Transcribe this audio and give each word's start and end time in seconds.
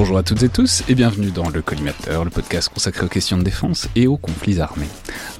Bonjour 0.00 0.16
à 0.16 0.22
toutes 0.22 0.42
et 0.42 0.48
tous 0.48 0.82
et 0.88 0.94
bienvenue 0.94 1.30
dans 1.30 1.50
Le 1.50 1.60
Collimateur, 1.60 2.24
le 2.24 2.30
podcast 2.30 2.70
consacré 2.72 3.04
aux 3.04 3.10
questions 3.10 3.36
de 3.36 3.42
défense 3.42 3.86
et 3.94 4.06
aux 4.06 4.16
conflits 4.16 4.58
armés. 4.58 4.88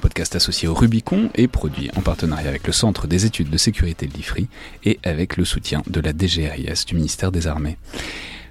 Podcast 0.01 0.35
associé 0.35 0.67
au 0.67 0.75
Rubicon 0.75 1.31
et 1.33 1.47
produit 1.47 1.89
en 1.95 2.01
partenariat 2.01 2.49
avec 2.49 2.67
le 2.67 2.71
Centre 2.71 3.07
des 3.07 3.25
études 3.25 3.49
de 3.49 3.57
sécurité 3.57 4.05
de 4.05 4.13
l'IFRI 4.13 4.49
et 4.83 4.99
avec 5.01 5.37
le 5.37 5.45
soutien 5.45 5.81
de 5.87 5.99
la 5.99 6.13
DGRIS 6.13 6.85
du 6.85 6.93
ministère 6.93 7.31
des 7.31 7.47
Armées. 7.47 7.79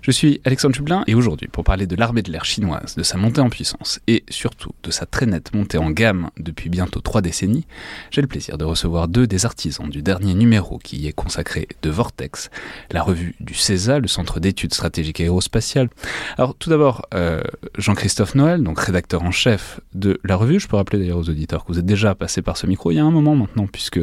Je 0.03 0.11
suis 0.13 0.41
Alexandre 0.47 0.75
Jublin 0.75 1.05
et 1.07 1.15
aujourd'hui, 1.15 1.47
pour 1.47 1.63
parler 1.63 1.87
de 1.87 1.95
l'armée 1.95 2.23
de 2.23 2.33
l'air 2.33 2.47
chinoise, 2.47 2.95
de 2.97 3.03
sa 3.03 3.19
montée 3.19 3.43
en 3.43 3.51
puissance 3.51 4.01
et 4.07 4.25
surtout 4.31 4.71
de 4.83 4.91
sa 4.91 5.05
très 5.05 5.27
nette 5.27 5.53
montée 5.53 5.77
en 5.77 5.91
gamme 5.91 6.31
depuis 6.39 6.71
bientôt 6.71 7.01
trois 7.01 7.21
décennies, 7.21 7.67
j'ai 8.11 8.23
le 8.23 8.27
plaisir 8.27 8.57
de 8.57 8.65
recevoir 8.65 9.09
deux 9.09 9.27
des 9.27 9.45
artisans 9.45 9.91
du 9.91 10.01
dernier 10.01 10.33
numéro 10.33 10.79
qui 10.79 10.97
y 10.97 11.07
est 11.07 11.13
consacré 11.13 11.69
de 11.83 11.91
Vortex, 11.91 12.49
la 12.93 13.03
revue 13.03 13.35
du 13.41 13.53
CESA, 13.53 13.99
le 13.99 14.09
Centre 14.09 14.41
d'études 14.41 14.73
stratégiques 14.73 15.21
aérospatiales. 15.21 15.91
Alors 16.39 16.55
tout 16.55 16.71
d'abord, 16.71 17.05
euh, 17.13 17.43
Jean-Christophe 17.77 18.35
Noël, 18.35 18.63
donc 18.63 18.81
rédacteur 18.81 19.23
en 19.23 19.33
chef 19.33 19.81
de 19.93 20.19
la 20.25 20.37
revue. 20.37 20.61
Je 20.61 20.67
peux 20.67 20.77
rappeler 20.77 20.99
d'ailleurs 20.99 21.19
aux 21.19 21.29
auditeurs 21.29 21.67
que 21.67 21.73
vous 21.73 21.79
êtes 21.79 21.85
déjà 21.85 22.15
passé 22.15 22.41
par 22.41 22.57
ce 22.57 22.67
micro 22.67 22.91
il 22.91 22.95
y 22.95 23.01
a 23.01 23.05
un 23.05 23.11
moment 23.11 23.37
maintenant, 23.37 23.67
puisque 23.67 24.01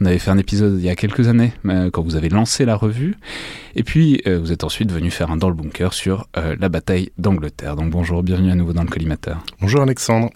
on 0.00 0.04
avait 0.04 0.20
fait 0.20 0.30
un 0.30 0.38
épisode 0.38 0.78
il 0.78 0.84
y 0.84 0.88
a 0.88 0.94
quelques 0.94 1.26
années, 1.26 1.52
euh, 1.66 1.90
quand 1.90 2.02
vous 2.02 2.14
avez 2.14 2.28
lancé 2.28 2.64
la 2.64 2.76
revue. 2.76 3.16
Et 3.74 3.82
puis, 3.82 4.22
euh, 4.28 4.38
vous 4.38 4.52
êtes 4.52 4.62
ensuite 4.62 4.92
venu 4.92 5.10
faire 5.10 5.31
un 5.32 5.36
dans 5.36 5.48
le 5.48 5.54
bunker 5.54 5.92
sur 5.92 6.26
euh, 6.36 6.56
la 6.58 6.68
bataille 6.68 7.10
d'Angleterre. 7.18 7.76
Donc 7.76 7.90
bonjour, 7.90 8.22
bienvenue 8.22 8.50
à 8.50 8.54
nouveau 8.54 8.72
dans 8.72 8.82
le 8.82 8.88
collimateur. 8.88 9.38
Bonjour 9.60 9.80
Alexandre. 9.80 10.30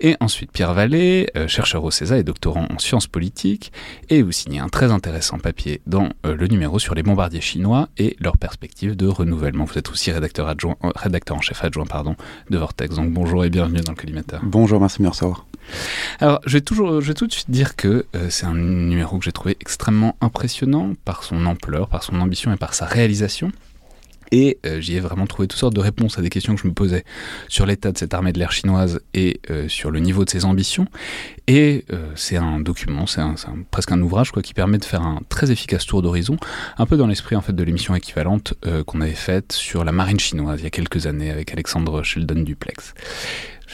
Et 0.00 0.16
ensuite 0.18 0.50
Pierre 0.50 0.74
Vallée, 0.74 1.28
euh, 1.36 1.46
chercheur 1.46 1.84
au 1.84 1.92
CESA 1.92 2.18
et 2.18 2.24
doctorant 2.24 2.66
en 2.70 2.78
sciences 2.78 3.06
politiques, 3.06 3.72
et 4.08 4.22
vous 4.22 4.32
signez 4.32 4.58
un 4.58 4.68
très 4.68 4.90
intéressant 4.90 5.38
papier 5.38 5.80
dans 5.86 6.08
euh, 6.26 6.34
le 6.34 6.48
numéro 6.48 6.80
sur 6.80 6.94
les 6.94 7.04
bombardiers 7.04 7.40
chinois 7.40 7.88
et 7.98 8.16
leurs 8.18 8.36
perspectives 8.36 8.96
de 8.96 9.06
renouvellement. 9.06 9.64
Vous 9.64 9.78
êtes 9.78 9.90
aussi 9.90 10.10
rédacteur, 10.10 10.48
adjoint, 10.48 10.76
euh, 10.82 10.90
rédacteur 10.96 11.36
en 11.36 11.40
chef 11.40 11.62
adjoint 11.62 11.86
pardon, 11.86 12.16
de 12.50 12.58
Vortex. 12.58 12.96
Donc 12.96 13.12
bonjour 13.12 13.44
et 13.44 13.50
bienvenue 13.50 13.80
dans 13.80 13.92
le 13.92 13.96
collimateur. 13.96 14.40
Bonjour, 14.42 14.80
merci 14.80 14.98
de 14.98 15.04
me 15.04 15.08
recevoir. 15.08 15.46
Alors, 16.18 16.40
je 16.46 16.54
vais, 16.54 16.60
toujours, 16.60 17.00
je 17.00 17.08
vais 17.08 17.14
tout 17.14 17.26
de 17.26 17.32
suite 17.32 17.50
dire 17.50 17.76
que 17.76 18.06
euh, 18.16 18.28
c'est 18.30 18.46
un 18.46 18.54
numéro 18.54 19.18
que 19.18 19.24
j'ai 19.24 19.32
trouvé 19.32 19.56
extrêmement 19.60 20.16
impressionnant 20.20 20.92
par 21.04 21.22
son 21.22 21.46
ampleur, 21.46 21.88
par 21.88 22.02
son 22.02 22.20
ambition 22.20 22.52
et 22.52 22.56
par 22.56 22.74
sa 22.74 22.86
réalisation. 22.86 23.52
Et 24.32 24.58
euh, 24.66 24.80
j'y 24.80 24.96
ai 24.96 25.00
vraiment 25.00 25.26
trouvé 25.26 25.46
toutes 25.46 25.60
sortes 25.60 25.74
de 25.74 25.80
réponses 25.80 26.18
à 26.18 26.22
des 26.22 26.30
questions 26.30 26.54
que 26.54 26.60
je 26.62 26.66
me 26.66 26.72
posais 26.72 27.04
sur 27.48 27.66
l'état 27.66 27.92
de 27.92 27.98
cette 27.98 28.14
armée 28.14 28.32
de 28.32 28.38
l'air 28.38 28.50
chinoise 28.50 29.00
et 29.14 29.40
euh, 29.50 29.68
sur 29.68 29.90
le 29.90 30.00
niveau 30.00 30.24
de 30.24 30.30
ses 30.30 30.46
ambitions. 30.46 30.86
Et 31.46 31.84
euh, 31.92 32.10
c'est 32.16 32.38
un 32.38 32.58
document, 32.58 33.06
c'est 33.06 33.20
presque 33.70 33.92
un 33.92 34.00
ouvrage 34.00 34.32
quoi, 34.32 34.42
qui 34.42 34.54
permet 34.54 34.78
de 34.78 34.84
faire 34.84 35.02
un 35.02 35.20
très 35.28 35.50
efficace 35.50 35.84
tour 35.84 36.00
d'horizon, 36.00 36.38
un 36.78 36.86
peu 36.86 36.96
dans 36.96 37.06
l'esprit 37.06 37.36
en 37.36 37.42
fait 37.42 37.52
de 37.52 37.62
l'émission 37.62 37.94
équivalente 37.94 38.54
qu'on 38.86 39.00
avait 39.02 39.12
faite 39.12 39.52
sur 39.52 39.84
la 39.84 39.92
marine 39.92 40.18
chinoise 40.18 40.60
il 40.60 40.64
y 40.64 40.66
a 40.66 40.70
quelques 40.70 41.06
années 41.06 41.30
avec 41.30 41.52
Alexandre 41.52 42.02
Sheldon 42.02 42.40
Duplex. 42.40 42.94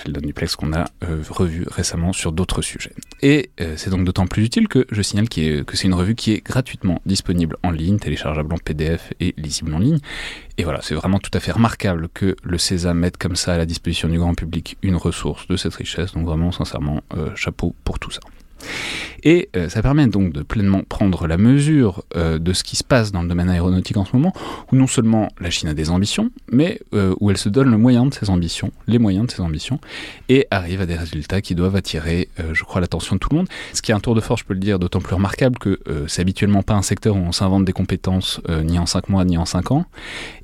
Sheldon 0.02 0.20
Duplex 0.20 0.56
qu'on 0.56 0.72
a 0.72 0.86
euh, 1.04 1.22
revu 1.28 1.66
récemment 1.68 2.12
sur 2.12 2.32
d'autres 2.32 2.62
sujets. 2.62 2.92
Et 3.22 3.50
euh, 3.60 3.74
c'est 3.76 3.90
donc 3.90 4.04
d'autant 4.04 4.26
plus 4.26 4.44
utile 4.44 4.68
que 4.68 4.86
je 4.90 5.02
signale 5.02 5.28
que 5.28 5.64
c'est 5.74 5.86
une 5.86 5.94
revue 5.94 6.14
qui 6.14 6.32
est 6.32 6.44
gratuitement 6.44 7.00
disponible 7.06 7.56
en 7.62 7.70
ligne, 7.70 7.98
téléchargeable 7.98 8.52
en 8.52 8.58
PDF 8.58 9.12
et 9.20 9.34
lisible 9.36 9.74
en 9.74 9.78
ligne. 9.78 9.98
Et 10.56 10.64
voilà, 10.64 10.80
c'est 10.82 10.94
vraiment 10.94 11.18
tout 11.18 11.30
à 11.34 11.40
fait 11.40 11.52
remarquable 11.52 12.08
que 12.12 12.36
le 12.42 12.58
CESA 12.58 12.94
mette 12.94 13.16
comme 13.16 13.36
ça 13.36 13.54
à 13.54 13.58
la 13.58 13.66
disposition 13.66 14.08
du 14.08 14.18
grand 14.18 14.34
public 14.34 14.76
une 14.82 14.96
ressource 14.96 15.46
de 15.46 15.56
cette 15.56 15.74
richesse. 15.74 16.12
Donc 16.12 16.26
vraiment, 16.26 16.52
sincèrement, 16.52 17.02
euh, 17.14 17.34
chapeau 17.34 17.74
pour 17.84 17.98
tout 17.98 18.10
ça. 18.10 18.20
Et 19.24 19.48
euh, 19.56 19.68
ça 19.68 19.82
permet 19.82 20.06
donc 20.06 20.32
de 20.32 20.42
pleinement 20.42 20.82
prendre 20.88 21.26
la 21.26 21.36
mesure 21.36 22.04
euh, 22.16 22.38
de 22.38 22.52
ce 22.52 22.62
qui 22.62 22.76
se 22.76 22.84
passe 22.84 23.12
dans 23.12 23.22
le 23.22 23.28
domaine 23.28 23.48
aéronautique 23.48 23.96
en 23.96 24.04
ce 24.04 24.14
moment, 24.14 24.32
où 24.70 24.76
non 24.76 24.86
seulement 24.86 25.28
la 25.40 25.50
Chine 25.50 25.68
a 25.68 25.74
des 25.74 25.90
ambitions, 25.90 26.30
mais 26.50 26.80
euh, 26.94 27.14
où 27.20 27.30
elle 27.30 27.36
se 27.36 27.48
donne 27.48 27.70
le 27.70 27.78
moyen 27.78 28.06
de 28.06 28.14
ses 28.14 28.30
ambitions, 28.30 28.70
les 28.86 28.98
moyens 28.98 29.26
de 29.26 29.32
ses 29.32 29.42
ambitions, 29.42 29.80
et 30.28 30.46
arrive 30.50 30.80
à 30.80 30.86
des 30.86 30.96
résultats 30.96 31.40
qui 31.40 31.54
doivent 31.54 31.76
attirer, 31.76 32.28
je 32.52 32.64
crois, 32.64 32.80
l'attention 32.80 33.16
de 33.16 33.20
tout 33.20 33.28
le 33.30 33.36
monde. 33.36 33.48
Ce 33.72 33.82
qui 33.82 33.90
est 33.90 33.94
un 33.94 34.00
tour 34.00 34.14
de 34.14 34.20
force, 34.20 34.40
je 34.42 34.46
peux 34.46 34.54
le 34.54 34.60
dire, 34.60 34.78
d'autant 34.78 35.00
plus 35.00 35.14
remarquable 35.14 35.58
que 35.58 35.80
c'est 36.06 36.22
habituellement 36.22 36.62
pas 36.62 36.74
un 36.74 36.82
secteur 36.82 37.16
où 37.16 37.20
on 37.20 37.32
s'invente 37.32 37.64
des 37.64 37.72
compétences 37.72 38.40
ni 38.64 38.78
en 38.78 38.86
5 38.86 39.08
mois 39.08 39.24
ni 39.24 39.36
en 39.38 39.44
5 39.44 39.72
ans. 39.72 39.86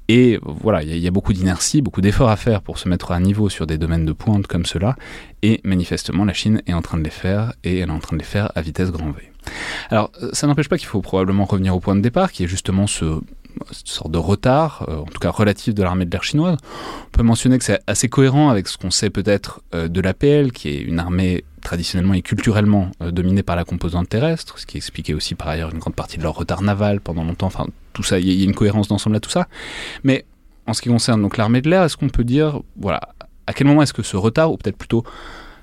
Et 0.09 0.39
voilà, 0.45 0.83
il 0.83 0.97
y, 0.97 1.07
a- 1.07 1.11
beaucoup 1.11 1.33
d'inertie, 1.33 1.81
beaucoup 1.81 2.01
d'efforts 2.03 2.29
à 2.29 2.37
faire 2.37 2.61
pour 2.61 2.79
se 2.79 2.89
mettre 2.89 3.13
à 3.13 3.21
niveau 3.21 3.49
sur 3.49 3.67
des 3.67 3.79
domaines 3.79 4.05
de 4.05 4.13
pointe 4.13 4.47
comme 4.47 4.67
cela. 4.67 4.97
Et 5.43 5.61
manifestement, 5.65 6.25
la 6.25 6.35
Chine 6.35 6.61
est 6.67 6.75
en 6.75 6.83
train 6.83 6.99
de 6.99 7.05
les 7.05 7.11
faire, 7.11 7.53
et 7.65 7.79
elle 7.79 7.89
est 7.89 7.93
en 7.93 8.01
train 8.01 8.17
de 8.17 8.21
les 8.21 8.27
faire 8.29 8.53
à 8.55 8.61
vitesse 8.61 8.91
grand 8.91 9.11
V. 9.11 9.31
Alors, 9.91 10.11
euh, 10.23 10.31
ça 10.33 10.47
n'empêche 10.47 10.69
pas 10.69 10.79
qu'il 10.79 10.89
faut 10.89 11.01
probablement 11.03 11.45
revenir 11.45 11.75
au 11.75 11.81
point 11.81 11.97
de 11.97 12.01
départ, 12.01 12.33
qui 12.33 12.45
est 12.45 12.49
justement 12.49 12.87
ce 12.87 13.21
cette 13.71 13.87
sorte 13.87 14.11
de 14.11 14.19
retard, 14.19 14.85
euh, 14.89 14.97
en 14.97 15.05
tout 15.05 15.21
cas 15.21 15.31
relatif 15.31 15.75
de 15.75 15.83
l'armée 15.85 16.05
de 16.05 16.11
l'air 16.11 16.25
chinoise. 16.25 16.57
On 17.07 17.11
peut 17.13 17.23
mentionner 17.23 17.57
que 17.57 17.65
c'est 17.65 17.79
assez 17.87 18.09
cohérent 18.09 18.49
avec 18.49 18.67
ce 18.67 18.77
qu'on 18.77 18.91
sait 18.91 19.11
peut-être 19.11 19.63
euh, 19.77 19.87
de 19.87 20.01
l'APL, 20.01 20.51
qui 20.51 20.71
est 20.71 20.81
une 20.81 20.99
armée 20.99 21.45
traditionnellement 21.63 22.15
et 22.15 22.23
culturellement 22.23 22.91
dominée 23.01 23.45
par 23.45 23.55
la 23.55 23.65
composante 23.65 24.09
terrestre, 24.09 24.59
ce 24.59 24.67
qui 24.67 24.77
expliquait 24.77 25.15
aussi 25.15 25.37
par 25.37 25.47
ailleurs 25.49 25.71
une 25.71 25.79
grande 25.79 25.95
partie 25.95 26.19
de 26.19 26.23
leur 26.25 26.35
retard 26.35 26.63
naval 26.63 27.01
pendant 27.01 27.23
longtemps. 27.23 27.49
Tout 27.95 28.03
ça, 28.03 28.19
il 28.19 28.31
y, 28.31 28.43
a- 28.43 28.45
une 28.45 28.55
cohérence 28.55 28.89
d'ensemble 28.89 29.17
à 29.17 29.21
tout 29.21 29.31
ça. 29.31 29.49
Mais 30.03 30.27
en 30.67 30.75
ce 30.75 30.83
qui 30.83 30.91
concerne 30.91 31.23
donc 31.23 31.37
l'armée 31.39 31.63
de 31.63 31.71
l'air, 31.71 31.83
est-ce 31.85 31.97
qu'on 31.97 32.11
peut 32.11 32.25
dire, 32.25 32.61
voilà, 32.77 33.01
à 33.47 33.53
quel 33.55 33.67
moment 33.67 33.81
est-ce 33.83 33.93
que 33.95 34.03
ce 34.03 34.17
retard, 34.19 34.53
ou 34.53 34.57
peut-être 34.59 34.77
plutôt 34.77 35.05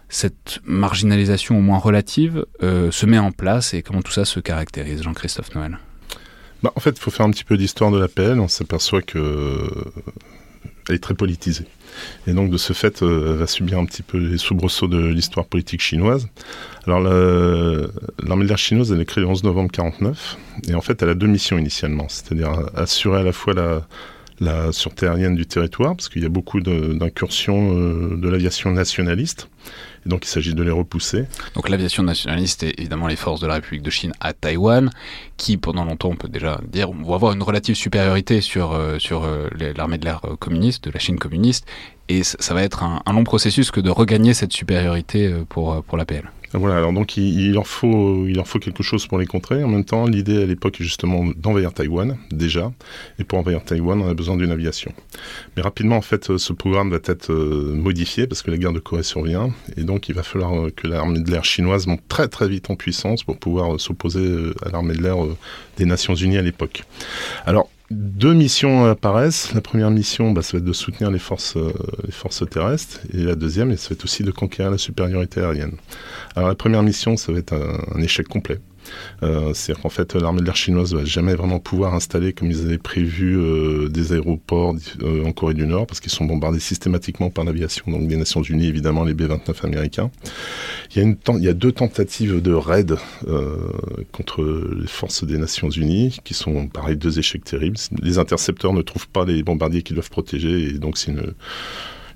cette 0.09 0.59
marginalisation 0.65 1.57
au 1.57 1.61
moins 1.61 1.77
relative, 1.77 2.45
euh, 2.63 2.91
se 2.91 3.05
met 3.05 3.17
en 3.19 3.31
place 3.31 3.73
et 3.73 3.81
comment 3.81 4.01
tout 4.01 4.11
ça 4.11 4.25
se 4.25 4.39
caractérise, 4.39 5.03
Jean-Christophe 5.03 5.53
Noël? 5.55 5.77
Bah, 6.63 6.71
en 6.75 6.79
fait, 6.79 6.91
il 6.91 6.99
faut 6.99 7.11
faire 7.11 7.25
un 7.25 7.31
petit 7.31 7.43
peu 7.43 7.57
d'histoire 7.57 7.91
de 7.91 7.97
l'APL. 7.99 8.39
On 8.39 8.47
s'aperçoit 8.47 9.01
que 9.01 9.67
elle 10.89 10.95
est 10.95 10.99
très 10.99 11.13
politisée. 11.13 11.65
Et 12.27 12.33
donc, 12.33 12.49
de 12.49 12.57
ce 12.57 12.73
fait, 12.73 13.03
euh, 13.03 13.33
elle 13.33 13.37
va 13.39 13.47
subir 13.47 13.77
un 13.79 13.85
petit 13.85 14.01
peu 14.01 14.17
les 14.17 14.37
soubresauts 14.37 14.87
de 14.87 15.05
l'histoire 15.07 15.45
politique 15.45 15.81
chinoise. 15.81 16.27
Alors, 16.87 17.01
la- 17.01 17.87
l'armée 18.25 18.43
de 18.43 18.49
l'air 18.49 18.57
chinoise, 18.57 18.91
elle 18.91 19.01
est 19.01 19.05
créée 19.05 19.23
le 19.23 19.29
11 19.29 19.43
novembre 19.43 19.71
49. 19.71 20.37
Et 20.69 20.73
en 20.75 20.81
fait, 20.81 21.01
elle 21.03 21.09
a 21.09 21.15
deux 21.15 21.27
missions 21.27 21.57
initialement. 21.57 22.07
C'est-à-dire 22.09 22.51
assurer 22.75 23.19
à 23.19 23.23
la 23.23 23.33
fois 23.33 23.53
la, 23.53 23.85
la 24.39 24.71
sûreté 24.71 25.05
aérienne 25.07 25.35
du 25.35 25.45
territoire, 25.45 25.95
parce 25.95 26.07
qu'il 26.09 26.21
y 26.23 26.25
a 26.25 26.29
beaucoup 26.29 26.61
d'incursions 26.61 27.77
euh, 27.77 28.15
de 28.17 28.29
l'aviation 28.29 28.71
nationaliste. 28.71 29.49
Et 30.05 30.09
donc, 30.09 30.25
il 30.25 30.29
s'agit 30.29 30.53
de 30.53 30.63
les 30.63 30.71
repousser. 30.71 31.25
Donc 31.53 31.69
l'aviation 31.69 32.03
nationaliste 32.03 32.63
et 32.63 32.79
évidemment 32.79 33.07
les 33.07 33.15
forces 33.15 33.39
de 33.39 33.47
la 33.47 33.55
République 33.55 33.83
de 33.83 33.89
Chine 33.89 34.13
à 34.19 34.33
Taïwan, 34.33 34.89
qui 35.37 35.57
pendant 35.57 35.85
longtemps 35.85 36.09
on 36.09 36.15
peut 36.15 36.27
déjà 36.27 36.59
dire 36.67 36.91
vont 36.91 37.13
avoir 37.13 37.33
une 37.33 37.43
relative 37.43 37.75
supériorité 37.75 38.41
sur, 38.41 38.71
euh, 38.73 38.99
sur 38.99 39.23
euh, 39.23 39.47
l'armée 39.75 39.97
de 39.97 40.05
l'air 40.05 40.21
euh, 40.25 40.35
communiste, 40.35 40.85
de 40.85 40.91
la 40.91 40.99
Chine 40.99 41.19
communiste, 41.19 41.67
et 42.11 42.23
ça, 42.23 42.53
va 42.53 42.61
être 42.63 42.83
un, 42.83 43.13
long 43.13 43.23
processus 43.23 43.71
que 43.71 43.79
de 43.79 43.89
regagner 43.89 44.33
cette 44.33 44.51
supériorité 44.51 45.27
euh, 45.27 45.45
pour, 45.47 45.73
euh, 45.73 45.81
pour 45.81 45.97
l'APL. 45.97 46.29
Voilà, 46.53 46.75
alors 46.75 46.91
donc 46.91 47.15
il, 47.15 47.39
il 47.39 47.57
en 47.57 47.63
faut, 47.63 48.27
il 48.27 48.37
en 48.37 48.43
faut 48.43 48.59
quelque 48.59 48.83
chose 48.83 49.07
pour 49.07 49.17
les 49.17 49.25
contrer. 49.25 49.63
En 49.63 49.69
même 49.69 49.85
temps, 49.85 50.05
l'idée 50.05 50.43
à 50.43 50.45
l'époque 50.45 50.81
est 50.81 50.83
justement 50.83 51.25
d'envahir 51.37 51.71
Taïwan, 51.71 52.17
déjà. 52.29 52.73
Et 53.19 53.23
pour 53.23 53.39
envahir 53.39 53.63
Taïwan, 53.63 54.01
on 54.01 54.09
a 54.09 54.13
besoin 54.13 54.35
d'une 54.35 54.51
aviation. 54.51 54.91
Mais 55.55 55.61
rapidement, 55.61 55.95
en 55.95 56.01
fait, 56.01 56.29
euh, 56.29 56.37
ce 56.37 56.51
programme 56.51 56.91
va 56.91 56.97
être 57.05 57.33
modifié 57.33 58.27
parce 58.27 58.41
que 58.41 58.51
la 58.51 58.57
guerre 58.57 58.73
de 58.73 58.79
Corée 58.79 59.03
survient. 59.03 59.51
Et 59.77 59.83
donc 59.83 60.09
il 60.09 60.15
va 60.15 60.23
falloir 60.23 60.67
que 60.75 60.87
l'armée 60.87 61.19
de 61.19 61.31
l'air 61.31 61.45
chinoise 61.45 61.87
monte 61.87 62.05
très 62.09 62.27
très 62.27 62.49
vite 62.49 62.69
en 62.69 62.75
puissance 62.75 63.23
pour 63.23 63.37
pouvoir 63.37 63.79
s'opposer 63.79 64.51
à 64.65 64.69
l'armée 64.69 64.95
de 64.95 65.01
l'air 65.01 65.15
des 65.77 65.85
Nations 65.85 66.15
Unies 66.15 66.37
à 66.37 66.41
l'époque. 66.41 66.83
Alors 67.45 67.69
deux 67.91 68.33
missions 68.33 68.85
apparaissent. 68.85 69.53
La 69.53 69.61
première 69.61 69.91
mission, 69.91 70.31
bah, 70.31 70.41
ça 70.41 70.53
va 70.53 70.59
être 70.59 70.65
de 70.65 70.73
soutenir 70.73 71.11
les 71.11 71.19
forces, 71.19 71.57
euh, 71.57 71.71
les 72.05 72.11
forces 72.11 72.43
terrestres. 72.49 73.01
Et 73.13 73.23
la 73.23 73.35
deuxième, 73.35 73.75
ça 73.77 73.89
va 73.89 73.93
être 73.93 74.03
aussi 74.05 74.23
de 74.23 74.31
conquérir 74.31 74.71
la 74.71 74.77
supériorité 74.77 75.41
aérienne. 75.41 75.73
Alors 76.35 76.49
la 76.49 76.55
première 76.55 76.83
mission, 76.83 77.17
ça 77.17 77.31
va 77.31 77.39
être 77.39 77.53
un 77.53 78.01
échec 78.01 78.27
complet. 78.27 78.59
Euh, 79.23 79.53
c'est-à-dire 79.53 79.83
qu'en 79.83 79.89
fait, 79.89 80.15
l'armée 80.15 80.41
de 80.41 80.45
l'air 80.45 80.55
chinoise 80.55 80.93
va 80.93 81.05
jamais 81.05 81.35
vraiment 81.35 81.59
pouvoir 81.59 81.93
installer, 81.93 82.33
comme 82.33 82.49
ils 82.49 82.61
avaient 82.61 82.77
prévu, 82.77 83.37
euh, 83.37 83.89
des 83.89 84.13
aéroports 84.13 84.75
euh, 85.01 85.25
en 85.25 85.31
Corée 85.31 85.53
du 85.53 85.65
Nord, 85.65 85.87
parce 85.87 85.99
qu'ils 85.99 86.11
sont 86.11 86.25
bombardés 86.25 86.59
systématiquement 86.59 87.29
par 87.29 87.43
l'aviation, 87.43 87.85
donc 87.87 88.07
des 88.07 88.17
Nations 88.17 88.41
Unies, 88.41 88.67
évidemment, 88.67 89.03
les 89.03 89.13
B-29 89.13 89.65
américains. 89.65 90.11
Il 90.95 91.17
y, 91.39 91.47
a 91.47 91.53
deux 91.53 91.71
tentatives 91.71 92.41
de 92.41 92.53
raid 92.53 92.97
contre 94.11 94.43
les 94.79 94.87
forces 94.87 95.23
des 95.23 95.37
Nations 95.37 95.69
Unies, 95.69 96.17
qui 96.23 96.33
sont, 96.33 96.67
pareil, 96.67 96.97
deux 96.97 97.19
échecs 97.19 97.43
terribles. 97.43 97.77
Les 98.01 98.17
intercepteurs 98.17 98.73
ne 98.73 98.81
trouvent 98.81 99.07
pas 99.07 99.25
les 99.25 99.43
bombardiers 99.43 99.83
qu'ils 99.83 99.95
doivent 99.95 100.09
protéger, 100.09 100.69
et 100.69 100.79
donc 100.79 100.97
c'est 100.97 101.11
une 101.11 101.33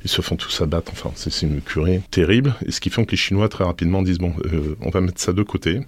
ils 0.06 0.10
se 0.10 0.22
font 0.22 0.36
tous 0.36 0.62
abattre. 0.62 0.92
Enfin, 0.92 1.12
c'est 1.16 1.42
une 1.42 1.62
curée 1.62 2.00
terrible. 2.12 2.54
Et 2.66 2.72
ce 2.72 2.80
qui 2.80 2.92
fait 2.92 3.04
que 3.06 3.12
les 3.12 3.18
Chinois 3.18 3.50
très 3.50 3.64
rapidement 3.64 4.04
disent 4.04 4.20
bon, 4.20 4.34
euh, 4.46 4.76
on 4.82 4.92
va 4.92 5.02
mettre 5.02 5.20
ça 5.20 5.34
de 5.34 5.42
côté. 5.42 5.82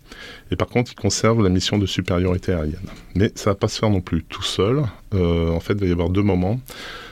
Et 0.50 0.56
par 0.56 0.68
contre, 0.68 0.92
ils 0.92 0.96
conservent 0.96 1.44
la 1.44 1.50
mission 1.50 1.78
de 1.78 1.86
supériorité 1.86 2.52
aérienne. 2.52 2.90
Mais 3.14 3.32
ça 3.36 3.52
va 3.52 3.56
pas 3.56 3.68
se 3.68 3.78
faire 3.78 3.92
non 3.92 4.02
plus 4.02 4.24
tout 4.24 4.42
seul. 4.42 4.84
Euh, 5.14 5.52
en 5.52 5.60
fait, 5.60 5.74
il 5.74 5.82
va 5.82 5.86
y 5.86 5.92
avoir 5.92 6.10
deux 6.10 6.24
moments. 6.24 6.60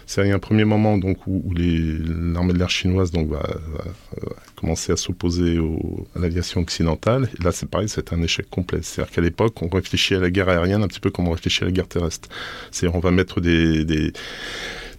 C'est 0.07 0.31
un 0.31 0.39
premier 0.39 0.65
moment 0.65 0.97
donc 0.97 1.27
où, 1.27 1.53
l'armée 1.55 2.53
de 2.53 2.59
l'air 2.59 2.69
chinoise 2.69 3.11
donc 3.11 3.29
va, 3.29 3.43
commencer 4.55 4.91
à 4.91 4.97
s'opposer 4.97 5.59
à 6.15 6.19
l'aviation 6.19 6.61
occidentale. 6.61 7.29
Et 7.39 7.43
là, 7.43 7.51
c'est 7.51 7.69
pareil, 7.69 7.89
c'est 7.89 8.13
un 8.13 8.21
échec 8.21 8.49
complet. 8.49 8.79
C'est-à-dire 8.81 9.13
qu'à 9.13 9.21
l'époque, 9.21 9.61
on 9.61 9.67
réfléchit 9.67 10.15
à 10.15 10.19
la 10.19 10.31
guerre 10.31 10.49
aérienne 10.49 10.83
un 10.83 10.87
petit 10.87 10.99
peu 10.99 11.11
comme 11.11 11.27
on 11.27 11.31
réfléchit 11.31 11.63
à 11.63 11.65
la 11.65 11.71
guerre 11.71 11.87
terrestre. 11.87 12.29
C'est-à-dire 12.71 12.95
on 12.95 12.99
va 12.99 13.11
mettre 13.11 13.41
des 13.41 14.11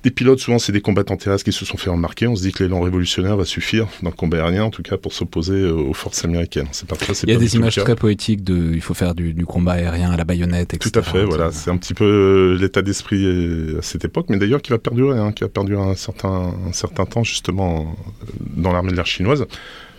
des 0.06 0.12
pilotes, 0.12 0.38
souvent, 0.38 0.61
c'est 0.61 0.70
des 0.70 0.81
combattants 0.81 1.17
terrestres 1.17 1.44
qui 1.44 1.53
se 1.53 1.64
sont 1.64 1.76
fait 1.76 1.91
remarquer. 1.91 2.29
On 2.29 2.37
se 2.37 2.43
dit 2.43 2.53
que 2.53 2.62
l'élan 2.62 2.81
révolutionnaire 2.81 3.37
va 3.37 3.44
suffire 3.44 3.88
dans 4.03 4.11
le 4.11 4.14
combat 4.14 4.37
aérien, 4.37 4.62
en 4.62 4.70
tout 4.70 4.82
cas, 4.82 4.97
pour 4.97 5.12
s'opposer 5.12 5.55
euh, 5.55 5.73
aux 5.73 5.94
forces 5.94 6.25
américaines. 6.25 6.69
C'est 6.70 6.87
Il 7.25 7.31
y 7.31 7.35
a 7.35 7.38
des 7.38 7.56
images 7.56 7.75
très 7.75 7.97
poétiques 7.97 8.44
de, 8.44 8.70
il 8.73 8.81
faut 8.81 8.94
faire 8.94 9.17
du, 9.17 9.44
combat 9.44 9.73
aérien 9.73 10.12
à 10.12 10.17
la 10.17 10.23
baïonnette, 10.23 10.75
etc. 10.75 10.91
Tout 10.93 10.99
à 11.00 11.03
fait, 11.03 11.25
voilà. 11.25 11.50
C'est 11.50 11.70
un 11.70 11.76
petit 11.76 11.93
peu 11.93 12.05
euh, 12.05 12.56
l'état 12.56 12.82
d'esprit 12.82 13.25
euh, 13.25 13.81
à 13.81 13.82
cette 13.82 14.05
époque, 14.05 14.26
mais 14.29 14.38
d'ailleurs 14.38 14.62
qui 14.62 14.70
va 14.70 14.79
perdurer, 14.79 15.19
hein, 15.19 15.32
qui 15.32 15.43
va 15.43 15.49
perdurer 15.49 15.82
un 15.82 15.97
certain, 15.97 16.55
un 16.69 16.73
certain 16.73 17.05
temps, 17.05 17.25
justement, 17.25 17.97
dans 18.38 18.73
l'armée 18.73 18.93
de 18.93 18.97
l'air 18.97 19.06
chinoise 19.06 19.44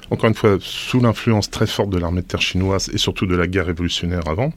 encore 0.09 0.29
une 0.29 0.35
fois, 0.35 0.57
sous 0.61 1.01
l'influence 1.01 1.49
très 1.49 1.67
forte 1.67 1.89
de 1.89 1.97
l'armée 1.97 2.21
de 2.21 2.27
terre 2.27 2.41
chinoise 2.41 2.89
et 2.93 2.97
surtout 2.97 3.25
de 3.25 3.35
la 3.35 3.47
guerre 3.47 3.65
révolutionnaire 3.65 4.27
avant. 4.27 4.53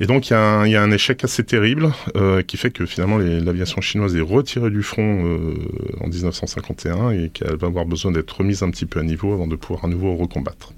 Et 0.00 0.06
donc, 0.06 0.30
il 0.30 0.32
y, 0.32 0.36
a 0.36 0.82
un 0.82 0.90
échec 0.90 1.24
assez 1.24 1.44
terrible 1.44 1.92
euh, 2.16 2.42
qui 2.42 2.56
fait 2.56 2.70
que 2.70 2.86
finalement 2.86 3.18
l'aviation 3.18 3.80
chinoise 3.80 4.14
est 4.14 4.20
retirée 4.20 4.70
du 4.70 4.82
front 4.82 5.24
euh, 5.24 5.54
en 6.00 6.08
1951 6.08 7.10
et 7.10 7.30
qu'elle 7.30 7.56
va 7.56 7.66
avoir 7.66 7.86
besoin 7.86 8.12
d'être 8.12 8.30
remise 8.30 8.62
un 8.62 8.70
petit 8.70 8.86
peu 8.86 9.00
à 9.00 9.02
niveau 9.02 9.32
avant 9.32 9.46
de 9.46 9.56
pouvoir 9.56 9.84
à 9.84 9.88
nouveau 9.88 10.14
recombattre. 10.14 10.72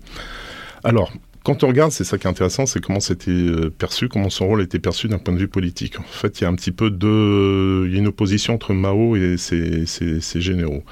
Alors, 0.82 1.12
quand 1.42 1.64
on 1.64 1.68
regarde, 1.68 1.90
c'est 1.90 2.04
ça 2.04 2.16
qui 2.16 2.26
est 2.26 2.30
intéressant, 2.30 2.66
c'est 2.66 2.80
comment 2.80 3.00
c'était 3.00 3.30
euh, 3.30 3.70
perçu, 3.70 4.08
comment 4.08 4.30
son 4.30 4.46
rôle 4.46 4.62
été 4.62 4.78
perçu 4.78 5.08
d'un 5.08 5.18
point 5.18 5.34
de 5.34 5.38
vue 5.38 5.48
politique. 5.48 5.98
En 5.98 6.04
fait, 6.04 6.40
il 6.40 6.44
y 6.44 6.46
a 6.46 6.50
un 6.50 6.54
petit 6.54 6.72
peu 6.72 6.90
de, 6.90 7.84
il 7.86 7.92
y 7.92 7.96
a 7.96 7.98
une 7.98 8.08
opposition 8.08 8.54
entre 8.54 8.72
Mao 8.72 9.16
et 9.16 9.36
ses, 9.36 10.40
généraux. 10.40 10.84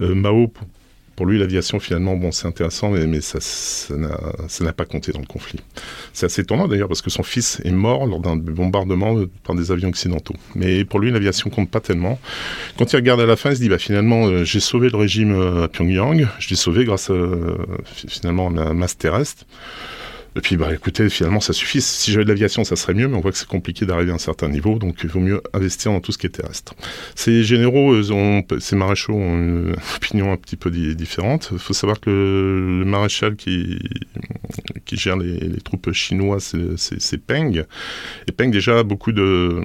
Mao, 0.00 0.52
pour 1.16 1.26
lui, 1.26 1.38
l'aviation, 1.38 1.80
finalement, 1.80 2.14
bon, 2.14 2.30
c'est 2.30 2.46
intéressant, 2.46 2.90
mais, 2.90 3.06
mais 3.06 3.22
ça, 3.22 3.40
ça 3.40 4.64
n'a 4.64 4.72
pas 4.72 4.84
compté 4.84 5.12
dans 5.12 5.20
le 5.20 5.26
conflit. 5.26 5.60
C'est 6.12 6.26
assez 6.26 6.42
étonnant 6.42 6.68
d'ailleurs, 6.68 6.88
parce 6.88 7.02
que 7.02 7.10
son 7.10 7.22
fils 7.22 7.60
est 7.64 7.70
mort 7.70 8.06
lors 8.06 8.20
d'un 8.20 8.36
bombardement 8.36 9.16
par 9.42 9.56
des 9.56 9.72
avions 9.72 9.88
occidentaux. 9.88 10.34
Mais 10.54 10.84
pour 10.84 11.00
lui, 11.00 11.10
l'aviation 11.10 11.48
compte 11.48 11.70
pas 11.70 11.80
tellement. 11.80 12.18
Quand 12.78 12.92
il 12.92 12.96
regarde 12.96 13.20
à 13.20 13.26
la 13.26 13.36
fin, 13.36 13.50
il 13.50 13.56
se 13.56 13.62
dit, 13.62 13.68
bah, 13.70 13.78
finalement, 13.78 14.26
euh, 14.26 14.44
j'ai 14.44 14.60
sauvé 14.60 14.90
le 14.90 14.98
régime 14.98 15.32
euh, 15.32 15.64
à 15.64 15.68
Pyongyang, 15.68 16.28
je 16.38 16.50
l'ai 16.50 16.56
sauvé 16.56 16.84
grâce 16.84 17.10
finalement, 18.08 18.48
à 18.50 18.52
la 18.52 18.74
masse 18.74 18.98
terrestre. 18.98 19.44
Et 20.36 20.40
puis, 20.40 20.58
bah, 20.58 20.72
écoutez, 20.74 21.08
finalement, 21.08 21.40
ça 21.40 21.54
suffit. 21.54 21.80
Si 21.80 22.12
j'avais 22.12 22.24
de 22.24 22.28
l'aviation, 22.28 22.62
ça 22.62 22.76
serait 22.76 22.92
mieux, 22.92 23.08
mais 23.08 23.16
on 23.16 23.20
voit 23.20 23.32
que 23.32 23.38
c'est 23.38 23.48
compliqué 23.48 23.86
d'arriver 23.86 24.12
à 24.12 24.16
un 24.16 24.18
certain 24.18 24.48
niveau, 24.48 24.78
donc 24.78 24.98
il 25.02 25.08
vaut 25.08 25.20
mieux 25.20 25.40
investir 25.54 25.92
dans 25.92 26.00
tout 26.00 26.12
ce 26.12 26.18
qui 26.18 26.26
est 26.26 26.30
terrestre. 26.30 26.74
Ces 27.14 27.42
généraux, 27.42 27.94
ont, 28.12 28.44
ces 28.60 28.76
maréchaux 28.76 29.14
ont 29.14 29.38
une 29.38 29.76
opinion 29.96 30.32
un 30.32 30.36
petit 30.36 30.56
peu 30.56 30.70
différente. 30.70 31.48
Il 31.52 31.58
faut 31.58 31.72
savoir 31.72 32.00
que 32.00 32.10
le, 32.10 32.84
maréchal 32.84 33.36
qui, 33.36 33.78
qui 34.84 34.96
gère 34.96 35.16
les, 35.16 35.38
les 35.38 35.60
troupes 35.62 35.90
chinoises, 35.92 36.54
c'est 36.76 37.18
Peng. 37.18 37.64
Et 38.28 38.32
Peng, 38.32 38.50
déjà, 38.50 38.80
a 38.80 38.82
beaucoup 38.82 39.12
de 39.12 39.62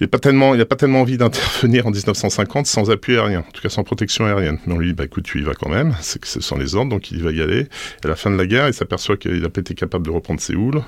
il 0.00 0.04
n'a 0.04 0.08
pas 0.08 0.18
tellement, 0.18 0.52
a 0.52 0.64
pas 0.64 0.76
tellement 0.76 1.00
envie 1.00 1.16
d'intervenir 1.16 1.86
en 1.86 1.90
1950 1.90 2.66
sans 2.66 2.90
appui 2.90 3.16
aérien, 3.16 3.40
en 3.40 3.52
tout 3.52 3.62
cas 3.62 3.68
sans 3.68 3.84
protection 3.84 4.26
aérienne. 4.26 4.58
Mais 4.66 4.74
on 4.74 4.78
lui 4.78 4.88
dit, 4.88 4.94
bah 4.94 5.04
écoute, 5.04 5.24
tu 5.24 5.40
y 5.40 5.42
vas 5.42 5.54
quand 5.54 5.70
même, 5.70 5.94
c'est 6.00 6.20
que 6.20 6.28
ce 6.28 6.40
sont 6.40 6.56
les 6.56 6.74
ordres, 6.74 6.90
donc 6.90 7.10
il 7.10 7.22
va 7.22 7.32
y 7.32 7.40
aller. 7.40 7.60
Et 7.60 8.06
à 8.06 8.08
la 8.08 8.16
fin 8.16 8.30
de 8.30 8.36
la 8.36 8.46
guerre, 8.46 8.68
il 8.68 8.74
s'aperçoit 8.74 9.16
qu'il 9.16 9.40
n'a 9.40 9.48
pas 9.48 9.60
été 9.60 9.74
capable 9.74 10.06
de 10.06 10.10
reprendre 10.10 10.40
Séoul, 10.40 10.82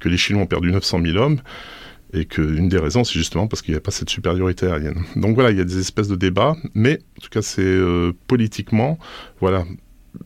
que 0.00 0.08
les 0.08 0.16
Chinois 0.16 0.42
ont 0.42 0.46
perdu 0.46 0.70
900 0.72 1.00
000 1.02 1.16
hommes, 1.16 1.40
et 2.12 2.26
qu'une 2.26 2.68
des 2.68 2.78
raisons, 2.78 3.02
c'est 3.04 3.18
justement 3.18 3.48
parce 3.48 3.60
qu'il 3.60 3.74
n'y 3.74 3.78
a 3.78 3.80
pas 3.80 3.90
cette 3.90 4.08
supériorité 4.08 4.66
aérienne. 4.66 5.02
Donc 5.16 5.34
voilà, 5.34 5.50
il 5.50 5.58
y 5.58 5.60
a 5.60 5.64
des 5.64 5.78
espèces 5.78 6.08
de 6.08 6.16
débats, 6.16 6.56
mais 6.74 7.00
en 7.18 7.20
tout 7.22 7.30
cas, 7.30 7.42
c'est 7.42 7.62
euh, 7.62 8.12
politiquement, 8.28 8.98
voilà, 9.40 9.64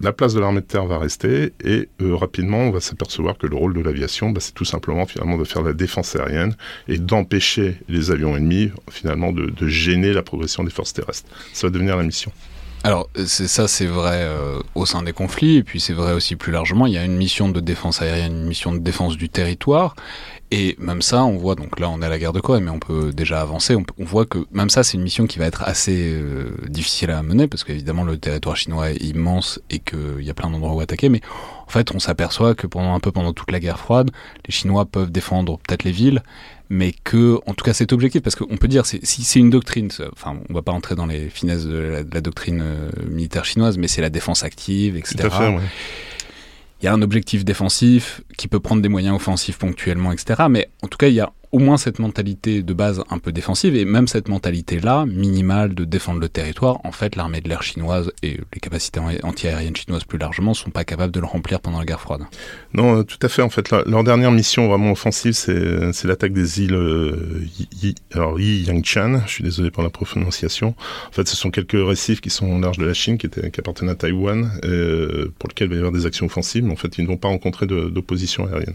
la 0.00 0.12
place 0.12 0.34
de 0.34 0.40
l'armée 0.40 0.60
de 0.60 0.66
terre 0.66 0.86
va 0.86 0.98
rester 0.98 1.52
et 1.64 1.88
euh, 2.02 2.14
rapidement 2.14 2.58
on 2.58 2.70
va 2.70 2.80
s'apercevoir 2.80 3.38
que 3.38 3.46
le 3.46 3.56
rôle 3.56 3.74
de 3.74 3.80
l'aviation, 3.80 4.30
bah, 4.30 4.40
c'est 4.40 4.54
tout 4.54 4.64
simplement 4.64 5.06
finalement 5.06 5.38
de 5.38 5.44
faire 5.44 5.62
la 5.62 5.72
défense 5.72 6.14
aérienne 6.16 6.54
et 6.88 6.98
d'empêcher 6.98 7.78
les 7.88 8.10
avions 8.10 8.36
ennemis 8.36 8.70
finalement 8.90 9.32
de, 9.32 9.68
gêner 9.68 10.12
la 10.12 10.22
progression 10.22 10.64
des 10.64 10.70
forces 10.70 10.92
terrestres. 10.92 11.28
Ça 11.52 11.66
va 11.66 11.70
devenir 11.70 11.96
la 11.96 12.02
mission. 12.02 12.32
Alors 12.84 13.08
c'est 13.26 13.48
ça, 13.48 13.66
c'est 13.66 13.86
vrai 13.86 14.20
euh, 14.22 14.60
au 14.76 14.86
sein 14.86 15.02
des 15.02 15.12
conflits, 15.12 15.56
et 15.56 15.62
puis 15.64 15.80
c'est 15.80 15.92
vrai 15.92 16.12
aussi 16.12 16.36
plus 16.36 16.52
largement. 16.52 16.86
Il 16.86 16.92
y 16.92 16.98
a 16.98 17.04
une 17.04 17.16
mission 17.16 17.48
de 17.48 17.58
défense 17.58 18.00
aérienne, 18.00 18.32
une 18.32 18.46
mission 18.46 18.72
de 18.72 18.78
défense 18.78 19.16
du 19.16 19.28
territoire, 19.28 19.96
et 20.52 20.76
même 20.78 21.02
ça, 21.02 21.24
on 21.24 21.36
voit, 21.36 21.56
donc 21.56 21.80
là 21.80 21.90
on 21.90 22.00
est 22.00 22.06
à 22.06 22.08
la 22.08 22.18
guerre 22.18 22.32
de 22.32 22.40
Corée, 22.40 22.60
mais 22.60 22.70
on 22.70 22.78
peut 22.78 23.12
déjà 23.12 23.40
avancer, 23.40 23.74
on, 23.74 24.04
voit 24.04 24.26
que 24.26 24.38
même 24.52 24.70
ça 24.70 24.84
c'est 24.84 24.96
une 24.96 25.02
mission 25.02 25.26
qui 25.26 25.40
va 25.40 25.46
être 25.46 25.62
assez 25.64 26.12
euh, 26.14 26.56
difficile 26.68 27.10
à 27.10 27.20
mener, 27.22 27.48
parce 27.48 27.64
qu'évidemment 27.64 28.04
le 28.04 28.16
territoire 28.16 28.56
chinois 28.56 28.92
est 28.92 29.02
immense 29.02 29.60
et 29.70 29.80
qu'il 29.80 30.22
y 30.22 30.30
a 30.30 30.34
plein 30.34 30.48
d'endroits 30.48 30.74
où 30.74 30.80
attaquer, 30.80 31.08
mais 31.08 31.20
en 31.66 31.70
fait 31.70 31.92
on 31.94 31.98
s'aperçoit 31.98 32.54
que 32.54 32.68
pendant 32.68 32.94
un 32.94 33.00
peu 33.00 33.10
pendant 33.10 33.32
toute 33.32 33.50
la 33.50 33.58
guerre 33.58 33.80
froide, 33.80 34.12
les 34.46 34.52
Chinois 34.52 34.86
peuvent 34.86 35.10
défendre 35.10 35.58
peut-être 35.58 35.82
les 35.82 35.92
villes, 35.92 36.22
mais 36.70 36.92
que, 37.04 37.38
en 37.46 37.54
tout 37.54 37.64
cas 37.64 37.72
cet 37.72 37.92
objectif, 37.92 38.22
parce 38.22 38.36
qu'on 38.36 38.56
peut 38.56 38.68
dire, 38.68 38.84
si 38.86 39.00
c'est 39.02 39.38
une 39.38 39.50
doctrine, 39.50 39.88
enfin 40.12 40.38
on 40.48 40.54
va 40.54 40.62
pas 40.62 40.72
entrer 40.72 40.94
dans 40.94 41.06
les 41.06 41.28
finesses 41.28 41.64
de 41.64 42.04
la, 42.12 42.20
doctrine 42.20 42.60
euh, 42.62 42.90
militaire 43.08 43.44
chinoise, 43.44 43.78
mais 43.78 43.88
c'est 43.88 44.02
la 44.02 44.10
défense 44.10 44.42
active, 44.42 44.96
etc. 44.96 45.16
Tout 45.20 45.26
à 45.26 45.30
fait, 45.30 45.48
ouais 45.48 45.62
il 46.80 46.84
y 46.84 46.88
a 46.88 46.92
un 46.92 47.02
objectif 47.02 47.44
défensif 47.44 48.22
qui 48.36 48.46
peut 48.46 48.60
prendre 48.60 48.82
des 48.82 48.88
moyens 48.88 49.16
offensifs 49.16 49.58
ponctuellement, 49.58 50.12
etc. 50.12 50.44
Mais 50.48 50.68
en 50.82 50.88
tout 50.88 50.98
cas, 50.98 51.08
il 51.08 51.14
y 51.14 51.20
a 51.20 51.32
au 51.52 51.58
moins 51.58 51.76
cette 51.76 51.98
mentalité 51.98 52.62
de 52.62 52.72
base 52.74 53.02
un 53.10 53.18
peu 53.18 53.32
défensive, 53.32 53.74
et 53.74 53.84
même 53.84 54.06
cette 54.06 54.28
mentalité-là, 54.28 55.06
minimale 55.06 55.74
de 55.74 55.84
défendre 55.84 56.20
le 56.20 56.28
territoire, 56.28 56.78
en 56.84 56.92
fait, 56.92 57.16
l'armée 57.16 57.40
de 57.40 57.48
l'air 57.48 57.62
chinoise 57.62 58.12
et 58.22 58.38
les 58.52 58.60
capacités 58.60 59.00
antiaériennes 59.22 59.76
chinoises 59.76 60.04
plus 60.04 60.18
largement 60.18 60.54
sont 60.54 60.70
pas 60.70 60.84
capables 60.84 61.12
de 61.12 61.20
le 61.20 61.26
remplir 61.26 61.60
pendant 61.60 61.78
la 61.78 61.84
guerre 61.84 62.00
froide. 62.00 62.22
Non, 62.74 62.98
euh, 62.98 63.02
tout 63.02 63.18
à 63.22 63.28
fait. 63.28 63.42
En 63.42 63.48
fait, 63.48 63.70
leur 63.70 64.04
dernière 64.04 64.30
mission 64.30 64.68
vraiment 64.68 64.92
offensive, 64.92 65.32
c'est 65.32 66.04
l'attaque 66.04 66.32
des 66.32 66.62
îles 66.62 66.74
euh, 66.74 67.46
Yi, 67.82 67.94
alors 68.12 68.38
Yi. 68.38 68.66
Je 68.68 69.28
suis 69.30 69.44
désolé 69.44 69.70
pour 69.70 69.82
la 69.82 69.90
prononciation. 69.90 70.74
En 71.08 71.12
fait, 71.12 71.26
ce 71.28 71.36
sont 71.36 71.50
quelques 71.50 71.72
récifs 71.72 72.20
qui 72.20 72.30
sont 72.30 72.46
au 72.46 72.60
large 72.60 72.78
de 72.78 72.84
la 72.84 72.94
Chine, 72.94 73.18
qui, 73.18 73.26
étaient, 73.26 73.50
appartiennent 73.58 73.90
à 73.90 73.94
Taïwan, 73.94 74.50
euh, 74.64 75.32
pour 75.38 75.48
lesquels 75.48 75.68
il 75.68 75.70
va 75.70 75.76
y 75.76 75.78
avoir 75.78 75.92
des 75.92 76.06
actions 76.06 76.26
offensives, 76.26 76.64
mais 76.64 76.72
en 76.72 76.76
fait, 76.76 76.98
ils 76.98 77.04
ne 77.04 77.08
vont 77.08 77.16
pas 77.16 77.28
rencontrer 77.28 77.66
d'opposition 77.66 78.46
aérienne. 78.46 78.74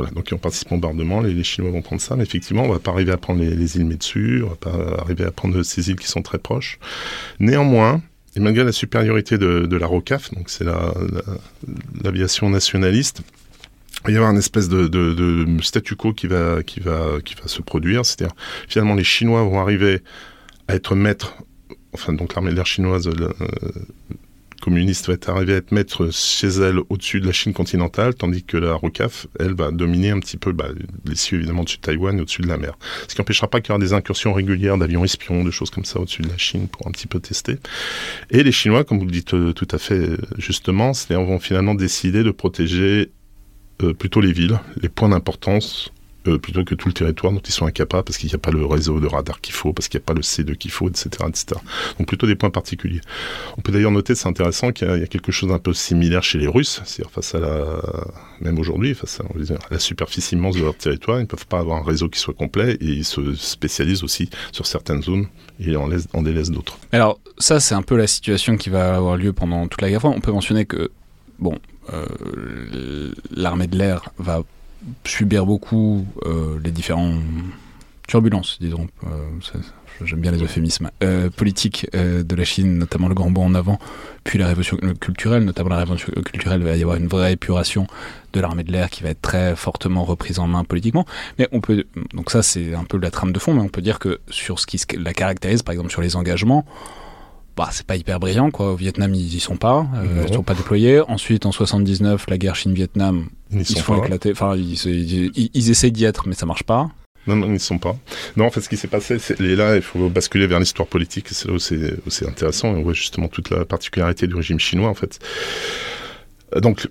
Voilà, 0.00 0.14
donc 0.14 0.30
ils 0.30 0.34
ont 0.34 0.38
participé 0.38 0.74
au 0.74 0.78
bombardement, 0.78 1.20
les, 1.20 1.44
Chinois 1.44 1.70
vont 1.70 1.82
prendre 1.82 2.00
ça, 2.00 2.16
mais 2.16 2.22
effectivement, 2.22 2.62
on 2.62 2.68
ne 2.68 2.72
va 2.72 2.78
pas 2.78 2.90
arriver 2.90 3.12
à 3.12 3.18
prendre 3.18 3.42
les, 3.42 3.76
îles 3.76 3.84
Metsu, 3.84 4.40
on 4.42 4.46
ne 4.46 4.50
va 4.50 4.56
pas 4.56 5.02
arriver 5.02 5.26
à 5.26 5.30
prendre 5.30 5.62
ces 5.62 5.90
îles 5.90 5.96
qui 5.96 6.08
sont 6.08 6.22
très 6.22 6.38
proches. 6.38 6.78
Néanmoins, 7.38 8.00
et 8.34 8.40
malgré 8.40 8.64
la 8.64 8.72
supériorité 8.72 9.36
de, 9.36 9.76
la 9.76 9.86
ROCAF, 9.86 10.32
donc 10.32 10.48
c'est 10.48 10.64
l'aviation 12.02 12.48
nationaliste, 12.48 13.20
il 14.04 14.06
va 14.06 14.12
y 14.12 14.16
avoir 14.16 14.32
une 14.32 14.38
espèce 14.38 14.70
de, 14.70 15.46
statu 15.60 15.96
quo 15.96 16.14
qui 16.14 16.28
va, 16.28 16.60
se 17.44 17.60
produire. 17.60 18.06
C'est-à-dire, 18.06 18.34
finalement, 18.68 18.94
les 18.94 19.04
Chinois 19.04 19.42
vont 19.42 19.60
arriver 19.60 20.00
à 20.66 20.76
être 20.76 20.94
maîtres, 20.94 21.34
enfin, 21.92 22.14
donc 22.14 22.34
l'armée 22.34 22.52
de 22.52 22.56
l'air 22.56 22.64
chinoise, 22.64 23.10
communiste 24.60 25.08
va 25.08 25.14
être 25.14 25.28
arriver 25.28 25.54
à 25.54 25.56
être 25.56 25.72
maître 25.72 26.10
chez 26.12 26.48
elle 26.48 26.78
au-dessus 26.88 27.20
de 27.20 27.26
la 27.26 27.32
Chine 27.32 27.52
continentale, 27.52 28.14
tandis 28.14 28.44
que 28.44 28.56
la 28.56 28.74
ROCAF, 28.74 29.26
elle, 29.38 29.54
va 29.54 29.70
dominer 29.70 30.10
un 30.10 30.20
petit 30.20 30.36
peu 30.36 30.52
bah, 30.52 30.68
les 31.04 31.16
cieux 31.16 31.38
évidemment 31.38 31.62
au-dessus 31.62 31.78
de 31.78 31.82
Taïwan 31.82 32.16
et 32.18 32.20
au-dessus 32.20 32.42
de 32.42 32.48
la 32.48 32.56
mer. 32.56 32.78
Ce 33.08 33.14
qui 33.14 33.20
n'empêchera 33.20 33.48
pas 33.48 33.60
qu'il 33.60 33.70
y 33.70 33.72
aura 33.72 33.80
des 33.80 33.92
incursions 33.92 34.32
régulières 34.32 34.78
d'avions 34.78 35.04
espions, 35.04 35.42
de 35.42 35.50
choses 35.50 35.70
comme 35.70 35.84
ça 35.84 35.98
au-dessus 35.98 36.22
de 36.22 36.28
la 36.28 36.38
Chine 36.38 36.68
pour 36.68 36.86
un 36.86 36.90
petit 36.92 37.06
peu 37.06 37.20
tester. 37.20 37.56
Et 38.30 38.42
les 38.42 38.52
Chinois, 38.52 38.84
comme 38.84 38.98
vous 38.98 39.06
le 39.06 39.10
dites 39.10 39.34
euh, 39.34 39.52
tout 39.52 39.68
à 39.70 39.78
fait 39.78 39.94
euh, 39.94 40.18
justement, 40.38 40.92
vont 41.10 41.40
finalement 41.40 41.74
décider 41.74 42.22
de 42.22 42.30
protéger 42.30 43.10
euh, 43.82 43.94
plutôt 43.94 44.20
les 44.20 44.32
villes, 44.32 44.58
les 44.80 44.88
points 44.88 45.08
d'importance 45.08 45.92
euh, 46.26 46.38
plutôt 46.38 46.64
que 46.64 46.74
tout 46.74 46.88
le 46.88 46.94
territoire 46.94 47.32
dont 47.32 47.40
ils 47.40 47.52
sont 47.52 47.66
incapables 47.66 48.04
parce 48.04 48.18
qu'il 48.18 48.28
n'y 48.28 48.34
a 48.34 48.38
pas 48.38 48.50
le 48.50 48.64
réseau 48.66 49.00
de 49.00 49.06
radar 49.06 49.40
qu'il 49.40 49.54
faut, 49.54 49.72
parce 49.72 49.88
qu'il 49.88 49.98
n'y 49.98 50.04
a 50.04 50.06
pas 50.06 50.14
le 50.14 50.20
C2 50.20 50.54
qu'il 50.56 50.70
faut, 50.70 50.88
etc., 50.88 51.08
etc. 51.28 51.60
Donc 51.98 52.08
plutôt 52.08 52.26
des 52.26 52.34
points 52.34 52.50
particuliers. 52.50 53.00
On 53.56 53.62
peut 53.62 53.72
d'ailleurs 53.72 53.90
noter, 53.90 54.14
c'est 54.14 54.28
intéressant, 54.28 54.72
qu'il 54.72 54.88
y, 54.88 55.02
a 55.02 55.06
quelque 55.06 55.32
chose 55.32 55.48
d'un 55.48 55.58
peu 55.58 55.72
similaire 55.72 56.22
chez 56.22 56.38
les 56.38 56.46
Russes, 56.46 56.82
c'est-à-dire 56.84 57.10
face 57.10 57.34
à 57.34 57.40
la, 57.40 57.80
même 58.40 58.58
aujourd'hui, 58.58 58.94
face 58.94 59.20
à, 59.20 59.24
la 59.70 59.78
superficie 59.78 60.34
immense 60.34 60.56
de 60.56 60.62
leur 60.62 60.76
territoire, 60.76 61.18
ils 61.18 61.22
ne 61.22 61.26
peuvent 61.26 61.46
pas 61.46 61.58
avoir 61.58 61.78
un 61.78 61.84
réseau 61.84 62.08
qui 62.08 62.18
soit 62.18 62.34
complet 62.34 62.74
et 62.80 62.86
ils 62.86 63.04
se 63.04 63.34
spécialisent 63.34 64.04
aussi 64.04 64.28
sur 64.52 64.66
certaines 64.66 65.02
zones 65.02 65.26
et 65.58 65.76
en, 65.76 65.86
laisse, 65.86 66.06
en 66.12 66.22
délaissent 66.22 66.50
d'autres. 66.50 66.78
Alors 66.92 67.18
ça, 67.38 67.60
c'est 67.60 67.74
un 67.74 67.82
peu 67.82 67.96
la 67.96 68.06
situation 68.06 68.56
qui 68.56 68.70
va 68.70 68.94
avoir 68.94 69.16
lieu 69.16 69.32
pendant 69.32 69.66
toute 69.68 69.80
la 69.80 69.90
guerre. 69.90 70.04
On 70.04 70.20
peut 70.20 70.32
mentionner 70.32 70.66
que, 70.66 70.90
bon, 71.38 71.58
euh, 71.92 73.12
l'armée 73.30 73.66
de 73.66 73.76
l'air 73.76 74.10
va 74.18 74.42
subir 75.04 75.46
beaucoup 75.46 76.06
euh, 76.24 76.58
les 76.62 76.70
différents 76.70 77.14
turbulences, 78.06 78.58
disons. 78.60 78.88
Euh, 79.06 79.58
j'aime 80.04 80.20
bien 80.20 80.32
les 80.32 80.42
euphémismes 80.42 80.90
euh, 81.02 81.30
politiques 81.30 81.86
de 81.92 82.34
la 82.34 82.44
Chine, 82.44 82.78
notamment 82.78 83.08
le 83.08 83.14
grand 83.14 83.30
bond 83.30 83.44
en 83.44 83.54
avant, 83.54 83.78
puis 84.24 84.38
la 84.38 84.46
révolution 84.48 84.78
culturelle, 85.00 85.44
notamment 85.44 85.70
la 85.70 85.78
révolution 85.78 86.12
culturelle, 86.24 86.60
il 86.60 86.66
va 86.66 86.76
y 86.76 86.82
avoir 86.82 86.96
une 86.96 87.06
vraie 87.06 87.32
épuration 87.32 87.86
de 88.32 88.40
l'armée 88.40 88.64
de 88.64 88.72
l'air 88.72 88.90
qui 88.90 89.02
va 89.02 89.10
être 89.10 89.20
très 89.20 89.54
fortement 89.54 90.04
reprise 90.04 90.38
en 90.38 90.46
main 90.46 90.64
politiquement. 90.64 91.06
Mais 91.38 91.48
on 91.52 91.60
peut, 91.60 91.84
donc 92.14 92.30
ça 92.30 92.42
c'est 92.42 92.74
un 92.74 92.84
peu 92.84 92.98
la 92.98 93.10
trame 93.10 93.32
de 93.32 93.38
fond, 93.38 93.54
mais 93.54 93.60
on 93.60 93.68
peut 93.68 93.82
dire 93.82 93.98
que 93.98 94.20
sur 94.28 94.58
ce 94.58 94.66
qui 94.66 94.80
la 94.96 95.12
caractérise, 95.12 95.62
par 95.62 95.72
exemple 95.72 95.90
sur 95.90 96.00
les 96.00 96.16
engagements, 96.16 96.64
bah, 97.56 97.68
c'est 97.72 97.86
pas 97.86 97.96
hyper 97.96 98.20
brillant 98.20 98.50
quoi. 98.50 98.72
Au 98.72 98.76
Vietnam 98.76 99.14
ils 99.14 99.34
y 99.34 99.40
sont 99.40 99.56
pas, 99.56 99.86
euh, 99.96 100.24
ils 100.26 100.34
sont 100.34 100.42
pas 100.42 100.54
déployés. 100.54 101.00
Ensuite 101.08 101.46
en 101.46 101.52
79 101.52 102.26
la 102.28 102.38
guerre 102.38 102.56
Chine-Vietnam, 102.56 103.28
ils, 103.52 103.66
se 103.66 103.80
font 103.80 104.02
éclater. 104.02 104.32
Enfin 104.32 104.56
ils, 104.56 104.74
ils, 104.86 105.50
ils, 105.52 105.70
essayent 105.70 105.92
d'y 105.92 106.04
être 106.04 106.26
mais 106.26 106.34
ça 106.34 106.46
marche 106.46 106.64
pas. 106.64 106.90
Non, 107.26 107.36
non, 107.36 107.46
ils 107.46 107.52
ne 107.52 107.58
sont 107.58 107.78
pas. 107.78 107.96
Non, 108.36 108.46
en 108.46 108.50
fait, 108.50 108.62
ce 108.62 108.68
qui 108.68 108.78
s'est 108.78 108.88
passé, 108.88 109.18
c'est 109.18 109.38
là, 109.38 109.76
il 109.76 109.82
faut 109.82 110.08
basculer 110.08 110.46
vers 110.46 110.58
l'histoire 110.58 110.88
politique. 110.88 111.28
C'est 111.28 111.48
là 111.48 111.54
où 111.54 111.58
c'est 111.58 112.26
intéressant. 112.26 112.68
on 112.68 112.82
voit 112.82 112.94
justement 112.94 113.28
toute 113.28 113.50
la 113.50 113.66
particularité 113.66 114.26
du 114.26 114.34
régime 114.34 114.58
chinois, 114.58 114.88
en 114.88 114.94
fait. 114.94 115.18
Donc, 116.56 116.88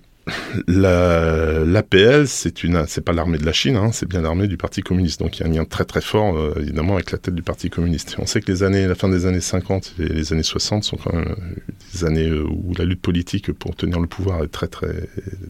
L'APL, 0.66 2.26
c'est 2.26 2.62
une, 2.64 2.84
c'est 2.86 3.00
pas 3.00 3.12
l'armée 3.12 3.38
de 3.38 3.46
la 3.46 3.52
Chine, 3.52 3.76
hein, 3.76 3.90
c'est 3.92 4.08
bien 4.08 4.20
l'armée 4.20 4.48
du 4.48 4.56
Parti 4.56 4.82
communiste. 4.82 5.20
Donc 5.20 5.38
il 5.38 5.40
y 5.40 5.44
a 5.44 5.46
un 5.46 5.52
lien 5.52 5.64
très 5.64 5.84
très 5.84 6.00
fort, 6.00 6.36
euh, 6.36 6.54
évidemment, 6.60 6.94
avec 6.94 7.10
la 7.12 7.18
tête 7.18 7.34
du 7.34 7.42
Parti 7.42 7.70
communiste. 7.70 8.16
On 8.18 8.26
sait 8.26 8.40
que 8.40 8.50
les 8.50 8.62
années, 8.62 8.86
la 8.86 8.94
fin 8.94 9.08
des 9.08 9.26
années 9.26 9.40
50 9.40 9.94
et 9.98 10.04
les 10.04 10.32
années 10.32 10.42
60 10.42 10.84
sont 10.84 10.96
quand 10.96 11.12
même 11.12 11.28
euh, 11.28 11.72
des 11.94 12.04
années 12.04 12.28
euh, 12.28 12.44
où 12.44 12.74
la 12.78 12.84
lutte 12.84 13.00
politique 13.00 13.52
pour 13.52 13.74
tenir 13.76 14.00
le 14.00 14.06
pouvoir 14.06 14.42
est 14.42 14.48
très 14.48 14.68
très 14.68 15.08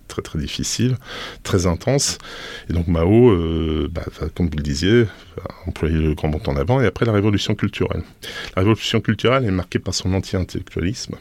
très 0.08 0.22
très 0.22 0.38
difficile, 0.38 0.96
très 1.42 1.66
intense. 1.66 2.18
Et 2.68 2.72
donc 2.72 2.86
Mao, 2.88 3.30
bah, 3.88 4.02
comme 4.34 4.46
vous 4.46 4.56
le 4.56 4.62
disiez, 4.62 5.06
a 5.42 5.68
employé 5.68 5.96
le 5.96 6.14
grand 6.14 6.28
montant 6.28 6.52
en 6.52 6.56
avant. 6.56 6.80
Et 6.80 6.86
après 6.86 7.04
la 7.04 7.12
révolution 7.12 7.54
culturelle, 7.54 8.02
la 8.56 8.62
révolution 8.62 9.00
culturelle 9.00 9.44
est 9.44 9.50
marquée 9.50 9.78
par 9.78 9.94
son 9.94 10.12
anti-intellectualisme. 10.14 11.16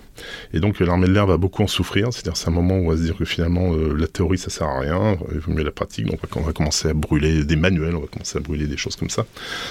Et 0.54 0.60
donc 0.60 0.80
l'armée 0.80 1.08
de 1.08 1.14
l'air 1.14 1.28
va 1.28 1.38
beaucoup 1.38 1.64
en 1.64 1.68
souffrir. 1.68 2.12
C'est-à-dire 2.12 2.38
c'est 2.38 2.48
un 2.48 2.54
moment 2.54 2.78
où 2.78 2.88
on 2.88 2.90
va 2.90 2.98
se 2.98 3.04
dire 3.04 3.18
que 3.18 3.26
finalement 3.26 3.49
euh, 3.58 3.96
la 3.98 4.08
théorie 4.08 4.38
ça 4.38 4.50
sert 4.50 4.68
à 4.68 4.80
rien, 4.80 5.18
il 5.32 5.40
vaut 5.40 5.52
mieux 5.52 5.64
la 5.64 5.72
pratique. 5.72 6.06
Donc 6.06 6.20
on 6.36 6.42
va 6.42 6.54
commencer 6.54 6.90
à 6.90 6.94
brûler 6.94 7.44
des 7.44 7.56
manuels, 7.56 7.96
on 7.96 8.02
va 8.02 8.08
commencer 8.08 8.38
à 8.38 8.42
brûler 8.42 8.68
des 8.68 8.78
choses 8.78 8.96
comme 8.96 9.10
ça. 9.10 9.26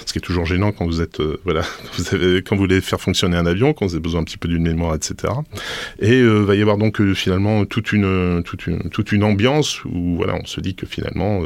Ce 0.06 0.12
qui 0.12 0.18
est 0.18 0.22
toujours 0.22 0.46
gênant 0.46 0.72
quand 0.72 0.86
vous 0.86 1.00
êtes 1.00 1.20
euh, 1.20 1.40
voilà 1.44 1.62
quand 2.46 2.56
vous, 2.56 2.62
voulez 2.62 2.80
faire 2.80 3.00
fonctionner 3.00 3.36
un 3.36 3.46
avion, 3.46 3.72
quand 3.72 3.86
vous 3.86 3.94
avez 3.94 4.02
besoin 4.02 4.20
un 4.20 4.24
petit 4.24 4.38
peu 4.38 4.48
d'une 4.48 4.62
mémoire, 4.62 4.94
etc. 4.94 5.32
Et 6.00 6.20
euh, 6.20 6.40
va 6.40 6.54
y 6.54 6.60
avoir 6.60 6.78
donc 6.78 7.02
finalement 7.14 7.64
toute 7.64 7.92
une 7.92 8.42
toute 8.44 8.66
une 8.66 8.90
toute 8.90 9.12
une 9.12 9.24
ambiance 9.24 9.84
où 9.84 10.16
voilà 10.16 10.34
on 10.34 10.46
se 10.46 10.60
dit 10.60 10.74
que 10.74 10.86
finalement 10.86 11.42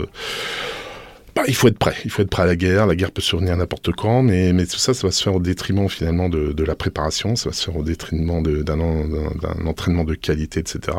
bah, 1.35 1.43
il 1.49 1.55
faut 1.55 1.69
être 1.69 1.79
prêt. 1.79 1.95
Il 2.05 2.11
faut 2.11 2.23
être 2.23 2.31
prêt 2.31 2.43
à 2.43 2.47
la 2.47 2.57
guerre. 2.57 2.87
La 2.87 2.95
guerre 2.95 3.11
peut 3.11 3.23
survenir 3.23 3.57
n'importe 3.57 3.93
quand, 3.93 4.23
mais, 4.23 4.53
mais 4.53 4.67
tout 4.67 4.79
ça, 4.79 4.93
ça 4.93 5.07
va 5.07 5.12
se 5.12 5.23
faire 5.23 5.35
au 5.35 5.41
détriment 5.41 5.89
finalement 5.89 6.29
de, 6.29 6.53
de 6.53 6.65
la 6.65 6.75
préparation. 6.75 7.37
Ça 7.37 7.49
va 7.49 7.55
se 7.55 7.65
faire 7.65 7.77
au 7.77 7.83
détriment 7.83 8.43
d'un 8.43 8.81
entraînement 9.67 10.05
de 10.05 10.15
qualité, 10.15 10.61
etc. 10.61 10.97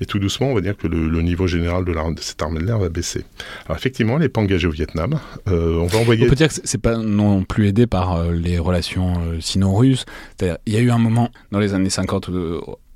Et 0.00 0.06
tout 0.06 0.18
doucement, 0.18 0.48
on 0.48 0.54
va 0.54 0.62
dire 0.62 0.76
que 0.76 0.86
le, 0.86 1.08
le 1.08 1.22
niveau 1.22 1.46
général 1.46 1.84
de, 1.84 1.92
la, 1.92 2.10
de 2.10 2.20
cette 2.20 2.40
armée 2.40 2.60
de 2.60 2.66
l'air 2.66 2.78
va 2.78 2.88
baisser. 2.88 3.24
Alors 3.66 3.76
effectivement, 3.76 4.14
elle 4.14 4.22
n'est 4.22 4.28
pas 4.28 4.40
engagée 4.40 4.66
au 4.66 4.72
Vietnam. 4.72 5.20
Euh, 5.48 5.78
on 5.78 5.86
va 5.86 5.98
envoyer. 5.98 6.24
On 6.26 6.28
peut 6.30 6.36
dire 6.36 6.48
que 6.48 6.54
c'est 6.64 6.78
pas 6.80 6.96
non 6.96 7.44
plus 7.44 7.68
aidé 7.68 7.86
par 7.86 8.16
euh, 8.16 8.32
les 8.32 8.58
relations 8.58 9.20
euh, 9.20 9.40
sino-russes. 9.40 10.06
Il 10.40 10.72
y 10.72 10.76
a 10.76 10.80
eu 10.80 10.90
un 10.90 10.98
moment 10.98 11.30
dans 11.52 11.58
les 11.58 11.74
années 11.74 11.90
50 11.90 12.30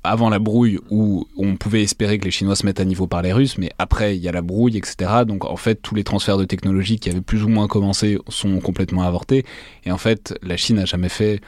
avant 0.03 0.29
la 0.29 0.39
brouille 0.39 0.79
où 0.89 1.27
on 1.37 1.55
pouvait 1.55 1.81
espérer 1.81 2.19
que 2.19 2.25
les 2.25 2.31
Chinois 2.31 2.55
se 2.55 2.65
mettent 2.65 2.79
à 2.79 2.85
niveau 2.85 3.07
par 3.07 3.21
les 3.21 3.33
Russes, 3.33 3.57
mais 3.57 3.71
après 3.77 4.15
il 4.15 4.23
y 4.23 4.29
a 4.29 4.31
la 4.31 4.41
brouille, 4.41 4.77
etc. 4.77 5.23
Donc 5.27 5.45
en 5.45 5.57
fait 5.57 5.75
tous 5.75 5.95
les 5.95 6.03
transferts 6.03 6.37
de 6.37 6.45
technologie 6.45 6.99
qui 6.99 7.09
avaient 7.09 7.21
plus 7.21 7.43
ou 7.43 7.49
moins 7.49 7.67
commencé 7.67 8.17
sont 8.29 8.59
complètement 8.59 9.03
avortés. 9.03 9.45
Et 9.85 9.91
en 9.91 9.97
fait 9.97 10.37
la 10.41 10.57
Chine 10.57 10.77
n'a 10.77 10.85
jamais 10.85 11.09
fait 11.09 11.41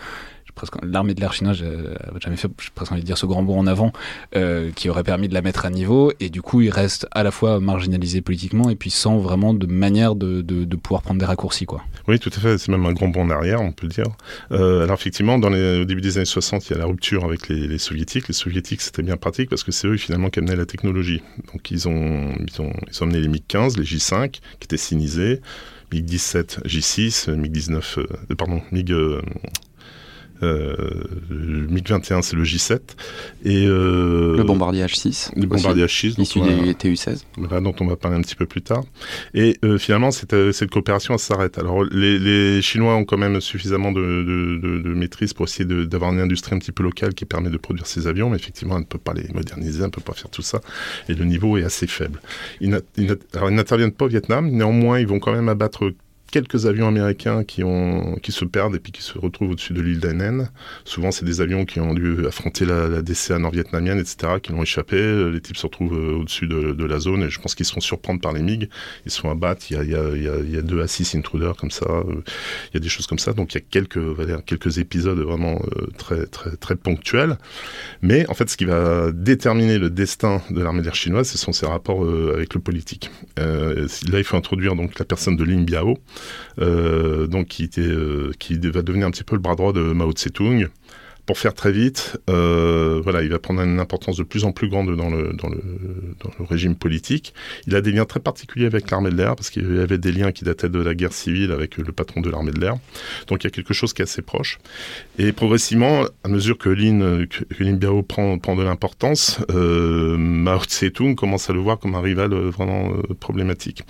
l'armée 0.83 1.13
de 1.13 1.21
l'air 1.21 1.33
chinoise 1.33 1.61
n'a 1.61 2.19
jamais 2.19 2.37
fait, 2.37 2.49
j'ai 2.61 2.69
presque 2.73 2.91
envie 2.91 3.01
de 3.01 3.05
dire, 3.05 3.17
ce 3.17 3.25
grand 3.25 3.43
bond 3.43 3.59
en 3.59 3.67
avant 3.67 3.91
euh, 4.35 4.71
qui 4.75 4.89
aurait 4.89 5.03
permis 5.03 5.27
de 5.27 5.33
la 5.33 5.41
mettre 5.41 5.65
à 5.65 5.69
niveau. 5.69 6.11
Et 6.19 6.29
du 6.29 6.41
coup, 6.41 6.61
il 6.61 6.69
reste 6.69 7.07
à 7.11 7.23
la 7.23 7.31
fois 7.31 7.59
marginalisé 7.59 8.21
politiquement 8.21 8.69
et 8.69 8.75
puis 8.75 8.89
sans 8.89 9.17
vraiment 9.17 9.53
de 9.53 9.65
manière 9.65 10.15
de, 10.15 10.41
de, 10.41 10.75
pouvoir 10.75 11.01
prendre 11.01 11.19
des 11.19 11.25
raccourcis. 11.25 11.65
Quoi. 11.65 11.83
Oui, 12.07 12.19
tout 12.19 12.31
à 12.35 12.39
fait. 12.39 12.57
C'est 12.57 12.71
même 12.71 12.85
un 12.85 12.93
grand 12.93 13.07
bond 13.07 13.23
en 13.23 13.29
arrière, 13.29 13.61
on 13.61 13.71
peut 13.71 13.87
le 13.87 13.93
dire. 13.93 14.05
Euh, 14.51 14.83
alors 14.83 14.95
effectivement, 14.95 15.37
dans 15.37 15.49
les, 15.49 15.81
au 15.81 15.85
début 15.85 16.01
des 16.01 16.17
années 16.17 16.25
60, 16.25 16.69
il 16.69 16.73
y 16.73 16.75
a 16.75 16.79
la 16.79 16.85
rupture 16.85 17.23
avec 17.25 17.47
les, 17.49 17.77
soviétiques. 17.77 18.27
Les 18.27 18.33
soviétiques, 18.33 18.81
c'était 18.81 19.03
bien 19.03 19.17
pratique 19.17 19.49
parce 19.49 19.63
que 19.63 19.71
c'est 19.71 19.87
eux 19.87 19.97
finalement 19.97 20.29
qui 20.29 20.39
amenaient 20.39 20.55
la 20.55 20.65
technologie. 20.65 21.21
Donc 21.51 21.71
ils 21.71 21.87
ont, 21.87 22.33
ils 22.39 22.61
ont, 22.61 22.73
ils 22.89 23.03
ont 23.03 23.05
amené 23.05 23.19
les 23.19 23.27
MiG-15, 23.27 23.77
les 23.77 23.83
J5, 23.83 24.31
qui 24.31 24.41
étaient 24.63 24.77
sinisés. 24.77 25.41
MiG-17, 25.91 26.63
J6, 26.65 27.35
MiG-19, 27.35 27.99
euh, 27.99 28.35
pardon, 28.37 28.61
MiG... 28.71 28.93
Euh, 30.43 30.75
le 31.29 31.67
MiG-21, 31.67 32.21
c'est 32.21 32.35
le 32.35 32.43
J7. 32.43 32.79
Et, 33.43 33.65
euh, 33.67 34.37
le 34.37 34.43
bombardier 34.43 34.83
H6. 34.83 35.31
Le 35.35 35.45
bombardier 35.45 35.85
H6. 35.85 36.19
Issu 36.19 36.39
des 36.41 36.73
TU-16. 36.73 37.23
Voilà, 37.37 37.61
dont 37.61 37.75
on 37.79 37.85
va 37.85 37.95
parler 37.95 38.17
un 38.17 38.21
petit 38.21 38.35
peu 38.35 38.45
plus 38.45 38.61
tard. 38.61 38.83
Et 39.33 39.57
euh, 39.63 39.77
finalement, 39.77 40.11
cette, 40.11 40.51
cette 40.51 40.69
coopération 40.69 41.17
s'arrête. 41.17 41.57
Alors, 41.57 41.83
les, 41.83 42.19
les, 42.19 42.61
Chinois 42.61 42.95
ont 42.95 43.05
quand 43.05 43.17
même 43.17 43.41
suffisamment 43.41 43.91
de, 43.91 44.01
de, 44.01 44.79
de, 44.81 44.93
maîtrise 44.93 45.33
pour 45.33 45.45
essayer 45.45 45.65
d'avoir 45.65 46.11
une 46.11 46.19
industrie 46.19 46.55
un 46.55 46.59
petit 46.59 46.71
peu 46.71 46.83
locale 46.83 47.13
qui 47.13 47.25
permet 47.25 47.49
de 47.49 47.57
produire 47.57 47.87
ces 47.87 48.07
avions, 48.07 48.29
mais 48.29 48.37
effectivement, 48.37 48.75
elle 48.75 48.81
ne 48.81 48.85
peut 48.85 48.97
pas 48.97 49.13
les 49.13 49.27
moderniser, 49.33 49.79
elle 49.79 49.85
ne 49.85 49.91
peut 49.91 50.01
pas 50.01 50.13
faire 50.13 50.29
tout 50.29 50.41
ça. 50.41 50.61
Et 51.09 51.13
le 51.13 51.25
niveau 51.25 51.57
est 51.57 51.63
assez 51.63 51.87
faible. 51.87 52.21
Ils 52.59 52.69
n'interviennent 52.69 53.91
pas 53.91 54.05
au 54.05 54.09
Vietnam, 54.09 54.49
néanmoins, 54.49 54.99
ils 54.99 55.07
vont 55.07 55.19
quand 55.19 55.33
même 55.33 55.49
abattre 55.49 55.91
quelques 56.31 56.65
avions 56.65 56.87
américains 56.87 57.43
qui, 57.43 57.63
ont, 57.63 58.15
qui 58.23 58.31
se 58.31 58.45
perdent 58.45 58.75
et 58.75 58.79
puis 58.79 58.91
qui 58.91 59.03
se 59.03 59.17
retrouvent 59.17 59.51
au-dessus 59.51 59.73
de 59.73 59.81
l'île 59.81 59.99
d'Anen. 59.99 60.49
Souvent, 60.85 61.11
c'est 61.11 61.25
des 61.25 61.41
avions 61.41 61.65
qui 61.65 61.79
ont 61.79 61.93
dû 61.93 62.25
affronter 62.25 62.65
la, 62.65 62.87
la 62.87 63.01
DCA 63.01 63.37
nord-vietnamienne, 63.37 63.99
etc., 63.99 64.33
qui 64.41 64.51
l'ont 64.51 64.63
échappé. 64.63 65.29
Les 65.31 65.41
types 65.41 65.57
se 65.57 65.65
retrouvent 65.65 65.93
euh, 65.93 66.19
au-dessus 66.19 66.47
de, 66.47 66.85
la 66.85 66.99
zone 66.99 67.23
et 67.23 67.29
je 67.29 67.39
pense 67.39 67.53
qu'ils 67.53 67.65
se 67.65 67.73
font 67.73 67.79
surprendre 67.79 68.21
par 68.21 68.33
les 68.33 68.41
MiG. 68.41 68.69
Ils 69.05 69.11
sont 69.11 69.29
à 69.29 69.35
battre. 69.35 69.65
Il 69.69 69.75
y 69.75 69.79
a, 69.79 69.83
il 69.83 69.91
il 69.91 70.45
il 70.47 70.55
y 70.55 70.57
a 70.57 70.61
deux 70.61 70.81
à 70.81 70.87
six 70.87 71.15
intruders 71.15 71.55
comme 71.55 71.71
ça. 71.71 71.85
Euh, 71.85 72.23
il 72.71 72.75
y 72.75 72.77
a 72.77 72.79
des 72.79 72.89
choses 72.89 73.07
comme 73.07 73.19
ça. 73.19 73.33
Donc, 73.33 73.53
il 73.53 73.57
y 73.57 73.61
a 73.61 73.63
quelques, 73.69 73.99
quelques 74.45 74.77
épisodes 74.79 75.19
vraiment 75.19 75.61
euh, 75.77 75.87
très, 75.97 76.25
très, 76.27 76.55
très 76.55 76.75
ponctuels. 76.75 77.37
Mais 78.01 78.27
en 78.29 78.33
fait, 78.33 78.49
ce 78.49 78.57
qui 78.57 78.65
va 78.65 79.11
déterminer 79.11 79.77
le 79.77 79.89
destin 79.89 80.41
de 80.49 80.61
l'armée 80.61 80.81
d'air 80.81 80.95
chinoise, 80.95 81.29
ce 81.29 81.37
sont 81.37 81.51
ses 81.51 81.65
rapports 81.65 82.07
avec 82.33 82.53
le 82.53 82.61
politique. 82.61 83.11
là, 83.37 84.17
il 84.17 84.23
faut 84.23 84.37
introduire 84.37 84.75
donc 84.75 84.97
la 84.97 85.05
personne 85.05 85.35
de 85.35 85.43
Lin 85.43 85.63
Biao, 85.63 85.97
donc 86.57 87.47
qui, 87.47 87.69
euh, 87.77 88.31
qui 88.39 88.57
va 88.57 88.81
devenir 88.81 89.07
un 89.07 89.11
petit 89.11 89.23
peu 89.23 89.35
le 89.35 89.41
bras 89.41 89.55
droit 89.55 89.73
de 89.73 89.81
Mao 89.81 90.11
Tse-tung. 90.11 90.69
Pour 91.25 91.37
faire 91.37 91.53
très 91.53 91.71
vite, 91.71 92.17
euh, 92.29 92.99
voilà, 93.03 93.21
il 93.21 93.29
va 93.29 93.39
prendre 93.39 93.61
une 93.61 93.79
importance 93.79 94.17
de 94.17 94.23
plus 94.23 94.43
en 94.43 94.51
plus 94.51 94.69
grande 94.69 94.95
dans 94.95 95.09
le, 95.09 95.33
dans 95.33 95.49
le, 95.49 95.61
dans 96.23 96.31
le 96.39 96.45
régime 96.45 96.75
politique. 96.75 97.33
Il 97.67 97.75
a 97.75 97.81
des 97.81 97.91
liens 97.91 98.05
très 98.05 98.19
particuliers 98.19 98.65
avec 98.65 98.89
l'armée 98.91 99.11
de 99.11 99.15
l'air, 99.15 99.35
parce 99.35 99.49
qu'il 99.49 99.75
y 99.75 99.79
avait 99.79 99.97
des 99.97 100.11
liens 100.11 100.31
qui 100.31 100.43
dataient 100.43 100.69
de 100.69 100.79
la 100.79 100.93
guerre 100.93 101.13
civile 101.13 101.51
avec 101.51 101.77
le 101.77 101.91
patron 101.91 102.21
de 102.21 102.29
l'armée 102.29 102.51
de 102.51 102.59
l'air. 102.59 102.75
Donc 103.27 103.43
il 103.43 103.47
y 103.47 103.49
a 103.49 103.51
quelque 103.51 103.73
chose 103.73 103.93
qui 103.93 104.01
est 104.01 104.05
assez 104.05 104.21
proche. 104.21 104.59
Et 105.19 105.31
progressivement, 105.31 106.05
à 106.23 106.27
mesure 106.27 106.57
que 106.57 106.69
Lin, 106.69 107.25
que, 107.27 107.63
Lin 107.63 107.73
Biao 107.73 108.03
prend, 108.03 108.37
prend 108.37 108.55
de 108.55 108.63
l'importance, 108.63 109.39
euh, 109.51 110.17
Mao 110.17 110.59
Tse-tung 110.59 111.15
commence 111.15 111.49
à 111.49 111.53
le 111.53 111.59
voir 111.59 111.79
comme 111.79 111.95
un 111.95 112.01
rival 112.01 112.33
euh, 112.33 112.49
vraiment 112.49 112.89
euh, 112.89 113.13
problématique. 113.19 113.83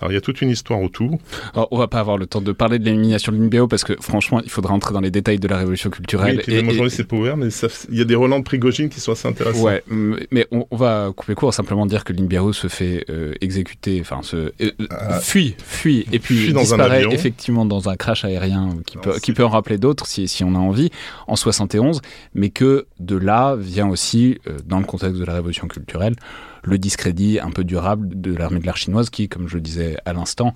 Alors 0.00 0.12
il 0.12 0.14
y 0.14 0.18
a 0.18 0.20
toute 0.20 0.42
une 0.42 0.50
histoire 0.50 0.80
autour. 0.80 1.18
Alors, 1.54 1.68
on 1.70 1.78
va 1.78 1.88
pas 1.88 2.00
avoir 2.00 2.18
le 2.18 2.26
temps 2.26 2.40
de 2.40 2.52
parler 2.52 2.78
de 2.78 2.84
l'élimination 2.84 3.32
de 3.32 3.38
Lin 3.38 3.48
Biao, 3.48 3.68
parce 3.68 3.84
que 3.84 3.94
franchement, 4.00 4.40
il 4.42 4.50
faudra 4.50 4.74
entrer 4.74 4.92
dans 4.92 5.00
les 5.00 5.10
détails 5.10 5.38
de 5.38 5.48
la 5.48 5.58
révolution 5.58 5.90
culturelle. 5.90 6.42
Oui, 6.46 6.54
et, 6.54 6.62
journée, 6.78 6.90
c'est 6.90 7.12
ouvert, 7.12 7.36
mais 7.36 7.48
il 7.90 7.98
y 7.98 8.00
a 8.00 8.04
des 8.04 8.14
relents 8.14 8.38
de 8.38 8.44
Prigogine 8.44 8.88
qui 8.88 9.00
sont 9.00 9.12
assez 9.12 9.28
intéressants. 9.28 9.62
Ouais, 9.62 9.82
mais 10.30 10.46
on, 10.50 10.64
va 10.76 11.12
couper 11.14 11.34
court, 11.34 11.52
simplement 11.52 11.86
dire 11.86 12.04
que 12.04 12.12
Lynn 12.12 12.28
se 12.52 12.68
fait 12.68 13.04
euh, 13.10 13.34
exécuter, 13.40 13.98
enfin, 14.00 14.22
se 14.22 14.52
ah. 14.90 15.20
fuit, 15.20 15.54
fuit, 15.58 16.06
et 16.12 16.18
puis 16.18 16.52
disparaît 16.52 17.04
effectivement 17.10 17.64
dans 17.64 17.88
un 17.88 17.96
crash 17.96 18.24
aérien 18.24 18.76
qui, 18.86 18.96
peut, 18.98 19.18
qui 19.18 19.32
peut 19.32 19.44
en 19.44 19.48
rappeler 19.48 19.78
d'autres 19.78 20.06
si, 20.06 20.28
si, 20.28 20.44
on 20.44 20.54
a 20.54 20.58
envie, 20.58 20.90
en 21.26 21.36
71, 21.36 22.00
mais 22.34 22.50
que 22.50 22.86
de 23.00 23.16
là 23.16 23.56
vient 23.56 23.88
aussi, 23.88 24.38
dans 24.66 24.78
le 24.78 24.84
contexte 24.84 25.18
de 25.18 25.24
la 25.24 25.34
révolution 25.34 25.68
culturelle, 25.68 26.14
le 26.62 26.78
discrédit 26.78 27.38
un 27.40 27.50
peu 27.50 27.64
durable 27.64 28.08
de 28.20 28.34
l'armée 28.34 28.60
de 28.60 28.66
l'art 28.66 28.76
chinoise 28.76 29.10
qui, 29.10 29.28
comme 29.28 29.48
je 29.48 29.54
le 29.54 29.60
disais 29.60 29.96
à 30.04 30.12
l'instant, 30.12 30.52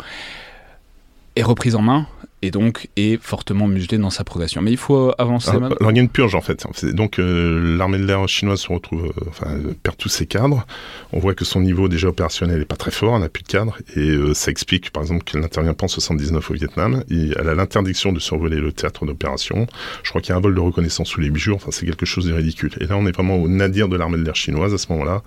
est 1.37 1.43
reprise 1.43 1.75
en 1.75 1.83
main 1.83 2.07
et 2.43 2.51
donc 2.51 2.89
est 2.97 3.23
fortement 3.23 3.69
muselé 3.69 3.99
dans 3.99 4.11
sa 4.11 4.25
progression. 4.25 4.61
Mais 4.61 4.73
il 4.73 4.77
faut 4.77 5.13
avancer. 5.17 5.51
Alors, 5.51 5.91
il 5.91 5.97
y 5.97 5.99
a 6.01 6.03
une 6.03 6.09
purge 6.09 6.35
en 6.35 6.41
fait. 6.41 6.67
Donc 6.93 7.19
euh, 7.19 7.77
l'armée 7.79 7.99
de 7.99 8.05
l'air 8.05 8.29
chinoise 8.29 8.61
se 8.61 8.73
retrouve, 8.73 9.07
euh, 9.07 9.29
enfin, 9.29 9.57
perd 9.83 9.97
tous 9.97 10.09
ses 10.09 10.27
cadres. 10.27 10.67
On 11.13 11.21
voit 11.21 11.35
que 11.35 11.45
son 11.45 11.61
niveau 11.61 11.89
déjà 11.89 12.09
opérationnel 12.09 12.59
n'est 12.59 12.65
pas 12.65 12.77
très 12.77 12.91
fort, 12.91 13.15
elle 13.15 13.23
n'a 13.23 13.29
plus 13.29 13.45
de 13.45 13.49
cadres. 13.49 13.79
Et 13.95 14.11
euh, 14.11 14.35
ça 14.35 14.51
explique 14.51 14.91
par 14.91 15.05
exemple 15.05 15.23
qu'elle 15.23 15.41
n'intervient 15.41 15.75
pas 15.75 15.85
en 15.85 15.89
79 15.89 16.51
au 16.51 16.55
Vietnam. 16.55 17.05
Et 17.11 17.31
elle 17.39 17.49
a 17.49 17.55
l'interdiction 17.55 18.13
de 18.13 18.19
survoler 18.19 18.57
le 18.57 18.73
théâtre 18.73 19.07
d'opération. 19.07 19.69
Je 20.03 20.11
crois 20.11 20.21
qu'il 20.21 20.31
y 20.31 20.33
a 20.33 20.37
un 20.37 20.41
vol 20.41 20.55
de 20.55 20.61
reconnaissance 20.61 21.09
sous 21.09 21.21
les 21.21 21.31
bijoux. 21.31 21.55
Enfin, 21.55 21.71
c'est 21.71 21.87
quelque 21.87 22.07
chose 22.07 22.27
de 22.27 22.33
ridicule. 22.33 22.73
Et 22.81 22.87
là, 22.87 22.97
on 22.97 23.07
est 23.07 23.13
vraiment 23.13 23.37
au 23.37 23.49
nadir 23.49 23.89
de 23.89 23.97
l'armée 23.97 24.19
de 24.19 24.25
l'air 24.25 24.37
chinoise 24.37 24.75
à 24.75 24.79
ce 24.79 24.91
moment-là, 24.93 25.23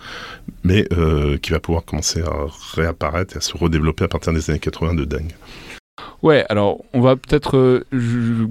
mais 0.63 0.87
qui 1.41 1.51
va 1.51 1.59
pouvoir 1.59 1.85
commencer 1.85 2.21
à 2.21 2.33
réapparaître 2.73 3.35
et 3.35 3.37
à 3.37 3.41
se 3.41 3.57
redévelopper 3.57 4.03
à 4.03 4.07
partir 4.07 4.33
des 4.33 4.49
années 4.49 4.59
80 4.59 4.95
de 4.95 5.05
Deng. 5.05 5.27
Ouais, 6.21 6.45
alors 6.49 6.83
on 6.93 7.01
va 7.01 7.15
peut-être 7.15 7.57
euh, 7.57 8.47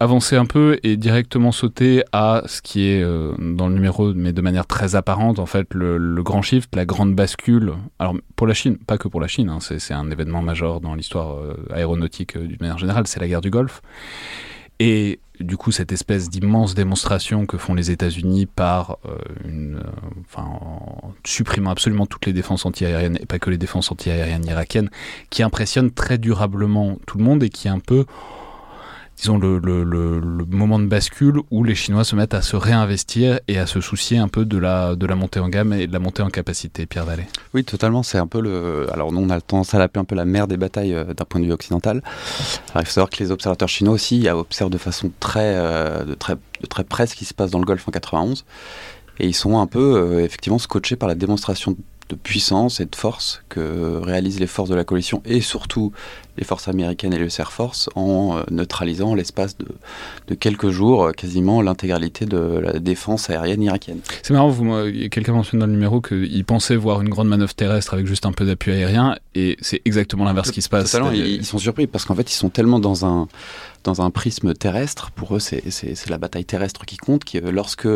avancer 0.00 0.36
un 0.36 0.46
peu 0.46 0.78
et 0.82 0.96
directement 0.96 1.52
sauter 1.52 2.04
à 2.12 2.42
ce 2.46 2.62
qui 2.62 2.88
est 2.88 3.02
euh, 3.02 3.34
dans 3.38 3.68
le 3.68 3.74
numéro, 3.74 4.14
mais 4.14 4.32
de 4.32 4.40
manière 4.40 4.66
très 4.66 4.94
apparente, 4.94 5.38
en 5.38 5.46
fait, 5.46 5.74
le, 5.74 6.22
grand 6.22 6.40
shift, 6.40 6.74
la 6.74 6.86
grande 6.86 7.14
bascule. 7.14 7.74
Alors 7.98 8.14
pour 8.36 8.46
la 8.46 8.54
Chine, 8.54 8.78
pas 8.78 8.96
que 8.96 9.08
pour 9.08 9.20
la 9.20 9.26
Chine, 9.26 9.50
hein, 9.50 9.58
c'est 9.60 9.92
un 9.92 10.10
événement 10.10 10.42
majeur 10.42 10.80
dans 10.80 10.94
l'histoire 10.94 11.38
euh, 11.38 11.54
aéronautique 11.70 12.38
d'une 12.38 12.58
manière 12.60 12.78
générale, 12.78 13.06
c'est 13.06 13.20
la 13.20 13.28
guerre 13.28 13.42
du 13.42 13.50
Golfe. 13.50 13.82
Et 14.80 15.20
du 15.40 15.58
coup, 15.58 15.72
cette 15.72 15.92
espèce 15.92 16.30
d'immense 16.30 16.74
démonstration 16.74 17.44
que 17.44 17.58
font 17.58 17.74
les 17.74 17.90
États-Unis 17.90 18.46
par 18.46 18.96
euh, 19.04 19.16
une, 19.44 19.76
euh, 19.76 20.20
enfin, 20.26 20.42
en 20.42 21.12
supprimant 21.22 21.70
absolument 21.70 22.06
toutes 22.06 22.24
les 22.24 22.32
défenses 22.32 22.64
antiaériennes 22.64 23.18
et 23.20 23.26
pas 23.26 23.38
que 23.38 23.50
les 23.50 23.58
défenses 23.58 23.92
antiaériennes 23.92 24.46
irakiennes, 24.46 24.90
qui 25.28 25.42
impressionne 25.42 25.90
très 25.90 26.16
durablement 26.16 26.98
tout 27.06 27.18
le 27.18 27.24
monde 27.24 27.42
et 27.42 27.50
qui 27.50 27.68
est 27.68 27.70
un 27.70 27.78
peu 27.78 28.06
disons, 29.20 29.38
le, 29.38 29.60
moment 30.48 30.78
de 30.78 30.86
bascule 30.86 31.40
où 31.50 31.62
les 31.62 31.74
Chinois 31.74 32.04
se 32.04 32.16
mettent 32.16 32.34
à 32.34 32.42
se 32.42 32.56
réinvestir 32.56 33.40
et 33.48 33.58
à 33.58 33.66
se 33.66 33.80
soucier 33.80 34.18
un 34.18 34.28
peu 34.28 34.44
de 34.44 34.56
la, 34.56 34.94
de 34.94 35.06
la 35.06 35.14
montée 35.14 35.40
en 35.40 35.48
gamme 35.48 35.72
et 35.74 35.86
de 35.86 35.92
la 35.92 35.98
montée 35.98 36.22
en 36.22 36.30
capacité, 36.30 36.86
Pierre 36.86 37.04
Vallée. 37.04 37.26
Oui, 37.52 37.64
totalement. 37.64 38.02
C'est 38.02 38.18
un 38.18 38.26
peu 38.26 38.40
le. 38.40 38.86
Alors, 38.92 39.12
nous, 39.12 39.20
on 39.20 39.30
a 39.30 39.40
tendance 39.40 39.74
à 39.74 39.78
l'appeler 39.78 40.00
un 40.00 40.04
peu 40.04 40.14
la 40.14 40.24
mer 40.24 40.46
des 40.46 40.56
batailles 40.56 40.94
euh, 40.94 41.12
d'un 41.12 41.24
point 41.24 41.40
de 41.40 41.46
vue 41.46 41.52
occidental. 41.52 42.02
Alors, 42.70 42.82
il 42.82 42.86
faut 42.86 42.92
savoir 42.92 43.10
que 43.10 43.22
les 43.22 43.30
observateurs 43.30 43.68
chinois 43.68 43.92
aussi 43.92 44.26
observent 44.28 44.70
de 44.70 44.78
façon 44.78 45.12
très, 45.20 45.54
euh, 45.56 46.14
très, 46.18 46.36
très 46.68 46.84
près 46.84 47.06
ce 47.06 47.14
qui 47.14 47.26
se 47.26 47.34
passe 47.34 47.50
dans 47.50 47.58
le 47.58 47.66
Golfe 47.66 47.86
en 47.86 47.92
91. 47.92 48.44
Et 49.18 49.26
ils 49.26 49.34
sont 49.34 49.58
un 49.58 49.66
peu, 49.66 49.96
euh, 49.96 50.24
effectivement, 50.24 50.58
scotchés 50.58 50.96
par 50.96 51.08
la 51.08 51.14
démonstration 51.14 51.76
de 52.10 52.16
puissance 52.16 52.80
et 52.80 52.86
de 52.86 52.94
force 52.94 53.42
que 53.48 53.98
réalisent 54.02 54.40
les 54.40 54.46
forces 54.46 54.68
de 54.68 54.74
la 54.74 54.84
coalition 54.84 55.22
et 55.24 55.40
surtout 55.40 55.92
les 56.36 56.44
forces 56.44 56.68
américaines 56.68 57.12
et 57.12 57.18
le 57.18 57.28
Air 57.38 57.52
Force 57.52 57.88
en 57.94 58.38
euh, 58.38 58.42
neutralisant 58.50 59.14
l'espace 59.14 59.56
de, 59.58 59.66
de, 60.28 60.34
quelques 60.34 60.70
jours 60.70 61.04
euh, 61.04 61.12
quasiment 61.12 61.62
l'intégralité 61.62 62.24
de 62.26 62.38
la 62.58 62.78
défense 62.78 63.30
aérienne 63.30 63.62
irakienne. 63.62 64.00
C'est 64.22 64.32
marrant, 64.32 64.48
vous, 64.48 64.72
quelqu'un 65.10 65.32
mentionne 65.32 65.60
dans 65.60 65.66
le 65.66 65.72
numéro 65.72 66.00
qu'il 66.00 66.44
pensait 66.44 66.76
voir 66.76 67.00
une 67.02 67.08
grande 67.08 67.28
manœuvre 67.28 67.54
terrestre 67.54 67.94
avec 67.94 68.06
juste 68.06 68.26
un 68.26 68.32
peu 68.32 68.44
d'appui 68.44 68.72
aérien 68.72 69.16
et 69.34 69.56
c'est 69.60 69.82
exactement 69.84 70.24
l'inverse 70.24 70.50
qui 70.50 70.62
se 70.62 70.68
passe. 70.68 70.90
Totalement, 70.90 71.12
ils 71.12 71.44
sont 71.44 71.58
surpris 71.58 71.86
parce 71.86 72.04
qu'en 72.04 72.14
fait 72.14 72.30
ils 72.30 72.36
sont 72.36 72.50
tellement 72.50 72.80
dans 72.80 73.06
un 73.06 73.28
dans 73.84 74.02
un 74.02 74.10
prisme 74.10 74.54
terrestre. 74.54 75.10
Pour 75.10 75.36
eux, 75.36 75.38
c'est 75.38 76.08
la 76.08 76.18
bataille 76.18 76.44
terrestre 76.44 76.84
qui 76.84 76.96
compte. 76.96 77.22
Euh, 77.34 77.50
lorsque 77.50 77.88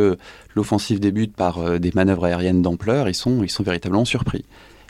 l'offensive 0.55 1.01
débute 1.01 1.35
par 1.35 1.59
euh, 1.59 1.79
des 1.79 1.93
manœuvres 1.95 2.25
aériennes 2.25 2.63
d'ampleur, 2.63 3.09
ils 3.09 3.15
sont, 3.15 3.45
véritablement 3.61 4.05
surpris. 4.05 4.45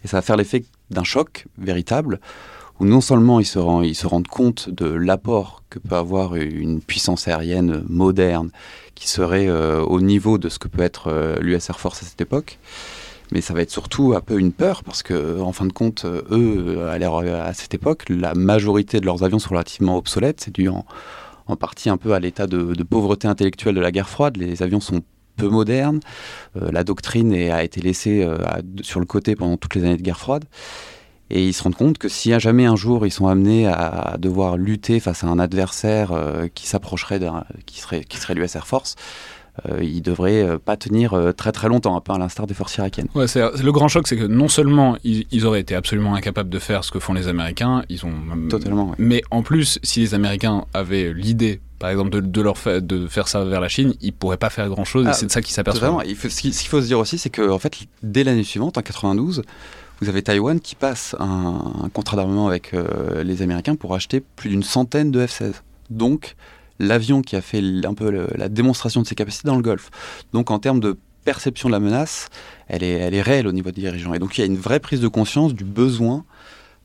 Et 0.05 0.09
ça 0.09 0.19
va 0.19 0.23
faire 0.23 0.37
l'effet 0.37 0.65
d'un 0.91 1.05
choc 1.05 1.47
véritable, 1.59 2.21
où 2.81 2.85
non 2.85 3.01
seulement 3.01 3.41
ils 3.41 3.47
se, 3.47 3.59
ils 3.85 3.95
se 3.95 4.07
rendent 4.07 4.29
compte 4.29 4.69
de 4.69 4.87
l'apport 4.87 5.63
que 5.71 5.79
peut 5.79 5.97
avoir 5.97 6.37
une 6.37 6.81
puissance 6.81 7.29
aérienne 7.29 7.85
moderne, 7.89 8.51
qui 8.95 9.09
serait 9.09 9.49
euh, 9.49 9.81
au 9.83 10.01
niveau 10.01 10.39
de 10.39 10.49
ce 10.49 10.59
que 10.59 10.69
peut 10.69 10.83
être 10.83 11.39
l'US 11.41 11.69
Air 11.69 11.81
Force 11.81 12.03
à 12.03 12.07
cette 12.07 12.21
époque, 12.21 12.59
mais 13.35 13.41
ça 13.41 13.53
va 13.53 13.62
être 13.62 13.71
surtout 13.71 14.14
un 14.17 14.21
peu 14.21 14.38
une 14.38 14.53
peur 14.53 14.85
parce 14.85 15.03
que, 15.03 15.41
en 15.41 15.53
fin 15.53 15.67
de 15.67 15.73
compte, 15.73 16.07
eux, 16.07 16.88
à, 16.88 17.53
cette 17.53 17.75
époque, 17.75 18.05
la 18.09 18.35
majorité 18.35 19.00
de 19.00 19.06
leurs 19.06 19.25
avions 19.25 19.41
sont 19.41 19.50
relativement 19.50 19.99
obsolètes. 19.99 20.41
C'est 20.41 20.54
dû 20.54 20.69
en, 20.69 20.87
partie 21.56 21.91
un 21.91 21.97
peu 21.97 22.15
à 22.15 22.21
l'état 22.21 22.47
de, 22.47 22.82
pauvreté 22.85 23.26
intellectuelle 23.26 23.75
de 23.75 23.80
la 23.80 23.91
guerre 23.91 24.08
froide. 24.08 24.37
Les 24.37 24.63
avions 24.63 24.80
sont 24.80 25.02
peu 25.37 25.49
modernes. 25.49 26.00
Euh, 26.56 26.71
la 26.71 26.85
doctrine 26.85 27.35
a 27.35 27.65
été 27.65 27.80
laissée 27.80 28.23
euh, 28.23 28.39
sur 28.82 29.00
le 29.00 29.06
côté 29.06 29.35
pendant 29.35 29.56
toutes 29.56 29.75
les 29.75 29.82
années 29.82 29.97
de 29.97 30.02
guerre 30.02 30.19
froide. 30.19 30.45
Et 31.30 31.47
ils 31.47 31.54
se 31.54 31.63
rendent 31.63 31.75
compte 31.75 31.99
que 31.99 32.08
si 32.08 32.39
jamais 32.39 32.67
un 32.67 32.76
jour 32.76 33.06
ils 33.06 33.11
sont 33.11 33.26
amenés 33.26 33.67
à, 33.67 34.17
devoir 34.19 34.56
lutter 34.56 35.00
face 35.00 35.25
à 35.25 35.26
un 35.26 35.39
adversaire 35.39 36.13
euh, 36.13 36.49
qui 36.54 36.67
s'approcherait, 36.67 37.19
serait, 37.73 38.04
qui 38.04 38.19
serait 38.19 38.35
l'US 38.35 38.54
Air 38.54 38.67
Force, 38.67 38.95
euh, 39.71 39.84
ils 39.84 40.02
devraient 40.02 40.43
euh, 40.43 40.58
pas 40.58 40.76
tenir 40.76 41.14
euh, 41.14 41.32
très 41.32 41.52
très 41.52 41.69
longtemps, 41.69 41.97
un 41.97 42.00
peu 42.00 42.12
à 42.12 42.19
l'instar 42.19 42.47
des 42.47 42.54
forces 42.54 42.76
irakiennes. 42.76 43.06
Ouais, 43.14 43.26
le 43.34 43.71
grand 43.71 43.86
choc, 43.86 44.08
c'est 44.08 44.17
que 44.17 44.25
non 44.25 44.49
seulement 44.49 44.97
ils, 45.04 45.47
auraient 45.47 45.60
été 45.60 45.76
absolument 45.76 46.14
incapables 46.17 46.50
de 46.50 46.58
faire 46.58 46.82
ce 46.82 46.90
que 46.90 46.99
font 46.99 47.12
les 47.12 47.28
Américains, 47.28 47.84
ils 47.88 48.04
ont 48.04 48.14
totalement. 48.49 48.95
Mais 48.99 49.23
en 49.30 49.43
plus, 49.43 49.78
si 49.84 50.00
les 50.00 50.14
Américains 50.14 50.64
avaient 50.75 51.12
l'idée 51.12 51.60
par 51.78 51.90
exemple, 51.90 52.10
de, 52.10 52.21
de, 52.21 52.40
leur 52.40 52.54
de 52.64 53.06
faire 53.08 53.28
ça 53.28 53.45
vers 53.45 53.60
la 53.60 53.69
Chine, 53.69 53.95
ils 54.00 54.12
pourraient 54.12 54.38
pas 54.38 54.49
faire 54.49 54.69
grand 54.69 54.84
chose, 54.84 55.04
et 55.06 55.10
ah, 55.10 55.12
c'est 55.12 55.26
de 55.26 55.30
ça 55.30 55.43
qu'ils 55.43 55.52
s'aperçoivent. 55.54 56.02
Ce 56.04 56.40
qu'il 56.40 56.52
faut 56.54 56.80
se 56.80 56.86
dire 56.86 56.99
aussi, 56.99 57.19
c'est 57.19 57.30
que 57.30 57.50
en 57.50 57.58
fait, 57.58 57.76
dès 58.02 58.25
l'année 58.25 58.45
suivante, 58.45 58.78
en 58.78 58.82
92, 58.82 59.43
vous 60.00 60.08
avez 60.08 60.23
Taïwan 60.23 60.60
qui 60.60 60.76
passe 60.76 61.14
un, 61.21 61.90
contrat 61.93 62.17
d'armement 62.17 62.49
avec 62.49 62.73
les 63.23 63.43
Américains 63.43 63.76
pour 63.76 63.95
acheter 63.95 64.21
plus 64.21 64.49
d'une 64.49 64.62
centaine 64.62 65.10
de 65.10 65.26
F-16. 65.26 65.56
Donc, 65.90 66.36
l'avion 66.78 67.23
qui 67.23 67.37
a 67.37 67.41
fait 67.41 67.63
un 67.84 67.95
peu 67.95 68.28
la 68.37 68.49
démonstration 68.49 69.02
de 69.02 69.06
ses 69.06 69.15
capacités 69.15 69.49
dans 69.49 69.56
le 69.56 69.63
Golfe. 69.63 69.91
Donc 70.32 70.50
en 70.50 70.58
termes 70.58 70.80
de 70.80 70.97
perception 71.25 71.69
de 71.69 71.73
la 71.73 71.80
menace, 71.80 72.28
elle 72.69 72.82
est, 72.82 72.93
elle 72.93 73.15
est 73.15 73.23
réelle 73.23 73.47
au 73.47 73.52
niveau 73.52 73.71
des 73.71 73.80
dirigeants. 73.80 74.15
Et 74.15 74.19
donc 74.19 74.37
il 74.37 74.41
y 74.41 74.45
a 74.45 74.47
une 74.47 74.56
vraie 74.56 74.80
prise 74.80 75.00
de 75.00 75.08
conscience 75.08 75.54
du 75.54 75.65
besoin 75.65 76.25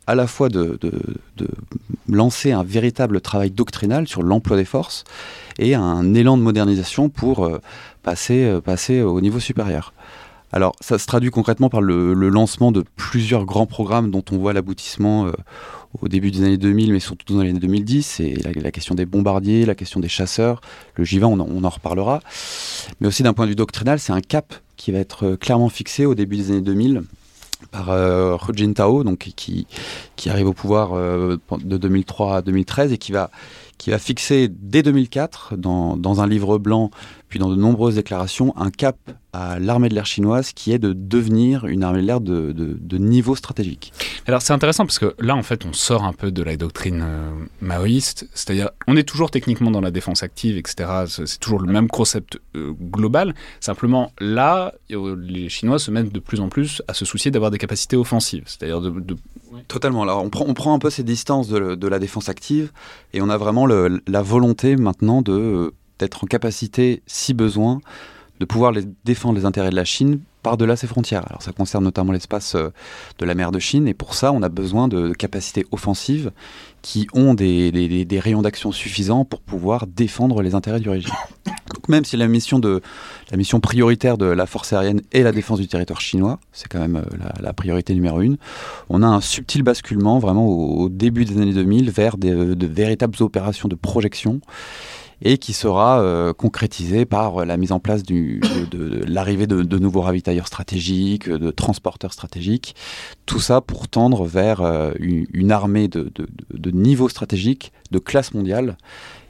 à 0.08 0.16
la 0.16 0.26
fois 0.26 0.50
de, 0.50 0.80
de, 0.82 1.48
lancer 2.08 2.52
un 2.52 2.64
véritable 2.64 3.22
travail 3.22 3.52
doctrinal 3.52 4.08
sur 4.08 4.24
l'emploi 4.24 4.58
des 4.58 4.66
forces 4.66 5.04
et 5.60 5.76
un 5.76 6.16
élan 6.16 6.36
de 6.36 6.42
modernisation 6.42 7.10
pour 7.10 7.46
euh, 7.46 7.62
passer, 8.02 8.44
euh, 8.44 8.60
passer 8.60 9.04
au 9.04 9.22
niveau 9.22 9.40
supérieur. 9.40 9.94
Alors, 10.52 10.76
ça 10.82 10.98
se 10.98 11.06
traduit 11.06 11.30
concrètement 11.30 11.70
par 11.70 11.82
le, 11.82 12.14
lancement 12.14 12.72
de 12.72 12.84
plusieurs 12.96 13.46
grands 13.46 13.68
programmes 13.68 14.10
dont 14.10 14.24
on 14.32 14.38
voit 14.38 14.54
l'aboutissement 14.54 15.28
euh, 15.28 15.32
au 16.02 16.08
début 16.08 16.32
des 16.32 16.44
années 16.44 16.58
2000, 16.58 16.92
mais 16.92 17.00
surtout 17.00 17.36
dans 17.36 17.44
les 17.44 17.52
années 17.52 17.60
2010. 17.60 18.04
C'est 18.04 18.34
la, 18.56 18.72
question 18.72 18.96
des 18.96 19.06
bombardiers, 19.06 19.66
la 19.66 19.76
question 19.76 20.00
des 20.00 20.10
chasseurs. 20.10 20.62
Le 20.96 21.04
J-20, 21.04 21.26
on, 21.26 21.64
en 21.64 21.70
reparlera. 21.70 22.22
Mais 23.00 23.08
aussi 23.08 23.22
d'un 23.24 23.34
point 23.34 23.46
de 23.46 23.50
vue 23.50 23.56
doctrinal, 23.56 24.00
c'est 24.00 24.14
un 24.14 24.22
cap 24.22 24.54
qui 24.76 24.92
va 24.92 25.00
être 25.00 25.36
clairement 25.36 25.70
fixé 25.70 26.06
au 26.06 26.16
début 26.16 26.38
des 26.38 26.52
années 26.52 26.62
2000 26.62 27.04
par 27.72 27.90
euh, 27.90 28.38
Hu 28.38 28.54
Jintao, 28.56 29.04
donc 29.04 29.20
qui, 29.36 29.68
qui 30.16 30.30
arrive 30.30 30.48
au 30.48 30.54
pouvoir 30.54 30.94
euh, 30.94 31.38
de 31.62 31.78
2003 31.78 32.38
à 32.38 32.42
2013 32.42 32.94
et 32.94 32.98
qui 32.98 33.12
va 33.12 33.30
qui 33.78 33.92
va 33.92 33.98
fixer 33.98 34.50
dès 34.52 34.84
2004, 34.84 35.56
dans, 35.56 35.96
dans, 35.96 36.20
un 36.20 36.28
livre 36.28 36.58
blanc, 36.58 36.92
puis 37.30 37.40
dans 37.40 37.50
de 37.50 37.56
nombreuses 37.56 37.96
déclarations, 37.96 38.54
un 38.58 38.72
cap 38.72 38.98
à 39.34 39.60
l'armée 39.60 39.90
de 39.90 39.96
l'air 39.96 40.06
chinoise 40.06 40.54
qui 40.54 40.72
est 40.72 40.80
de 40.80 40.94
devenir 40.94 41.66
une 41.66 41.84
armée 41.84 42.02
de 42.02 42.08
l'air 42.08 42.22
de, 42.22 42.52
de, 42.54 42.98
niveau 42.98 43.36
stratégique. 43.36 43.94
Alors 44.28 44.42
c'est 44.42 44.54
intéressant 44.54 44.86
parce 44.86 45.00
que 45.00 45.16
là, 45.20 45.36
en 45.36 45.44
fait, 45.44 45.66
on 45.66 45.74
sort 45.74 46.04
un 46.04 46.14
peu 46.14 46.32
de 46.32 46.44
la 46.44 46.58
doctrine 46.58 47.04
euh, 47.06 47.32
maoïste, 47.62 48.28
c'est-à-dire 48.34 48.70
on 48.88 48.96
est 48.96 49.04
toujours 49.04 49.32
techniquement 49.32 49.72
dans 49.72 49.82
la 49.82 49.92
défense 49.92 50.24
active, 50.24 50.58
etc. 50.58 51.06
C'est 51.08 51.40
toujours 51.40 51.60
le 51.60 51.72
même 51.72 51.88
concept 51.88 52.40
euh, 52.56 52.74
global. 52.74 53.34
Simplement, 53.60 54.12
là, 54.20 54.74
les 54.90 55.50
Chinois 55.50 55.80
se 55.80 55.92
mettent 55.92 56.12
de 56.12 56.20
plus 56.20 56.40
en 56.40 56.50
plus 56.50 56.82
à 56.88 56.94
se 56.94 57.06
soucier 57.06 57.32
d'avoir 57.32 57.52
des 57.52 57.58
capacités 57.58 57.96
offensives, 57.96 58.44
c'est-à-dire 58.46 58.82
de, 58.82 59.16
Totalement. 59.68 60.04
Alors 60.04 60.24
on 60.24 60.30
prend, 60.30 60.46
on 60.48 60.54
prend 60.54 60.74
un 60.74 60.80
peu 60.80 60.90
ces 60.90 61.04
distances 61.04 61.48
de, 61.48 61.76
de 61.76 61.88
la 61.88 62.00
défense 62.00 62.30
active 62.30 62.72
et 63.14 63.22
on 63.22 63.30
a 63.30 63.38
vraiment 63.38 63.66
la 63.68 64.22
volonté 64.22 64.76
maintenant 64.76 65.22
de 65.22 65.74
d'être 66.00 66.24
en 66.24 66.28
capacité, 66.28 67.04
si 67.08 67.34
besoin, 67.34 67.82
de 68.40 68.46
pouvoir 68.46 68.74
défendre 69.06 69.38
les 69.38 69.46
intérêts 69.46 69.70
de 69.70 69.76
la 69.76 69.86
Chine 69.86 70.20
par-delà 70.44 70.76
ses 70.76 70.88
frontières. 70.88 71.26
Alors 71.30 71.42
ça 71.42 71.52
concerne 71.52 71.84
notamment 71.84 72.14
l'espace 72.14 72.56
euh, 72.56 72.70
de 73.18 73.26
la 73.26 73.36
mer 73.36 73.52
de 73.52 73.60
Chine, 73.60 73.88
et 73.88 73.94
pour 73.94 74.14
ça, 74.14 74.32
on 74.32 74.42
a 74.42 74.50
besoin 74.50 74.88
de 74.88 75.12
capacités 75.12 75.66
offensives 75.72 76.32
qui 76.82 77.08
ont 77.14 77.34
des, 77.34 77.72
des, 78.06 78.20
rayons 78.20 78.42
d'action 78.42 78.72
suffisants 78.72 79.26
pour 79.26 79.42
pouvoir 79.42 79.86
défendre 79.86 80.42
les 80.42 80.56
intérêts 80.56 80.80
du 80.80 80.90
régime. 80.90 81.12
Donc 81.46 81.90
même 81.90 82.06
si 82.06 82.16
la 82.16 82.30
mission, 82.30 82.58
de, 82.58 82.82
la 83.32 83.38
mission 83.38 83.60
prioritaire 83.60 84.18
de 84.18 84.26
la 84.26 84.46
force 84.46 84.72
aérienne 84.72 85.02
est 85.12 85.24
la 85.24 85.34
défense 85.34 85.60
du 85.60 85.68
territoire 85.68 86.00
chinois, 86.00 86.40
c'est 86.54 86.70
quand 86.70 86.80
même 86.80 86.96
euh, 86.96 87.30
la, 87.42 87.52
priorité 87.52 87.94
numéro 87.94 88.22
une, 88.22 88.38
on 88.88 89.04
a 89.04 89.08
un 89.08 89.20
subtil 89.20 89.64
basculement 89.64 90.20
vraiment 90.20 90.48
au, 90.48 90.88
début 90.88 91.26
des 91.26 91.38
années 91.42 91.54
2000 91.54 91.92
vers 91.92 92.18
des, 92.18 92.34
de 92.34 92.68
véritables 92.68 93.22
opérations 93.22 93.68
de 93.68 93.76
projection 93.76 94.40
et 95.22 95.38
qui 95.38 95.54
sera 95.54 96.02
euh, 96.02 96.34
concrétisé 96.34 97.06
par 97.06 97.46
la 97.46 97.58
mise 97.58 97.72
en 97.72 97.80
place 97.80 98.04
de, 98.04 98.40
l'arrivée 99.08 99.48
de, 99.48 99.78
nouveaux 99.78 100.02
ravitailleurs 100.02 100.48
stratégiques, 100.48 101.30
de 101.30 101.52
transporteurs 101.52 102.14
stratégiques, 102.14 102.76
tout 103.26 103.40
ça 103.40 103.62
pour 103.62 103.88
tendre 103.88 104.26
vers 104.26 104.62
euh, 104.62 104.92
une, 105.00 105.52
armée 105.52 105.88
de, 105.88 106.12
niveau 106.72 107.10
stratégique, 107.10 107.72
de 107.92 108.00
classe 108.00 108.34
mondiale, 108.34 108.78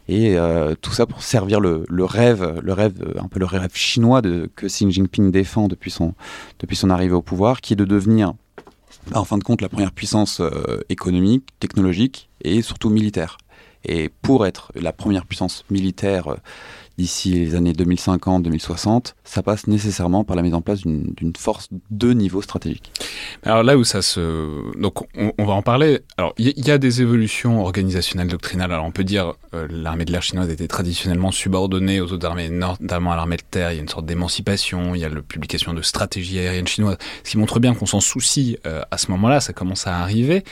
et 0.07 0.37
euh, 0.37 0.73
tout 0.81 0.91
ça 0.91 1.05
pour 1.05 1.21
servir 1.21 1.59
le, 1.59 1.85
rêve, 2.03 2.59
le 2.63 2.73
rêve, 2.73 3.13
un 3.21 3.27
peu 3.27 3.39
le 3.39 3.45
rêve 3.45 3.71
chinois 3.75 4.21
que 4.23 4.65
Xi 4.65 4.89
Jinping 4.91 5.31
défend 5.31 5.67
depuis 5.67 5.91
son, 5.91 6.15
depuis 6.59 6.75
son 6.75 6.89
arrivée 6.89 7.13
au 7.13 7.21
pouvoir, 7.21 7.61
qui 7.61 7.73
est 7.73 7.75
de 7.75 7.85
devenir 7.85 8.33
en 9.13 9.23
fin 9.23 9.37
de 9.37 9.43
compte 9.43 9.61
la 9.61 9.69
première 9.69 9.91
puissance 9.91 10.39
euh, 10.39 10.81
économique, 10.89 11.47
technologique 11.59 12.29
et 12.41 12.61
surtout 12.61 12.89
militaire. 12.89 13.37
Et 13.85 14.09
pour 14.21 14.45
être 14.45 14.71
la 14.75 14.93
première 14.93 15.25
puissance 15.25 15.63
militaire 15.69 16.27
euh, 16.27 16.35
d'ici 16.99 17.31
les 17.31 17.55
années 17.55 17.71
2050-2060, 17.71 19.13
ça 19.23 19.41
passe 19.41 19.67
nécessairement 19.67 20.25
par 20.25 20.35
la 20.35 20.41
mise 20.41 20.53
en 20.53 20.61
place 20.61 20.81
d'une 20.81 21.33
force 21.37 21.69
de 21.91 22.11
niveau 22.11 22.41
stratégique. 22.41 22.91
Alors 23.43 23.63
là 23.63 23.77
où 23.77 23.85
ça 23.85 24.01
se... 24.01 24.77
Donc 24.77 25.07
on, 25.15 25.45
va 25.45 25.53
en 25.53 25.61
parler. 25.61 26.01
Alors 26.17 26.33
il 26.37 26.47
y, 26.47 26.67
y, 26.67 26.71
a 26.71 26.77
des 26.77 27.01
évolutions 27.01 27.61
organisationnelles, 27.61 28.27
doctrinales. 28.27 28.73
Alors 28.73 28.85
on 28.85 28.91
peut 28.91 29.05
dire 29.05 29.35
euh, 29.53 29.65
l'armée 29.71 30.03
de 30.03 30.11
l'air 30.11 30.21
chinoise 30.21 30.49
était 30.49 30.67
traditionnellement 30.67 31.31
subordonnée 31.31 32.01
aux 32.01 32.11
autres 32.11 32.27
armées, 32.27 32.49
notamment 32.49 33.13
à 33.13 33.15
l'armée 33.15 33.37
de 33.37 33.43
terre. 33.49 33.71
Il 33.71 33.75
y 33.75 33.79
a 33.79 33.81
une 33.81 33.87
sorte 33.87 34.05
d'émancipation, 34.05 34.93
il 34.93 34.99
y 34.99 35.05
a 35.05 35.09
la 35.09 35.21
publication 35.21 35.73
de 35.73 35.81
stratégies 35.81 36.39
aériennes 36.39 36.67
chinoises, 36.67 36.97
ce 37.23 37.31
qui 37.31 37.37
montre 37.37 37.61
bien 37.61 37.73
qu'on 37.75 37.85
s'en 37.85 38.01
soucie 38.01 38.57
euh, 38.65 38.81
à 38.91 38.97
ce 38.97 39.09
moment-là, 39.11 39.39
ça 39.39 39.53
commence 39.53 39.87
à 39.87 39.99
arriver. 39.99 40.43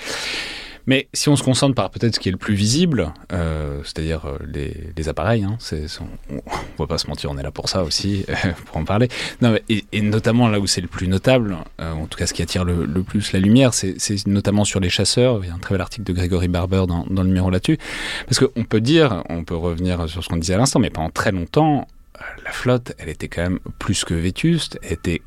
Mais 0.87 1.09
si 1.13 1.27
on 1.27 1.35
se 1.35 1.43
concentre 1.43 1.75
par 1.75 1.89
peut-être 1.89 2.15
ce 2.15 2.19
qui 2.19 2.29
est 2.29 2.31
le 2.31 2.37
plus 2.37 2.55
visible, 2.55 3.13
euh, 3.33 3.81
c'est-à-dire 3.83 4.25
euh, 4.25 4.37
les, 4.51 4.73
les, 4.95 5.09
appareils, 5.09 5.43
hein, 5.43 5.57
c'est, 5.59 5.85
on, 5.99 6.37
on, 6.37 6.41
va 6.77 6.87
pas 6.87 6.97
se 6.97 7.07
mentir, 7.07 7.29
on 7.29 7.37
est 7.37 7.43
là 7.43 7.51
pour 7.51 7.67
ça 7.67 7.83
aussi, 7.83 8.25
pour 8.65 8.77
en 8.77 8.85
parler. 8.85 9.09
Non, 9.41 9.51
mais, 9.51 9.63
et, 9.69 10.01
notamment 10.01 10.47
là 10.47 10.59
où 10.61 10.65
c'est 10.65 10.79
le 10.79 10.87
plus 10.87 11.09
notable, 11.09 11.57
euh, 11.81 11.91
en 11.91 12.07
tout 12.07 12.17
cas 12.17 12.25
ce 12.25 12.33
qui 12.33 12.41
attire 12.41 12.63
le, 12.63 12.85
le 12.85 13.03
plus 13.03 13.33
la 13.33 13.39
lumière, 13.39 13.73
c'est, 13.73 13.95
c'est, 13.99 14.25
notamment 14.27 14.63
sur 14.63 14.79
les 14.79 14.89
chasseurs. 14.89 15.43
Il 15.43 15.49
y 15.49 15.51
a 15.51 15.53
un 15.53 15.59
très 15.59 15.75
bel 15.75 15.81
article 15.81 16.05
de 16.05 16.13
Grégory 16.13 16.47
Barber 16.47 16.85
dans, 16.87 17.05
dans 17.09 17.21
le 17.21 17.27
numéro 17.27 17.49
là-dessus. 17.49 17.77
Parce 18.25 18.39
qu'on 18.39 18.63
peut 18.63 18.81
dire, 18.81 19.23
on 19.29 19.43
peut 19.43 19.57
revenir 19.57 20.07
sur 20.07 20.23
ce 20.23 20.29
qu'on 20.29 20.37
disait 20.37 20.53
à 20.53 20.57
l'instant, 20.57 20.79
mais 20.79 20.89
pendant 20.89 21.09
très 21.09 21.33
longtemps, 21.33 21.85
euh, 22.15 22.23
la 22.45 22.51
flotte, 22.51 22.93
elle 22.97 23.09
était 23.09 23.27
quand 23.27 23.41
même 23.41 23.59
plus 23.77 24.05
que 24.05 24.13
vétuste, 24.13 24.79
elle 24.83 24.93
était 24.93 25.21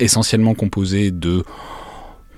essentiellement 0.00 0.54
composée 0.54 1.12
de 1.12 1.44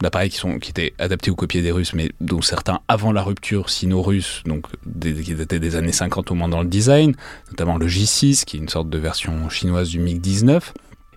d'appareils 0.00 0.30
qui, 0.30 0.40
qui 0.60 0.70
étaient 0.70 0.94
adaptés 0.98 1.30
aux 1.30 1.34
copiers 1.34 1.62
des 1.62 1.70
Russes, 1.70 1.94
mais 1.94 2.10
dont 2.20 2.42
certains 2.42 2.80
avant 2.88 3.12
la 3.12 3.22
rupture 3.22 3.70
sino-russe, 3.70 4.42
donc 4.46 4.66
des, 4.84 5.14
qui 5.14 5.34
dataient 5.34 5.58
des 5.58 5.76
années 5.76 5.92
50 5.92 6.30
au 6.30 6.34
moins 6.34 6.48
dans 6.48 6.62
le 6.62 6.68
design, 6.68 7.14
notamment 7.50 7.78
le 7.78 7.86
J6, 7.86 8.44
qui 8.44 8.56
est 8.56 8.60
une 8.60 8.68
sorte 8.68 8.90
de 8.90 8.98
version 8.98 9.48
chinoise 9.48 9.88
du 9.88 10.00
MiG-19, 10.00 10.60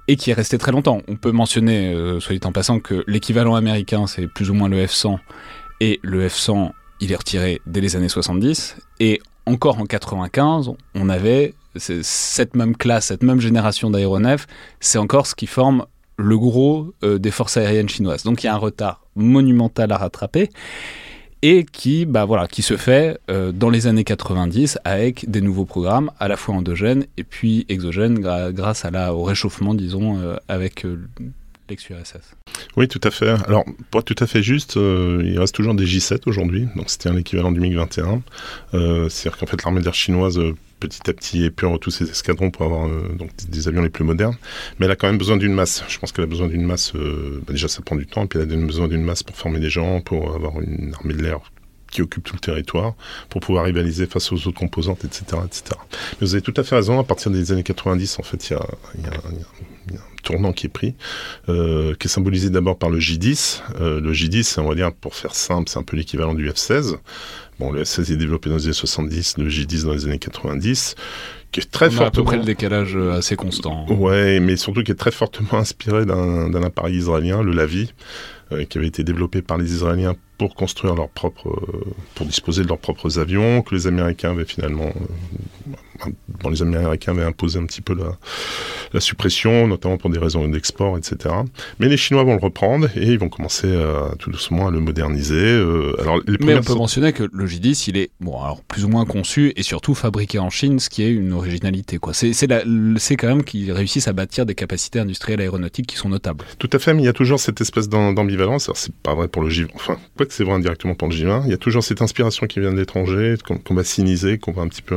et 0.08 0.16
qui 0.16 0.32
est 0.32 0.34
resté 0.34 0.58
très 0.58 0.72
longtemps. 0.72 1.02
On 1.08 1.16
peut 1.16 1.32
mentionner, 1.32 1.94
euh, 1.94 2.20
soit 2.20 2.36
dit 2.36 2.48
en 2.48 2.52
passant, 2.52 2.80
que 2.80 3.04
l'équivalent 3.08 3.56
américain, 3.56 4.08
c'est 4.08 4.28
plus 4.28 4.50
ou 4.50 4.54
moins 4.54 4.70
le 4.70 4.84
F-100, 4.84 5.20
et 5.82 6.00
le 6.02 6.28
F-100, 6.28 6.72
il 7.00 7.12
est 7.12 7.16
retiré 7.16 7.62
dès 7.68 7.82
les 7.82 7.96
années 7.96 8.10
70, 8.10 8.76
et 9.00 9.22
encore 9.46 9.80
en 9.80 9.86
95, 9.86 10.72
on 10.96 11.10
avait 11.10 11.54
cette 11.76 12.56
même 12.56 12.76
classe, 12.76 13.08
cette 13.08 13.24
même 13.24 13.40
génération 13.40 13.90
d'aéronefs, 13.90 14.48
c'est 14.80 14.98
encore 14.98 15.28
ce 15.28 15.36
qui 15.36 15.48
forme 15.48 15.86
le 16.20 16.38
gros 16.38 16.94
euh, 17.04 17.18
des 17.18 17.32
forces 17.32 17.58
aériennes 17.58 17.90
chinoises. 17.90 18.24
Donc 18.24 18.44
il 18.44 18.48
y 18.48 18.50
a 18.50 18.54
un 18.54 18.58
retard 18.58 19.02
monumental 19.16 19.92
à 19.92 19.98
rattraper 19.98 20.50
et 21.42 21.64
qui, 21.64 22.06
bah, 22.06 22.26
voilà, 22.26 22.48
qui 22.48 22.62
se 22.62 22.76
fait 22.76 23.18
euh, 23.32 23.54
dans 23.54 23.70
les 23.70 23.88
années 23.88 24.04
90 24.04 24.80
avec 24.84 25.30
des 25.32 25.40
nouveaux 25.40 25.64
programmes 25.66 26.12
à 26.20 26.28
la 26.28 26.36
fois 26.36 26.56
endogènes 26.56 27.06
et 27.18 27.24
puis 27.24 27.66
exogènes 27.70 28.20
grâce 28.20 28.84
à 28.84 28.92
la, 28.92 29.14
au 29.14 29.24
réchauffement, 29.24 29.74
disons, 29.74 30.20
euh, 30.20 30.36
avec 30.50 30.86
l'ex-URSS. 31.70 32.36
Oui, 32.76 32.90
tout 32.90 33.00
à 33.04 33.12
fait. 33.12 33.30
Alors, 33.48 33.64
pour 33.90 34.02
être 34.02 34.14
tout 34.14 34.22
à 34.22 34.28
fait 34.28 34.44
juste, 34.44 34.76
il 34.76 35.40
reste 35.40 35.56
toujours 35.56 35.76
des 35.76 35.86
J7 35.86 36.24
aujourd'hui, 36.26 36.68
donc 36.76 36.90
c'était 36.90 37.10
un 37.10 37.16
équivalent 37.16 37.54
du 37.54 37.62
MiG-21. 37.62 38.22
Euh, 38.74 39.08
C'est-à-dire 39.08 39.40
qu'en 39.40 39.46
fait, 39.46 39.64
l'armée 39.64 39.82
d'air 39.82 39.94
chinoise, 39.94 40.40
petit 40.80 41.10
à 41.10 41.14
petit, 41.14 41.44
épure 41.44 41.80
tous 41.80 41.92
ses 41.92 42.10
escadrons 42.10 42.52
pour 42.52 42.66
avoir 42.66 42.88
euh, 42.88 43.10
donc, 43.18 43.32
des 43.48 43.68
avions 43.68 43.82
les 43.82 43.90
plus 43.90 44.04
modernes. 44.04 44.38
Mais 44.80 44.86
elle 44.86 44.92
a 44.92 44.96
quand 44.96 45.08
même 45.08 45.18
besoin 45.18 45.38
d'une 45.38 45.54
masse. 45.54 45.84
Je 45.88 46.00
pense 46.00 46.12
qu'elle 46.12 46.26
a 46.26 46.28
besoin 46.28 46.48
d'une 46.48 46.66
masse, 46.66 46.94
euh, 46.96 47.42
bah 47.46 47.54
déjà 47.54 47.68
ça 47.68 47.82
prend 47.82 47.96
du 47.96 48.08
temps, 48.08 48.24
et 48.24 48.28
puis 48.28 48.40
elle 48.40 48.52
a 48.52 48.56
besoin 48.66 48.88
d'une 48.88 49.04
masse 49.04 49.24
pour 49.24 49.36
former 49.36 49.60
des 49.60 49.70
gens, 49.70 50.02
pour 50.02 50.36
avoir 50.36 50.60
une 50.62 50.94
armée 50.94 51.14
de 51.14 51.22
l'air 51.22 51.40
qui 51.92 52.04
occupe 52.04 52.24
tout 52.24 52.36
le 52.36 52.40
territoire 52.40 52.94
pour 53.30 53.42
pouvoir 53.42 53.66
rivaliser 53.66 54.06
face 54.06 54.32
aux 54.32 54.48
autres 54.48 54.60
composantes, 54.60 55.06
etc., 55.06 55.42
etc. 55.44 55.64
Mais 56.22 56.28
vous 56.28 56.36
avez 56.36 56.44
tout 56.44 56.54
à 56.56 56.64
fait 56.64 56.76
raison. 56.76 57.00
À 57.00 57.04
partir 57.04 57.32
des 57.32 57.52
années 57.52 57.64
90, 57.64 58.20
en 58.20 58.24
fait, 58.24 58.50
il 58.50 58.54
y 58.54 58.56
a, 58.56 58.68
y 59.92 59.98
tournant 60.24 60.54
qui 60.54 60.68
est 60.68 60.70
pris, 60.70 60.96
euh, 61.48 61.96
qui 61.96 62.08
est 62.08 62.10
symbolisé 62.10 62.50
d'abord 62.50 62.78
par 62.78 62.90
le 62.90 63.00
J10. 63.00 63.62
Euh, 63.80 64.02
le 64.02 64.14
J10, 64.14 64.60
on 64.60 64.68
va 64.68 64.76
dire, 64.76 64.94
pour 64.94 65.16
faire 65.16 65.36
simple, 65.36 65.70
c'est 65.70 65.80
un 65.80 65.84
peu 65.84 65.98
l'équivalent 65.98 66.34
du 66.34 66.50
F-16. 66.50 66.98
Bon, 67.60 67.72
le 67.72 67.84
F-16 67.84 68.14
est 68.14 68.18
développé 68.18 68.50
dans 68.50 68.56
les 68.56 68.66
années 68.66 68.74
70, 68.74 69.38
le 69.38 69.50
J10 69.50 69.86
dans 69.86 69.94
les 69.94 70.06
années 70.06 70.20
90 70.20 70.96
qui 71.52 71.62
est 71.62 71.72
très 71.72 71.88
On 71.88 71.92
fortement... 71.92 72.08
à 72.08 72.12
peu 72.12 72.24
près 72.24 72.38
le 72.38 72.44
décalage 72.44 72.96
euh, 72.96 73.18
assez 73.18 73.36
constant. 73.36 73.86
Ouais, 73.90 74.40
mais 74.40 74.56
surtout 74.56 74.84
qui 74.84 74.92
est 74.92 74.96
très 74.96 75.12
fortement 75.12 75.54
inspiré 75.54 76.06
d'un 76.06 76.64
appareil 76.64 76.96
israélien, 76.96 77.42
le 77.42 77.52
Lavi, 77.52 77.92
euh, 78.52 78.66
qui 78.66 78.78
avait 78.78 78.88
été 78.88 79.04
développé 79.04 79.42
par 79.42 79.58
les 79.58 79.74
Israéliens 79.74 80.16
pour 80.40 80.56
construire 80.56 80.96
leur 80.96 81.10
propre, 81.10 81.50
euh, 81.50 81.84
pour 82.16 82.26
disposer 82.26 82.64
de 82.64 82.70
leurs 82.70 82.80
propres 82.80 83.20
avions, 83.20 83.62
que 83.62 83.76
les 83.76 83.88
Américains 83.88 84.32
avaient 84.32 84.46
finalement, 84.46 84.88
euh, 84.88 86.10
bon, 86.42 86.50
les 86.50 86.62
Américains 86.62 87.12
avaient 87.12 87.26
imposé 87.26 87.60
un 87.60 87.66
petit 87.66 87.82
peu 87.82 87.94
la, 87.94 88.18
la 88.94 89.02
suppression, 89.02 89.68
notamment 89.68 89.98
pour 89.98 90.10
des 90.10 90.18
raisons 90.18 90.48
d'export, 90.48 90.98
etc. 90.98 91.36
Mais 91.80 91.90
les 91.90 91.98
Chinois 91.98 92.24
vont 92.24 92.36
le 92.36 92.42
reprendre 92.42 92.88
et 92.96 93.04
ils 93.04 93.20
vont 93.20 93.28
commencer 93.28 93.68
à, 93.76 94.16
tout 94.18 94.32
doucement 94.32 94.70
à 94.70 94.72
le 94.72 94.80
moderniser. 94.80 95.36
Euh, 95.36 95.94
alors, 96.00 96.22
les 96.26 96.38
Mais 96.40 96.58
on 96.58 96.64
peut 96.64 96.74
mentionner 96.74 97.12
que 97.12 97.24
le 97.30 97.46
J10, 97.46 97.90
il 97.90 97.98
est 97.98 98.10
bon, 98.22 98.42
alors 98.42 98.62
plus 98.64 98.86
ou 98.86 98.88
moins 98.88 99.04
conçu 99.04 99.52
et 99.58 99.64
surtout 99.64 99.94
fabriqué 99.94 100.40
en 100.40 100.50
Chine, 100.50 100.80
ce 100.80 100.90
qui 100.90 101.04
est 101.04 101.12
une 101.12 101.34
originalité. 101.34 101.98
Quoi. 101.98 102.14
C'est, 102.14 102.32
c'est, 102.32 102.48
la, 102.48 102.64
c'est 102.96 103.18
quand 103.18 103.28
même 103.28 103.44
qu'ils 103.44 103.74
réussissent 103.74 104.08
à 104.08 104.14
bâtir 104.14 104.46
des 104.46 104.56
capacités 104.56 105.00
industrielles 105.00 105.42
aéronautiques 105.42 105.88
qui 105.88 105.98
sont 105.98 106.10
notables. 106.10 106.46
Tout 106.60 106.70
à 106.72 106.80
fait, 106.80 106.94
mais 106.94 107.02
il 107.02 107.06
y 107.06 107.10
a 107.10 107.14
toujours 107.14 107.42
cette 107.42 107.60
espèce 107.60 107.90
d'ambivalence. 107.90 108.70
Alors, 108.70 108.78
c'est 108.78 108.96
pas 108.96 109.16
vrai 109.16 109.28
pour 109.28 109.42
le 109.42 109.50
J... 109.50 109.66
Enfin, 109.76 109.98
c'est 110.30 110.44
vrai 110.44 110.54
indirectement 110.54 110.96
pour 110.96 111.10
J20. 111.10 111.44
Il 111.46 111.52
y 111.52 111.54
a 111.54 111.58
toujours 111.58 111.84
cette 111.84 112.02
inspiration 112.02 112.48
qui 112.48 112.60
vient 112.60 112.72
de 112.72 112.78
l'étranger, 112.78 113.36
qu'on 113.46 113.58
qu 113.58 113.74
va 113.74 113.84
cyniser, 113.84 114.38
qu'on 114.38 114.52
va 114.52 114.62
un 114.62 114.68
petit 114.68 114.82
peu 114.82 114.96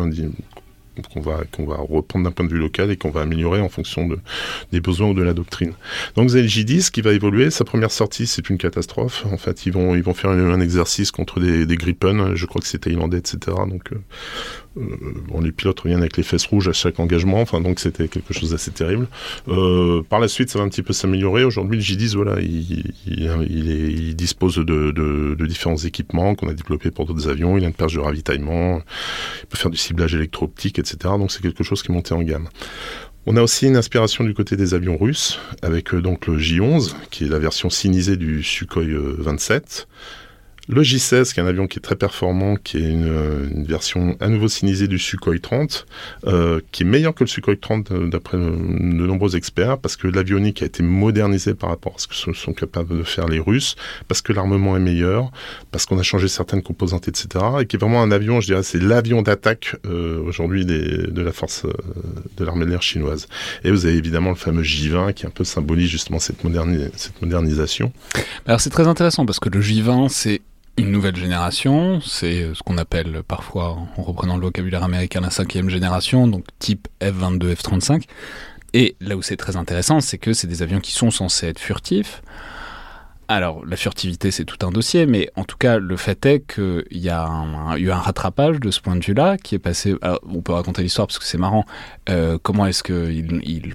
qu'on 1.13 1.21
va, 1.21 1.43
va 1.59 1.77
reprendre 1.77 2.25
d'un 2.25 2.31
point 2.31 2.45
de 2.45 2.51
vue 2.51 2.59
local 2.59 2.91
et 2.91 2.97
qu'on 2.97 3.11
va 3.11 3.23
améliorer 3.23 3.61
en 3.61 3.69
fonction 3.69 4.07
de, 4.07 4.19
des 4.73 4.81
besoins 4.81 5.09
ou 5.09 5.15
de 5.15 5.23
la 5.23 5.35
doctrine. 5.35 5.73
Donc 6.17 6.29
vous 6.29 6.37
avez 6.37 6.43
le 6.43 6.49
J10 6.49 6.91
qui 6.91 7.01
va 7.01 7.13
évoluer. 7.13 7.51
Sa 7.51 7.65
première 7.65 7.91
sortie, 7.91 8.27
c'est 8.27 8.49
une 8.51 8.59
catastrophe. 8.59 9.25
En 9.31 9.39
fait, 9.39 9.67
ils 9.67 9.73
vont, 9.73 9.95
ils 9.95 10.03
vont 10.03 10.15
faire 10.15 10.31
un, 10.31 10.61
exercice 10.61 11.11
contre 11.11 11.41
des, 11.41 11.67
des 11.67 11.77
Gripen. 11.77 12.35
Je 12.35 12.47
crois 12.47 12.61
que 12.61 12.67
c'est 12.67 12.79
thaïlandais, 12.79 13.19
etc. 13.19 13.57
Donc 13.69 13.93
euh, 13.93 13.97
euh, 14.79 14.83
bon, 15.29 15.41
les 15.41 15.53
pilotes 15.53 15.81
reviennent 15.81 16.01
avec 16.01 16.17
les 16.17 16.23
fesses 16.23 16.47
rouges 16.47 16.69
à 16.69 16.73
chaque 16.73 16.99
engagement. 17.01 17.41
Enfin, 17.41 17.61
donc 17.61 17.81
c'était 17.81 18.09
quelque 18.09 18.33
chose 18.33 18.51
d'assez 18.51 18.71
terrible. 18.71 19.07
Euh, 19.49 20.03
par 20.03 20.21
la 20.21 20.29
suite, 20.29 20.51
ça 20.51 20.59
va 20.59 20.65
un 20.65 20.69
petit 20.69 20.83
peu 20.83 20.93
s'améliorer. 20.93 21.45
Aujourd'hui, 21.45 21.77
le 21.77 21.83
J10, 21.83 22.17
voilà, 22.17 22.41
il, 22.41 24.15
dispose 24.17 24.57
de, 24.57 24.63
de, 24.63 25.35
de, 25.39 25.47
différents 25.47 25.77
équipements 25.77 26.35
qu'on 26.35 26.49
a 26.49 26.55
développés 26.55 26.91
pour 26.91 27.07
d'autres 27.07 27.29
avions. 27.29 27.59
Il 27.59 27.65
a 27.65 27.67
une 27.67 27.75
perche 27.75 27.95
de 27.95 28.01
ravitaillement. 28.01 28.83
Il 29.43 29.47
peut 29.47 29.59
faire 29.59 29.71
du 29.71 29.77
ciblage 29.77 30.15
électro-optique, 30.15 30.79
Donc 31.19 31.33
c'est 31.33 31.43
quelque 31.43 31.65
chose 31.65 31.83
qui 31.83 31.93
monté 31.93 32.15
en 32.15 32.23
gamme. 32.23 32.49
On 33.25 33.37
a 33.37 33.43
aussi 33.43 33.67
une 33.67 33.77
inspiration 33.77 34.25
du 34.25 34.35
côté 34.35 34.57
des 34.57 34.75
avions 34.75 34.99
russes, 34.99 35.39
avec 35.63 35.95
euh, 35.95 36.03
donc 36.03 36.27
le 36.27 36.39
J-11, 36.39 36.95
qui 37.11 37.25
est 37.25 37.29
la 37.29 37.39
version 37.39 37.71
cynisée 37.71 38.17
du 38.17 38.43
Sukhoi 38.43 38.83
27. 38.89 39.87
Le 40.69 40.85
J-16, 40.85 41.35
qui 41.35 41.41
est 41.41 41.43
un 41.43 41.47
avion 41.47 41.67
qui 41.67 41.79
est 41.79 41.83
très 41.83 41.97
performant, 41.97 42.55
qui 42.55 42.77
est 42.77 42.89
une, 42.89 43.65
version 43.65 44.17
à 44.21 44.29
nouveau 44.29 44.47
sinisée 44.47 44.87
du 44.87 44.99
Sukhoi 44.99 45.39
30, 45.41 45.87
euh, 46.29 46.61
qui 46.71 46.85
est 46.85 46.87
meilleur 46.87 47.15
que 47.15 47.25
le 47.25 47.29
Sukhoi 47.29 47.57
30 47.57 47.91
euh, 47.91 48.09
d'après 48.09 48.39
de 48.39 48.45
nombreux 48.45 49.35
experts, 49.35 49.79
parce 49.79 49.97
que 49.97 50.07
l'avionique 50.07 50.63
a 50.63 50.67
été 50.67 50.85
modernisée 50.85 51.55
par 51.55 51.71
rapport 51.71 51.95
à 51.97 51.99
ce 51.99 52.07
que 52.07 52.33
sont 52.33 52.53
capables 52.53 52.97
de 52.97 53.03
faire 53.03 53.27
les 53.27 53.41
Russes, 53.41 53.75
parce 54.07 54.23
que 54.23 54.33
l'armement 54.33 54.77
est 54.77 54.81
meilleur, 54.81 55.33
parce 55.73 55.85
qu'on 55.85 55.99
a 55.99 56.05
changé 56.05 56.29
certaines 56.29 56.63
composantes, 56.63 57.09
etc. 57.09 57.45
Et 57.61 57.67
qui 57.67 57.75
est 57.75 57.81
vraiment 57.81 58.03
un 58.03 58.13
avion, 58.13 58.41
je 58.41 58.47
dirais, 58.47 58.63
c'est 58.63 58.81
l'avion 58.81 59.23
d'attaque 59.23 59.75
euh, 59.87 60.23
aujourd'hui 60.23 60.65
de 60.65 61.23
la 61.23 61.33
force 61.33 61.67
de 62.37 62.45
l'armée 62.45 62.67
de 62.67 62.71
l'air 62.71 62.83
chinoise. 62.83 63.27
Et 63.65 63.71
vous 63.73 63.85
avez 63.85 63.97
évidemment 63.97 64.31
le 64.31 64.37
fameux 64.37 64.63
J-20 64.63 65.15
qui 65.15 65.27
un 65.27 65.31
peu 65.31 65.43
symbolise 65.43 65.89
justement 65.89 66.21
cette 66.21 66.45
modernisation. 66.45 67.93
Alors 68.47 68.61
c'est 68.61 68.71
très 68.71 68.87
intéressant 68.87 69.27
parce 69.27 69.41
que 69.41 69.49
le 69.49 69.61
J-20, 69.61 70.09
c'est 70.09 70.41
une 70.79 70.91
nouvelle 70.91 71.17
génération, 71.17 72.01
c'est 72.01 72.43
euh, 72.43 72.55
ce 72.55 72.63
qu'on 72.63 72.79
appelle 72.79 73.23
parfois, 73.27 73.77
en 73.97 74.03
reprenant 74.03 74.37
le 74.37 74.43
vocabulaire 74.43 74.83
américain, 74.83 75.21
la 75.21 75.31
cinquième 75.31 75.69
génération, 75.69 76.27
donc 76.27 76.45
type 76.59 76.89
F-22, 77.03 77.55
F-35. 77.55 78.05
Et 78.75 78.97
là 79.01 79.17
où 79.17 79.23
c'est 79.23 79.37
très 79.37 79.57
intéressant, 79.57 80.01
c'est 80.01 80.19
que 80.19 80.33
c'est 80.33 80.47
des 80.47 80.63
avions 80.63 80.81
qui 80.81 80.93
sont 80.93 81.11
censés 81.11 81.49
être 81.49 81.59
furtifs. 81.59 82.23
Alors, 83.29 83.65
la 83.65 83.77
furtivité, 83.77 84.31
c'est 84.31 84.45
tout 84.45 84.67
un 84.67 84.71
dossier, 84.71 85.07
mais 85.07 85.31
en 85.37 85.45
tout 85.45 85.57
cas, 85.57 85.79
le 85.79 85.97
fait 85.97 86.27
est 86.27 86.41
qu'il 86.41 86.85
y 86.91 87.09
a 87.09 87.27
eu 87.77 87.91
un 87.91 87.97
rattrapage 87.97 88.61
de 88.61 88.71
ce 88.71 88.81
point 88.81 88.97
de 88.97 89.05
vue-là, 89.05 89.39
qui 89.39 89.55
est 89.55 89.59
passé... 89.59 89.95
on 90.27 90.43
peut 90.43 90.53
raconter 90.53 90.83
l'histoire 90.83 91.07
parce 91.07 91.19
que 91.19 91.25
c'est 91.25 91.39
marrant. 91.39 91.65
Euh, 92.09 92.39
comment 92.43 92.67
est-ce 92.67 92.83
qu'il... 92.83 93.75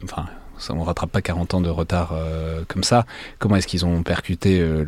ça, 0.58 0.74
on 0.74 0.84
rattrape 0.84 1.12
pas 1.12 1.22
40 1.22 1.54
ans 1.56 1.62
de 1.62 1.70
retard 1.70 2.12
euh, 2.13 2.63
comme 2.67 2.84
ça. 2.84 3.06
Comment 3.39 3.56
est-ce 3.56 3.67
qu'ils 3.67 3.86
ont 3.86 4.04
percuté 4.04 4.60
euh, 4.60 4.86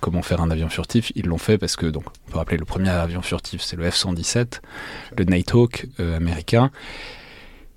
comment 0.00 0.22
faire 0.22 0.40
un 0.40 0.50
avion 0.50 0.68
furtif? 0.68 1.12
Ils 1.14 1.26
l'ont 1.26 1.38
fait 1.38 1.58
parce 1.58 1.76
que, 1.76 1.86
donc, 1.86 2.04
on 2.28 2.32
peut 2.32 2.38
rappeler 2.38 2.56
le 2.56 2.64
premier 2.64 2.90
avion 2.90 3.22
furtif, 3.22 3.62
c'est 3.62 3.76
le 3.76 3.88
F-117, 3.88 4.60
le 5.16 5.24
Nighthawk 5.24 5.86
euh, 6.00 6.16
américain. 6.16 6.70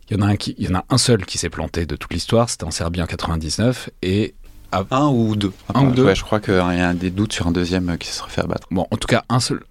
Il 0.10 0.18
y, 0.18 0.20
en 0.20 0.26
a 0.26 0.32
un 0.32 0.36
qui, 0.38 0.56
il 0.58 0.68
y 0.68 0.74
en 0.74 0.80
a 0.80 0.86
un 0.90 0.98
seul 0.98 1.26
qui 1.26 1.38
s'est 1.38 1.52
planté 1.52 1.86
de 1.86 1.96
toute 1.96 2.12
l'histoire, 2.12 2.50
c'était 2.50 2.64
en 2.64 2.72
Serbie 2.72 3.02
en 3.02 3.06
99, 3.06 3.92
et 4.02 4.34
un 4.72 5.08
ou 5.08 5.36
deux. 5.36 5.54
Un 5.74 5.86
ou 5.86 5.92
deux. 5.92 6.04
Ouais, 6.06 6.16
je 6.16 6.24
crois 6.24 6.40
qu'il 6.40 6.54
y 6.54 6.58
a 6.58 6.94
des 6.94 7.12
doutes 7.12 7.34
sur 7.34 7.48
un 7.48 7.52
deuxième 7.52 7.98
qui 7.98 8.08
se 8.08 8.16
serait 8.16 8.30
fait 8.30 8.42
abattre. 8.42 8.68
Bon, 8.72 8.88
en 8.90 8.98
tout 8.98 9.08
cas, 9.08 9.24
un 9.30 9.40
seul, 9.40 9.62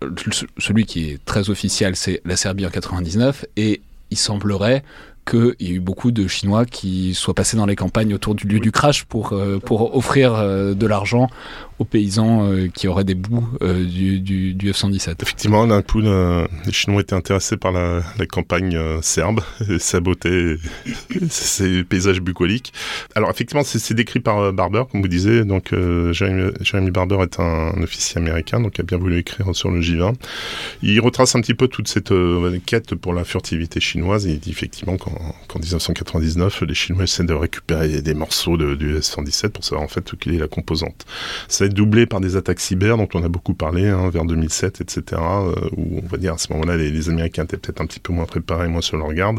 celui 0.58 0.86
qui 0.86 1.10
est 1.10 1.24
très 1.24 1.50
officiel, 1.50 1.96
c'est 1.96 2.20
la 2.24 2.36
Serbie 2.36 2.66
en 2.66 2.70
99, 2.70 3.46
et 3.56 3.80
il 4.10 4.16
semblerait 4.16 4.84
qu'il 5.28 5.54
y 5.60 5.70
a 5.72 5.74
eu 5.74 5.80
beaucoup 5.80 6.10
de 6.10 6.26
Chinois 6.26 6.64
qui 6.64 7.14
soient 7.14 7.34
passés 7.34 7.56
dans 7.56 7.66
les 7.66 7.76
campagnes 7.76 8.14
autour 8.14 8.34
du 8.34 8.46
lieu 8.46 8.60
du 8.60 8.72
crash 8.72 9.04
pour, 9.04 9.32
euh, 9.32 9.58
pour 9.58 9.96
offrir 9.96 10.34
euh, 10.34 10.74
de 10.74 10.86
l'argent 10.86 11.28
aux 11.78 11.84
paysans 11.84 12.50
euh, 12.50 12.68
qui 12.68 12.88
auraient 12.88 13.04
des 13.04 13.14
bouts 13.14 13.46
du, 13.60 14.20
du, 14.20 14.54
du, 14.54 14.70
F-117. 14.70 15.16
Effectivement, 15.22 15.66
d'un 15.66 15.82
coup, 15.82 16.00
les 16.00 16.72
Chinois 16.72 17.00
étaient 17.00 17.14
intéressés 17.14 17.56
par 17.56 17.72
la, 17.72 18.02
campagne 18.28 18.78
serbe, 19.02 19.40
et 19.68 19.78
sa 19.78 20.00
beauté, 20.00 20.56
ses 21.28 21.84
paysages 21.84 22.20
bucoliques. 22.20 22.72
Alors 23.14 23.30
effectivement, 23.30 23.62
c'est 23.64 23.94
décrit 23.94 24.20
par 24.20 24.52
Barber, 24.52 24.84
comme 24.90 25.02
vous 25.02 25.08
disiez. 25.08 25.44
Donc 25.44 25.74
Jeremy, 26.12 26.90
Barber 26.90 27.18
est 27.22 27.40
un, 27.40 27.82
officier 27.82 28.18
américain, 28.18 28.60
donc 28.60 28.78
a 28.78 28.82
bien 28.82 28.98
voulu 28.98 29.18
écrire 29.18 29.54
sur 29.54 29.70
le 29.70 29.80
J-20. 29.80 30.14
Il 30.82 31.00
retrace 31.00 31.34
un 31.34 31.40
petit 31.40 31.54
peu 31.54 31.68
toute 31.68 31.88
cette 31.88 32.12
quête 32.66 32.94
pour 32.94 33.14
la 33.14 33.24
furtivité 33.24 33.80
chinoise 33.80 33.98
il 34.24 34.38
dit 34.38 34.50
effectivement 34.50 34.96
qu'en 34.96 35.34
qu'en 35.48 35.58
1999, 35.58 36.62
les 36.62 36.74
Chinois 36.74 37.04
essaient 37.04 37.24
de 37.24 37.34
récupérer 37.34 38.02
des 38.02 38.14
morceaux 38.14 38.56
du 38.56 38.96
S-117 38.96 39.50
pour 39.50 39.64
savoir 39.64 39.82
en 39.82 39.88
fait 39.88 40.12
quelle 40.18 40.34
est 40.34 40.38
la 40.38 40.48
composante. 40.48 41.06
Ça 41.48 41.67
être 41.68 41.74
doublé 41.74 42.06
par 42.06 42.20
des 42.20 42.36
attaques 42.36 42.60
cyber 42.60 42.96
dont 42.96 43.08
on 43.14 43.22
a 43.22 43.28
beaucoup 43.28 43.54
parlé 43.54 43.86
hein, 43.86 44.10
vers 44.10 44.24
2007, 44.24 44.80
etc. 44.80 45.02
Euh, 45.12 45.54
où 45.76 46.00
on 46.02 46.06
va 46.06 46.18
dire 46.18 46.34
à 46.34 46.38
ce 46.38 46.52
moment-là, 46.52 46.76
les, 46.76 47.08
Américains 47.08 47.44
étaient 47.44 47.56
peut-être 47.56 47.80
un 47.80 47.86
petit 47.86 48.00
peu 48.00 48.12
moins 48.12 48.24
préparés, 48.24 48.68
moins 48.68 48.80
sur 48.80 48.96
leur 48.96 49.12
garde, 49.12 49.38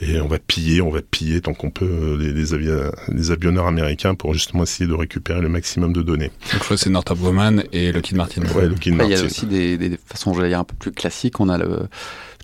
et 0.00 0.20
on 0.20 0.26
va 0.26 0.38
piller, 0.38 0.80
on 0.80 0.90
va 0.90 1.00
piller 1.02 1.40
tant 1.40 1.54
qu'on 1.54 1.70
peut 1.70 1.84
euh, 1.84 2.16
les, 2.16 2.32
les, 2.32 3.30
avionneurs 3.30 3.66
américains 3.66 4.14
pour 4.14 4.32
justement 4.32 4.62
essayer 4.62 4.88
de 4.88 4.94
récupérer 4.94 5.40
le 5.40 5.48
maximum 5.48 5.92
de 5.92 6.02
données. 6.02 6.30
Donc 6.52 6.78
c'est 6.78 6.90
Northrop 6.90 7.16
Grumman 7.16 7.62
et 7.72 7.92
Lockheed 7.92 8.16
Martin. 8.16 8.42
Ouais, 8.54 8.68
Lockheed 8.68 8.94
Martin. 8.94 9.12
Il 9.12 9.18
y 9.18 9.20
a 9.20 9.24
aussi 9.24 9.46
des, 9.46 9.76
des, 9.76 9.98
façons, 10.04 10.32
je 10.34 10.40
vais 10.40 10.48
dire, 10.48 10.60
un 10.60 10.64
peu 10.64 10.74
plus 10.76 10.92
classiques. 10.92 11.40
On 11.40 11.48
a 11.48 11.58
le 11.58 11.88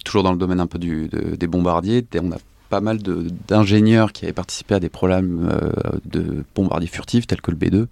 toujours 0.05 0.23
dans 0.23 0.33
le 0.33 0.39
domaine 0.39 0.61
un 0.61 0.67
peu 0.67 0.79
du, 0.79 1.09
des 1.09 1.47
bombardiers, 1.47 2.07
on 2.23 2.33
a 2.33 2.39
pas 2.71 2.81
mal 2.81 2.99
d'ingénieurs 3.49 4.13
qui 4.13 4.25
avaient 4.25 4.33
participé 4.33 4.77
à 4.77 4.81
des 4.81 4.89
problèmes 4.89 5.51
euh, 5.53 5.73
de 6.05 6.45
bombardiers 6.55 6.89
furtifs 6.89 7.27
tels 7.27 7.43
que 7.43 7.51
le 7.51 7.57
B2, 7.57 7.87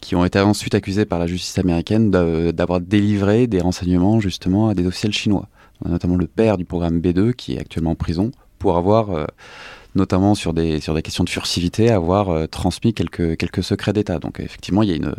qui 0.00 0.16
ont 0.16 0.24
été 0.24 0.40
ensuite 0.40 0.74
accusés 0.74 1.06
par 1.06 1.18
la 1.18 1.26
justice 1.26 1.56
américaine 1.56 2.10
d'avoir 2.10 2.80
délivré 2.80 3.46
des 3.46 3.60
renseignements 3.60 4.20
justement 4.20 4.68
à 4.68 4.74
des 4.74 4.86
officiels 4.86 5.12
chinois. 5.12 5.48
On 5.82 5.88
a 5.88 5.92
notamment 5.92 6.16
le 6.16 6.26
père 6.26 6.58
du 6.58 6.64
programme 6.64 6.98
B2 6.98 7.32
qui 7.32 7.54
est 7.54 7.60
actuellement 7.60 7.92
en 7.92 7.94
prison 7.94 8.32
pour 8.58 8.76
avoir, 8.76 9.10
euh, 9.10 9.24
notamment 9.94 10.34
sur 10.34 10.52
des, 10.52 10.80
sur 10.80 10.94
des 10.94 11.02
questions 11.02 11.22
de 11.22 11.30
furtivité, 11.30 11.90
avoir 11.90 12.30
euh, 12.30 12.46
transmis 12.46 12.92
quelques, 12.92 13.36
quelques 13.36 13.62
secrets 13.62 13.92
d'État. 13.92 14.18
Donc 14.18 14.40
effectivement, 14.40 14.82
il 14.82 14.90
y 14.90 14.92
a 14.92 14.96
une 14.96 15.14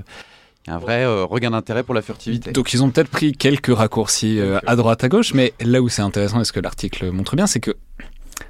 un 0.67 0.77
vrai 0.77 1.03
regain 1.23 1.49
d'intérêt 1.49 1.81
pour 1.81 1.95
la 1.95 2.03
furtivité. 2.03 2.51
Donc 2.51 2.73
ils 2.73 2.83
ont 2.83 2.91
peut-être 2.91 3.09
pris 3.09 3.31
quelques 3.31 3.73
raccourcis 3.73 4.39
à 4.67 4.75
droite 4.75 5.03
à 5.03 5.09
gauche, 5.09 5.33
mais 5.33 5.53
là 5.61 5.81
où 5.81 5.89
c'est 5.89 6.03
intéressant 6.03 6.41
et 6.41 6.43
ce 6.43 6.51
que 6.51 6.59
l'article 6.59 7.09
montre 7.09 7.35
bien, 7.35 7.47
c'est 7.47 7.61
que 7.61 7.75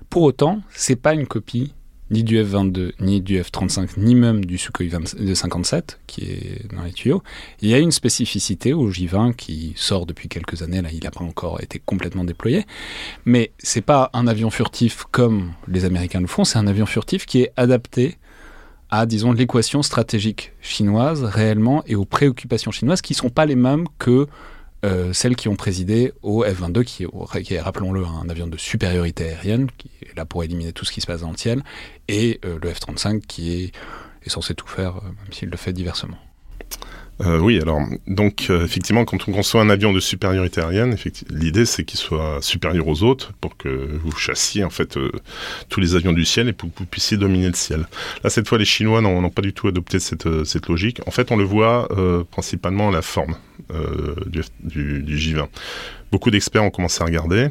pour 0.10 0.23
autant, 0.23 0.62
c'est 0.71 0.95
pas 0.95 1.13
une 1.13 1.28
copie 1.28 1.73
ni 2.12 2.23
du 2.23 2.43
F-22, 2.43 2.93
ni 2.99 3.21
du 3.21 3.39
F-35, 3.39 3.91
ni 3.97 4.15
même 4.15 4.43
du 4.43 4.58
Sukhoi 4.58 4.88
57 5.34 5.99
qui 6.08 6.23
est 6.23 6.73
dans 6.73 6.84
les 6.84 6.91
tuyaux. 6.91 7.21
Il 7.62 7.69
y 7.69 7.73
a 7.73 7.78
une 7.78 7.91
spécificité 7.91 8.73
au 8.73 8.89
J-20 8.89 9.36
qui 9.36 9.73
sort 9.75 10.06
depuis 10.06 10.28
quelques 10.28 10.63
années, 10.63 10.82
là 10.82 10.89
il 10.91 11.04
n'a 11.04 11.12
pas 11.12 11.23
encore 11.23 11.62
été 11.62 11.80
complètement 11.80 12.23
déployé, 12.23 12.65
mais 13.25 13.52
c'est 13.60 13.82
pas 13.82 14.10
un 14.13 14.28
avion 14.28 14.49
furtif 14.49 15.04
comme 15.12 15.54
les 15.67 15.86
Américains 15.86 16.21
le 16.21 16.28
font, 16.28 16.45
c'est 16.45 16.58
un 16.58 16.67
avion 16.67 16.86
furtif 16.86 17.25
qui 17.25 17.41
est 17.41 17.52
adapté 17.58 18.17
à, 18.91 19.06
disons, 19.06 19.32
l'équation 19.32 19.84
stratégique 19.84 20.54
chinoise 20.62 21.23
réellement 21.23 21.84
et 21.86 21.95
aux 21.95 22.06
préoccupations 22.06 22.71
chinoises 22.71 23.02
qui 23.02 23.13
ne 23.13 23.17
sont 23.17 23.30
pas 23.30 23.45
les 23.45 23.56
mêmes 23.56 23.86
que 23.99 24.25
euh, 24.86 25.12
celles 25.13 25.36
qui 25.36 25.50
ont 25.50 25.56
présidé 25.56 26.13
au 26.22 26.44
F-22, 26.44 26.84
qui, 26.84 27.54
est, 27.54 27.60
rappelons-le, 27.60 28.06
un 28.06 28.30
avion 28.30 28.48
de 28.48 28.58
supériorité 28.58 29.30
aérienne, 29.30 29.70
qui 29.78 29.89
est 30.02 30.15
là 30.15 30.26
pour 30.26 30.44
éliminer 30.44 30.72
tout 30.72 30.86
ce 30.86 30.92
qui 30.92 31.02
se 31.02 31.08
passe 31.08 31.22
dans 31.22 31.32
le 31.32 31.38
ciel, 31.38 31.63
et 32.08 32.39
euh, 32.46 32.58
le 32.62 32.70
F-35, 32.72 33.22
qui 33.22 33.52
est, 33.52 33.72
est, 34.24 34.30
censé 34.30 34.54
tout 34.54 34.68
faire, 34.68 34.98
euh, 34.98 35.02
même 35.02 35.34
s'il 35.34 35.50
le 35.50 35.58
fait 35.58 35.74
diversement. 35.74 36.18
Euh, 37.21 37.38
oui, 37.39 37.60
alors 37.62 37.82
donc 38.08 38.47
euh, 38.49 38.63
effectivement, 38.63 39.03
quand 39.03 39.27
on 39.27 39.34
conçoit 39.34 39.62
un 39.62 39.69
avion 39.69 39.91
de 39.91 39.99
supériorité 39.99 40.62
aérienne, 40.62 40.95
l'idée 41.29 41.65
c'est 41.65 41.84
qu'il 41.84 41.99
soit 41.99 42.41
supérieur 42.41 42.88
aux 42.88 43.03
autres 43.03 43.34
pour 43.41 43.58
que 43.58 43.67
vous 44.01 44.12
chassiez 44.12 44.63
en 44.63 44.69
fait 44.69 44.95
euh, 44.95 45.12
tous 45.67 45.82
les 45.82 45.95
avions 45.95 46.13
du 46.13 46.23
ciel 46.23 46.47
et 46.47 46.53
pour 46.53 46.73
que 46.73 46.79
vous 46.79 46.86
puissiez 46.86 47.17
dominer 47.17 47.47
le 47.47 47.55
ciel. 47.55 47.88
Là, 48.23 48.29
cette 48.29 48.47
fois, 48.47 48.58
les 48.58 48.65
Chinois 48.65 49.01
n'ont 49.01 49.29
pas 49.29 49.41
du 49.41 49.53
tout 49.53 49.67
adopté 49.67 49.99
cette, 49.99 50.45
cette, 50.45 50.67
logique. 50.69 51.01
En 51.08 51.12
fait, 51.12 51.32
on 51.32 51.36
le 51.36 51.43
voit 51.43 51.88
principalement 52.32 52.89
à 52.89 52.91
la 52.91 53.01
forme 53.01 53.36
du, 54.27 54.41
du, 54.63 55.03
du 55.03 55.17
J-20. 55.17 55.47
Beaucoup 56.12 56.32
d'experts 56.32 56.63
ont 56.63 56.69
commencé 56.69 57.01
à 57.01 57.05
regarder. 57.05 57.49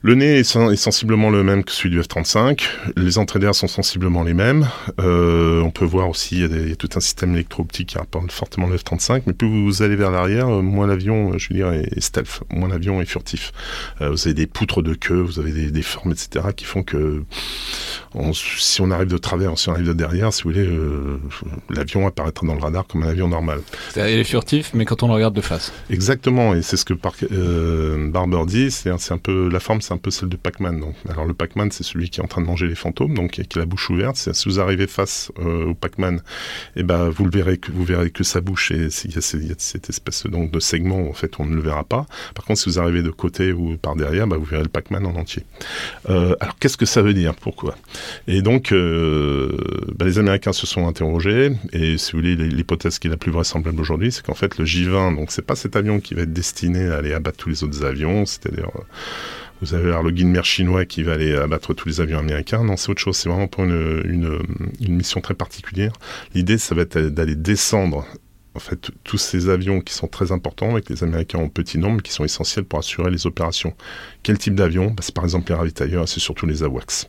Le 0.00 0.14
nez 0.14 0.38
est, 0.38 0.44
sensiblement 0.44 1.28
le 1.28 1.42
même 1.42 1.64
que 1.64 1.72
celui 1.72 1.90
du 1.90 2.00
F-35. 2.00 2.68
Les 2.96 3.18
entrées 3.18 3.40
d'air 3.40 3.52
sont 3.52 3.66
sensiblement 3.66 4.22
les 4.22 4.32
mêmes. 4.32 4.68
Euh, 5.00 5.60
on 5.60 5.72
peut 5.72 5.84
voir 5.84 6.08
aussi, 6.08 6.38
il 6.38 6.68
y, 6.68 6.72
a 6.72 6.76
tout 6.76 6.90
un 6.94 7.00
système 7.00 7.34
électro-optique 7.34 7.88
qui 7.88 7.98
rapporte 7.98 8.30
fortement 8.30 8.68
le 8.68 8.76
F-35. 8.76 9.22
Mais 9.26 9.32
plus 9.32 9.48
vous 9.48 9.82
allez 9.82 9.96
vers 9.96 10.12
l'arrière, 10.12 10.48
euh, 10.48 10.62
moins 10.62 10.86
l'avion, 10.86 11.36
je 11.36 11.48
veux 11.48 11.56
dire, 11.56 11.72
est, 11.72 11.98
stealth. 11.98 12.42
Moins 12.52 12.68
l'avion 12.68 13.02
est 13.02 13.06
furtif. 13.06 13.52
Euh, 14.00 14.10
vous 14.10 14.28
avez 14.28 14.34
des 14.34 14.46
poutres 14.46 14.82
de 14.82 14.94
queue, 14.94 15.20
vous 15.20 15.40
avez 15.40 15.50
des, 15.50 15.82
formes, 15.82 16.12
etc. 16.12 16.46
qui 16.56 16.64
font 16.64 16.84
que 16.84 17.24
si 18.34 18.80
on 18.80 18.92
arrive 18.92 19.08
de 19.08 19.18
travers, 19.18 19.58
si 19.58 19.68
on 19.68 19.72
arrive 19.72 19.88
de 19.88 19.92
derrière, 19.92 20.32
si 20.32 20.44
vous 20.44 20.50
voulez, 20.50 20.68
l'avion 21.70 22.06
apparaîtra 22.06 22.46
dans 22.46 22.54
le 22.54 22.60
radar 22.60 22.86
comme 22.86 23.02
un 23.02 23.08
avion 23.08 23.26
normal. 23.26 23.60
Il 23.96 24.02
est 24.02 24.24
furtif, 24.24 24.70
mais 24.74 24.84
quand 24.84 25.02
on 25.02 25.08
le 25.08 25.14
regarde 25.14 25.34
de 25.34 25.40
face. 25.40 25.72
Exactement. 25.90 26.54
Et 26.54 26.62
c'est 26.62 26.76
ce 26.76 26.84
que 26.84 26.94
Barber 26.94 28.46
dit. 28.46 28.70
C'est 28.70 28.90
un 28.90 29.18
peu 29.18 29.48
la 29.48 29.58
forme 29.58 29.80
c'est 29.88 29.94
un 29.94 29.98
peu 29.98 30.10
celle 30.10 30.28
de 30.28 30.36
Pac-Man. 30.36 30.82
Alors 31.08 31.24
le 31.24 31.32
Pac-Man, 31.32 31.70
c'est 31.72 31.82
celui 31.82 32.10
qui 32.10 32.20
est 32.20 32.22
en 32.22 32.26
train 32.26 32.42
de 32.42 32.46
manger 32.46 32.66
les 32.66 32.74
fantômes, 32.74 33.14
donc 33.14 33.30
qui 33.30 33.40
a 33.40 33.58
la 33.58 33.64
bouche 33.64 33.88
ouverte. 33.88 34.16
Si 34.16 34.48
vous 34.48 34.60
arrivez 34.60 34.86
face 34.86 35.32
euh, 35.38 35.64
au 35.64 35.74
Pac-Man, 35.74 36.20
eh 36.76 36.82
ben 36.82 37.08
vous 37.08 37.24
le 37.24 37.30
verrez 37.30 37.56
que 37.56 37.72
vous 37.72 37.84
verrez 37.84 38.10
que 38.10 38.22
sa 38.22 38.42
bouche 38.42 38.70
et 38.70 38.88
il 39.04 39.14
y, 39.14 39.18
a 39.18 39.54
cette 39.56 39.88
espèce 39.88 40.26
donc 40.26 40.50
de 40.50 40.60
segment 40.60 41.08
en 41.08 41.14
fait 41.14 41.40
on 41.40 41.46
ne 41.46 41.54
le 41.54 41.62
verra 41.62 41.84
pas. 41.84 42.06
Par 42.34 42.44
contre, 42.44 42.60
si 42.60 42.68
vous 42.68 42.78
arrivez 42.78 43.02
de 43.02 43.10
côté 43.10 43.52
ou 43.52 43.78
par 43.78 43.96
derrière, 43.96 44.26
bah, 44.26 44.36
vous 44.36 44.44
verrez 44.44 44.62
le 44.62 44.68
Pac-Man 44.68 45.06
en 45.06 45.14
entier. 45.16 45.44
Euh, 46.10 46.34
alors 46.40 46.58
qu'est-ce 46.58 46.76
que 46.76 46.86
ça 46.86 47.00
veut 47.00 47.14
dire? 47.14 47.34
Pourquoi? 47.34 47.74
Et 48.26 48.42
donc 48.42 48.72
euh, 48.72 49.56
bah, 49.96 50.04
les 50.04 50.18
Américains 50.18 50.52
se 50.52 50.66
sont 50.66 50.86
interrogés 50.86 51.52
et 51.72 51.96
si 51.96 52.12
vous 52.12 52.18
voulez 52.18 52.36
l'hypothèse 52.36 52.98
qui 52.98 53.06
est 53.06 53.10
la 53.10 53.16
plus 53.16 53.32
vraisemblable 53.32 53.80
aujourd'hui, 53.80 54.12
c'est 54.12 54.24
qu'en 54.24 54.34
fait 54.34 54.58
le 54.58 54.66
J-20, 54.66 55.16
donc 55.16 55.30
c'est 55.30 55.46
pas 55.46 55.56
cet 55.56 55.76
avion 55.76 55.98
qui 55.98 56.12
va 56.12 56.22
être 56.22 56.32
destiné 56.34 56.88
à 56.88 56.96
aller 56.96 57.14
abattre 57.14 57.38
tous 57.38 57.48
les 57.48 57.64
autres 57.64 57.84
avions, 57.84 58.26
c'est-à-dire 58.26 58.68
vous 59.60 59.74
avez 59.74 60.12
Guinmer 60.12 60.42
chinois 60.42 60.84
qui 60.84 61.02
va 61.02 61.12
aller 61.12 61.34
abattre 61.34 61.74
tous 61.74 61.88
les 61.88 62.00
avions 62.00 62.18
américains. 62.18 62.64
Non, 62.64 62.76
c'est 62.76 62.90
autre 62.90 63.00
chose. 63.00 63.16
C'est 63.16 63.28
vraiment 63.28 63.48
pour 63.48 63.64
une, 63.64 64.40
une, 64.80 64.94
mission 64.94 65.20
très 65.20 65.34
particulière. 65.34 65.92
L'idée, 66.34 66.58
ça 66.58 66.74
va 66.74 66.82
être 66.82 66.98
d'aller 66.98 67.34
descendre 67.34 68.06
en 68.54 68.60
fait 68.60 68.90
tous 69.04 69.18
ces 69.18 69.48
avions 69.48 69.80
qui 69.80 69.94
sont 69.94 70.08
très 70.08 70.32
importants 70.32 70.72
avec 70.72 70.88
les 70.90 71.04
Américains 71.04 71.38
en 71.38 71.48
petit 71.48 71.78
nombre, 71.78 72.02
qui 72.02 72.12
sont 72.12 72.24
essentiels 72.24 72.64
pour 72.64 72.78
assurer 72.78 73.10
les 73.10 73.26
opérations. 73.26 73.74
Quel 74.28 74.36
type 74.36 74.56
d'avion 74.56 74.88
bah, 74.88 74.96
C'est 75.00 75.14
par 75.14 75.24
exemple 75.24 75.50
les 75.50 75.56
ravitailleurs, 75.56 76.06
c'est 76.06 76.20
surtout 76.20 76.44
les 76.44 76.62
AWACS. 76.62 77.08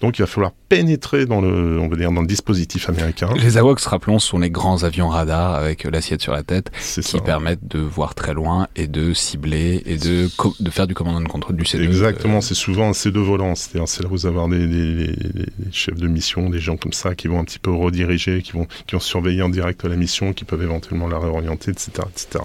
Donc 0.00 0.18
il 0.18 0.22
va 0.22 0.26
falloir 0.26 0.50
pénétrer 0.68 1.24
dans 1.24 1.40
le, 1.40 1.78
on 1.78 1.86
va 1.86 1.94
dire, 1.94 2.10
dans 2.10 2.22
le 2.22 2.26
dispositif 2.26 2.88
américain. 2.88 3.28
Les 3.36 3.56
AWACS, 3.56 3.86
rappelons, 3.86 4.18
sont 4.18 4.40
les 4.40 4.50
grands 4.50 4.82
avions 4.82 5.08
radars 5.08 5.54
avec 5.54 5.84
l'assiette 5.84 6.22
sur 6.22 6.32
la 6.32 6.42
tête 6.42 6.72
qui 6.72 7.02
ça. 7.02 7.20
permettent 7.20 7.68
de 7.68 7.78
voir 7.78 8.16
très 8.16 8.34
loin 8.34 8.66
et 8.74 8.88
de 8.88 9.14
cibler 9.14 9.80
et 9.86 9.96
de, 9.96 10.28
de 10.58 10.70
faire 10.70 10.88
du 10.88 10.94
commandant 10.94 11.20
de 11.20 11.28
contrôle 11.28 11.54
du 11.54 11.62
C2. 11.62 11.84
Exactement, 11.84 12.40
c'est 12.40 12.54
souvent 12.54 12.88
un 12.88 12.92
C2 12.92 13.16
volant. 13.18 13.54
C'est-à-dire, 13.54 13.86
c'est 13.86 14.02
là 14.02 14.08
où 14.08 14.16
vous 14.16 14.26
avez 14.26 14.58
des, 14.58 14.66
des, 14.66 15.06
des, 15.06 15.46
des, 15.58 15.72
chefs 15.72 15.94
de 15.94 16.08
mission, 16.08 16.50
des 16.50 16.58
gens 16.58 16.76
comme 16.76 16.92
ça 16.92 17.14
qui 17.14 17.28
vont 17.28 17.38
un 17.38 17.44
petit 17.44 17.60
peu 17.60 17.70
rediriger, 17.70 18.42
qui 18.42 18.54
vont, 18.54 18.66
qui 18.88 18.96
vont 18.96 19.00
surveiller 19.00 19.42
en 19.42 19.50
direct 19.50 19.84
la 19.84 19.94
mission, 19.94 20.32
qui 20.32 20.44
peuvent 20.44 20.64
éventuellement 20.64 21.06
la 21.06 21.20
réorienter, 21.20 21.70
etc., 21.70 21.92
etc. 22.10 22.44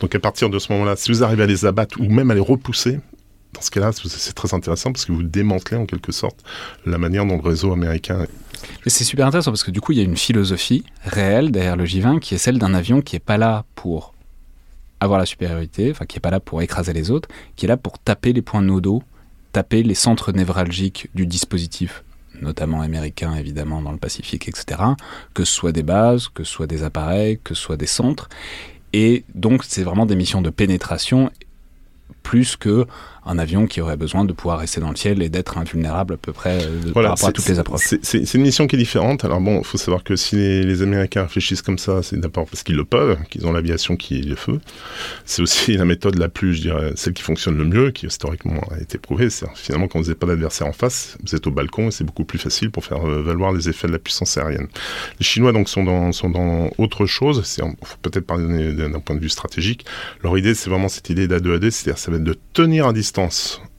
Donc 0.00 0.12
à 0.16 0.18
partir 0.18 0.50
de 0.50 0.58
ce 0.58 0.72
moment-là, 0.72 0.96
si 0.96 1.12
vous 1.12 1.22
arrivez 1.22 1.44
à 1.44 1.46
les 1.46 1.66
abattre 1.66 2.00
ou 2.00 2.08
même 2.08 2.32
à 2.32 2.34
les 2.34 2.40
repousser, 2.40 2.98
dans 3.54 3.60
ce 3.60 3.70
cas-là, 3.70 3.90
c'est 3.92 4.32
très 4.32 4.54
intéressant 4.54 4.92
parce 4.92 5.04
que 5.04 5.12
vous 5.12 5.22
démantelez 5.22 5.76
en 5.76 5.86
quelque 5.86 6.12
sorte 6.12 6.42
la 6.86 6.98
manière 6.98 7.26
dont 7.26 7.36
le 7.36 7.48
réseau 7.48 7.72
américain. 7.72 8.26
C'est 8.86 9.04
super 9.04 9.26
intéressant 9.26 9.50
parce 9.50 9.64
que 9.64 9.70
du 9.70 9.80
coup, 9.80 9.92
il 9.92 9.98
y 9.98 10.00
a 10.00 10.04
une 10.04 10.16
philosophie 10.16 10.84
réelle 11.04 11.50
derrière 11.50 11.76
le 11.76 11.84
J-20 11.84 12.20
qui 12.20 12.34
est 12.34 12.38
celle 12.38 12.58
d'un 12.58 12.74
avion 12.74 13.00
qui 13.00 13.16
n'est 13.16 13.20
pas 13.20 13.38
là 13.38 13.64
pour 13.74 14.14
avoir 15.00 15.18
la 15.18 15.26
supériorité, 15.26 15.90
enfin 15.90 16.04
qui 16.04 16.16
n'est 16.16 16.20
pas 16.20 16.30
là 16.30 16.40
pour 16.40 16.62
écraser 16.62 16.92
les 16.92 17.10
autres, 17.10 17.28
qui 17.56 17.64
est 17.64 17.68
là 17.68 17.76
pour 17.76 17.98
taper 17.98 18.32
les 18.32 18.42
points 18.42 18.62
nodaux, 18.62 19.02
taper 19.52 19.82
les 19.82 19.94
centres 19.94 20.32
névralgiques 20.32 21.08
du 21.14 21.26
dispositif, 21.26 22.04
notamment 22.40 22.82
américain 22.82 23.34
évidemment 23.34 23.82
dans 23.82 23.92
le 23.92 23.98
Pacifique, 23.98 24.46
etc. 24.48 24.80
Que 25.34 25.44
ce 25.44 25.52
soit 25.52 25.72
des 25.72 25.82
bases, 25.82 26.28
que 26.28 26.44
ce 26.44 26.52
soit 26.52 26.66
des 26.66 26.82
appareils, 26.84 27.40
que 27.42 27.54
ce 27.54 27.62
soit 27.62 27.76
des 27.76 27.86
centres. 27.86 28.28
Et 28.92 29.24
donc, 29.34 29.64
c'est 29.64 29.82
vraiment 29.82 30.06
des 30.06 30.16
missions 30.16 30.42
de 30.42 30.50
pénétration 30.50 31.30
plus 32.22 32.56
que 32.56 32.86
un 33.26 33.38
avion 33.38 33.66
qui 33.66 33.80
aurait 33.80 33.96
besoin 33.96 34.24
de 34.24 34.32
pouvoir 34.32 34.58
rester 34.58 34.80
dans 34.80 34.90
le 34.90 34.96
ciel 34.96 35.22
et 35.22 35.28
d'être 35.28 35.58
invulnérable 35.58 36.14
à 36.14 36.16
peu 36.16 36.32
près 36.32 36.64
euh, 36.64 36.80
de, 36.80 36.92
voilà, 36.92 37.10
par 37.10 37.18
rapport 37.18 37.28
à 37.28 37.32
toutes 37.32 37.48
les 37.48 37.58
approches. 37.58 37.94
C'est 38.02 38.34
une 38.34 38.42
mission 38.42 38.66
qui 38.66 38.76
est 38.76 38.78
différente. 38.78 39.24
Alors 39.24 39.40
bon, 39.40 39.58
il 39.58 39.64
faut 39.64 39.78
savoir 39.78 40.02
que 40.02 40.16
si 40.16 40.36
les, 40.36 40.62
les 40.62 40.82
Américains 40.82 41.22
réfléchissent 41.22 41.62
comme 41.62 41.78
ça, 41.78 42.02
c'est 42.02 42.18
d'abord 42.18 42.46
parce 42.46 42.62
qu'ils 42.62 42.76
le 42.76 42.84
peuvent, 42.84 43.18
qu'ils 43.28 43.46
ont 43.46 43.52
l'aviation 43.52 43.96
qui 43.96 44.18
est 44.18 44.22
le 44.22 44.36
feu. 44.36 44.60
C'est 45.24 45.42
aussi 45.42 45.76
la 45.76 45.84
méthode 45.84 46.18
la 46.18 46.28
plus, 46.28 46.54
je 46.54 46.62
dirais, 46.62 46.92
celle 46.96 47.12
qui 47.12 47.22
fonctionne 47.22 47.56
le 47.56 47.64
mieux, 47.64 47.90
qui 47.90 48.06
historiquement 48.06 48.60
a 48.70 48.80
été 48.80 48.98
prouvée. 48.98 49.30
C'est 49.30 49.46
finalement 49.54 49.88
quand 49.88 49.98
vous 49.98 50.06
n'avez 50.06 50.18
pas 50.18 50.26
d'adversaire 50.26 50.66
en 50.66 50.72
face, 50.72 51.18
vous 51.24 51.34
êtes 51.34 51.46
au 51.46 51.50
balcon 51.50 51.88
et 51.88 51.90
c'est 51.90 52.04
beaucoup 52.04 52.24
plus 52.24 52.38
facile 52.38 52.70
pour 52.70 52.84
faire 52.84 53.00
valoir 53.00 53.52
les 53.52 53.68
effets 53.68 53.86
de 53.86 53.92
la 53.92 53.98
puissance 53.98 54.38
aérienne. 54.38 54.68
Les 55.18 55.24
Chinois 55.24 55.52
donc 55.52 55.68
sont 55.68 55.84
dans, 55.84 56.12
sont 56.12 56.30
dans 56.30 56.70
autre 56.78 57.06
chose. 57.06 57.42
C'est 57.44 57.62
peut-être 58.02 58.26
parler 58.26 58.72
d'un 58.72 59.00
point 59.00 59.16
de 59.16 59.20
vue 59.20 59.28
stratégique. 59.28 59.84
Leur 60.22 60.36
idée, 60.38 60.54
c'est 60.54 60.70
vraiment 60.70 60.88
cette 60.88 61.10
idée 61.10 61.28
d'A2AD, 61.28 61.70
c'est-à-dire 61.70 61.98
ça 61.98 62.10
va 62.10 62.16
être 62.16 62.24
de 62.24 62.36
tenir 62.52 62.86
à 62.86 62.92
distance 62.92 63.09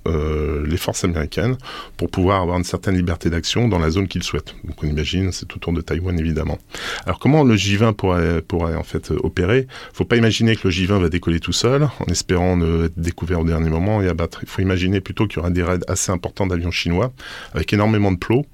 euh, 0.07 0.65
les 0.65 0.77
forces 0.77 1.03
américaines 1.03 1.57
pour 1.95 2.09
pouvoir 2.09 2.41
avoir 2.41 2.57
une 2.57 2.63
certaine 2.63 2.95
liberté 2.95 3.29
d'action 3.29 3.67
dans 3.67 3.77
la 3.77 3.91
zone 3.91 4.07
qu'ils 4.07 4.23
souhaitent. 4.23 4.55
Donc 4.63 4.83
on 4.83 4.87
imagine, 4.87 5.31
c'est 5.31 5.53
autour 5.55 5.73
de 5.73 5.81
Taïwan 5.81 6.19
évidemment. 6.19 6.57
Alors 7.05 7.19
comment 7.19 7.43
le 7.43 7.55
J-20 7.55 7.93
pourrait, 7.93 8.41
pourrait 8.41 8.75
en 8.75 8.83
fait 8.83 9.11
opérer? 9.11 9.67
Faut 9.93 10.05
pas 10.05 10.15
imaginer 10.15 10.55
que 10.55 10.61
le 10.65 10.71
J-20 10.71 11.01
va 11.01 11.09
décoller 11.09 11.39
tout 11.39 11.53
seul 11.53 11.83
en 11.83 12.05
espérant 12.09 12.57
ne 12.57 12.85
être 12.85 12.99
découvert 12.99 13.41
au 13.41 13.43
dernier 13.43 13.69
moment 13.69 14.01
et 14.01 14.07
abattre. 14.07 14.39
Il 14.41 14.49
faut 14.49 14.63
imaginer 14.63 15.01
plutôt 15.01 15.27
qu'il 15.27 15.37
y 15.37 15.39
aura 15.39 15.51
des 15.51 15.61
raids 15.61 15.79
assez 15.87 16.11
importants 16.11 16.47
d'avions 16.47 16.71
chinois 16.71 17.13
avec 17.53 17.71
énormément 17.71 18.11
de 18.11 18.17
plots 18.17 18.45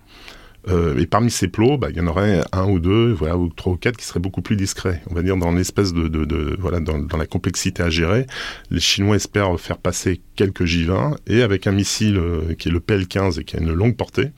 euh, 0.67 0.97
et 0.97 1.05
parmi 1.05 1.31
ces 1.31 1.47
plots, 1.47 1.77
bah, 1.77 1.87
il 1.89 1.97
y 1.97 2.01
en 2.01 2.07
aurait 2.07 2.41
un 2.51 2.65
ou 2.65 2.79
deux, 2.79 3.11
voilà, 3.11 3.37
ou 3.37 3.49
trois 3.49 3.73
ou 3.73 3.77
quatre 3.77 3.97
qui 3.97 4.05
seraient 4.05 4.19
beaucoup 4.19 4.41
plus 4.41 4.55
discrets. 4.55 5.01
On 5.09 5.13
va 5.13 5.21
dire 5.21 5.37
dans 5.37 5.51
l'espèce 5.51 5.93
de, 5.93 6.55
voilà, 6.59 6.79
dans, 6.79 7.17
la 7.17 7.25
complexité 7.25 7.83
à 7.83 7.89
gérer, 7.89 8.27
les 8.69 8.79
Chinois 8.79 9.15
espèrent 9.15 9.59
faire 9.59 9.77
passer 9.77 10.21
quelques 10.35 10.65
J-20 10.65 11.17
et 11.27 11.41
avec 11.41 11.67
un 11.67 11.71
missile 11.71 12.17
euh, 12.17 12.53
qui 12.53 12.69
est 12.69 12.71
le 12.71 12.79
PL-15 12.79 13.39
et 13.39 13.43
qui 13.43 13.55
a 13.57 13.59
une 13.59 13.73
longue 13.73 13.95
portée, 13.95 14.31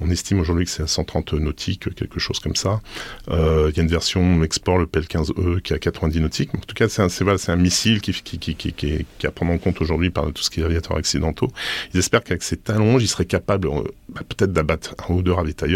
on 0.00 0.10
estime 0.10 0.40
aujourd'hui 0.40 0.64
que 0.64 0.70
c'est 0.70 0.82
à 0.82 0.86
130 0.86 1.34
nautiques, 1.34 1.94
quelque 1.94 2.18
chose 2.18 2.38
comme 2.40 2.56
ça. 2.56 2.80
Euh, 3.28 3.70
il 3.70 3.76
y 3.76 3.80
a 3.80 3.82
une 3.82 3.90
version 3.90 4.42
export, 4.42 4.78
le 4.78 4.86
PL-15E, 4.86 5.60
qui 5.60 5.72
est 5.72 5.76
à 5.76 5.78
90 5.78 6.20
nautiques. 6.20 6.54
En 6.54 6.58
tout 6.58 6.74
cas, 6.74 6.88
c'est 6.88 7.02
un, 7.02 7.56
missile 7.56 8.00
qui, 8.00 8.12
qui, 8.12 8.38
qui, 8.38 8.54
qui, 8.54 8.72
qui, 8.72 8.86
est 8.86 9.24
à 9.24 9.30
prendre 9.30 9.52
en 9.52 9.58
compte 9.58 9.80
aujourd'hui 9.82 10.10
par 10.10 10.32
tout 10.32 10.42
ce 10.42 10.50
qui 10.50 10.60
est 10.60 10.64
aviateurs 10.64 10.96
accidentaux. 10.96 11.48
Ils 11.92 11.98
espèrent 11.98 12.24
qu'avec 12.24 12.42
ces 12.42 12.56
talons, 12.56 12.98
ils 12.98 13.08
seraient 13.08 13.26
capables 13.26 13.68
bah, 14.08 14.22
peut-être 14.28 14.52
d'abattre 14.52 14.94
un 15.08 15.14
ou 15.14 15.22
deux 15.22 15.32
ravitailleurs, 15.32 15.69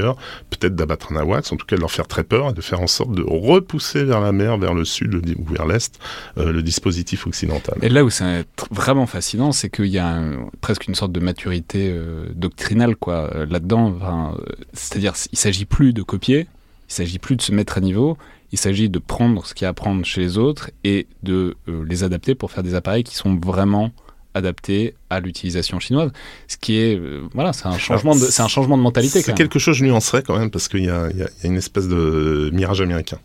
peut-être 0.51 0.75
d'abattre 0.75 1.13
un 1.13 1.17
AWACS, 1.17 1.53
en 1.53 1.57
tout 1.57 1.67
cas 1.67 1.77
de 1.77 1.81
leur 1.81 1.91
faire 1.91 2.07
très 2.07 2.25
peur 2.25 2.51
et 2.51 2.53
de 2.53 2.61
faire 2.61 2.81
en 2.81 2.87
sorte 2.87 3.13
de 3.13 3.23
repousser 3.23 4.05
vers 4.05 4.21
la 4.21 4.33
mer, 4.33 4.59
vers 4.59 4.75
le 4.75 4.85
sud 4.85 5.15
ou 5.15 5.45
vers 5.53 5.67
l'est, 5.67 5.99
euh, 6.39 6.53
le 6.53 6.63
dispositif 6.63 7.27
occidental. 7.27 7.79
Et 7.83 7.89
là 7.89 8.05
où 8.05 8.11
c'est 8.11 8.45
vraiment 8.71 9.07
fascinant, 9.07 9.53
c'est 9.53 9.71
qu'il 9.71 9.87
y 9.87 9.99
a 9.99 10.21
presque 10.61 10.87
une 10.87 10.95
sorte 10.95 11.13
de 11.13 11.21
maturité 11.21 11.91
euh, 11.93 12.27
doctrinale 12.35 12.97
quoi 12.97 13.31
euh, 13.35 13.47
là-dedans. 13.47 14.35
C'est-à-dire, 14.73 15.15
il 15.33 15.39
s'agit 15.39 15.65
plus 15.65 15.93
de 15.93 16.03
copier, 16.03 16.47
il 16.89 16.93
s'agit 16.93 17.19
plus 17.19 17.37
de 17.37 17.43
se 17.43 17.53
mettre 17.53 17.79
à 17.79 17.81
niveau, 17.81 18.17
il 18.53 18.59
s'agit 18.59 18.89
de 18.89 18.99
prendre 18.99 19.47
ce 19.47 19.55
qu'il 19.55 19.65
y 19.65 19.67
a 19.67 19.71
à 19.71 19.73
prendre 19.73 20.05
chez 20.05 20.21
les 20.21 20.39
autres 20.39 20.71
et 20.85 21.07
de 21.23 21.57
les 21.67 22.05
adapter 22.05 22.35
pour 22.35 22.51
faire 22.53 22.63
des 22.63 22.75
appareils 22.75 23.05
qui 23.05 23.17
sont 23.17 23.35
vraiment 23.35 23.93
adaptés 24.35 24.95
à 25.11 25.21
l'utilisation 25.21 25.81
chinoise. 25.81 26.11
Ce 26.49 26.57
qui 26.57 26.77
est, 26.79 26.97
euh, 26.97 27.23
voilà, 27.33 27.53
c'est 27.53 27.67
un 27.67 27.79
changement 27.79 28.15
de, 28.15 28.21
c'est 28.21 28.43
un 28.43 28.49
changement 28.49 28.77
de 28.77 28.83
mentalité. 28.83 29.23
C'est 29.23 29.35
quelque 29.35 29.59
chose, 29.59 29.77
je 29.77 29.85
nuancerais 29.85 30.23
quand 30.23 30.39
même, 30.39 30.51
parce 30.51 30.69
qu'il 30.69 30.81
y, 30.81 30.85
y, 30.85 30.87
y 30.87 30.91
a, 30.91 31.29
une 31.45 31.57
espèce 31.57 31.89
de 31.89 32.51
mirage 32.53 32.81
américain. 32.81 33.19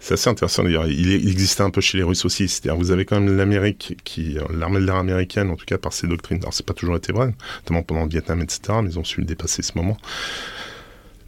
C'est 0.00 0.14
assez 0.14 0.30
intéressant 0.30 0.64
d'ailleurs. 0.64 0.86
Il, 0.86 1.08
il, 1.08 1.30
existait 1.30 1.62
un 1.62 1.70
peu 1.70 1.82
chez 1.82 1.98
les 1.98 2.02
Russes 2.02 2.24
aussi. 2.24 2.48
C'est-à-dire, 2.48 2.76
vous 2.76 2.90
avez 2.90 3.04
quand 3.04 3.20
même 3.20 3.36
l'Amérique, 3.36 3.98
qui, 4.02 4.38
l'armée 4.50 4.80
de 4.80 4.86
l'air 4.86 4.96
américaine, 4.96 5.50
en 5.50 5.56
tout 5.56 5.66
cas 5.66 5.76
par 5.76 5.92
ses 5.92 6.06
doctrines. 6.06 6.38
Alors, 6.38 6.54
c'est 6.54 6.66
pas 6.66 6.72
toujours 6.72 6.96
été 6.96 7.12
vrai, 7.12 7.34
notamment 7.62 7.82
pendant 7.82 8.04
le 8.04 8.08
Vietnam, 8.08 8.40
etc. 8.40 8.78
Mais 8.82 8.90
ils 8.90 8.98
ont 8.98 9.04
su 9.04 9.20
le 9.20 9.26
dépasser 9.26 9.62
ce 9.62 9.72
moment. 9.76 9.98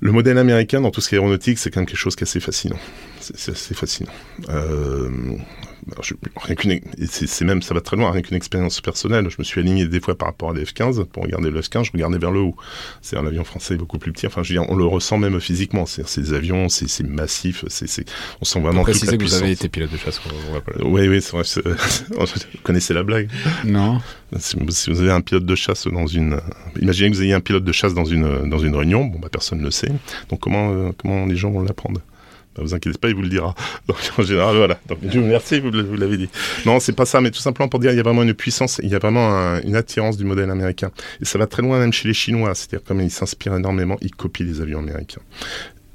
Le 0.00 0.10
modèle 0.10 0.38
américain 0.38 0.80
dans 0.80 0.90
tout 0.90 1.00
ce 1.00 1.10
qui 1.10 1.14
est 1.14 1.18
aéronautique, 1.18 1.58
c'est 1.58 1.70
quand 1.70 1.80
même 1.80 1.86
quelque 1.86 1.98
chose 1.98 2.16
qui 2.16 2.24
est 2.24 2.28
assez 2.28 2.40
fascinant. 2.40 2.78
C'est 3.20 3.52
assez 3.52 3.74
fascinant. 3.74 4.10
Euh, 4.48 5.10
je, 6.02 6.14
rien 6.36 6.54
qu'une, 6.54 6.80
c'est 7.06 7.44
même, 7.44 7.62
ça 7.62 7.74
va 7.74 7.80
très 7.80 7.96
loin, 7.96 8.10
rien 8.10 8.22
qu'une 8.22 8.36
expérience 8.36 8.80
personnelle. 8.80 9.28
Je 9.28 9.36
me 9.38 9.44
suis 9.44 9.60
aligné 9.60 9.86
des 9.86 10.00
fois 10.00 10.16
par 10.16 10.28
rapport 10.28 10.50
à 10.50 10.54
des 10.54 10.64
F-15. 10.64 11.04
Pour 11.06 11.24
regarder 11.24 11.50
le 11.50 11.60
F-15, 11.60 11.84
je 11.84 11.92
regardais 11.92 12.18
vers 12.18 12.30
le 12.30 12.40
haut. 12.40 12.56
C'est 13.00 13.16
un 13.16 13.26
avion 13.26 13.44
français 13.44 13.76
beaucoup 13.76 13.98
plus 13.98 14.12
petit. 14.12 14.26
Enfin, 14.26 14.42
je 14.42 14.52
veux 14.52 14.60
dire, 14.60 14.70
on 14.70 14.76
le 14.76 14.84
ressent 14.84 15.18
même 15.18 15.40
physiquement. 15.40 15.86
C'est 15.86 16.06
ces 16.06 16.32
avions, 16.32 16.68
c'est 16.68 17.02
massif. 17.02 17.64
C'est, 17.68 18.04
on 18.40 18.44
sent 18.44 18.60
vraiment 18.60 18.84
toute 18.84 19.04
la 19.04 19.16
que 19.16 19.22
vous 19.22 19.34
avez 19.34 19.52
été 19.52 19.68
pilote 19.68 19.90
de 19.90 19.96
chasse. 19.96 20.20
Oui, 20.84 21.08
oui, 21.08 21.20
c'est 21.20 21.32
vrai. 21.32 21.42
vous 22.10 22.58
connaissez 22.62 22.94
la 22.94 23.02
blague 23.02 23.28
Non. 23.64 24.00
Si, 24.38 24.56
si, 24.70 24.90
vous 24.90 25.00
avez 25.00 25.10
un 25.10 25.20
pilote 25.20 25.44
de 25.44 25.54
chasse 25.54 25.86
dans 25.86 26.06
une, 26.06 26.40
imaginez 26.80 27.10
que 27.10 27.16
vous 27.16 27.22
ayez 27.22 27.34
un 27.34 27.40
pilote 27.40 27.64
de 27.64 27.72
chasse 27.72 27.92
dans 27.92 28.04
une 28.04 28.48
dans 28.48 28.58
une 28.58 28.74
réunion. 28.74 29.04
Bon, 29.04 29.18
bah 29.18 29.28
personne 29.30 29.58
ne 29.58 29.64
le 29.64 29.70
sait. 29.70 29.92
Donc 30.30 30.40
comment 30.40 30.72
euh, 30.72 30.90
comment 30.96 31.26
les 31.26 31.36
gens 31.36 31.50
vont 31.50 31.62
l'apprendre? 31.62 32.00
Ne 32.58 32.62
vous 32.62 32.74
inquiétez 32.74 32.98
pas, 32.98 33.08
il 33.08 33.14
vous 33.14 33.22
le 33.22 33.28
dira. 33.28 33.54
Donc 33.88 33.98
en 34.18 34.22
général, 34.22 34.56
voilà. 34.56 34.78
Donc 34.88 34.98
merci, 35.02 35.60
vous 35.60 35.70
l'avez 35.70 36.16
dit. 36.16 36.28
Non, 36.66 36.80
c'est 36.80 36.92
pas 36.92 37.06
ça, 37.06 37.20
mais 37.20 37.30
tout 37.30 37.40
simplement 37.40 37.68
pour 37.68 37.80
dire, 37.80 37.92
il 37.92 37.96
y 37.96 38.00
a 38.00 38.02
vraiment 38.02 38.22
une 38.22 38.34
puissance, 38.34 38.80
il 38.82 38.90
y 38.90 38.94
a 38.94 38.98
vraiment 38.98 39.30
un, 39.30 39.60
une 39.62 39.76
attirance 39.76 40.16
du 40.16 40.24
modèle 40.24 40.50
américain. 40.50 40.90
Et 41.20 41.24
ça 41.24 41.38
va 41.38 41.46
très 41.46 41.62
loin 41.62 41.78
même 41.78 41.92
chez 41.92 42.08
les 42.08 42.14
Chinois, 42.14 42.54
c'est-à-dire 42.54 42.84
comme 42.84 43.00
ils 43.00 43.10
s'inspirent 43.10 43.56
énormément, 43.56 43.96
ils 44.00 44.14
copient 44.14 44.46
les 44.46 44.60
avions 44.60 44.80
américains 44.80 45.22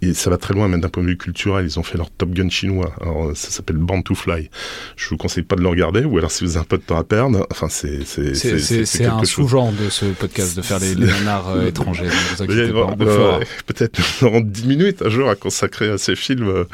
et 0.01 0.13
ça 0.13 0.29
va 0.29 0.37
très 0.37 0.53
loin, 0.53 0.67
même 0.67 0.81
d'un 0.81 0.89
point 0.89 1.03
de 1.03 1.07
vue 1.07 1.17
culturel. 1.17 1.65
Ils 1.65 1.79
ont 1.79 1.83
fait 1.83 1.97
leur 1.97 2.09
Top 2.11 2.31
Gun 2.31 2.49
chinois. 2.49 2.93
Alors, 3.01 3.31
ça 3.35 3.49
s'appelle 3.49 3.77
Born 3.77 4.03
to 4.03 4.15
Fly. 4.15 4.49
Je 4.95 5.09
vous 5.09 5.17
conseille 5.17 5.43
pas 5.43 5.55
de 5.55 5.61
le 5.61 5.67
regarder, 5.67 6.05
ou 6.05 6.17
alors 6.17 6.31
si 6.31 6.43
vous 6.43 6.51
avez 6.51 6.61
un 6.61 6.67
peu 6.67 6.77
de 6.77 6.83
temps 6.83 6.97
à 6.97 7.03
perdre, 7.03 7.45
enfin, 7.51 7.67
c'est. 7.69 8.03
C'est 8.03 9.05
un 9.05 9.23
sous-genre 9.23 9.71
de 9.71 9.89
ce 9.89 10.05
podcast, 10.05 10.55
de 10.55 10.61
faire 10.61 10.79
les, 10.79 10.95
les 10.95 11.05
nanars 11.05 11.49
euh, 11.49 11.67
étrangers. 11.67 12.07
Euh, 12.39 13.39
Peut-être 13.65 13.99
en 14.23 14.41
10 14.41 14.67
minutes 14.67 15.01
un 15.01 15.09
jour 15.09 15.29
à 15.29 15.35
consacrer 15.35 15.89
à 15.89 15.97
ces 15.97 16.15
films. 16.15 16.65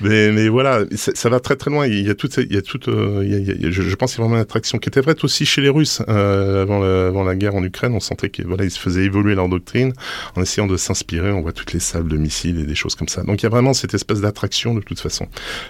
Mais, 0.00 0.30
mais 0.32 0.48
voilà, 0.48 0.80
ça 0.94 1.28
va 1.28 1.40
très 1.40 1.56
très 1.56 1.70
loin. 1.70 1.86
Il 1.86 2.06
y 2.06 2.10
a 2.10 2.14
toute, 2.14 2.36
il 2.36 2.52
y 2.52 2.56
a 2.56 2.62
toute, 2.62 2.88
euh, 2.88 3.22
il 3.24 3.62
y 3.62 3.66
a, 3.66 3.70
je, 3.70 3.82
je, 3.82 3.94
pense 3.94 4.12
qu'il 4.12 4.20
y 4.20 4.22
a 4.22 4.24
vraiment 4.24 4.36
une 4.36 4.42
attraction 4.42 4.78
qui 4.78 4.88
était 4.88 5.00
vraie 5.00 5.16
aussi 5.22 5.46
chez 5.46 5.60
les 5.60 5.68
Russes 5.68 6.02
euh, 6.08 6.62
avant, 6.62 6.80
la, 6.80 7.08
avant 7.08 7.24
la 7.24 7.34
guerre 7.34 7.54
en 7.54 7.62
Ukraine. 7.62 7.92
On 7.94 8.00
sentait 8.00 8.30
qu'ils 8.30 8.46
voilà, 8.46 8.64
ils 8.64 8.70
se 8.70 8.78
faisaient 8.78 9.04
évoluer 9.04 9.34
leur 9.34 9.48
doctrine 9.48 9.92
en 10.36 10.42
essayant 10.42 10.66
de 10.66 10.76
s'inspirer. 10.76 11.32
On 11.32 11.42
voit 11.42 11.52
toutes 11.52 11.72
les 11.72 11.80
salles 11.80 12.08
de 12.08 12.16
missiles 12.16 12.58
et 12.58 12.64
des 12.68 12.74
choses 12.74 12.94
comme 12.94 13.08
ça. 13.08 13.22
Donc 13.22 13.42
il 13.42 13.44
y 13.44 13.46
a 13.46 13.50
vraiment 13.50 13.74
cette 13.74 13.94
espèce 13.94 14.20
d'attraction 14.20 14.74
de 14.74 14.80
toute 14.80 15.00
façon. 15.00 15.26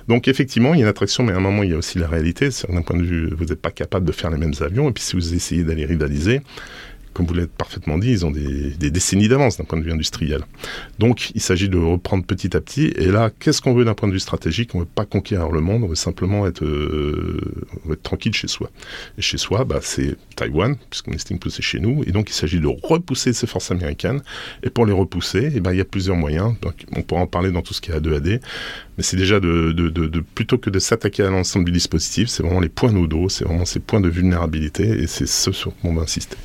Donc 0.09 0.29
effectivement, 0.29 0.75
il 0.75 0.81
y 0.81 0.83
a 0.83 0.85
une 0.85 0.91
attraction, 0.91 1.23
mais 1.25 1.33
à 1.33 1.37
un 1.37 1.41
moment, 1.41 1.63
il 1.63 1.71
y 1.71 1.75
a 1.75 1.79
aussi 1.79 1.99
la 1.99 2.09
réalité. 2.09 2.51
D'un 2.69 2.83
point 2.83 2.97
de 2.97 3.05
vue, 3.05 3.31
vous 3.35 3.47
n'êtes 3.47 3.63
pas 3.63 3.71
capable 3.71 4.05
de 4.07 4.13
faire 4.13 4.31
les 4.31 4.39
mêmes 4.39 4.55
avions. 4.61 4.89
Et 4.89 4.93
puis 4.93 5.03
si 5.03 5.17
vous 5.17 5.35
essayez 5.35 5.65
d'aller 5.65 5.87
rivaliser, 5.87 6.43
comme 7.19 7.27
vous 7.27 7.35
l'avez 7.35 7.49
parfaitement 7.49 7.99
dit, 7.99 8.13
ils 8.13 8.25
ont 8.25 8.31
des, 8.31 8.71
des 8.79 8.93
décennies 8.93 9.27
d'avance 9.27 9.57
d'un 9.57 9.65
point 9.65 9.77
de 9.77 9.83
vue 9.83 9.91
industriel. 9.91 10.43
Donc, 11.01 11.33
il 11.35 11.41
s'agit 11.41 11.69
de 11.69 11.77
reprendre 11.77 12.25
petit 12.25 12.57
à 12.57 12.61
petit. 12.61 12.93
Et 12.95 13.07
là, 13.07 13.33
qu'est-ce 13.41 13.61
qu'on 13.61 13.75
veut 13.75 13.85
d'un 13.85 13.95
point 13.95 14.07
de 14.07 14.13
vue 14.13 14.21
stratégique? 14.21 14.77
On 14.77 14.79
veut 14.79 14.85
pas 14.85 15.05
conquérir 15.05 15.51
le 15.51 15.61
monde, 15.61 15.83
on 15.83 15.89
veut 15.89 15.97
simplement 15.97 16.47
être, 16.47 16.65
euh, 16.65 17.41
tranquille 18.05 18.33
chez 18.35 18.47
soi. 18.47 18.71
Et 19.19 19.23
chez 19.23 19.37
soi, 19.37 19.65
bah, 19.65 19.81
c'est 19.83 20.17
Taïwan, 20.37 20.77
puisqu'on 20.91 21.11
estime 21.11 21.41
que 21.41 21.51
c'est 21.51 21.61
chez 21.61 21.81
nous. 21.81 22.05
Et 22.07 22.13
donc, 22.13 22.31
il 22.31 22.35
s'agit 22.35 22.61
de 22.61 22.69
repousser 22.69 23.33
ces 23.33 23.49
forces 23.49 23.73
américaines. 23.73 24.23
Et 24.63 24.71
pour 24.71 24.87
les 24.87 24.93
repousser, 24.93 25.51
eh 25.53 25.59
ben, 25.59 25.73
il 25.73 25.79
y 25.79 25.81
a 25.81 25.85
plusieurs 25.85 26.17
moyens. 26.17 26.55
On 26.95 27.03
pourra 27.03 27.23
en 27.23 27.27
parler 27.27 27.51
dans 27.51 27.63
tout 27.63 27.75
ce 27.75 27.81
qui 27.81 27.91
est 27.91 27.99
A2AD. 27.99 28.41
Mais 28.97 29.03
c'est 29.03 29.17
déjà 29.17 29.41
de, 29.41 30.21
plutôt 30.37 30.59
que 30.59 30.71
de 30.71 30.79
s'attaquer 30.79 31.25
à 31.25 31.31
l'ensemble 31.31 31.65
du 31.65 31.73
dispositif, 31.73 32.29
c'est 32.29 32.45
vraiment 32.45 32.61
les 32.61 32.69
points 32.69 32.93
nodaux, 32.93 33.29
c'est 33.29 33.45
vraiment 33.45 33.65
ces 33.65 33.81
points 33.81 34.01
de 34.01 34.09
vulnérabilité. 34.09 34.85
Et 34.85 35.09
c'est 35.09 35.27
ce 35.27 35.51
sur 35.51 35.75
quoi 35.75 35.91
on 35.91 35.95
va 35.95 36.03
insister. 36.03 36.37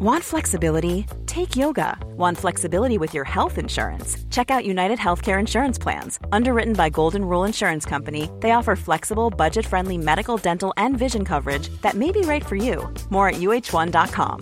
Want 0.00 0.24
flexibility? 0.24 1.06
Take 1.26 1.54
yoga. 1.54 1.96
Want 2.16 2.36
flexibility 2.36 2.98
with 2.98 3.14
your 3.14 3.22
health 3.24 3.58
insurance? 3.58 4.16
Check 4.28 4.50
out 4.50 4.64
United 4.64 4.98
Healthcare 4.98 5.38
Insurance 5.38 5.78
Plans. 5.78 6.18
Underwritten 6.32 6.74
by 6.74 6.90
Golden 6.90 7.24
Rule 7.24 7.44
Insurance 7.44 7.86
Company, 7.86 8.28
they 8.40 8.50
offer 8.50 8.74
flexible, 8.74 9.30
budget 9.30 9.64
friendly 9.64 9.96
medical, 9.96 10.36
dental, 10.36 10.74
and 10.76 10.98
vision 10.98 11.24
coverage 11.24 11.68
that 11.82 11.94
may 11.94 12.10
be 12.10 12.22
right 12.22 12.44
for 12.44 12.56
you. 12.56 12.92
More 13.10 13.28
at 13.28 13.36
uh1.com. 13.36 14.40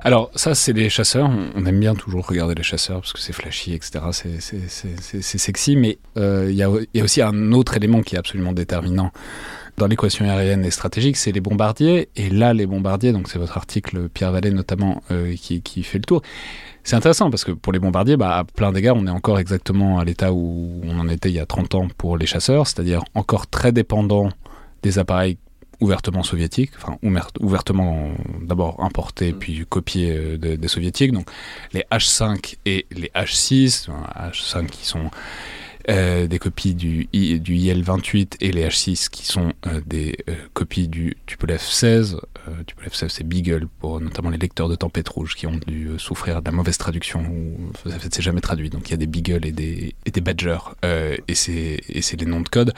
Alors 0.00 0.30
ça, 0.34 0.54
c'est 0.54 0.72
les 0.72 0.88
chasseurs. 0.88 1.28
On 1.28 1.66
aime 1.66 1.80
bien 1.80 1.94
toujours 1.94 2.26
regarder 2.26 2.54
les 2.54 2.62
chasseurs 2.62 3.00
parce 3.00 3.12
que 3.12 3.20
c'est 3.20 3.34
flashy, 3.34 3.74
etc. 3.74 4.00
C'est 4.12 5.38
sexy, 5.38 5.76
mais 5.76 5.98
il 6.16 6.22
euh, 6.22 6.50
y, 6.50 6.56
y, 6.94 7.00
a 7.00 7.04
aussi 7.04 7.20
un 7.20 7.52
autre 7.52 7.76
élément 7.76 8.00
qui 8.00 8.14
est 8.14 8.18
absolument 8.18 8.52
déterminant 8.52 9.12
dans 9.78 9.86
l'équation 9.86 10.24
aérienne 10.28 10.64
et 10.64 10.70
stratégique, 10.70 11.16
c'est 11.16 11.32
les 11.32 11.40
bombardiers. 11.40 12.08
Et 12.16 12.28
là, 12.28 12.52
les 12.52 12.66
bombardiers, 12.66 13.12
donc 13.12 13.28
c'est 13.28 13.38
votre 13.38 13.56
article, 13.56 14.08
Pierre 14.08 14.32
Vallée 14.32 14.50
notamment, 14.50 15.02
euh, 15.10 15.34
qui, 15.36 15.62
qui, 15.62 15.82
fait 15.82 15.98
le 15.98 16.04
tour. 16.04 16.22
C'est 16.84 16.96
intéressant 16.96 17.30
parce 17.30 17.44
que 17.44 17.52
pour 17.52 17.72
les 17.72 17.78
bombardiers, 17.78 18.16
bah, 18.16 18.38
à 18.38 18.44
plein 18.44 18.72
d'égards, 18.72 18.96
on 18.96 19.06
est 19.06 19.10
encore 19.10 19.38
exactement 19.38 19.98
à 19.98 20.04
l'état 20.04 20.32
où 20.32 20.80
on 20.84 20.98
en 20.98 21.08
était 21.08 21.30
il 21.30 21.34
y 21.34 21.40
a 21.40 21.46
30 21.46 21.74
ans 21.76 21.88
pour 21.96 22.16
les 22.16 22.26
chasseurs, 22.26 22.66
c'est-à-dire 22.66 23.04
encore 23.14 23.46
très 23.46 23.72
dépendant 23.72 24.30
des 24.82 24.98
appareils 24.98 25.38
ouvertement 25.80 26.24
soviétiques, 26.24 26.72
enfin 26.76 26.98
ouvertement 27.40 28.10
d'abord 28.42 28.82
importés 28.82 29.32
puis 29.32 29.64
copiés 29.68 30.10
euh, 30.12 30.56
des 30.56 30.68
soviétiques, 30.68 31.12
donc 31.12 31.28
les 31.72 31.84
H5 31.92 32.56
et 32.66 32.86
les 32.90 33.12
H6, 33.14 33.88
H5 33.88 34.66
qui 34.66 34.84
sont 34.86 35.10
euh, 35.88 36.26
des 36.26 36.38
copies 36.38 36.74
du, 36.74 37.08
I, 37.12 37.40
du 37.40 37.56
IL-28 37.56 38.36
et 38.40 38.52
les 38.52 38.66
H6 38.66 39.08
qui 39.08 39.24
sont 39.26 39.52
euh, 39.66 39.80
des 39.86 40.16
euh, 40.28 40.34
copies 40.52 40.88
du 40.88 41.16
Tupolev 41.26 41.60
16. 41.60 42.20
Tupolev 42.66 42.94
16 42.94 43.10
c'est 43.10 43.24
Beagle 43.24 43.68
pour 43.80 44.00
notamment 44.00 44.30
les 44.30 44.38
lecteurs 44.38 44.68
de 44.68 44.74
tempête 44.74 45.08
rouge 45.08 45.34
qui 45.34 45.46
ont 45.46 45.58
dû 45.66 45.90
souffrir 45.98 46.40
de 46.40 46.46
la 46.46 46.52
mauvaise 46.52 46.78
traduction 46.78 47.20
ou 47.20 47.72
en 47.86 47.98
fait 47.98 48.14
c'est 48.14 48.22
jamais 48.22 48.40
traduit 48.40 48.70
donc 48.70 48.88
il 48.88 48.92
y 48.92 48.94
a 48.94 48.96
des 48.96 49.06
Beagle 49.06 49.46
et 49.46 49.52
des, 49.52 49.94
et 50.06 50.10
des 50.10 50.20
Badger 50.20 50.58
et 50.82 51.34
c'est 51.34 52.16
les 52.18 52.26
noms 52.26 52.40
de 52.40 52.48
code. 52.48 52.72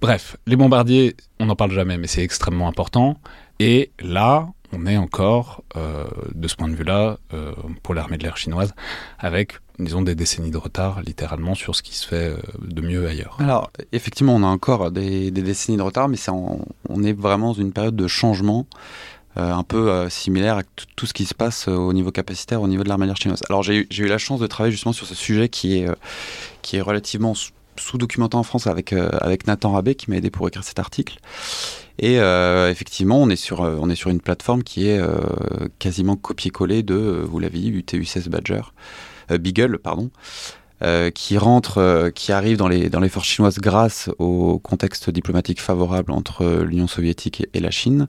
Bref, 0.00 0.36
les 0.46 0.56
bombardiers, 0.56 1.16
on 1.40 1.46
n'en 1.46 1.56
parle 1.56 1.72
jamais, 1.72 1.96
mais 1.96 2.06
c'est 2.06 2.22
extrêmement 2.22 2.68
important. 2.68 3.18
Et 3.58 3.90
là, 4.00 4.48
on 4.72 4.86
est 4.86 4.96
encore, 4.96 5.62
euh, 5.76 6.04
de 6.34 6.48
ce 6.48 6.56
point 6.56 6.68
de 6.68 6.74
vue-là, 6.74 7.18
euh, 7.32 7.52
pour 7.82 7.94
l'armée 7.94 8.18
de 8.18 8.22
l'air 8.22 8.36
chinoise, 8.36 8.74
avec, 9.18 9.58
disons, 9.78 10.02
des 10.02 10.14
décennies 10.14 10.50
de 10.50 10.56
retard, 10.56 11.02
littéralement, 11.02 11.54
sur 11.54 11.74
ce 11.74 11.82
qui 11.82 11.94
se 11.94 12.06
fait 12.06 12.30
euh, 12.30 12.36
de 12.60 12.80
mieux 12.80 13.06
ailleurs. 13.06 13.36
Alors, 13.40 13.70
effectivement, 13.92 14.34
on 14.34 14.42
a 14.42 14.46
encore 14.46 14.90
des, 14.90 15.30
décennies 15.30 15.78
de 15.78 15.82
retard, 15.82 16.08
mais 16.08 16.16
on, 16.28 16.64
on, 16.88 17.02
est 17.02 17.12
vraiment 17.12 17.48
dans 17.48 17.60
une 17.60 17.72
période 17.72 17.96
de 17.96 18.06
changement. 18.06 18.66
un 19.36 19.64
peu 19.64 20.08
similaire 20.08 20.56
à 20.56 20.62
tout 20.96 21.04
ce 21.04 21.12
qui 21.12 21.26
se 21.26 21.34
passe 21.34 21.68
au 21.68 21.92
niveau 21.92 22.10
capacitaire, 22.10 22.62
au 22.62 22.68
niveau 22.68 22.84
de 22.84 22.88
l'armée 22.88 23.04
de 23.04 23.10
l'air 23.10 23.18
chinoise. 23.18 23.42
Alors 23.50 23.62
j'ai 23.62 23.86
eu 23.90 24.06
la 24.06 24.16
chance 24.16 24.40
de 24.40 24.46
travailler 24.46 24.72
justement 24.72 24.94
sur 24.94 25.06
ce 25.06 25.14
sujet 25.14 25.50
qui 25.50 25.76
est, 25.76 25.88
qui 26.62 26.78
est 26.78 26.80
relativement 26.80 27.34
sous-documenté 27.76 28.34
en 28.34 28.42
France 28.42 28.66
avec, 28.66 28.94
avec 28.94 29.46
Nathan 29.46 29.72
Rabé 29.72 29.94
qui 29.94 30.08
m'a 30.08 30.16
aidé 30.16 30.30
pour 30.30 30.48
écrire 30.48 30.64
cet 30.64 30.78
article. 30.78 31.18
Et 31.98 32.20
euh, 32.20 32.70
effectivement, 32.70 33.20
on 33.20 33.30
est 33.30 33.36
sur 33.36 33.62
euh, 33.62 33.78
on 33.80 33.88
est 33.88 33.94
sur 33.94 34.10
une 34.10 34.20
plateforme 34.20 34.62
qui 34.62 34.88
est 34.88 34.98
euh, 34.98 35.18
quasiment 35.78 36.16
copier-coller 36.16 36.82
de, 36.82 37.24
vous 37.24 37.38
l'avez 37.38 37.58
dit, 37.58 37.70
UTU-16 37.70 38.28
Badger, 38.28 38.62
Beagle, 39.30 39.78
pardon. 39.78 40.10
qui 41.14 41.38
rentre, 41.38 42.10
qui 42.14 42.32
arrive 42.32 42.58
dans 42.58 42.68
les, 42.68 42.90
dans 42.90 43.00
les 43.00 43.08
forces 43.08 43.28
chinoises 43.28 43.58
grâce 43.58 44.10
au 44.18 44.58
contexte 44.58 45.10
diplomatique 45.10 45.60
favorable 45.60 46.12
entre 46.12 46.62
l'Union 46.62 46.86
soviétique 46.86 47.46
et 47.54 47.60
la 47.60 47.70
Chine, 47.70 48.08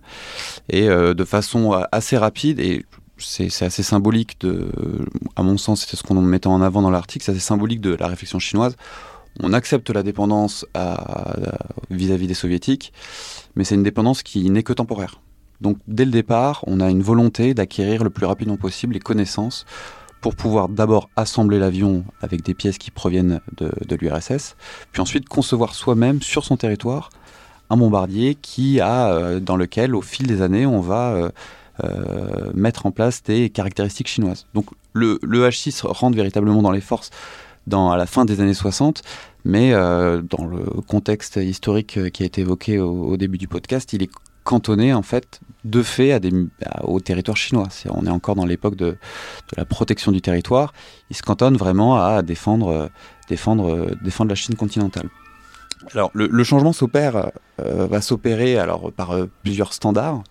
et 0.69 0.88
de 0.88 1.23
façon 1.23 1.71
assez 1.91 2.17
rapide, 2.17 2.59
et 2.59 2.85
c'est 3.17 3.63
assez 3.63 3.83
symbolique, 3.83 4.39
de, 4.41 4.69
à 5.35 5.43
mon 5.43 5.57
sens, 5.57 5.88
c'est 5.89 5.97
ce 5.97 6.03
qu'on 6.03 6.21
mettait 6.21 6.47
en 6.47 6.61
avant 6.61 6.81
dans 6.81 6.91
l'article, 6.91 7.25
c'est 7.25 7.31
assez 7.31 7.39
symbolique 7.39 7.81
de 7.81 7.95
la 7.95 8.07
réflexion 8.07 8.38
chinoise. 8.38 8.75
On 9.41 9.53
accepte 9.53 9.89
la 9.89 10.03
dépendance 10.03 10.65
vis-à-vis 11.89 12.25
-vis 12.25 12.27
des 12.27 12.33
soviétiques, 12.33 12.93
mais 13.55 13.63
c'est 13.63 13.75
une 13.75 13.83
dépendance 13.83 14.23
qui 14.23 14.49
n'est 14.49 14.63
que 14.63 14.73
temporaire. 14.73 15.21
Donc 15.61 15.77
dès 15.88 16.05
le 16.05 16.11
départ, 16.11 16.63
on 16.67 16.79
a 16.79 16.89
une 16.89 17.01
volonté 17.01 17.53
d'acquérir 17.53 18.03
le 18.03 18.09
plus 18.09 18.25
rapidement 18.25 18.57
possible 18.57 18.93
les 18.93 18.99
connaissances 18.99 19.65
pour 20.21 20.35
pouvoir 20.35 20.69
d'abord 20.69 21.09
assembler 21.15 21.59
l'avion 21.59 22.03
avec 22.21 22.43
des 22.43 22.53
pièces 22.53 22.77
qui 22.77 22.91
proviennent 22.91 23.39
de, 23.57 23.95
l'URSS, 23.95 24.55
puis 24.91 25.01
ensuite 25.01 25.29
concevoir 25.29 25.73
soi-même 25.75 26.21
sur 26.21 26.43
son 26.43 26.57
territoire 26.57 27.09
un 27.69 27.77
bombardier 27.77 28.35
qui 28.35 28.79
a, 28.79 29.09
euh, 29.09 29.39
dans 29.41 29.57
lequel, 29.57 29.93
au 29.93 30.01
fil 30.01 30.25
des 30.25 30.41
années, 30.41 30.65
on 30.65 30.79
va 30.79 31.09
euh, 31.09 31.29
euh, 31.83 32.51
mettre 32.53 32.85
en 32.85 32.91
place 32.91 33.21
des 33.23 33.49
caractéristiques 33.49 34.07
chinoises. 34.07 34.47
Donc 34.53 34.67
le, 34.93 35.19
le 35.21 35.47
H6 35.47 35.85
rentre 35.85 36.15
véritablement 36.15 36.61
dans 36.61 36.71
les 36.71 36.81
forces 36.81 37.09
à 37.72 37.97
la 37.97 38.05
fin 38.05 38.26
des 38.26 38.41
années 38.41 38.53
60, 38.53 39.01
mais 39.45 39.74
euh, 39.74 40.22
dans 40.22 40.45
le 40.45 40.63
contexte 40.82 41.38
historique 41.38 42.11
qui 42.11 42.24
a 42.24 42.26
été 42.26 42.41
évoqué 42.41 42.80
au, 42.80 43.18
début 43.18 43.38
du 43.38 43.47
podcast, 43.47 43.93
il 43.93 44.03
est 44.03 44.09
cantonné 44.43 44.93
en 44.93 45.01
fait 45.01 45.41
de 45.65 45.84
fait 45.84 46.22
au 46.84 47.01
territoire 47.01 47.36
chinois. 47.36 47.68
on 47.89 48.05
est 48.05 48.09
encore 48.09 48.36
dans 48.36 48.45
l'époque 48.45 48.76
de, 48.76 48.97
la 49.57 49.65
protection 49.65 50.11
du 50.11 50.22
territoire. 50.22 50.74
Il 51.09 51.15
se 51.15 51.22
cantonne 51.22 51.57
vraiment 51.57 52.01
à 52.01 52.22
défendre, 52.22 52.89
défendre 53.30 54.30
la 54.30 54.36
Chine 54.36 54.55
continentale. 54.55 55.09
Alors 55.93 56.11
le, 56.13 56.43
changement 56.43 56.72
euh, 56.82 57.88
va 57.88 58.01
s'opérer 58.01 58.57
alors 58.57 58.91
par 58.91 59.11
euh, 59.11 59.30
plusieurs 59.43 59.74
standards 59.74 60.24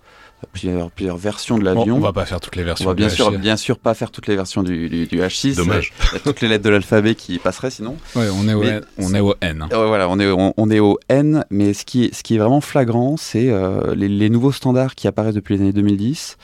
plusieurs, 0.53 0.91
plusieurs 0.91 1.17
versions 1.17 1.59
de 1.59 1.65
l'avion. 1.65 1.95
Bon, 1.95 1.97
on 1.97 2.01
va 2.01 2.13
pas 2.13 2.27
faire 2.27 2.41
toutes 2.41 2.57
les 2.57 2.63
versions. 2.63 2.87
On 2.87 2.89
va 2.89 2.95
bien 2.95 3.09
sûr, 3.09 3.31
bien 3.39 3.57
sûr 3.57 3.79
pas 3.79 3.95
faire 3.95 4.11
toutes 4.11 4.27
les 4.27 4.37
versions 4.37 4.63
du, 4.63 4.89
du, 4.89 5.07
du 5.07 5.21
H6. 5.21 5.57
Dommage. 5.57 5.93
Il 6.13 6.15
y 6.15 6.17
a 6.17 6.21
toutes 6.21 6.41
les 6.41 6.49
lettres 6.49 6.65
de 6.65 6.71
l'alphabet 6.71 7.15
qui 7.15 7.39
passeraient 7.39 7.71
sinon. 7.71 7.97
Ouais, 8.15 8.29
on 8.33 8.49
est 8.49 8.55
au, 8.55 8.63
N, 8.63 8.83
on 8.99 9.15
est 9.15 9.21
au 9.21 9.35
N. 9.41 9.67
Voilà, 9.71 10.09
on 10.09 10.19
est, 10.19 10.31
on, 10.31 10.53
on, 10.57 10.71
est 10.71 10.81
au 10.81 10.99
N, 11.09 11.45
mais 11.51 11.73
ce 11.73 11.85
qui 11.85 12.05
est, 12.05 12.15
ce 12.15 12.23
qui 12.23 12.37
est 12.37 12.39
vraiment 12.39 12.61
flagrant, 12.61 13.17
c'est 13.17 13.49
euh, 13.51 13.95
les, 13.95 14.09
les, 14.09 14.31
nouveaux 14.31 14.53
standards 14.53 14.95
qui 14.95 15.09
apparaissent 15.09 15.35
depuis 15.35 15.57
les 15.57 15.63
années 15.63 15.73
2010, 15.73 16.37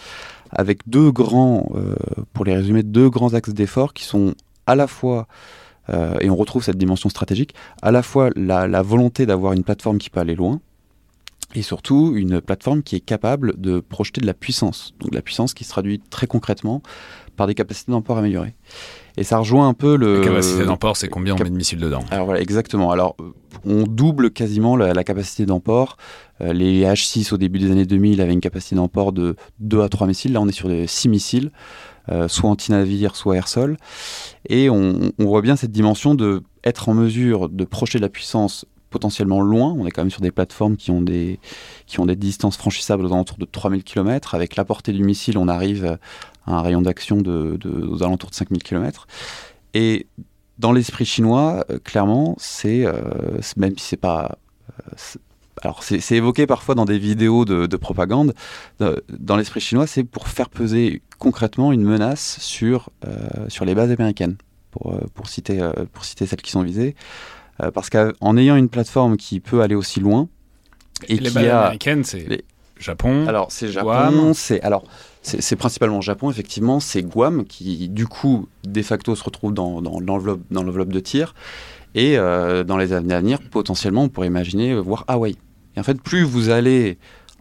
avec 0.51 0.81
deux 0.87 1.11
grands, 1.11 1.71
euh, 1.75 1.95
pour 2.33 2.45
les 2.45 2.55
résumer, 2.55 2.83
deux 2.83 3.11
grands 3.11 3.35
axes 3.35 3.51
d'effort 3.51 3.93
qui 3.93 4.05
sont 4.05 4.35
à 4.67 4.75
la 4.75 4.87
fois 4.87 5.27
euh, 5.91 6.15
et 6.21 6.31
on 6.31 6.37
retrouve 6.37 6.63
cette 6.63 6.79
dimension 6.79 7.09
stratégique, 7.09 7.55
à 7.83 7.91
la 7.91 8.03
fois 8.03 8.31
la, 8.37 8.69
la 8.69 8.83
volonté 8.83 9.27
d'avoir 9.27 9.53
une 9.53 9.65
plateforme 9.65 9.99
qui 9.99 10.11
peut 10.11 10.21
aller 10.21 10.35
loin, 10.35 10.61
et 11.55 11.63
surtout 11.63 12.13
une 12.15 12.41
plateforme 12.41 12.83
qui 12.83 12.97
est 12.97 13.01
capable 13.01 13.61
de 13.61 13.81
projeter 13.81 14.21
de 14.21 14.27
la 14.27 14.35
puissance. 14.35 14.95
Donc 15.01 15.11
de 15.11 15.17
la 15.17 15.23
puissance 15.23 15.55
qui 15.55 15.65
se 15.65 15.71
traduit 15.71 16.01
très 16.11 16.27
concrètement 16.27 16.83
par 17.37 17.47
des 17.47 17.55
capacités 17.55 17.93
d'emport 17.93 18.19
améliorées. 18.19 18.55
Et 19.17 19.25
ça 19.25 19.39
rejoint 19.39 19.69
un 19.69 19.75
peu 19.75 19.97
le. 19.97 20.21
La 20.21 20.27
capacité 20.27 20.65
d'emport, 20.65 20.97
c'est 20.97 21.09
combien 21.09 21.35
on 21.35 21.39
met 21.39 21.51
de 21.51 21.55
missiles 21.55 21.79
dedans? 21.79 22.05
Alors 22.11 22.27
voilà, 22.27 22.41
exactement. 22.41 22.91
Alors 22.91 23.17
on 23.65 23.85
double 23.85 24.31
quasiment 24.31 24.77
la, 24.77 24.93
la 24.93 25.05
capacité 25.05 25.47
d'emport. 25.47 25.97
Euh, 26.41 26.53
les 26.53 26.85
H6 26.85 27.33
au 27.35 27.37
début 27.37 27.59
des 27.59 27.71
années 27.71 27.87
2000 27.87 28.21
avaient 28.21 28.33
une 28.33 28.41
capacité 28.41 28.77
d'emport 28.77 29.13
de 29.13 29.37
2 29.61 29.83
à 29.83 29.89
3 29.89 30.07
missiles. 30.07 30.33
Là, 30.33 30.41
on 30.41 30.49
est 30.49 30.53
sur 30.53 30.69
des 30.69 30.87
6 30.87 31.09
missiles, 31.09 31.53
euh, 32.09 32.29
soit 32.29 32.49
anti-navire, 32.49 33.17
soit 33.17 33.37
air-sol. 33.37 33.77
Et 34.49 34.71
on, 34.71 35.13
on 35.19 35.25
voit 35.25 35.43
bien 35.43 35.57
cette 35.57 35.73
dimension 35.73 36.15
de 36.15 36.43
être 36.65 36.89
en 36.89 36.95
mesure 36.95 37.49
de 37.49 37.65
projeter 37.65 37.99
de 37.99 38.03
la 38.03 38.09
puissance 38.09 38.65
potentiellement 38.93 39.41
loin. 39.41 39.75
On 39.77 39.87
est 39.87 39.91
quand 39.91 40.03
même 40.03 40.11
sur 40.11 40.21
des 40.21 40.31
plateformes 40.31 40.77
qui 40.77 40.93
ont 40.93 41.03
des, 41.03 41.41
qui 41.87 41.99
ont 41.99 42.07
des 42.07 42.17
distances 42.17 42.57
franchissables 42.57 43.05
aux 43.05 43.13
alentours 43.13 43.39
de 43.39 43.45
3000 43.45 43.83
km. 43.83 44.37
Avec 44.37 44.55
la 44.55 44.65
portée 44.65 44.93
du 44.93 45.03
missile, 45.03 45.37
on 45.39 45.49
arrive 45.49 45.99
à 46.47 46.55
un 46.55 46.63
rayon 46.63 46.83
d'action 46.83 47.19
aux 47.19 48.03
alentours 48.03 48.31
de 48.31 48.35
5000 48.35 48.63
km. 48.63 49.09
Et 49.75 50.07
dans 50.59 50.73
l'esprit 50.73 51.05
chinois, 51.05 51.65
euh, 51.71 51.79
clairement, 51.79 52.37
c'est, 52.39 52.87
euh, 52.87 52.93
même 53.57 53.77
si 53.79 53.87
c'est 53.87 53.97
pas. 53.97 54.39
Euh, 54.71 55.19
alors, 55.61 55.83
c'est 55.83 56.17
évoqué 56.17 56.47
parfois 56.47 56.75
dans 56.75 56.85
des 56.87 56.99
vidéos 56.99 57.45
de, 57.45 57.67
de 57.67 57.77
propagande. 57.77 58.35
dans 58.81 59.37
l'esprit 59.37 59.61
chinois, 59.61 59.87
c'est 59.87 60.03
pour 60.03 60.27
faire 60.27 60.49
peser 60.49 61.03
concrètement 61.19 61.71
une 61.71 61.83
menace 61.83 62.39
sur, 62.41 62.91
sur 63.47 63.65
les 63.65 63.77
bases 63.77 63.93
américaines, 63.93 64.37
pour, 64.73 64.99
pour, 65.15 65.29
citer, 65.29 65.61
pour 65.93 66.05
citer 66.05 66.27
celles 66.27 66.43
qui 66.43 66.51
sont 66.51 66.63
visées. 66.63 66.97
Euh, 67.61 67.71
parce 67.71 67.91
qu'en 67.91 68.37
ayant 68.37 68.57
une 68.57 68.69
plateforme 68.69 69.17
qui 69.17 69.41
peut 69.41 69.63
aller 69.63 69.75
aussi 69.75 70.01
loin, 70.01 70.29
Et, 71.09 71.17
les 71.17 71.31
balles 71.31 71.51
américaines, 71.51 72.05
c'est 72.05 72.45
Japon. 72.79 73.27
Alors 73.27 73.53
c'est 73.53 73.69
Japon, 73.69 74.33
c'est 74.35 74.61
alors 74.63 74.85
c'est 75.23 75.57
principalement 75.57 76.01
Japon 76.01 76.31
effectivement, 76.31 76.81
c'est 76.81 77.03
Guam 77.03 77.45
qui 77.45 77.89
du 77.89 78.07
coup 78.07 78.49
de 78.65 78.83
facto 78.83 79.15
se 79.15 79.23
retrouve 79.23 79.55
dans, 79.55 79.81
dans 79.81 80.01
l'enveloppe 80.01 80.93
de 80.93 81.01
tir 81.01 81.35
et 81.95 82.19
euh, 82.19 82.65
dans 82.65 82.77
les 82.77 82.93
années 82.93 83.15
à 83.15 83.21
venir 83.21 83.39
potentiellement 83.51 84.05
on 84.05 84.09
pourrait 84.09 84.27
imaginer 84.27 84.75
voir 84.75 85.05
Hawaï. 85.07 85.37
Et 85.77 85.81
en 85.81 85.85
fait 85.85 86.01
plus 86.03 86.25
vous 86.25 86.49
allez 86.49 86.99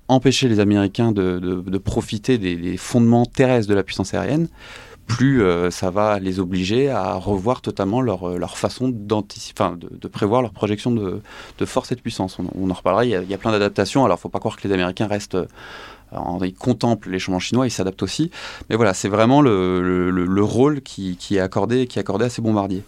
empêcher 0.07 0.47
les 0.49 0.59
Américains 0.59 1.11
de, 1.11 1.39
de, 1.39 1.77
profiter 1.77 2.37
des, 2.37 2.57
des, 2.57 2.75
fondements 2.75 3.25
terrestres 3.25 3.69
de 3.69 3.73
la 3.73 3.83
puissance 3.83 4.13
aérienne, 4.13 4.49
plus 5.07 5.43
euh, 5.43 5.71
ça 5.71 5.91
va 5.91 6.19
les 6.19 6.39
obliger 6.39 6.89
à 6.89 7.15
revoir 7.15 7.61
totalement 7.61 8.01
leur, 8.01 8.29
euh, 8.29 8.37
leur 8.37 8.57
façon 8.57 8.89
d'anticiper, 8.89 9.63
de, 9.77 9.89
de, 9.95 10.07
prévoir 10.07 10.41
leur 10.41 10.51
projection 10.51 10.91
de, 10.91 11.21
de, 11.57 11.65
force 11.65 11.91
et 11.91 11.95
de 11.95 12.01
puissance. 12.01 12.37
On, 12.39 12.69
en 12.69 12.73
reparlera, 12.73 13.05
il 13.05 13.11
y 13.11 13.15
a, 13.15 13.21
il 13.21 13.29
y 13.29 13.33
a 13.33 13.37
plein 13.37 13.51
d'adaptations, 13.51 14.05
alors 14.05 14.17
il 14.17 14.19
ne 14.19 14.21
faut 14.21 14.29
pas 14.29 14.39
croire 14.39 14.57
que 14.57 14.67
les 14.67 14.73
Américains 14.73 15.07
restent... 15.07 15.35
Euh, 15.35 15.45
ils 16.43 16.53
contemplent 16.53 17.09
les 17.09 17.19
changements 17.19 17.39
chinois, 17.39 17.67
ils 17.67 17.71
s'adaptent 17.71 18.03
aussi. 18.03 18.31
Mais 18.69 18.75
voilà, 18.75 18.93
c'est 18.93 19.07
vraiment 19.07 19.41
le, 19.41 19.81
le, 19.81 20.25
le, 20.25 20.43
rôle 20.43 20.81
qui, 20.81 21.15
qui, 21.15 21.37
est 21.37 21.39
accordé, 21.39 21.87
qui 21.87 21.99
est 21.99 22.01
accordé 22.01 22.25
à 22.25 22.29
ces 22.29 22.41
bombardiers. 22.41 22.83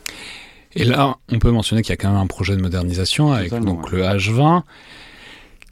Et 0.75 0.83
là, 0.83 1.15
on 1.31 1.39
peut 1.39 1.51
mentionner 1.51 1.83
qu'il 1.83 1.91
y 1.91 1.93
a 1.93 1.97
quand 1.97 2.11
même 2.11 2.19
un 2.19 2.27
projet 2.27 2.55
de 2.57 2.61
modernisation 2.61 3.31
avec 3.31 3.53
donc, 3.53 3.91
le 3.91 4.01
H-20 4.01 4.63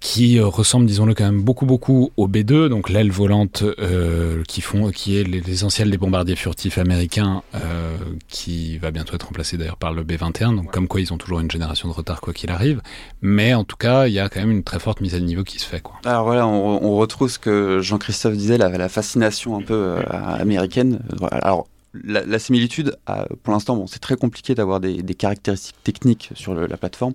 qui 0.02 0.40
euh, 0.40 0.48
ressemble, 0.48 0.88
disons-le, 0.88 1.14
quand 1.14 1.24
même 1.24 1.42
beaucoup, 1.42 1.68
beaucoup 1.68 2.12
au 2.18 2.28
B2, 2.28 2.68
donc 2.68 2.90
l'aile 2.90 3.12
volante 3.12 3.62
euh, 3.62 4.44
qui, 4.48 4.60
font, 4.60 4.90
qui 4.90 5.18
est 5.18 5.24
l'essentiel 5.24 5.92
des 5.92 5.98
bombardiers 5.98 6.36
furtifs 6.36 6.80
américains, 6.80 7.44
euh, 7.54 7.96
qui 8.28 8.80
va 8.80 8.90
bientôt 8.90 9.14
être 9.14 9.28
remplacé 9.28 9.58
d'ailleurs 9.58 9.78
par 9.78 9.94
le 9.94 10.04
B21, 10.04 10.56
donc 10.56 10.72
comme 10.72 10.88
quoi 10.88 11.02
ils 11.02 11.14
ont 11.14 11.18
toujours 11.18 11.40
une 11.40 11.52
génération 11.52 11.88
de 11.88 11.94
retard 11.94 12.20
quoi 12.20 12.34
qu'il 12.34 12.50
arrive. 12.50 12.82
Mais 13.22 13.54
en 13.54 13.64
tout 13.64 13.78
cas, 13.78 14.08
il 14.08 14.14
y 14.14 14.20
a 14.20 14.28
quand 14.28 14.40
même 14.40 14.52
une 14.52 14.64
très 14.64 14.80
forte 14.80 15.02
mise 15.02 15.14
à 15.14 15.20
niveau 15.20 15.44
qui 15.44 15.60
se 15.60 15.66
fait. 15.66 15.82
Quoi. 15.82 15.96
Alors 16.04 16.26
voilà, 16.26 16.48
on, 16.48 16.96
retrouve 16.96 17.30
ce 17.30 17.40
que 17.40 17.80
Jean-Christophe 17.82 18.36
disait, 18.36 18.58
la, 18.58 18.90
fascination 18.90 19.56
un 19.56 19.62
peu 19.62 19.98
américaine. 20.10 21.00
Alors 21.32 21.68
la, 22.04 22.40
similitude, 22.40 22.96
pour 23.44 23.54
l'instant, 23.54 23.76
bon, 23.76 23.86
c'est 23.86 24.00
très 24.00 24.16
compliqué 24.16 24.56
d'avoir 24.56 24.80
des, 24.80 25.04
caractéristiques 25.14 25.84
techniques 25.84 26.30
sur 26.36 26.56
la 26.56 26.78
plateforme. 26.78 27.14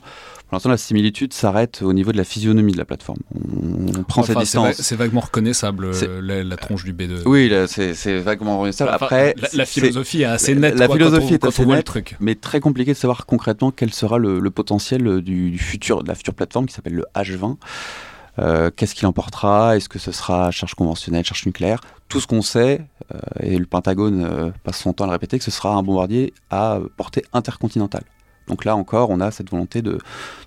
Pour 0.49 0.55
l'instant, 0.55 0.71
la 0.71 0.77
similitude 0.77 1.33
s'arrête 1.33 1.83
au 1.83 1.93
niveau 1.93 2.13
de 2.13 2.17
la 2.17 2.25
physionomie 2.25 2.73
de 2.73 2.79
la 2.79 2.85
plateforme. 2.85 3.19
On, 3.35 3.99
on 3.99 4.03
prend 4.05 4.21
enfin, 4.21 4.35
cette 4.35 4.43
distance. 4.43 4.77
C'est 4.81 4.95
vaguement 4.95 5.21
reconnaissable, 5.21 5.91
la, 6.23 6.45
la, 6.45 6.57
tronche 6.57 6.85
du 6.85 6.93
B2. 6.93 7.23
Oui, 7.27 7.53
c'est 7.67 8.19
vaguement 8.21 8.59
reconnaissable. 8.59 8.91
Enfin, 8.95 9.07
Après, 9.07 9.35
la, 9.39 9.49
la 9.53 9.65
philosophie 9.67 10.23
est 10.23 10.27
assez 10.27 10.55
nette. 10.55 10.79
La 10.79 10.87
quoi, 10.87 10.97
philosophie 10.97 11.39
quand 11.41 11.49
on, 11.49 11.51
est 11.51 11.55
assez 11.55 11.67
nette, 11.67 11.87
truc. 11.87 12.17
mais 12.21 12.37
très 12.37 12.61
compliqué 12.61 12.93
de 12.93 12.97
savoir 12.97 13.27
concrètement 13.27 13.73
quel 13.73 13.93
sera 13.93 14.19
le, 14.19 14.39
le 14.39 14.51
potentiel 14.51 15.21
du, 15.21 15.51
du, 15.51 15.59
futur, 15.59 16.05
de 16.05 16.09
la 16.09 16.15
future 16.15 16.35
plateforme 16.35 16.67
qui 16.67 16.75
s'appelle 16.75 16.95
le 16.95 17.07
H20. 17.17 17.57
Euh, 18.39 18.71
Qu'est-ce 18.75 18.95
qu'il 18.95 19.07
emportera? 19.07 19.77
Est-ce 19.77 19.89
que 19.89 19.99
ce 19.99 20.13
sera 20.13 20.51
charge 20.51 20.75
conventionnelle, 20.75 21.25
charge 21.25 21.47
nucléaire? 21.47 21.81
Tout 22.09 22.21
ce 22.21 22.27
qu'on 22.27 22.43
sait, 22.43 22.83
euh, 23.15 23.19
et 23.41 23.59
le 23.59 23.67
Pentagone 23.67 24.25
euh, 24.25 24.51
passe 24.63 24.79
son 24.79 24.93
temps 24.93 25.05
à 25.05 25.07
le 25.09 25.13
répéter, 25.13 25.39
que 25.39 25.45
ce 25.45 25.51
sera 25.51 25.75
un 25.75 25.83
bombardier 25.83 26.33
à 26.51 26.79
portée 26.97 27.25
intercontinentale. 27.33 28.05
Donc 28.49 28.65
là 28.65 28.77
encore, 28.77 29.11
on 29.11 29.21
a 29.21 29.31
cette 29.31 29.51
volonté 29.51 29.83
de, 29.83 29.93
de 29.93 30.01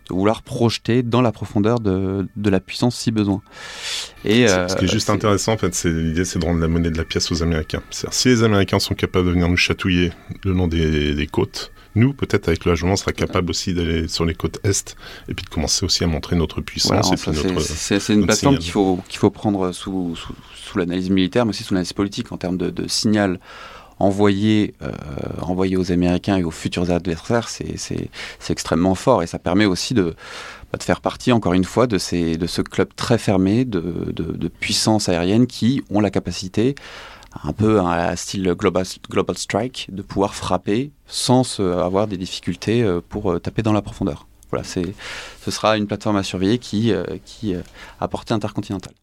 vouloir 0.10 0.42
projeter 0.42 1.04
dans 1.04 1.22
la 1.22 1.32
profondeur 1.32 1.80
de, 1.80 2.28
de, 2.36 2.50
la 2.50 2.60
puissance 2.60 2.96
si 2.96 3.12
besoin. 3.12 3.42
Et 4.26 4.48
ce 4.48 4.76
qui 4.76 4.86
est 4.86 4.92
juste 4.92 5.10
intéressant, 5.10 5.54
en 5.54 5.58
fait, 5.58 5.74
c'est 5.76 5.90
l'idée, 5.90 6.26
c'est 6.26 6.40
de 6.40 6.46
rendre 6.46 6.60
la 6.60 6.68
monnaie 6.68 6.92
de 6.92 6.98
la 6.98 7.06
pièce 7.06 7.32
aux 7.32 7.44
Américains. 7.44 7.82
si 7.90 8.30
les 8.30 8.44
Américains 8.44 8.80
sont 8.80 8.96
capables 8.96 9.28
de 9.28 9.32
venir 9.32 9.50
nous 9.50 9.58
chatouiller 9.58 10.12
le 10.44 10.54
long 10.54 10.68
des, 10.68 11.14
des 11.14 11.28
côtes, 11.28 11.72
nous, 11.96 12.14
peut-être 12.14 12.48
avec 12.48 12.66
le 12.66 12.74
H20, 12.74 12.92
on 12.92 12.96
sera 12.96 13.12
capable 13.12 13.50
aussi 13.50 13.74
d'aller 13.74 14.08
sur 14.08 14.26
les 14.26 14.36
côtes 14.36 14.60
Est 14.64 14.96
et 15.28 15.34
puis 15.34 15.44
de 15.44 15.50
commencer 15.50 15.84
aussi 15.86 16.04
à 16.04 16.08
montrer 16.08 16.36
notre 16.36 16.62
puissance. 16.62 17.08
Voilà, 17.26 17.60
c'est 17.62 18.14
une 18.14 18.26
plateforme 18.26 18.60
qu'il 18.60 18.72
faut, 18.72 19.00
qu'il 19.10 19.20
faut 19.20 19.32
prendre 19.32 19.72
sous, 19.72 20.16
sous, 20.16 20.34
sous 20.56 20.78
l'analyse 20.78 21.10
militaire, 21.10 21.46
mais 21.46 21.50
aussi 21.50 21.64
sous 21.64 21.74
l'analyse 21.74 21.94
politique 21.94 22.32
en 22.32 22.38
termes 22.38 22.58
de, 22.58 22.70
de 22.70 22.88
signal 22.88 23.40
envoyé, 24.00 24.74
euh, 24.82 25.78
aux 25.78 25.92
Américains 25.92 26.38
et 26.38 26.44
aux 26.44 26.52
futurs 26.52 26.90
adversaires, 26.92 27.50
c'est 27.50 28.10
extrêmement 28.50 28.96
fort 28.96 29.24
et 29.24 29.28
ça 29.28 29.40
permet 29.40 29.66
aussi 29.66 29.94
de, 29.94 30.16
bah, 30.72 30.78
de 30.78 30.84
faire 30.84 31.02
partie, 31.02 31.32
encore 31.32 31.54
une 31.54 31.64
fois, 31.64 31.88
de, 31.88 31.98
ces, 31.98 32.38
de 32.38 32.48
ce 32.48 32.62
club 32.62 32.90
très 32.96 33.18
fermé 33.18 33.66
de, 33.66 34.12
de, 34.14 34.24
de 34.32 34.48
puissance 34.48 35.10
aérienne 35.10 35.48
qui 35.48 35.84
ont 35.90 36.00
la 36.00 36.10
capacité 36.10 36.76
un 37.44 37.54
peu 37.54 37.80
à 37.80 38.16
style 38.16 38.44
global, 38.54 38.86
global 39.10 39.38
strike, 39.38 39.88
de 39.92 40.02
pouvoir 40.02 40.34
frapper 40.34 40.92
sans 41.06 41.60
avoir 41.60 42.08
des 42.08 42.18
difficultés 42.18 42.82
euh, 42.82 43.02
pour 43.08 43.40
taper 43.40 43.62
dans 43.62 43.74
la 43.74 43.82
profondeur. 43.82 44.26
Voilà, 44.52 44.66
ce 44.66 45.52
sera 45.52 45.78
une 45.78 45.86
plateforme 45.86 46.18
à 46.18 46.24
surveiller 46.24 46.58
qui, 46.58 46.92
euh, 46.92 47.04
qui 47.24 47.54
a 48.00 48.08
portée 48.08 48.34
intercontinentale. 48.34 48.94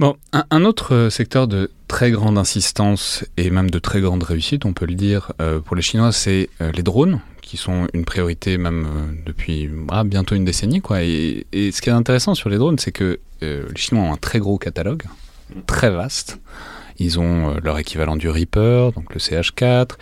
Bon, 0.00 0.16
un, 0.32 0.64
autre 0.64 1.10
secteur 1.10 1.46
de 1.46 1.70
très 1.86 2.10
grande 2.10 2.38
insistance 2.38 3.22
et 3.36 3.50
même 3.50 3.68
de 3.68 3.78
très 3.78 4.00
grande 4.00 4.22
réussite, 4.22 4.64
on 4.64 4.72
peut 4.72 4.86
le 4.86 4.94
dire, 4.94 5.32
euh, 5.42 5.60
pour 5.60 5.76
les 5.76 5.82
Chinois, 5.82 6.10
c'est 6.10 6.48
euh, 6.62 6.72
les 6.72 6.82
drones, 6.82 7.20
qui 7.42 7.58
sont 7.58 7.86
une 7.92 8.06
priorité 8.06 8.56
même 8.56 8.86
euh, 8.86 9.22
depuis 9.26 9.68
ah, 9.90 10.02
bientôt 10.04 10.34
une 10.36 10.46
décennie. 10.46 10.80
Quoi. 10.80 11.02
Et, 11.02 11.44
ce 11.52 11.82
qui 11.82 11.90
est 11.90 11.92
intéressant 11.92 12.34
sur 12.34 12.48
les 12.48 12.56
drones, 12.56 12.78
c'est 12.78 12.92
que 12.92 13.20
les 13.42 13.76
Chinois 13.76 14.04
ont 14.04 14.12
un 14.14 14.16
très 14.16 14.38
gros 14.38 14.56
catalogue, 14.56 15.02
très 15.66 15.90
vaste. 15.90 16.40
Ils 17.00 17.18
ont 17.18 17.48
euh, 17.48 17.60
leur 17.64 17.78
équivalent 17.78 18.14
du 18.14 18.28
Reaper, 18.28 18.92
donc 18.92 19.14
le 19.14 19.18
CH4. 19.18 19.92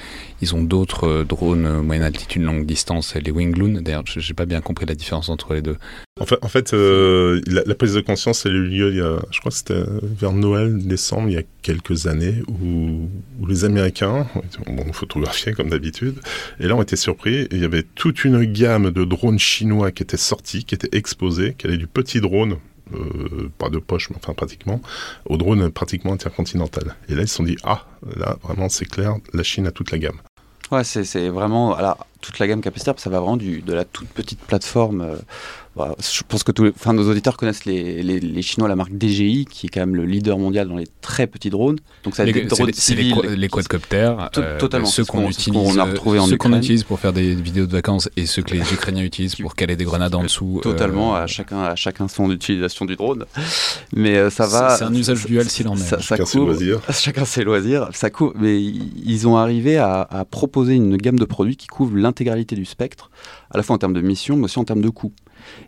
Ils 0.43 0.57
ont 0.57 0.63
d'autres 0.63 1.07
euh, 1.07 1.25
drones 1.25 1.65
euh, 1.65 1.81
moyenne 1.81 2.05
altitude, 2.05 2.43
longue 2.43 2.67
distance, 2.67 3.15
les 3.15 3.31
Wingloon. 3.31 3.81
D'ailleurs, 3.81 4.03
j'ai 4.05 4.35
pas 4.35 4.47
bien 4.47 4.61
compris 4.61 4.85
la 4.85 4.97
différence 4.97 5.29
entre 5.29 5.55
les 5.55 5.63
deux. 5.63 5.77
En 6.21 6.49
fait, 6.49 6.73
la, 6.73 7.75
prise 7.77 7.95
de 7.95 8.01
conscience, 8.01 8.45
a 8.45 8.49
eu 8.49 8.65
lieu, 8.65 9.21
je 9.31 9.39
crois 9.39 9.51
que 9.53 9.57
c'était 9.57 9.85
vers 10.03 10.33
Noël, 10.33 10.77
décembre, 10.85 11.29
il 11.29 11.35
y 11.35 11.39
a 11.39 11.45
quelques 11.63 12.09
années, 12.09 12.43
où, 12.49 13.09
les 13.47 13.65
Américains, 13.65 14.27
bon, 14.67 14.93
photographiaient 14.93 15.53
comme 15.53 15.69
d'habitude, 15.69 16.17
et 16.59 16.67
là 16.67 16.75
on 16.75 16.83
était 16.83 16.97
surpris, 16.97 17.47
il 17.53 17.61
y 17.61 17.65
avait 17.65 17.85
toute 17.85 18.25
une 18.25 18.45
gamme 18.47 18.91
de 18.91 19.05
drones 19.05 19.39
chinois 19.39 19.93
qui 19.93 20.03
étaient 20.03 20.17
sortis, 20.17 20.65
qui 20.65 20.75
étaient 20.75 20.97
exposés, 20.97 21.55
qui 21.57 21.69
allaient 21.69 21.77
du 21.77 21.87
petit 21.87 22.21
drone 22.21 22.57
euh, 22.95 23.51
pas 23.59 23.69
de 23.69 23.79
poche, 23.79 24.11
mais 24.11 24.17
enfin 24.17 24.35
pratiquement, 24.35 24.81
au 25.27 25.37
drone 25.37 25.71
pratiquement 25.71 26.13
intercontinental. 26.13 26.97
Et 27.09 27.15
là, 27.15 27.23
ils 27.23 27.29
se 27.29 27.35
sont 27.37 27.43
dit, 27.43 27.57
ah, 27.65 27.87
là, 28.17 28.37
vraiment, 28.43 28.69
c'est 28.69 28.87
clair, 28.87 29.17
la 29.33 29.43
Chine 29.43 29.67
a 29.67 29.71
toute 29.71 29.91
la 29.91 29.99
gamme. 29.99 30.21
Ouais, 30.71 30.85
c'est 30.85 31.29
vraiment, 31.29 31.75
alors, 31.75 32.07
toute 32.21 32.39
la 32.39 32.47
gamme 32.47 32.61
capacitaire, 32.61 32.95
ça 32.99 33.09
va 33.09 33.21
vraiment 33.21 33.37
de 33.39 33.73
la 33.73 33.85
toute 33.85 34.09
petite 34.09 34.41
plateforme 34.41 35.01
euh, 35.01 35.17
bah, 35.79 35.95
je 36.01 36.23
pense 36.27 36.43
que 36.43 36.51
tous 36.51 36.65
les, 36.65 36.71
enfin, 36.71 36.93
nos 36.93 37.09
auditeurs 37.09 37.37
connaissent 37.37 37.65
les, 37.65 38.03
les, 38.03 38.19
les, 38.19 38.43
Chinois, 38.43 38.69
la 38.69 38.75
marque 38.75 38.91
DJI, 38.91 39.47
qui 39.49 39.67
est 39.67 39.71
quand 39.71 39.79
même 39.79 39.95
le 39.95 40.05
leader 40.05 40.37
mondial 40.37 40.67
dans 40.67 40.77
les 40.77 40.89
très 41.01 41.29
petits 41.29 41.51
drones. 41.51 41.79
Donc 42.03 42.17
ça 42.17 42.25
les, 42.25 42.33
des 42.33 42.45
drones 42.47 42.73
civils, 42.73 43.15
les, 43.23 43.37
les 43.37 43.49
quadcoptères, 43.49 44.29
euh, 44.37 44.59
totalement. 44.59 44.89
Ceux 44.89 45.05
qu'on 45.05 45.29
utilise, 45.29 45.75
qu 45.75 45.79
a 45.79 45.85
retrouvé 45.85 46.19
en 46.19 46.27
ceux 46.27 46.37
qu'on 46.37 46.53
utilise 46.57 46.83
pour 46.83 46.99
faire 46.99 47.13
des 47.13 47.37
vidéos 47.37 47.67
de 47.67 47.71
vacances 47.71 48.11
et 48.17 48.27
ceux 48.27 48.43
que 48.43 48.55
les 48.55 48.61
Ukrainiens 48.73 49.05
utilisent 49.05 49.37
pour 49.37 49.55
caler 49.55 49.77
des 49.77 49.85
grenades 49.85 50.17
en 50.17 50.25
dessous. 50.25 50.59
Totalement, 50.65 51.15
euh... 51.15 51.21
à 51.21 51.27
chacun 51.29 51.63
à 51.63 51.77
chacun 51.77 52.09
son 52.09 52.29
utilisation 52.33 52.85
du 52.85 52.97
drone. 52.97 53.25
Mais 53.95 54.17
euh, 54.17 54.31
ça 54.31 54.49
va. 54.49 54.77
C'est 54.77 54.85
un 54.85 54.95
usage 54.95 55.27
dual 55.27 55.49
s'il 55.49 55.69
en 55.69 55.77
est. 55.77 55.79
Ça, 55.79 56.01
chacun 56.01 56.25
ses 56.25 56.39
loisirs. 56.39 56.81
Chacun 56.93 57.25
ses 57.25 57.45
loisirs. 57.45 57.89
Ça 57.93 58.11
couvre, 58.11 58.33
mais 58.37 58.61
ils 58.61 59.29
ont 59.29 59.37
arrivé 59.37 59.77
à, 59.77 60.01
à 60.11 60.25
proposer 60.25 60.75
une 60.75 60.97
gamme 60.97 61.21
de 61.21 61.25
produits 61.25 61.57
qui 61.57 61.69
couvre 61.69 61.97
l'intégralité 61.97 62.57
du 62.57 62.65
spectre, 62.65 63.11
à 63.53 63.57
la 63.57 63.63
fois 63.63 63.77
en 63.77 63.79
termes 63.79 63.95
de 63.95 64.01
mission, 64.01 64.37
mais 64.37 64.45
aussi 64.45 64.59
en 64.59 64.65
termes 64.65 64.83
de 64.83 64.89
coûts. 64.89 65.13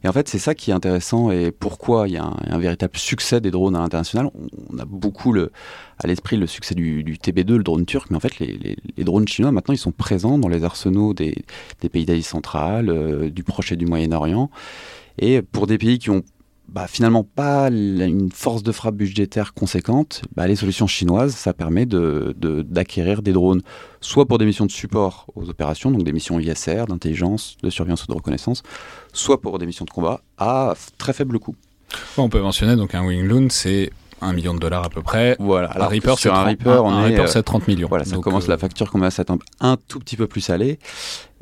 Et 0.05 0.09
en 0.09 0.13
fait, 0.13 0.29
c'est 0.29 0.39
ça 0.39 0.55
qui 0.55 0.71
est 0.71 0.75
intéressant 0.75 1.31
et 1.31 1.51
pourquoi 1.53 2.09
il 2.09 2.15
y 2.15 2.17
a 2.17 2.25
un, 2.25 2.59
véritable 2.59 2.97
succès 2.97 3.41
des 3.41 3.51
drones 3.51 3.77
à 3.77 3.81
l'international. 3.81 4.31
On, 4.73 4.79
a 4.79 4.85
beaucoup 4.85 5.35
à 5.99 6.07
l'esprit 6.07 6.37
le 6.37 6.47
succès 6.47 6.75
du, 6.75 7.03
du, 7.03 7.17
TB2, 7.17 7.57
le 7.57 7.63
drone 7.63 7.87
turc, 7.87 8.11
mais 8.11 8.17
en 8.17 8.21
fait, 8.21 8.39
les, 8.39 8.77
drones 9.05 9.29
chinois, 9.29 9.53
maintenant, 9.53 9.75
ils 9.75 9.79
sont 9.79 9.93
présents 9.93 10.39
dans 10.39 10.49
les 10.49 10.65
arsenaux 10.65 11.15
des, 11.15 11.35
des 11.81 11.89
pays 11.89 12.05
d'Asie 12.05 12.23
centrale, 12.23 12.89
euh, 12.89 13.31
du 13.31 13.45
Proche 13.45 13.73
et 13.73 13.77
du 13.77 13.87
Moyen-Orient. 13.87 14.51
Et 15.19 15.43
pour 15.43 15.67
des 15.67 15.79
pays 15.79 15.99
qui 15.99 16.11
ont 16.11 16.23
bah, 16.73 16.87
finalement 16.87 17.25
pas 17.25 17.69
une 17.69 18.31
force 18.31 18.63
de 18.63 18.73
frappe 18.73 18.95
budgétaire 18.95 19.55
conséquente, 19.55 20.23
bah, 20.37 20.47
les 20.47 20.57
solutions 20.57 20.87
chinoises, 20.87 21.35
ça 21.35 21.53
permet 21.53 21.87
d'acquérir 21.87 23.17
de, 23.17 23.21
de, 23.21 23.25
des 23.25 23.33
drones, 23.33 23.63
soit 24.01 24.27
pour 24.27 24.39
des 24.39 24.47
missions 24.47 24.67
de 24.67 24.71
support 24.71 25.27
aux 25.35 25.49
opérations, 25.49 25.91
donc 25.91 26.05
des 26.05 26.13
missions 26.13 26.39
ISR, 26.39 26.85
d'intelligence, 26.89 27.57
de 27.63 27.71
surveillance 27.71 28.05
ou 28.05 28.07
de 28.07 28.15
reconnaissance, 28.15 28.63
soit 29.13 29.41
pour 29.41 29.59
des 29.59 29.67
missions 29.67 29.85
de 29.85 29.91
combat 29.91 30.21
à 30.39 30.75
très 30.97 31.13
faible 31.13 31.39
coût. 31.39 31.57
on 32.17 32.29
peut 32.29 32.41
mentionner 32.41 32.77
donc 32.77 32.95
un 32.95 33.05
Wing 33.05 33.27
Loon, 33.27 33.49
c'est 33.51 33.91
un 34.23 34.33
million 34.33 34.55
de 34.55 34.59
dollars 34.59 34.85
à 34.85 34.91
peu 34.91 35.03
près. 35.03 35.37
Voilà. 35.39 35.69
Alors, 35.71 35.89
un 35.89 35.91
Reaper, 35.91 36.19
sur 36.19 36.35
un 36.35 36.45
Reaper, 36.45 36.85
on 36.85 36.91
un 36.91 37.07
est, 37.07 37.17
Reaper, 37.17 37.29
c'est 37.29 37.43
30 37.43 37.69
millions. 37.69 37.89
Voilà, 37.89 38.05
ça 38.05 38.15
Donc, 38.15 38.25
commence 38.25 38.45
euh... 38.45 38.51
la 38.51 38.59
facture 38.59 38.91
commence 38.91 39.19
à 39.19 39.23
être 39.23 39.31
un, 39.31 39.39
un, 39.61 39.77
tout 39.89 39.99
petit 39.99 40.17
peu 40.17 40.27
plus 40.27 40.41
salée. 40.43 40.79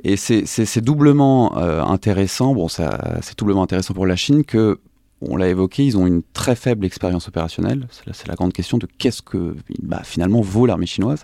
Et 0.05 0.17
c'est 0.17 0.81
doublement 0.81 1.59
euh, 1.59 1.83
intéressant. 1.83 2.55
Bon, 2.55 2.69
c'est 2.69 2.89
doublement 3.37 3.63
intéressant 3.63 3.95
pour 3.95 4.07
la 4.07 4.17
Chine 4.17 4.45
que 4.45 4.79
on 5.21 5.37
l'a 5.37 5.49
évoqué, 5.49 5.85
ils 5.85 5.97
ont 5.97 6.07
une 6.07 6.23
très 6.33 6.55
faible 6.55 6.85
expérience 6.85 7.29
opérationnelle. 7.29 7.89
C'est 8.13 8.29
la, 8.29 8.35
grande 8.35 8.53
question 8.53 8.79
de 8.79 8.87
qu'est-ce 8.99 9.23
que 9.23 9.57
bah, 9.83 10.03
finalement 10.05 10.41
vaut 10.41 10.67
l'armée 10.67 10.87
chinoise. 10.87 11.23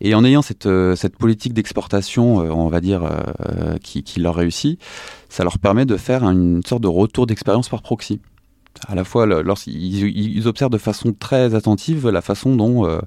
Et 0.00 0.14
en 0.14 0.24
ayant 0.24 0.42
cette, 0.42 0.68
cette 0.96 1.16
politique 1.16 1.54
d'exportation, 1.54 2.38
on 2.38 2.68
va 2.68 2.80
dire, 2.80 3.08
qui, 3.82 4.02
qui 4.02 4.20
leur 4.20 4.34
réussit, 4.34 4.80
ça 5.28 5.44
leur 5.44 5.58
permet 5.58 5.86
de 5.86 5.96
faire 5.96 6.24
une 6.24 6.62
sorte 6.64 6.82
de 6.82 6.88
retour 6.88 7.26
d'expérience 7.26 7.68
par 7.68 7.80
proxy 7.80 8.20
à 8.88 8.94
la 8.94 9.04
fois 9.04 9.26
lorsqu'ils 9.26 10.04
ils 10.16 10.48
observent 10.48 10.70
de 10.70 10.78
façon 10.78 11.12
très 11.12 11.54
attentive 11.54 12.08
la 12.08 12.20
façon 12.20 12.56
dont 12.56 12.86
euh, 12.86 12.98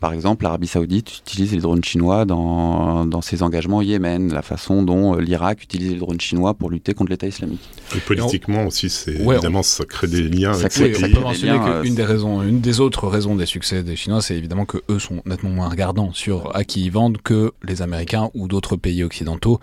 par 0.00 0.12
exemple, 0.12 0.44
l'Arabie 0.44 0.66
Saoudite 0.66 1.18
utilise 1.18 1.52
les 1.52 1.60
drones 1.60 1.84
chinois 1.84 2.24
dans, 2.24 3.06
dans 3.06 3.20
ses 3.20 3.42
engagements 3.42 3.78
au 3.78 3.82
Yémen, 3.82 4.32
la 4.32 4.42
façon 4.42 4.82
dont 4.82 5.14
euh, 5.14 5.20
l'Irak 5.20 5.62
utilise 5.62 5.92
les 5.92 5.98
drones 5.98 6.20
chinois 6.20 6.54
pour 6.54 6.70
lutter 6.70 6.94
contre 6.94 7.10
l'État 7.10 7.26
islamique. 7.26 7.60
Et 7.96 8.00
politiquement 8.00 8.66
aussi, 8.66 8.90
c'est 8.90 9.14
évidemment 9.14 9.62
ça 9.62 9.84
crée 9.84 10.06
des 10.06 10.22
liens 10.22 10.52
ça 10.52 10.60
avec 10.60 10.72
crée, 10.72 10.94
ces 10.94 11.04
On 11.04 11.10
peut 11.10 11.20
mentionner 11.20 11.58
euh, 11.58 11.82
qu'une 11.82 11.94
des 11.94 12.04
raisons, 12.04 12.42
une 12.42 12.60
des 12.60 12.80
autres 12.80 13.08
raisons 13.08 13.36
des 13.36 13.46
succès 13.46 13.82
des 13.82 13.96
Chinois, 13.96 14.22
c'est 14.22 14.36
évidemment 14.36 14.64
que 14.64 14.78
eux 14.88 14.98
sont 14.98 15.22
nettement 15.26 15.50
moins 15.50 15.68
regardants 15.68 16.12
sur 16.12 16.54
à 16.54 16.64
qui 16.64 16.84
ils 16.84 16.92
vendent 16.92 17.18
que 17.22 17.52
les 17.62 17.82
Américains 17.82 18.30
ou 18.34 18.48
d'autres 18.48 18.76
pays 18.76 19.02
occidentaux. 19.02 19.60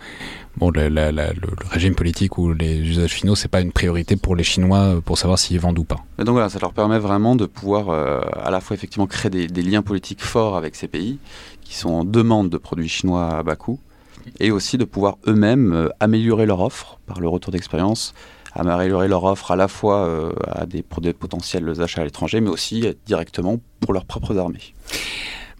Bon, 0.56 0.70
le, 0.70 0.88
le, 0.88 1.12
le, 1.12 1.30
régime 1.70 1.94
politique 1.94 2.36
ou 2.36 2.52
les 2.52 2.80
usages 2.80 3.12
finaux, 3.12 3.36
c'est 3.36 3.46
pas 3.48 3.60
une 3.60 3.70
priorité 3.70 4.16
pour 4.16 4.34
les 4.34 4.42
Chinois 4.42 5.00
pour 5.04 5.16
savoir 5.16 5.38
s'ils 5.38 5.60
vendent 5.60 5.78
ou 5.78 5.84
pas. 5.84 5.98
Et 6.18 6.24
donc 6.24 6.32
voilà, 6.32 6.48
ça 6.48 6.58
leur 6.58 6.72
permet 6.72 6.98
vraiment 6.98 7.36
de 7.36 7.46
pouvoir 7.46 7.90
euh, 7.90 8.20
à 8.42 8.50
la 8.50 8.60
fois 8.60 8.74
effectivement 8.74 9.06
créer 9.06 9.30
des, 9.30 9.46
des 9.46 9.62
liens 9.62 9.82
politiques 9.82 10.07
forts 10.16 10.56
avec 10.56 10.74
ces 10.74 10.88
pays 10.88 11.18
qui 11.62 11.74
sont 11.74 11.90
en 11.90 12.04
demande 12.04 12.50
de 12.50 12.58
produits 12.58 12.88
chinois 12.88 13.38
à 13.38 13.42
bas 13.42 13.56
coût 13.56 13.78
et 14.40 14.50
aussi 14.50 14.78
de 14.78 14.84
pouvoir 14.84 15.16
eux-mêmes 15.26 15.72
euh, 15.72 15.88
améliorer 16.00 16.46
leur 16.46 16.60
offre 16.60 16.98
par 17.06 17.20
le 17.20 17.28
retour 17.28 17.52
d'expérience, 17.52 18.14
améliorer 18.54 19.08
leur 19.08 19.24
offre 19.24 19.50
à 19.50 19.56
la 19.56 19.68
fois 19.68 20.06
euh, 20.06 20.32
à 20.46 20.66
des, 20.66 20.82
pour 20.82 21.00
des 21.00 21.12
potentiels 21.12 21.80
achats 21.80 22.02
à 22.02 22.04
l'étranger, 22.04 22.40
mais 22.40 22.50
aussi 22.50 22.86
directement 23.06 23.58
pour 23.80 23.92
leurs 23.92 24.04
propres 24.04 24.36
armées. 24.36 24.74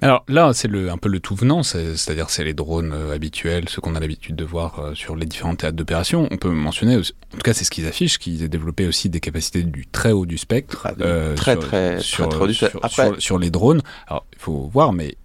Alors 0.00 0.24
là, 0.28 0.52
c'est 0.54 0.68
le, 0.68 0.90
un 0.90 0.96
peu 0.96 1.08
le 1.08 1.18
tout 1.18 1.34
venant, 1.34 1.62
c'est-à-dire 1.62 2.30
c'est 2.30 2.44
les 2.44 2.54
drones 2.54 2.92
euh, 2.92 3.12
habituels, 3.12 3.68
ceux 3.68 3.80
qu'on 3.80 3.96
a 3.96 4.00
l'habitude 4.00 4.36
de 4.36 4.44
voir 4.44 4.78
euh, 4.78 4.94
sur 4.94 5.16
les 5.16 5.26
différents 5.26 5.56
théâtres 5.56 5.76
d'opération. 5.76 6.28
On 6.30 6.36
peut 6.36 6.50
mentionner, 6.50 6.96
en 6.96 7.00
tout 7.00 7.42
cas 7.42 7.52
c'est 7.52 7.64
ce 7.64 7.70
qu'ils 7.70 7.86
affichent, 7.86 8.18
qu'ils 8.18 8.44
aient 8.44 8.48
développé 8.48 8.86
aussi 8.86 9.08
des 9.08 9.20
capacités 9.20 9.64
du 9.64 9.86
très 9.86 10.12
haut 10.12 10.26
du 10.26 10.38
spectre. 10.38 10.86
Euh, 11.00 11.34
très, 11.34 11.54
sur, 11.54 11.60
très, 11.60 12.00
sur, 12.00 12.28
très, 12.28 12.38
très, 12.38 12.52
sur, 12.52 12.84
Après... 12.84 13.06
sur, 13.06 13.22
sur, 13.22 13.38
les 13.38 13.50
drones. 13.50 13.82
Alors 14.06 14.24
il 14.32 14.38
faut 14.38 14.70
voir, 14.72 14.92
mais 14.92 15.16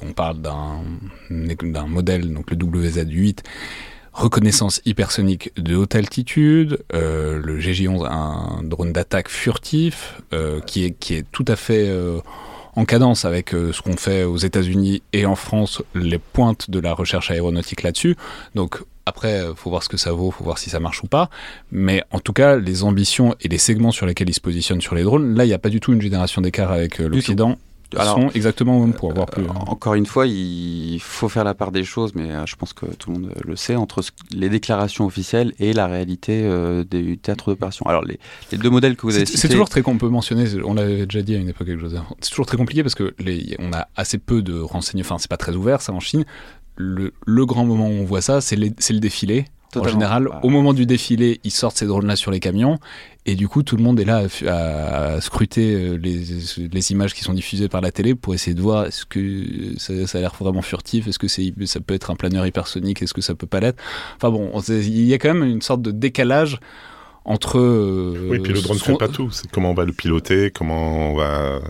on 0.00 0.12
parle 0.12 0.40
d'un 0.40 0.84
modèle, 1.88 2.32
donc 2.32 2.50
le 2.50 2.56
WZ-8, 2.56 3.40
reconnaissance 4.12 4.80
hypersonique 4.84 5.52
de 5.56 5.76
haute 5.76 5.94
altitude, 5.94 6.78
euh, 6.94 7.40
le 7.42 7.58
GJ-11, 7.58 8.06
un 8.08 8.62
drone 8.62 8.92
d'attaque 8.92 9.28
furtif, 9.28 10.20
euh, 10.32 10.60
qui, 10.60 10.84
est, 10.84 10.90
qui 10.92 11.14
est 11.14 11.24
tout 11.30 11.44
à 11.48 11.56
fait 11.56 11.88
euh, 11.88 12.20
en 12.76 12.84
cadence 12.84 13.24
avec 13.24 13.54
euh, 13.54 13.72
ce 13.72 13.82
qu'on 13.82 13.96
fait 13.96 14.24
aux 14.24 14.36
États-Unis 14.36 15.02
et 15.12 15.26
en 15.26 15.36
France, 15.36 15.82
les 15.94 16.18
pointes 16.18 16.70
de 16.70 16.78
la 16.78 16.92
recherche 16.92 17.30
aéronautique 17.30 17.82
là-dessus. 17.82 18.16
Donc 18.54 18.82
après, 19.06 19.42
faut 19.56 19.70
voir 19.70 19.82
ce 19.82 19.88
que 19.88 19.96
ça 19.96 20.12
vaut, 20.12 20.30
faut 20.30 20.44
voir 20.44 20.58
si 20.58 20.70
ça 20.70 20.78
marche 20.78 21.02
ou 21.02 21.06
pas. 21.06 21.30
Mais 21.72 22.04
en 22.12 22.20
tout 22.20 22.32
cas, 22.32 22.56
les 22.56 22.84
ambitions 22.84 23.34
et 23.40 23.48
les 23.48 23.58
segments 23.58 23.90
sur 23.90 24.06
lesquels 24.06 24.28
ils 24.28 24.34
se 24.34 24.40
positionnent 24.40 24.80
sur 24.80 24.94
les 24.94 25.02
drones, 25.02 25.34
là, 25.34 25.44
il 25.44 25.48
n'y 25.48 25.54
a 25.54 25.58
pas 25.58 25.68
du 25.68 25.80
tout 25.80 25.92
une 25.92 26.02
génération 26.02 26.40
d'écart 26.40 26.70
avec 26.70 27.00
euh, 27.00 27.08
l'Occident. 27.08 27.58
Alors, 27.96 28.16
sont 28.16 28.30
exactement 28.30 28.78
au 28.78 28.80
même 28.80 28.94
pour 28.94 29.10
avoir 29.10 29.26
plus. 29.26 29.44
Euh, 29.44 29.48
encore 29.66 29.94
une 29.94 30.06
fois, 30.06 30.26
il 30.26 30.98
faut 31.00 31.28
faire 31.28 31.44
la 31.44 31.54
part 31.54 31.72
des 31.72 31.84
choses, 31.84 32.14
mais 32.14 32.30
euh, 32.30 32.46
je 32.46 32.56
pense 32.56 32.72
que 32.72 32.86
tout 32.86 33.10
le 33.10 33.18
monde 33.18 33.32
le 33.44 33.56
sait, 33.56 33.76
entre 33.76 34.02
les 34.32 34.48
déclarations 34.48 35.06
officielles 35.06 35.52
et 35.58 35.72
la 35.72 35.86
réalité 35.86 36.42
euh, 36.44 36.84
du 36.84 37.18
théâtre 37.18 37.50
d'opération. 37.50 37.86
Alors, 37.86 38.04
les, 38.04 38.18
les, 38.52 38.58
deux 38.58 38.70
modèles 38.70 38.96
que 38.96 39.02
vous 39.02 39.16
avez 39.16 39.26
cités... 39.26 39.38
C'est 39.38 39.48
toujours 39.48 39.68
très 39.68 39.82
qu'on 39.82 39.98
peut 39.98 40.08
mentionner, 40.08 40.46
on 40.64 40.74
l'avait 40.74 41.06
déjà 41.06 41.22
dit 41.22 41.34
à 41.34 41.38
une 41.38 41.48
époque 41.48 41.66
quelque 41.66 41.80
chose. 41.80 42.00
C'est 42.20 42.30
toujours 42.30 42.46
très 42.46 42.56
compliqué 42.56 42.82
parce 42.82 42.94
que 42.94 43.14
les, 43.18 43.56
on 43.58 43.72
a 43.72 43.88
assez 43.96 44.18
peu 44.18 44.42
de 44.42 44.58
renseignements, 44.60 45.06
enfin, 45.06 45.18
c'est 45.18 45.30
pas 45.30 45.36
très 45.36 45.54
ouvert 45.54 45.82
ça 45.82 45.92
en 45.92 46.00
Chine. 46.00 46.24
Le, 46.76 47.12
le 47.26 47.46
grand 47.46 47.64
moment 47.64 47.88
où 47.88 47.92
on 47.92 48.04
voit 48.04 48.22
ça, 48.22 48.40
c'est 48.40 48.56
le 48.56 48.98
défilé. 48.98 49.46
Totalement. 49.72 49.88
En 49.88 49.92
général, 50.00 50.24
Bah. 50.30 50.40
au 50.42 50.48
moment 50.48 50.72
du 50.72 50.86
défilé, 50.86 51.40
ils 51.44 51.50
sortent 51.50 51.76
ces 51.76 51.86
drones-là 51.86 52.16
sur 52.16 52.30
les 52.30 52.40
camions, 52.40 52.78
et 53.26 53.34
du 53.34 53.48
coup, 53.48 53.62
tout 53.62 53.76
le 53.76 53.82
monde 53.82 54.00
est 54.00 54.04
là 54.04 54.22
à, 54.48 55.14
à 55.14 55.20
scruter 55.20 55.74
euh, 55.74 55.94
les, 55.96 56.20
les, 56.72 56.92
images 56.92 57.14
qui 57.14 57.22
sont 57.22 57.34
diffusées 57.34 57.68
par 57.68 57.80
la 57.80 57.92
télé 57.92 58.14
pour 58.14 58.34
essayer 58.34 58.54
de 58.54 58.62
voir 58.62 58.86
est-ce 58.86 59.04
que 59.04 59.78
ça, 59.78 60.06
ça 60.06 60.18
a 60.18 60.20
l'air 60.22 60.34
vraiment 60.38 60.62
furtif, 60.62 61.06
est-ce 61.06 61.18
que 61.18 61.28
ça 61.28 61.80
peut 61.80 61.94
être 61.94 62.10
un 62.10 62.16
planeur 62.16 62.46
hypersonique, 62.46 63.02
est-ce 63.02 63.14
que 63.14 63.20
ça 63.20 63.34
peut 63.34 63.46
pas 63.46 63.60
l'être. 63.60 63.80
Enfin 64.16 64.30
bon, 64.30 64.50
il 64.68 65.04
y 65.04 65.14
a 65.14 65.18
quand 65.18 65.34
même 65.34 65.44
une 65.48 65.62
sorte 65.62 65.82
de 65.82 65.90
décalage 65.90 66.58
entre. 67.24 67.58
Euh, 67.58 68.28
oui, 68.30 68.38
puis 68.40 68.52
le 68.52 68.60
drone 68.60 68.76
ne 68.76 68.82
fait 68.82 68.96
pas 68.96 69.08
tout. 69.08 69.30
C'est 69.30 69.50
comment 69.50 69.70
on 69.70 69.74
va 69.74 69.84
le 69.84 69.92
piloter, 69.92 70.50
comment 70.50 71.10
on 71.10 71.16
va, 71.16 71.24
euh, 71.24 71.60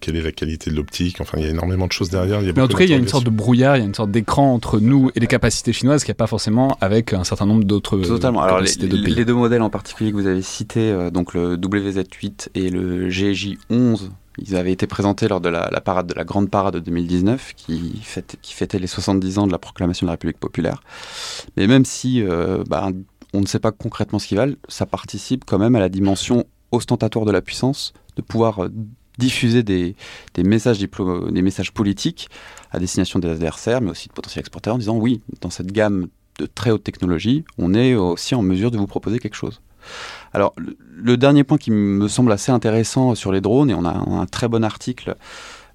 quelle 0.00 0.16
est 0.16 0.22
la 0.22 0.32
qualité 0.32 0.70
de 0.70 0.76
l'optique. 0.76 1.20
Enfin, 1.20 1.38
il 1.38 1.44
y 1.44 1.46
a 1.46 1.50
énormément 1.50 1.86
de 1.86 1.92
choses 1.92 2.10
derrière. 2.10 2.40
Il 2.40 2.46
y 2.46 2.50
a 2.50 2.52
Mais 2.54 2.62
en 2.62 2.68
tout 2.68 2.76
cas, 2.76 2.84
il 2.84 2.90
y 2.90 2.94
a 2.94 2.98
une 2.98 3.08
sorte 3.08 3.24
de 3.24 3.30
brouillard, 3.30 3.76
il 3.76 3.80
y 3.80 3.82
a 3.82 3.86
une 3.86 3.94
sorte 3.94 4.10
d'écran 4.10 4.52
entre 4.52 4.80
nous 4.80 5.10
et 5.14 5.20
les 5.20 5.26
capacités 5.26 5.72
chinoises 5.72 6.04
qu'il 6.04 6.12
n'y 6.12 6.16
a 6.16 6.22
pas 6.22 6.26
forcément 6.26 6.76
avec 6.80 7.12
un 7.12 7.24
certain 7.24 7.46
nombre 7.46 7.64
d'autres. 7.64 7.98
Totalement. 7.98 8.42
Alors, 8.42 8.60
les, 8.60 8.74
de 8.74 8.86
pays. 8.86 9.14
les, 9.14 9.24
deux 9.24 9.34
modèles 9.34 9.62
en 9.62 9.70
particulier 9.70 10.10
que 10.10 10.16
vous 10.16 10.26
avez 10.26 10.42
cités, 10.42 10.90
euh, 10.90 11.10
donc 11.10 11.34
le 11.34 11.56
WZ8 11.56 12.48
et 12.54 12.70
le 12.70 13.08
GJ11, 13.08 14.10
ils 14.38 14.56
avaient 14.56 14.72
été 14.72 14.86
présentés 14.86 15.28
lors 15.28 15.40
de 15.40 15.48
la, 15.48 15.68
la, 15.70 15.80
parade 15.80 16.06
de 16.06 16.14
la 16.14 16.24
grande 16.24 16.50
parade 16.50 16.74
de 16.74 16.80
2019 16.80 17.52
qui, 17.54 18.00
fête, 18.02 18.36
qui 18.40 18.54
fêtait 18.54 18.78
les 18.78 18.86
70 18.86 19.38
ans 19.38 19.46
de 19.46 19.52
la 19.52 19.58
proclamation 19.58 20.06
de 20.06 20.08
la 20.08 20.12
République 20.12 20.38
populaire. 20.38 20.82
Mais 21.56 21.66
même 21.66 21.84
si 21.84 22.22
euh, 22.22 22.64
bah, 22.68 22.90
on 23.32 23.40
ne 23.40 23.46
sait 23.46 23.58
pas 23.58 23.72
concrètement 23.72 24.18
ce 24.18 24.26
qu'ils 24.26 24.38
valent, 24.38 24.54
ça 24.68 24.86
participe 24.86 25.44
quand 25.44 25.58
même 25.58 25.74
à 25.74 25.80
la 25.80 25.88
dimension 25.88 26.44
ostentatoire 26.70 27.24
de 27.24 27.32
la 27.32 27.42
puissance, 27.42 27.92
de 28.16 28.22
pouvoir 28.22 28.68
diffuser 29.18 29.62
des, 29.62 29.94
messages 30.38 30.82
politiques 31.72 32.28
à 32.70 32.78
destination 32.78 33.18
des 33.18 33.28
adversaires, 33.28 33.80
mais 33.80 33.90
aussi 33.90 34.08
de 34.08 34.12
potentiels 34.12 34.40
exportateurs, 34.40 34.74
en 34.74 34.78
disant 34.78 34.96
oui, 34.96 35.20
dans 35.40 35.50
cette 35.50 35.72
gamme 35.72 36.08
de 36.38 36.46
très 36.46 36.70
haute 36.70 36.84
technologie, 36.84 37.44
on 37.58 37.74
est 37.74 37.94
aussi 37.94 38.34
en 38.34 38.42
mesure 38.42 38.70
de 38.70 38.78
vous 38.78 38.86
proposer 38.86 39.18
quelque 39.18 39.36
chose. 39.36 39.60
Alors, 40.32 40.54
le, 40.56 41.16
dernier 41.16 41.44
point 41.44 41.58
qui 41.58 41.70
me 41.70 42.08
semble 42.08 42.32
assez 42.32 42.52
intéressant 42.52 43.14
sur 43.14 43.32
les 43.32 43.40
drones, 43.40 43.70
et 43.70 43.74
on 43.74 43.84
a 43.84 43.92
un 43.92 44.26
très 44.26 44.48
bon 44.48 44.64
article 44.64 45.16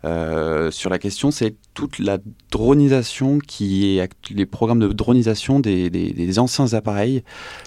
euh, 0.07 0.71
sur 0.71 0.89
la 0.89 0.99
question, 0.99 1.31
c'est 1.31 1.55
toute 1.73 1.99
la 1.99 2.17
dronisation 2.51 3.39
qui 3.39 3.97
est 3.97 4.09
les 4.31 4.45
programmes 4.45 4.79
de 4.79 4.87
dronisation 4.87 5.59
des, 5.59 5.89
des, 5.89 6.11
des 6.11 6.39
anciens 6.39 6.73
appareils, 6.73 7.23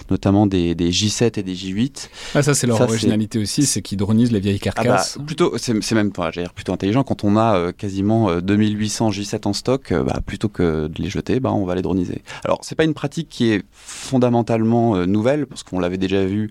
notamment 0.09 0.47
des, 0.47 0.75
des, 0.75 0.91
J7 0.91 1.39
et 1.39 1.43
des 1.43 1.55
J8. 1.55 2.09
Ah, 2.35 2.43
ça 2.43 2.53
c'est 2.53 2.67
leur 2.67 2.77
ça, 2.77 2.83
originalité 2.83 3.39
aussi, 3.39 3.65
c'est 3.65 3.81
qu'ils 3.81 3.97
dronisent 3.97 4.31
les 4.31 4.39
vieilles 4.39 4.59
carcasses. 4.59 5.13
Ah 5.15 5.19
bah, 5.19 5.25
plutôt, 5.25 5.57
c'est 5.57 5.91
même 5.93 6.11
pas, 6.11 6.31
dire, 6.31 6.53
plutôt 6.53 6.73
intelligent 6.73 7.03
quand 7.03 7.23
on 7.23 7.37
a 7.37 7.55
euh, 7.55 7.71
quasiment 7.71 8.29
euh, 8.29 8.41
2800 8.41 9.11
J7 9.11 9.47
en 9.47 9.53
stock, 9.53 9.91
euh, 9.91 10.03
bah, 10.03 10.19
plutôt 10.25 10.49
que 10.49 10.87
de 10.87 11.01
les 11.01 11.09
jeter, 11.09 11.39
bah, 11.39 11.51
on 11.53 11.65
va 11.65 11.75
les 11.75 11.81
droniser. 11.81 12.21
Alors 12.43 12.59
c'est 12.63 12.75
pas 12.75 12.83
une 12.83 12.93
pratique 12.93 13.29
qui 13.29 13.51
est 13.51 13.63
fondamentalement 13.71 14.95
euh, 14.95 15.05
nouvelle 15.05 15.45
parce 15.45 15.63
qu'on 15.63 15.79
l'avait 15.79 15.97
déjà 15.97 16.25
vu 16.25 16.49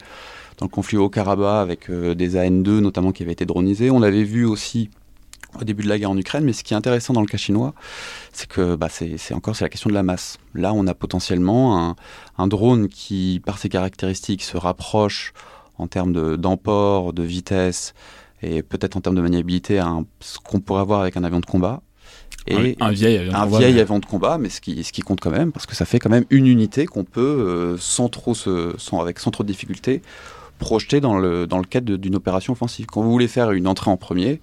dans 0.59 0.67
le 0.67 0.71
conflit 0.71 0.99
au 0.99 1.09
Karabakh 1.09 1.63
avec 1.63 1.91
euh, 1.91 2.15
des 2.15 2.37
AN2 2.37 2.81
notamment 2.81 3.13
qui 3.13 3.23
avaient 3.23 3.33
été 3.33 3.47
dronisés. 3.47 3.91
On 3.91 4.01
l'avait 4.01 4.25
vu 4.25 4.45
aussi 4.45 4.91
au 5.61 5.65
début 5.65 5.83
de 5.83 5.89
la 5.89 5.99
guerre 5.99 6.11
en 6.11 6.17
Ukraine, 6.17 6.45
mais 6.45 6.53
ce 6.53 6.63
qui 6.63 6.75
est 6.75 6.77
intéressant 6.77 7.13
dans 7.13 7.21
le 7.21 7.27
cas 7.27 7.37
chinois, 7.37 7.75
c'est 8.33 8.49
que 8.49 8.77
bah, 8.77 8.89
c'est 8.91 9.35
encore 9.35 9.57
c'est 9.57 9.65
la 9.65 9.69
question 9.69 9.91
de 9.91 9.95
la 9.95 10.03
masse. 10.03 10.39
Là, 10.55 10.73
on 10.73 10.87
a 10.87 10.95
potentiellement 10.95 11.79
un, 11.79 11.97
un, 12.39 12.47
drone 12.47 12.89
qui, 12.89 13.41
par 13.45 13.59
ses 13.59 13.69
caractéristiques, 13.69 14.43
se 14.43 14.57
rapproche 14.57 15.33
en 15.79 15.87
termes 15.87 16.37
d'emport, 16.37 17.13
de, 17.13 17.23
de, 17.23 17.27
vitesse 17.27 17.95
et 18.43 18.63
peut-être 18.63 18.97
en 18.97 19.01
termes 19.01 19.17
de 19.17 19.23
maniabilité 19.23 19.79
à 19.79 19.87
un, 19.87 20.05
ce 20.21 20.39
qu'on 20.39 20.61
pourrait 20.61 20.81
avoir 20.81 21.01
avec 21.01 21.17
un 21.17 21.25
avion 21.25 21.41
de 21.41 21.47
combat. 21.47 21.83
Et 22.47 22.77
un, 22.81 22.87
un 22.87 22.91
vieil 22.91 23.19
avion 23.19 23.33
de 23.33 23.37
un 23.37 23.45
combat. 23.45 23.59
vieil 23.59 23.75
mais... 23.75 23.81
avion 23.81 23.99
de 23.99 24.07
combat, 24.07 24.39
mais 24.39 24.49
ce 24.49 24.61
qui, 24.61 24.83
ce 24.83 24.93
qui 24.93 25.03
compte 25.03 25.21
quand 25.21 25.31
même, 25.31 25.53
parce 25.53 25.67
que 25.67 25.75
ça 25.75 25.85
fait 25.85 25.99
quand 25.99 26.11
même 26.11 26.25
une 26.31 26.47
unité 26.47 26.87
qu'on 26.87 27.05
peut, 27.05 27.21
euh, 27.21 27.77
sans 27.79 28.09
trop, 28.09 28.35
se, 28.35 28.75
sans, 28.79 29.01
avec, 29.01 29.19
sans 29.19 29.31
trop 29.31 29.45
de 29.45 29.49
difficulté, 29.49 30.03
projeter 30.59 31.01
dans 31.01 31.19
le, 31.19 31.47
dans 31.47 31.59
le 31.59 31.65
cadre 31.65 31.97
d'une 31.97 32.15
opération 32.15 32.53
offensive. 32.53 32.87
Quand 32.87 33.03
vous 33.03 33.11
voulez 33.11 33.29
faire 33.29 33.51
une 33.51 33.67
entrée 33.67 33.91
en 33.91 33.97
premier, 33.97 34.41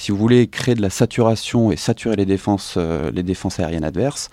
si 0.00 0.12
vous 0.12 0.16
voulez 0.16 0.46
créer 0.46 0.74
de 0.74 0.80
la 0.80 0.88
saturation 0.88 1.70
et 1.70 1.76
saturer 1.76 2.16
les 2.16 2.24
défenses, 2.24 2.76
euh, 2.78 3.10
les 3.10 3.22
défenses 3.22 3.60
aériennes 3.60 3.84
adverses, 3.84 4.30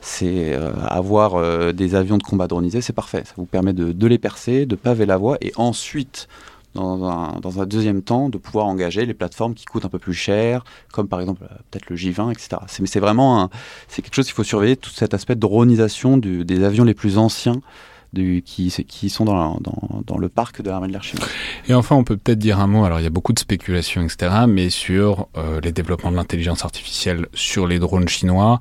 c'est 0.00 0.54
euh, 0.54 0.72
avoir 0.88 1.34
euh, 1.34 1.72
des 1.72 1.94
avions 1.94 2.16
de 2.16 2.22
combat 2.22 2.48
dronisés, 2.48 2.80
c'est 2.80 2.94
parfait. 2.94 3.22
Ça 3.26 3.34
vous 3.36 3.44
permet 3.44 3.74
de, 3.74 4.06
les 4.06 4.16
percer, 4.16 4.64
de 4.64 4.74
paver 4.74 5.04
la 5.04 5.18
voie 5.18 5.36
et 5.42 5.52
ensuite, 5.56 6.28
dans 6.74 7.04
un, 7.04 7.66
deuxième 7.66 8.00
temps, 8.00 8.30
de 8.30 8.38
pouvoir 8.38 8.64
engager 8.64 9.04
les 9.04 9.12
plateformes 9.12 9.52
qui 9.52 9.66
coûtent 9.66 9.84
un 9.84 9.90
peu 9.90 9.98
plus 9.98 10.14
cher, 10.14 10.64
comme 10.94 11.08
par 11.08 11.20
exemple 11.20 11.42
peut-être 11.70 11.90
le 11.90 11.96
J20, 11.96 12.32
etc. 12.32 12.62
C'est 12.66 13.00
vraiment 13.00 13.50
c'est 13.88 14.00
quelque 14.00 14.14
chose 14.14 14.24
qu'il 14.24 14.34
faut 14.34 14.44
surveiller, 14.44 14.76
tout 14.76 14.88
cet 14.88 15.12
aspect 15.12 15.34
de 15.34 15.40
dronisation 15.40 16.16
des 16.16 16.64
avions 16.64 16.84
les 16.84 16.94
plus 16.94 17.18
anciens 17.18 17.60
qui, 18.12 19.10
sont 19.10 19.24
dans, 19.24 20.18
le 20.18 20.28
parc 20.28 20.62
de 20.62 20.70
l'armée 20.70 20.88
de 20.88 20.92
l'air 20.92 21.02
chinoise. 21.02 21.28
Et 21.68 21.74
enfin, 21.74 21.96
on 21.96 22.04
peut 22.04 22.16
peut-être 22.16 22.38
dire 22.38 22.60
un 22.60 22.66
mot, 22.66 22.84
alors 22.84 23.00
il 23.00 23.04
y 23.04 23.06
a 23.06 23.10
beaucoup 23.10 23.32
de 23.32 23.38
spéculations, 23.38 24.02
etc., 24.02 24.44
mais 24.48 24.70
sur 24.70 25.28
euh, 25.36 25.60
les 25.60 25.72
développements 25.72 26.10
de 26.10 26.16
l'intelligence 26.16 26.64
artificielle 26.64 27.26
sur 27.34 27.66
les 27.66 27.78
drones 27.78 28.08
chinois. 28.08 28.60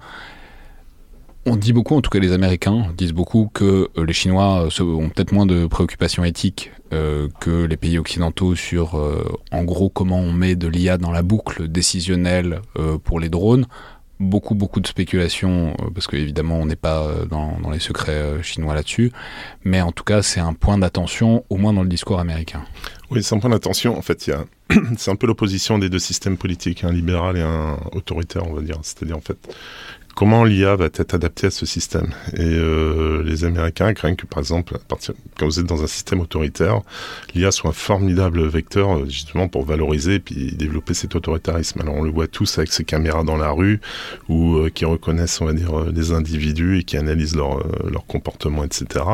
On 1.48 1.56
dit 1.56 1.74
beaucoup, 1.74 1.96
en 1.96 2.02
tout 2.02 2.12
cas 2.12 2.20
les 2.20 2.34
Américains 2.34 2.94
disent 2.96 3.14
beaucoup 3.14 3.50
que 3.52 3.90
euh, 3.98 4.06
les 4.06 4.14
Chinois 4.14 4.68
ont 4.80 5.10
peut-être 5.10 5.32
moins 5.32 5.48
de 5.48 5.66
préoccupations 5.66 6.24
éthiques 6.24 6.72
euh, 6.94 7.30
que 7.40 7.66
les 7.66 7.78
pays 7.78 7.98
occidentaux 7.98 8.54
sur, 8.54 8.96
euh, 8.96 9.24
en 9.52 9.64
gros, 9.64 9.90
comment 9.90 10.20
on 10.20 10.34
met 10.34 10.56
de 10.56 10.68
l'IA 10.68 11.00
dans 11.00 11.10
la 11.10 11.24
boucle 11.24 11.68
décisionnelle 11.68 12.62
pour 13.04 13.20
les 13.20 13.30
drones 13.30 13.66
beaucoup, 14.22 14.56
beaucoup 14.56 14.80
de 14.80 14.88
spéculations, 14.88 15.76
euh, 15.82 15.90
parce 15.94 16.08
qu'évidemment, 16.08 16.58
on 16.58 16.66
n'est 16.66 16.76
pas 16.76 17.02
euh, 17.02 17.26
dans, 17.26 17.58
les 17.72 17.80
secrets 17.80 18.12
euh, 18.12 18.42
chinois 18.42 18.76
là-dessus, 18.76 19.12
mais 19.64 19.82
en 19.82 19.92
tout 19.92 20.04
cas, 20.04 20.22
c'est 20.22 20.40
un 20.40 20.54
point 20.54 20.78
d'attention, 20.78 21.44
au 21.50 21.58
moins 21.58 21.74
dans 21.74 21.84
le 21.84 21.90
discours 21.90 22.20
américain. 22.20 22.64
Oui, 23.10 23.24
c'est 23.24 23.36
un 23.36 23.40
point 23.40 23.50
d'attention. 23.50 23.98
En 23.98 24.02
fait, 24.02 24.32
c'est 24.98 25.12
un 25.12 25.16
peu 25.16 25.28
l'opposition 25.28 25.78
des 25.80 25.90
deux 25.90 26.00
systèmes 26.00 26.38
politiques, 26.38 26.84
un 26.84 26.94
libéral 26.94 27.38
et 27.38 27.42
un 27.42 27.78
autoritaire, 27.92 28.48
on 28.48 28.54
va 28.54 28.62
dire. 28.62 28.78
C'est-à-dire, 28.84 29.18
en 29.18 29.22
fait, 29.22 29.38
comment 30.16 30.44
l'IA 30.44 30.76
va 30.76 30.86
être 30.86 31.14
adaptée 31.14 31.48
à 31.48 31.52
ce 31.52 31.66
système. 31.66 32.10
Et 32.34 32.42
euh, 32.42 33.24
les 33.24 33.46
Américains 33.46 33.94
craignent 33.94 34.16
que, 34.16 34.26
par 34.26 34.40
exemple, 34.40 34.76
à 34.76 34.80
partir, 34.80 35.14
quand 35.38 35.46
vous 35.46 35.60
êtes 35.60 35.66
dans 35.66 35.84
un 35.84 35.88
système 35.88 36.20
autoritaire, 36.20 36.82
l'IA 37.34 37.52
soit 37.52 37.70
un 37.70 37.74
formidable 37.74 38.46
vecteur 38.48 38.98
euh, 38.98 39.06
justement 39.06 39.48
pour 39.48 39.66
valoriser 39.66 40.16
et 40.16 40.20
puis 40.20 40.54
développer 40.54 40.94
cet 40.94 41.16
autoritarisme. 41.16 41.82
Alors 41.82 41.96
on 41.96 42.04
le 42.04 42.12
voit 42.12 42.28
tous 42.28 42.58
avec 42.58 42.72
ces 42.72 42.84
caméras 42.84 43.24
dans 43.24 43.38
la 43.38 43.52
rue 43.52 43.80
ou 44.30 44.58
euh, 44.58 44.70
qui 44.70 44.86
reconnaissent, 44.86 45.42
on 45.42 45.46
va 45.46 45.54
dire, 45.54 45.78
euh, 45.78 45.92
les 45.94 46.12
individus 46.12 46.80
et 46.80 46.84
qui 46.84 46.98
analysent 46.98 47.36
leur, 47.36 47.60
euh, 47.60 47.90
leur 47.90 48.06
comportement, 48.06 48.64
etc. 48.64 49.06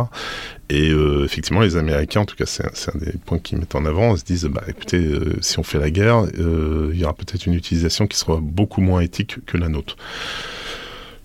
Et 0.69 0.89
euh, 0.89 1.23
effectivement, 1.23 1.61
les 1.61 1.77
Américains, 1.77 2.21
en 2.21 2.25
tout 2.25 2.35
cas, 2.35 2.45
c'est 2.45 2.65
un, 2.65 2.93
un, 2.93 2.97
des 2.97 3.13
points 3.13 3.39
qu'ils 3.39 3.57
mettent 3.57 3.75
en 3.75 3.85
avant, 3.85 4.15
ils 4.15 4.19
se 4.19 4.25
disent, 4.25 4.45
bah, 4.45 4.63
écoutez, 4.67 4.97
euh, 4.97 5.37
si 5.41 5.59
on 5.59 5.63
fait 5.63 5.79
la 5.79 5.89
guerre, 5.89 6.25
euh, 6.39 6.91
il 6.93 6.99
y 6.99 7.05
aura 7.05 7.13
peut-être 7.13 7.45
une 7.45 7.53
utilisation 7.53 8.05
qui 8.05 8.17
sera 8.17 8.39
beaucoup 8.41 8.81
moins 8.81 8.99
éthique 8.99 9.45
que 9.45 9.57
la 9.57 9.69
nôtre. 9.69 9.95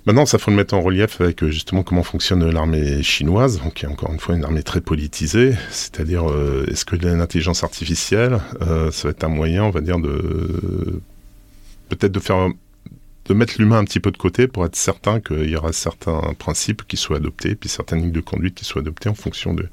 Maintenant, 0.05 0.27
ça 0.27 0.39
faut 0.39 0.51
le 0.51 0.57
mettre 0.57 0.75
en 0.75 0.81
relief 0.81 1.21
avec 1.21 1.45
justement 1.47 1.85
comment 1.85 2.03
fonctionne 2.03 2.51
l'armée 2.51 3.05
chinoise, 3.05 3.61
qui 3.77 3.85
est 3.85 3.89
encore 3.89 4.13
une 4.13 4.19
fois 4.19 4.35
une 4.35 4.45
armée 4.45 4.65
très 4.65 4.81
politisée, 4.81 5.55
c'est-à-dire 5.71 6.29
euh, 6.29 6.67
est-ce 6.69 6.85
que 6.85 6.97
l'intelligence 6.97 7.63
artificielle, 7.63 8.41
euh, 8.63 8.91
ça 8.91 9.09
va 9.09 9.11
être 9.13 9.23
un 9.23 9.29
moyen, 9.29 9.63
on 9.63 9.71
va 9.71 9.81
dire, 9.81 10.01
de 10.01 11.01
peut-être 11.89 12.11
de 12.11 12.19
faire 12.19 12.49
de 13.27 13.35
mettre 13.35 13.55
l'humain 13.59 13.79
un 13.79 13.85
petit 13.85 14.01
peu 14.01 14.11
de 14.11 14.17
côté 14.17 14.49
pour 14.49 14.65
être 14.65 14.77
certain 14.77 15.21
qu'il 15.21 15.49
y 15.49 15.57
aura 15.57 15.73
certains 15.73 16.35
principes 16.39 16.83
qui 16.87 16.97
soient 16.97 17.19
adoptés, 17.19 17.55
puis 17.55 17.69
certaines 17.69 18.01
lignes 18.01 18.13
de 18.13 18.21
conduite 18.21 18.55
qui 18.55 18.65
soient 18.65 18.83
adoptées 18.83 19.09
en 19.09 19.15
fonction 19.15 19.55
de 19.55 19.69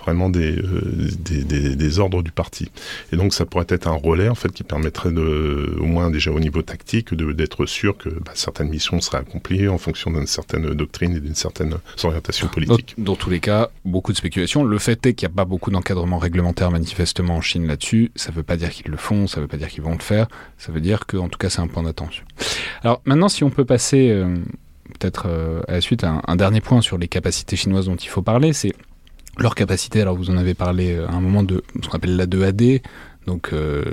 vraiment 0.00 0.30
des, 0.30 0.56
euh, 0.58 1.98
ordres 1.98 2.22
du 2.22 2.32
parti. 2.32 2.70
Et 3.12 3.16
donc 3.16 3.34
ça 3.34 3.44
pourrait 3.44 3.66
être 3.68 3.86
un 3.86 3.92
relais 3.92 4.28
en 4.28 4.34
fait 4.34 4.52
qui 4.52 4.62
permettrait 4.62 5.12
de, 5.12 5.76
au 5.78 5.84
moins 5.84 6.10
déjà 6.10 6.30
au 6.30 6.40
niveau 6.40 6.62
tactique, 6.62 7.14
d'être 7.14 7.66
sûr 7.66 7.96
que 7.96 8.08
bah, 8.08 8.32
certaines 8.34 8.68
missions 8.68 9.00
seraient 9.00 9.18
accomplies 9.18 9.68
en 9.68 9.78
fonction 9.78 10.10
d'une 10.10 10.26
certaine 10.26 10.74
doctrine 10.74 11.16
et 11.16 11.20
d'une 11.20 11.34
certaine 11.34 11.76
orientation 12.02 12.48
politique. 12.48 12.94
Dans, 12.98 13.16
tous 13.16 13.30
les 13.30 13.40
cas, 13.40 13.70
beaucoup 13.84 14.12
de 14.12 14.16
spéculations. 14.16 14.64
Le 14.64 14.78
fait 14.78 15.04
est 15.06 15.14
qu'il 15.14 15.28
n'y 15.28 15.32
a 15.32 15.36
pas 15.36 15.44
beaucoup 15.44 15.70
d'encadrement 15.70 16.18
réglementaire 16.18 16.70
manifestement 16.70 17.36
en 17.36 17.40
Chine 17.40 17.66
là-dessus. 17.66 18.10
Ça 18.16 18.30
ne 18.30 18.36
veut 18.36 18.42
pas 18.42 18.56
dire 18.56 18.70
qu'ils 18.70 18.90
le 18.90 18.96
font, 18.96 19.26
ça 19.26 19.38
ne 19.38 19.42
veut 19.42 19.48
pas 19.48 19.56
dire 19.56 19.68
qu'ils 19.68 19.82
vont 19.82 19.92
le 19.92 19.98
faire. 19.98 20.26
Ça 20.58 20.72
veut 20.72 20.80
dire 20.80 21.06
qu'en 21.06 21.28
tout 21.28 21.38
cas 21.38 21.50
c'est 21.50 21.60
un 21.60 21.66
point 21.66 21.82
d'attention. 21.82 22.24
Alors 22.82 22.93
maintenant, 23.04 23.28
si 23.28 23.44
on 23.44 23.50
peut 23.50 23.64
passer 23.64 24.10
euh, 24.10 24.36
peut-être 24.98 25.26
euh, 25.28 25.62
à 25.68 25.72
la 25.72 25.80
suite, 25.80 26.04
un, 26.04 26.22
un, 26.26 26.36
dernier 26.36 26.60
point 26.60 26.80
sur 26.80 26.98
les 26.98 27.08
capacités 27.08 27.56
chinoises 27.56 27.86
dont 27.86 27.96
il 27.96 28.08
faut 28.08 28.22
parler, 28.22 28.52
c'est 28.52 28.72
leur 29.38 29.54
capacité. 29.54 30.00
Alors 30.00 30.16
vous 30.16 30.30
en 30.30 30.36
avez 30.36 30.54
parlé 30.54 30.96
à 30.96 31.12
un 31.12 31.20
moment 31.20 31.42
de 31.42 31.62
ce 31.82 31.88
qu'on 31.88 31.96
appelle 31.96 32.16
la 32.16 32.26
2AD, 32.26 32.82
donc 33.26 33.52
euh, 33.52 33.84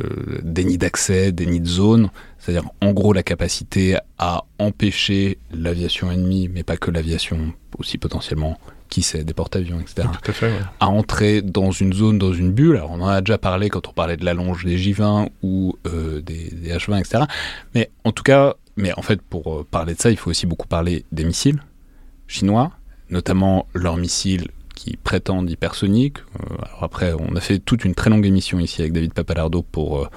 déni 0.43 0.77
d'accès, 0.77 1.31
déni 1.31 1.59
de 1.59 1.67
zone, 1.67 2.09
c'est-à-dire 2.37 2.69
en 2.81 2.91
gros 2.91 3.13
la 3.13 3.23
capacité 3.23 3.97
à 4.17 4.43
empêcher 4.59 5.37
l'aviation 5.51 6.11
ennemie, 6.11 6.49
mais 6.49 6.63
pas 6.63 6.77
que 6.77 6.91
l'aviation, 6.91 7.53
aussi 7.77 7.97
potentiellement 7.97 8.57
qui 8.89 9.03
sait, 9.03 9.23
des 9.23 9.33
porte-avions, 9.33 9.79
etc., 9.79 10.05
à, 10.27 10.31
fait, 10.33 10.47
ouais. 10.47 10.59
à, 10.81 10.89
entrer 10.89 11.41
dans 11.41 11.71
une 11.71 11.93
zone, 11.93 12.19
dans 12.19 12.33
une 12.33 12.51
bulle. 12.51 12.75
Alors, 12.75 12.91
on 12.91 12.99
en 12.99 13.07
a 13.07 13.21
déjà 13.21 13.37
parlé 13.37 13.69
quand 13.69 13.87
on 13.87 13.93
parlait 13.93 14.17
de 14.17 14.25
la 14.25 14.33
longe 14.33 14.65
des 14.65 14.77
J-20 14.77 15.29
ou 15.43 15.77
euh, 15.87 16.19
des, 16.19 16.49
des, 16.51 16.71
H-20, 16.71 16.99
etc. 16.99 17.23
Mais 17.73 17.89
en 18.03 18.11
tout 18.11 18.23
cas, 18.23 18.55
mais 18.77 18.93
en 18.97 19.01
fait, 19.01 19.21
pour 19.21 19.65
parler 19.65 19.95
de 19.95 19.99
ça, 19.99 20.11
il 20.11 20.17
faut 20.17 20.29
aussi 20.29 20.45
beaucoup 20.45 20.67
parler 20.67 21.05
des 21.11 21.23
missiles 21.23 21.61
chinois, 22.27 22.71
notamment 23.09 23.67
leurs 23.73 23.97
missiles 23.97 24.47
qui 24.75 24.97
prétendent 24.97 25.49
hypersoniques. 25.49 26.19
Euh, 26.19 26.55
alors 26.65 26.83
après, 26.83 27.13
on 27.13 27.35
a 27.35 27.41
fait 27.41 27.59
toute 27.59 27.85
une 27.85 27.93
très 27.93 28.09
longue 28.09 28.25
émission 28.25 28.59
ici 28.59 28.81
avec 28.81 28.93
David 28.93 29.13
Papalardo 29.13 29.61
pour 29.61 29.99
euh, 29.99 30.07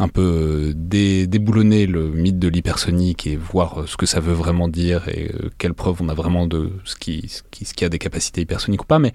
un 0.00 0.08
peu 0.08 0.72
dé 0.74 1.26
déboulonner 1.26 1.86
le 1.86 2.08
mythe 2.08 2.38
de 2.38 2.48
l'hypersonique 2.48 3.26
et 3.26 3.36
voir 3.36 3.84
ce 3.86 3.96
que 3.96 4.06
ça 4.06 4.18
veut 4.18 4.32
vraiment 4.32 4.66
dire 4.66 5.08
et 5.08 5.30
euh, 5.34 5.50
quelle 5.58 5.74
preuve 5.74 6.00
on 6.00 6.08
a 6.08 6.14
vraiment 6.14 6.46
de 6.46 6.72
ce 6.84 6.96
qui, 6.96 7.84
a 7.84 7.88
des 7.88 7.98
capacités 7.98 8.40
hypersoniques 8.40 8.82
ou 8.82 8.86
pas. 8.86 8.98
Mais 8.98 9.12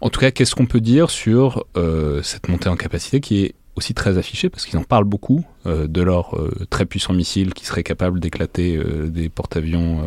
en 0.00 0.10
tout 0.10 0.20
cas, 0.20 0.30
qu'est-ce 0.30 0.54
qu'on 0.54 0.66
peut 0.66 0.80
dire 0.80 1.10
sur 1.10 1.64
euh, 1.76 2.22
cette 2.22 2.48
montée 2.48 2.68
en 2.68 2.76
capacité 2.76 3.20
qui 3.20 3.44
est 3.44 3.54
aussi 3.76 3.94
très 3.94 4.18
affiché 4.18 4.48
parce 4.50 4.66
qu'ils 4.66 4.78
en 4.78 4.82
parlent 4.82 5.04
beaucoup 5.04 5.44
euh, 5.66 5.86
de 5.86 6.02
leur 6.02 6.36
euh, 6.36 6.50
très 6.70 6.84
puissant 6.84 7.12
missile 7.12 7.54
qui 7.54 7.64
serait 7.64 7.82
capable 7.82 8.18
d'éclater 8.18 8.76
euh, 8.76 9.08
des 9.08 9.28
porte-avions 9.28 10.00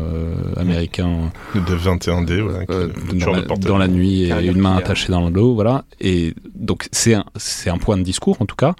américains 0.56 1.32
de 1.54 1.60
21D 1.60 2.42
ouais, 2.42 2.66
dans, 3.14 3.32
la, 3.32 3.40
dans, 3.42 3.78
la, 3.78 3.88
nuit 3.88 4.24
et 4.24 4.46
une 4.46 4.58
main 4.58 4.76
attachée 4.76 5.10
dans 5.10 5.24
le 5.24 5.30
dos 5.30 5.54
voilà. 5.54 5.84
Et 6.00 6.34
donc 6.54 6.88
c'est 6.92 7.14
un, 7.14 7.24
c'est 7.36 7.70
un 7.70 7.78
point 7.78 7.96
de 7.96 8.02
discours 8.02 8.36
en 8.40 8.46
tout 8.46 8.56
cas. 8.56 8.74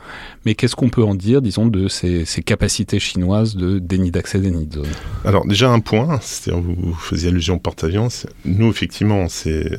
Mais 0.44 0.54
qu'est-ce 0.54 0.76
qu'on 0.76 0.90
peut 0.90 1.04
en 1.04 1.14
dire 1.14 1.42
disons 1.42 1.66
de 1.66 1.88
ces, 1.88 2.24
ces 2.24 2.42
capacités 2.42 2.98
chinoises 2.98 3.56
de 3.56 3.78
déni 3.78 4.10
d'accès 4.10 4.38
déni 4.38 4.66
de 4.66 4.74
zone? 4.74 4.92
Alors 5.24 5.46
déjà 5.46 5.70
un 5.70 5.80
point 5.80 6.18
c'est-à-dire 6.20 6.62
vous, 6.62 6.76
vous 6.76 6.94
faisiez 6.94 7.28
allusion 7.28 7.56
au 7.56 7.60
porte-avions 7.60 8.08
nous 8.44 8.68
effectivement 8.68 9.26
c'est 9.28 9.78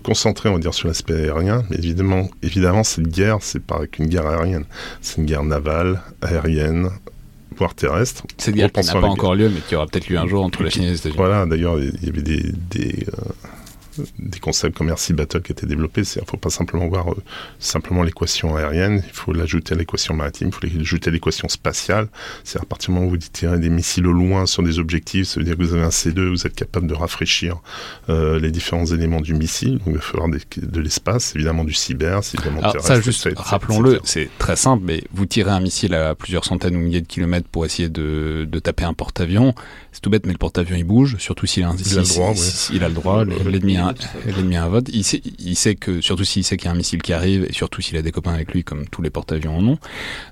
concentré, 0.00 0.48
on 0.48 0.54
va 0.54 0.58
dire, 0.58 0.74
sur 0.74 0.88
l'aspect 0.88 1.14
aérien, 1.14 1.64
mais 1.70 1.76
évidemment, 1.76 2.28
évidemment, 2.42 2.84
cette 2.84 3.08
guerre, 3.08 3.38
c'est 3.40 3.62
pas 3.62 3.86
qu'une 3.86 4.06
guerre 4.06 4.26
aérienne, 4.26 4.64
c'est 5.00 5.18
une 5.18 5.26
guerre 5.26 5.44
navale, 5.44 6.02
aérienne, 6.22 6.90
voire 7.56 7.74
terrestre. 7.74 8.24
Cette 8.38 8.54
guerre 8.54 8.72
qui 8.72 8.80
n'a 8.84 8.92
pas 8.92 9.06
encore 9.06 9.34
lieu, 9.34 9.48
mais 9.48 9.60
qui 9.60 9.74
aura 9.74 9.86
peut-être 9.86 10.08
lieu 10.08 10.18
un 10.18 10.26
jour 10.26 10.44
entre 10.44 10.62
la 10.62 10.70
Chine 10.70 10.84
et 10.84 10.90
les 10.90 10.96
États-Unis. 10.96 11.16
Voilà, 11.16 11.46
d'ailleurs, 11.46 11.78
il 11.78 12.04
y 12.04 12.08
avait 12.08 12.22
des, 12.22 12.52
des 12.70 13.06
euh, 13.08 13.48
des 14.18 14.38
concepts 14.38 14.76
comme 14.76 14.92
Sea 14.96 15.12
Battle 15.12 15.42
qui 15.42 15.52
étaient 15.52 15.66
développés. 15.66 16.02
Il 16.16 16.20
ne 16.20 16.26
faut 16.26 16.36
pas 16.36 16.50
simplement 16.50 16.88
voir 16.88 17.12
euh, 17.12 17.22
simplement 17.58 18.02
l'équation 18.02 18.56
aérienne, 18.56 19.02
il 19.06 19.12
faut 19.12 19.32
l'ajouter 19.32 19.74
à 19.74 19.78
l'équation 19.78 20.14
maritime, 20.14 20.48
il 20.48 20.54
faut 20.54 20.78
l'ajouter 20.78 21.10
à 21.10 21.12
l'équation 21.12 21.48
spatiale. 21.48 22.08
C'est 22.44 22.60
à 22.60 22.64
partir 22.64 22.90
du 22.90 22.94
moment 22.94 23.06
où 23.06 23.10
vous 23.10 23.16
tirez 23.16 23.58
des 23.58 23.70
missiles 23.70 24.06
au 24.06 24.12
loin 24.12 24.46
sur 24.46 24.62
des 24.62 24.78
objectifs, 24.78 25.28
ça 25.28 25.40
veut 25.40 25.44
dire 25.44 25.56
que 25.56 25.62
vous 25.62 25.74
avez 25.74 25.84
un 25.84 25.90
C2, 25.90 26.28
vous 26.28 26.46
êtes 26.46 26.54
capable 26.54 26.86
de 26.86 26.94
rafraîchir 26.94 27.60
euh, 28.08 28.38
les 28.38 28.50
différents 28.50 28.86
éléments 28.86 29.20
du 29.20 29.34
missile. 29.34 29.78
Donc 29.78 29.88
il 29.88 29.94
va 29.94 30.00
falloir 30.00 30.28
des, 30.28 30.40
de 30.56 30.80
l'espace, 30.80 31.34
évidemment 31.34 31.64
du 31.64 31.74
cyber, 31.74 32.20
évidemment 32.34 32.60
Alors, 32.60 32.84
Ça, 32.84 33.00
juste, 33.00 33.28
rappelons-le, 33.36 34.00
c'est 34.04 34.28
très 34.38 34.56
simple, 34.56 34.82
mais 34.84 35.04
vous 35.12 35.26
tirez 35.26 35.50
un 35.50 35.60
missile 35.60 35.94
à 35.94 36.14
plusieurs 36.14 36.44
centaines 36.44 36.76
ou 36.76 36.80
milliers 36.80 37.00
de 37.00 37.06
kilomètres 37.06 37.48
pour 37.48 37.64
essayer 37.64 37.88
de, 37.88 38.46
de 38.50 38.58
taper 38.58 38.84
un 38.84 38.94
porte-avions. 38.94 39.54
C'est 39.92 40.00
tout 40.00 40.10
bête, 40.10 40.24
mais 40.24 40.32
le 40.32 40.38
porte-avions 40.38 40.76
il 40.76 40.84
bouge, 40.84 41.16
surtout 41.18 41.46
s'il 41.46 41.64
a, 41.64 41.70
un, 41.70 41.76
il, 41.76 41.98
a 41.98 42.02
le 42.02 42.06
droit, 42.06 42.34
si, 42.36 42.74
il 42.76 42.84
a 42.84 42.88
le 42.88 42.94
droit, 42.94 43.24
l'ennemi 43.24 43.76
a, 43.76 43.88
a 43.88 44.64
un 44.64 44.68
vote. 44.68 44.88
Il 44.92 45.02
sait, 45.02 45.20
il 45.38 45.56
sait 45.56 45.74
que, 45.74 46.00
surtout 46.00 46.24
s'il 46.24 46.44
sait 46.44 46.56
qu'il 46.56 46.66
y 46.66 46.68
a 46.68 46.72
un 46.72 46.76
missile 46.76 47.02
qui 47.02 47.12
arrive, 47.12 47.44
et 47.44 47.52
surtout 47.52 47.80
s'il 47.80 47.96
a 47.96 48.02
des 48.02 48.12
copains 48.12 48.32
avec 48.32 48.52
lui, 48.52 48.62
comme 48.62 48.86
tous 48.86 49.02
les 49.02 49.10
porte-avions 49.10 49.56
en 49.56 49.66
ont. 49.66 49.78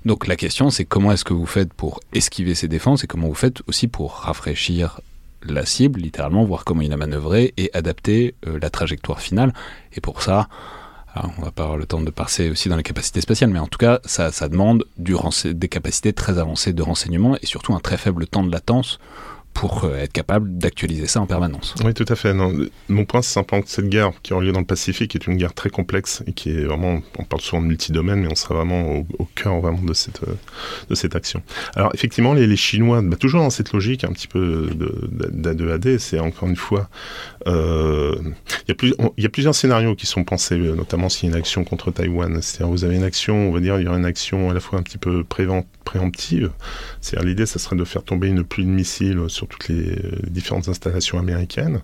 Donc 0.05 0.27
la 0.27 0.37
question, 0.37 0.69
c'est 0.69 0.85
comment 0.85 1.11
est-ce 1.11 1.25
que 1.25 1.33
vous 1.33 1.45
faites 1.45 1.73
pour 1.73 1.99
esquiver 2.13 2.55
ces 2.55 2.67
défenses 2.67 3.03
et 3.03 3.07
comment 3.07 3.27
vous 3.27 3.35
faites 3.35 3.61
aussi 3.67 3.87
pour 3.87 4.13
rafraîchir 4.13 5.01
la 5.43 5.65
cible, 5.65 5.99
littéralement, 5.99 6.43
voir 6.43 6.65
comment 6.65 6.81
il 6.81 6.91
a 6.91 6.97
manœuvré 6.97 7.53
et 7.57 7.69
adapter 7.73 8.35
euh, 8.45 8.59
la 8.61 8.69
trajectoire 8.69 9.21
finale. 9.21 9.53
Et 9.93 10.01
pour 10.01 10.21
ça, 10.21 10.49
alors 11.13 11.31
on 11.37 11.41
va 11.41 11.51
pas 11.51 11.63
avoir 11.63 11.77
le 11.77 11.85
temps 11.85 12.01
de 12.01 12.11
passer 12.11 12.49
aussi 12.49 12.69
dans 12.69 12.75
les 12.75 12.83
capacités 12.83 13.21
spatiales, 13.21 13.49
mais 13.49 13.59
en 13.59 13.67
tout 13.67 13.77
cas, 13.77 13.99
ça, 14.05 14.31
ça 14.31 14.47
demande 14.47 14.85
du 14.97 15.15
des 15.45 15.67
capacités 15.67 16.13
très 16.13 16.37
avancées 16.37 16.73
de 16.73 16.81
renseignement 16.81 17.37
et 17.41 17.45
surtout 17.45 17.73
un 17.73 17.79
très 17.79 17.97
faible 17.97 18.27
temps 18.27 18.43
de 18.43 18.51
latence 18.51 18.99
pour 19.59 19.91
être 19.93 20.13
capable 20.13 20.57
d'actualiser 20.57 21.05
ça 21.05 21.19
en 21.19 21.25
permanence. 21.25 21.75
Oui, 21.83 21.93
tout 21.93 22.05
à 22.07 22.15
fait. 22.15 22.33
Mon 22.33 23.03
point, 23.03 23.21
c'est 23.21 23.33
simplement 23.33 23.61
que 23.61 23.69
cette 23.69 23.89
guerre 23.89 24.11
qui 24.23 24.31
aura 24.31 24.41
lieu 24.41 24.53
dans 24.53 24.61
le 24.61 24.65
Pacifique 24.65 25.15
est 25.15 25.27
une 25.27 25.35
guerre 25.35 25.53
très 25.53 25.69
complexe 25.69 26.23
et 26.27 26.31
qui 26.31 26.49
est 26.51 26.63
vraiment, 26.63 27.01
on 27.17 27.25
parle 27.25 27.41
souvent 27.41 27.61
de 27.61 27.67
multidomaine, 27.67 28.21
mais 28.21 28.29
on 28.31 28.35
sera 28.35 28.55
vraiment 28.55 29.03
au, 29.19 29.27
cœur 29.35 29.59
vraiment 29.59 29.81
de 29.81 29.93
cette, 29.93 30.21
de 30.89 30.95
cette 30.95 31.13
action. 31.13 31.41
Alors, 31.75 31.91
effectivement, 31.93 32.33
les, 32.33 32.55
Chinois, 32.55 33.01
bah, 33.01 33.17
toujours 33.17 33.41
dans 33.41 33.49
cette 33.49 33.73
logique 33.73 34.05
un 34.05 34.13
petit 34.13 34.29
peu 34.29 34.69
d'A2AD, 35.11 35.97
c'est 35.97 36.19
encore 36.19 36.47
une 36.47 36.55
fois, 36.55 36.87
euh, 37.38 37.38
il, 37.45 38.93
il 39.17 39.23
y 39.23 39.25
a 39.25 39.29
plusieurs 39.29 39.55
scénarios 39.55 39.95
qui 39.95 40.05
sont 40.05 40.23
pensés, 40.23 40.57
notamment 40.57 41.09
s'il 41.09 41.29
y 41.29 41.31
a 41.31 41.35
une 41.35 41.39
action 41.39 41.63
contre 41.63 41.91
Taïwan. 41.91 42.41
C'est-à-dire, 42.41 42.71
vous 42.71 42.83
avez 42.83 42.95
une 42.95 43.03
action, 43.03 43.49
on 43.49 43.51
va 43.51 43.59
dire, 43.59 43.79
il 43.79 43.85
y 43.85 43.87
aura 43.87 43.97
une 43.97 44.05
action 44.05 44.49
à 44.49 44.53
la 44.53 44.59
fois 44.59 44.79
un 44.79 44.83
petit 44.83 44.97
peu 44.97 45.23
préemptive. 45.23 46.51
C'est-à-dire, 47.01 47.27
l'idée, 47.27 47.45
ça 47.45 47.59
serait 47.59 47.75
de 47.75 47.83
faire 47.83 48.03
tomber 48.03 48.27
une 48.27 48.43
pluie 48.43 48.65
de 48.65 48.69
missiles 48.69 49.21
sur 49.27 49.47
toutes 49.47 49.67
les, 49.69 49.97
différentes 50.29 50.69
installations 50.69 51.19
américaines. 51.19 51.81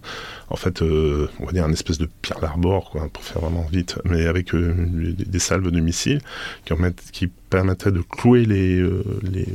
En 0.50 0.56
fait, 0.56 0.82
euh, 0.82 1.30
on 1.40 1.46
va 1.46 1.52
dire 1.52 1.66
un 1.66 1.72
espèce 1.72 1.98
de 1.98 2.08
Pearl 2.22 2.44
Harbor, 2.44 2.90
quoi, 2.92 3.10
pour 3.12 3.24
faire 3.24 3.42
vraiment 3.42 3.66
vite, 3.72 3.98
mais 4.06 4.28
avec 4.28 4.54
euh, 4.54 4.74
des, 4.78 5.40
salves 5.40 5.72
de 5.72 5.80
missiles 5.80 6.22
qui, 6.66 6.74
remettent, 6.74 7.04
qui 7.12 7.30
permettraient 7.56 7.92
de 7.92 8.02
clouer 8.02 8.46
les, 8.46 8.78
euh, 8.80 9.04
les, 9.24 9.48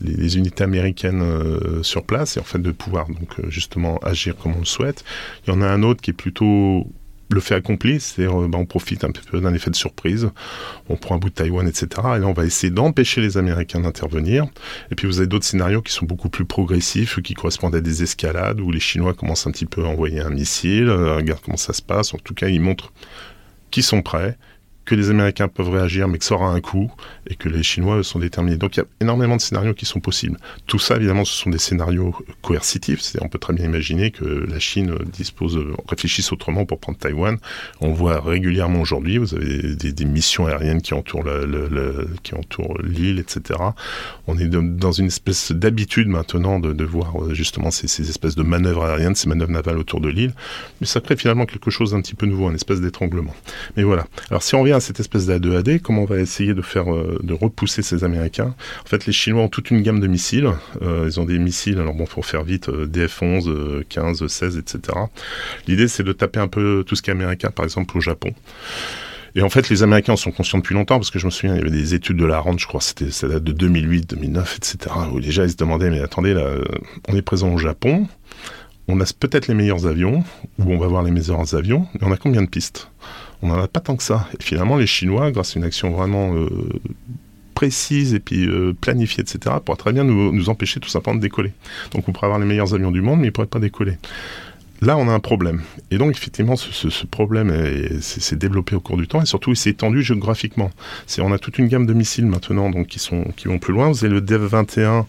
les, 0.00 0.16
les, 0.16 0.36
unités 0.36 0.62
américaines 0.62 1.22
euh, 1.22 1.82
sur 1.82 2.04
place 2.04 2.36
et 2.36 2.40
en 2.40 2.44
fait 2.44 2.60
de 2.60 2.70
pouvoir 2.70 3.08
donc 3.08 3.48
justement 3.48 3.98
agir 3.98 4.36
comme 4.36 4.54
on 4.54 4.60
le 4.60 4.64
souhaite. 4.64 5.04
Il 5.46 5.50
y 5.50 5.52
en 5.52 5.60
a 5.60 5.66
un 5.66 5.82
autre 5.82 6.00
qui 6.00 6.10
est 6.10 6.14
plutôt 6.14 6.86
le 7.30 7.40
fait 7.40 7.54
accompli, 7.54 8.00
c'est 8.00 8.26
euh, 8.26 8.48
bah, 8.48 8.58
on 8.58 8.66
profite 8.66 9.04
un 9.04 9.10
peu 9.10 9.40
d'un 9.40 9.52
effet 9.52 9.70
de 9.70 9.76
surprise, 9.76 10.30
on 10.88 10.96
prend 10.96 11.16
un 11.16 11.18
bout 11.18 11.30
de 11.30 11.34
Taïwan, 11.34 11.66
etc. 11.66 11.86
Et 12.16 12.18
là, 12.20 12.26
on 12.26 12.32
va 12.32 12.44
essayer 12.44 12.70
d'empêcher 12.70 13.20
les 13.20 13.36
Américains 13.36 13.80
d'intervenir. 13.80 14.46
Et 14.90 14.94
puis 14.94 15.06
vous 15.06 15.18
avez 15.18 15.26
d'autres 15.26 15.44
scénarios 15.44 15.82
qui 15.82 15.92
sont 15.92 16.06
beaucoup 16.06 16.28
plus 16.28 16.44
progressifs, 16.44 17.20
qui 17.22 17.34
correspondent 17.34 17.74
à 17.74 17.80
des 17.80 18.02
escalades 18.02 18.60
où 18.60 18.70
les 18.70 18.80
Chinois 18.80 19.14
commencent 19.14 19.46
un 19.46 19.50
petit 19.50 19.66
peu 19.66 19.84
à 19.84 19.88
envoyer 19.88 20.20
un 20.20 20.30
missile, 20.30 20.88
euh, 20.88 21.16
regarde 21.16 21.40
comment 21.44 21.56
ça 21.56 21.72
se 21.72 21.82
passe. 21.82 22.14
En 22.14 22.18
tout 22.18 22.34
cas, 22.34 22.48
ils 22.48 22.60
montrent 22.60 22.92
qu'ils 23.70 23.82
sont 23.82 24.02
prêts 24.02 24.36
que 24.84 24.94
les 24.94 25.10
Américains 25.10 25.48
peuvent 25.48 25.70
réagir, 25.70 26.08
mais 26.08 26.18
que 26.18 26.24
ça 26.24 26.34
aura 26.34 26.50
un 26.50 26.60
coût, 26.60 26.92
et 27.26 27.34
que 27.34 27.48
les 27.48 27.62
Chinois 27.62 28.02
sont 28.02 28.18
déterminés. 28.18 28.56
Donc 28.56 28.76
il 28.76 28.80
y 28.80 28.82
a 28.82 28.86
énormément 29.00 29.36
de 29.36 29.40
scénarios 29.40 29.74
qui 29.74 29.86
sont 29.86 30.00
possibles. 30.00 30.38
Tout 30.66 30.78
ça, 30.78 30.96
évidemment, 30.96 31.24
ce 31.24 31.34
sont 31.34 31.50
des 31.50 31.58
scénarios 31.58 32.14
coercitifs. 32.42 33.00
On 33.20 33.28
peut 33.28 33.38
très 33.38 33.52
bien 33.52 33.64
imaginer 33.64 34.10
que 34.10 34.24
la 34.24 34.58
Chine 34.58 34.94
dispose, 35.12 35.58
réfléchisse 35.88 36.32
autrement 36.32 36.66
pour 36.66 36.78
prendre 36.78 36.98
Taïwan. 36.98 37.38
On 37.80 37.92
voit 37.92 38.20
régulièrement 38.20 38.80
aujourd'hui, 38.80 39.18
vous 39.18 39.34
avez 39.34 39.74
des, 39.74 40.04
missions 40.04 40.46
aériennes 40.46 40.82
qui 40.82 40.92
entourent 40.94 41.24
l'île, 42.82 43.18
etc. 43.18 43.58
On 44.26 44.38
est 44.38 44.48
dans 44.48 44.92
une 44.92 45.06
espèce 45.06 45.52
d'habitude 45.52 46.08
maintenant 46.08 46.60
de, 46.60 46.84
voir 46.84 47.22
euh, 47.22 47.34
justement 47.34 47.70
ces, 47.70 47.88
ces, 47.88 48.08
espèces 48.10 48.34
de 48.34 48.42
manœuvres 48.42 48.84
aériennes, 48.84 49.14
ces 49.14 49.28
manœuvres 49.28 49.50
navales 49.52 49.78
autour 49.78 50.00
de 50.00 50.08
l'île. 50.08 50.32
Mais 50.80 50.86
ça 50.86 51.00
crée 51.00 51.16
finalement 51.16 51.46
quelque 51.46 51.70
chose 51.70 51.92
d'un 51.92 52.00
petit 52.00 52.14
peu 52.14 52.26
nouveau, 52.26 52.48
un 52.48 52.54
espèce 52.54 52.80
d'étranglement. 52.80 53.34
Mais 53.76 53.82
voilà. 53.82 54.06
Alors 54.30 54.42
si 54.42 54.54
on 54.54 54.60
revient 54.60 54.72
à 54.72 54.80
cette 54.80 55.00
espèce 55.00 55.26
d'A2AD, 55.26 55.80
comment 55.80 56.02
on 56.02 56.06
va 56.06 56.18
essayer 56.18 56.54
de 56.54 56.62
faire, 56.62 56.92
euh, 56.92 57.13
de 57.22 57.34
repousser 57.34 57.82
ces 57.82 58.04
Américains 58.04 58.54
En 58.84 58.88
fait, 58.88 59.06
les 59.06 59.12
Chinois 59.12 59.42
ont 59.42 59.48
toute 59.48 59.70
une 59.70 59.82
gamme 59.82 60.00
de 60.00 60.06
missiles. 60.06 60.50
Euh, 60.82 61.04
ils 61.06 61.20
ont 61.20 61.24
des 61.24 61.38
missiles, 61.38 61.78
alors 61.78 61.94
bon, 61.94 62.06
pour 62.06 62.26
faire 62.26 62.44
vite, 62.44 62.68
euh, 62.68 62.86
DF-11, 62.86 63.84
15, 63.88 64.26
16, 64.26 64.58
etc. 64.58 64.98
L'idée, 65.66 65.88
c'est 65.88 66.02
de 66.02 66.12
taper 66.12 66.40
un 66.40 66.48
peu 66.48 66.84
tout 66.86 66.96
ce 66.96 67.02
qui 67.02 67.10
est 67.10 67.12
américain, 67.12 67.50
par 67.50 67.64
exemple 67.64 67.96
au 67.96 68.00
Japon. 68.00 68.32
Et 69.36 69.42
en 69.42 69.48
fait, 69.48 69.68
les 69.68 69.82
Américains 69.82 70.14
sont 70.14 70.30
conscients 70.30 70.58
depuis 70.58 70.74
longtemps, 70.74 70.96
parce 70.96 71.10
que 71.10 71.18
je 71.18 71.26
me 71.26 71.30
souviens, 71.30 71.54
il 71.54 71.58
y 71.58 71.60
avait 71.60 71.70
des 71.70 71.94
études 71.94 72.16
de 72.16 72.24
la 72.24 72.38
RAND, 72.38 72.58
je 72.58 72.66
crois, 72.66 72.80
c'était, 72.80 73.10
ça 73.10 73.26
date 73.26 73.42
de 73.42 73.52
2008, 73.52 74.10
2009, 74.10 74.58
etc., 74.58 74.94
où 75.12 75.20
déjà 75.20 75.44
ils 75.44 75.50
se 75.50 75.56
demandaient, 75.56 75.90
mais 75.90 76.00
attendez, 76.00 76.34
là, 76.34 76.48
on 77.08 77.16
est 77.16 77.22
présent 77.22 77.52
au 77.52 77.58
Japon, 77.58 78.06
on 78.86 79.00
a 79.00 79.04
peut-être 79.18 79.48
les 79.48 79.54
meilleurs 79.54 79.86
avions, 79.86 80.22
ou 80.58 80.72
on 80.72 80.78
va 80.78 80.86
voir 80.86 81.02
les 81.02 81.10
meilleurs 81.10 81.54
avions, 81.54 81.88
mais 81.94 82.06
on 82.06 82.12
a 82.12 82.16
combien 82.16 82.42
de 82.42 82.48
pistes? 82.48 82.90
On 83.42 83.48
n'en 83.48 83.62
a 83.62 83.68
pas 83.68 83.80
tant 83.80 83.96
que 83.96 84.02
ça. 84.02 84.28
Et 84.38 84.42
finalement, 84.42 84.76
les 84.76 84.86
Chinois, 84.86 85.30
grâce 85.30 85.56
à 85.56 85.58
une 85.58 85.64
action 85.64 85.90
vraiment 85.90 86.34
euh, 86.34 86.48
précise 87.54 88.14
et 88.14 88.20
puis 88.20 88.46
euh, 88.46 88.74
planifiée, 88.78 89.22
etc., 89.22 89.56
pourraient 89.64 89.78
très 89.78 89.92
bien 89.92 90.04
nous, 90.04 90.32
nous, 90.32 90.48
empêcher 90.48 90.80
tout 90.80 90.88
simplement 90.88 91.16
de 91.16 91.20
décoller. 91.20 91.52
Donc 91.92 92.08
on 92.08 92.12
pourrait 92.12 92.26
avoir 92.26 92.40
les 92.40 92.46
meilleurs 92.46 92.74
avions 92.74 92.90
du 92.90 93.00
monde, 93.00 93.20
mais 93.20 93.26
ils 93.26 93.28
ne 93.28 93.32
pourraient 93.32 93.46
pas 93.46 93.60
décoller. 93.60 93.96
Là, 94.80 94.98
on 94.98 95.08
a 95.08 95.12
un 95.12 95.20
problème. 95.20 95.62
Et 95.90 95.98
donc, 95.98 96.16
effectivement, 96.16 96.56
ce, 96.56 97.06
problème 97.06 97.52
s'est 98.00 98.36
développé 98.36 98.74
au 98.74 98.80
cours 98.80 98.96
du 98.96 99.06
temps 99.06 99.22
et 99.22 99.26
surtout, 99.26 99.50
il 99.50 99.56
s'est 99.56 99.70
étendu 99.70 100.02
géographiquement. 100.02 100.70
On 101.18 101.32
a 101.32 101.38
toute 101.38 101.58
une 101.58 101.68
gamme 101.68 101.86
de 101.86 101.94
missiles 101.94 102.26
maintenant 102.26 102.70
donc, 102.70 102.88
qui, 102.88 103.46
vont 103.46 103.58
plus 103.58 103.72
loin. 103.72 103.88
Vous 103.88 104.04
avez 104.04 104.12
le 104.12 104.20
DEV-21 104.20 105.04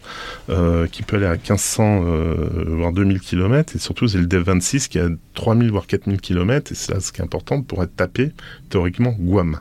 euh, 0.49 0.87
qui 0.87 1.03
peut 1.03 1.17
aller 1.17 1.25
à 1.25 1.33
1500 1.33 2.03
euh, 2.05 2.65
voire 2.67 2.93
2000 2.93 3.19
km 3.19 3.75
et 3.75 3.79
surtout, 3.79 4.05
vous 4.05 4.15
avez 4.15 4.25
le 4.25 4.29
DEV-26 4.29 4.87
qui 4.87 4.97
est 4.97 5.01
à 5.01 5.09
3000 5.33 5.71
voire 5.71 5.87
4000 5.87 6.21
km 6.21 6.71
et 6.71 6.75
c'est 6.75 6.93
là 6.93 6.99
ce 6.99 7.11
qui 7.11 7.21
est 7.21 7.23
important 7.23 7.61
pour 7.61 7.83
être 7.83 7.95
tapé 7.95 8.31
théoriquement 8.69 9.15
Guam. 9.17 9.59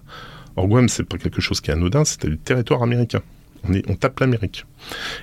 Or, 0.56 0.68
Guam, 0.68 0.88
c'est 0.88 1.04
pas 1.04 1.18
quelque 1.18 1.40
chose 1.40 1.60
qui 1.60 1.70
est 1.70 1.74
anodin, 1.74 2.04
c'est 2.04 2.26
du 2.26 2.38
territoire 2.38 2.82
américain. 2.82 3.22
On, 3.88 3.94
tape 3.94 4.20
l'Amérique. 4.20 4.66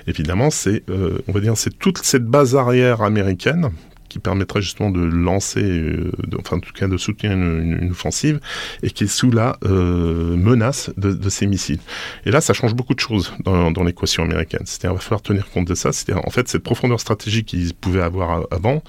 Évidemment, 0.08 0.50
c'est, 0.50 0.82
euh, 0.90 1.18
on 1.28 1.32
va 1.32 1.38
dire, 1.38 1.56
c'est 1.56 1.78
toute 1.78 1.98
cette 1.98 2.24
base 2.24 2.56
arrière 2.56 3.02
américaine 3.02 3.70
qui 4.12 4.18
permettrait 4.18 4.60
justement 4.60 4.90
de 4.90 5.00
lancer, 5.00 5.62
euh, 5.62 6.12
enfin 6.38 6.56
en 6.56 6.60
tout 6.60 6.72
cas 6.72 6.86
de 6.86 6.98
soutenir 6.98 7.32
une, 7.32 7.88
offensive, 7.90 8.40
et 8.82 8.90
qui 8.90 9.04
est 9.04 9.06
sous 9.06 9.30
la 9.30 9.56
euh, 9.64 10.36
menace 10.36 10.90
de, 10.98 11.30
ces 11.30 11.46
missiles. 11.46 11.78
Et 12.26 12.30
là, 12.30 12.42
ça 12.42 12.52
change 12.52 12.74
beaucoup 12.74 12.94
de 12.94 13.00
choses 13.00 13.32
dans, 13.44 13.82
l'équation 13.82 14.22
américaine. 14.22 14.62
C'est-à-dire, 14.64 14.90
il 14.90 14.94
va 14.96 15.00
falloir 15.00 15.22
tenir 15.22 15.48
compte 15.48 15.66
de 15.66 15.74
ça. 15.74 15.92
C'est-à-dire, 15.92 16.22
en 16.26 16.30
fait, 16.30 16.46
cette 16.48 16.62
profondeur 16.62 17.00
stratégique 17.00 17.46
qu'ils 17.46 17.72
pouvaient 17.72 18.02
avoir 18.02 18.46
avant, 18.50 18.82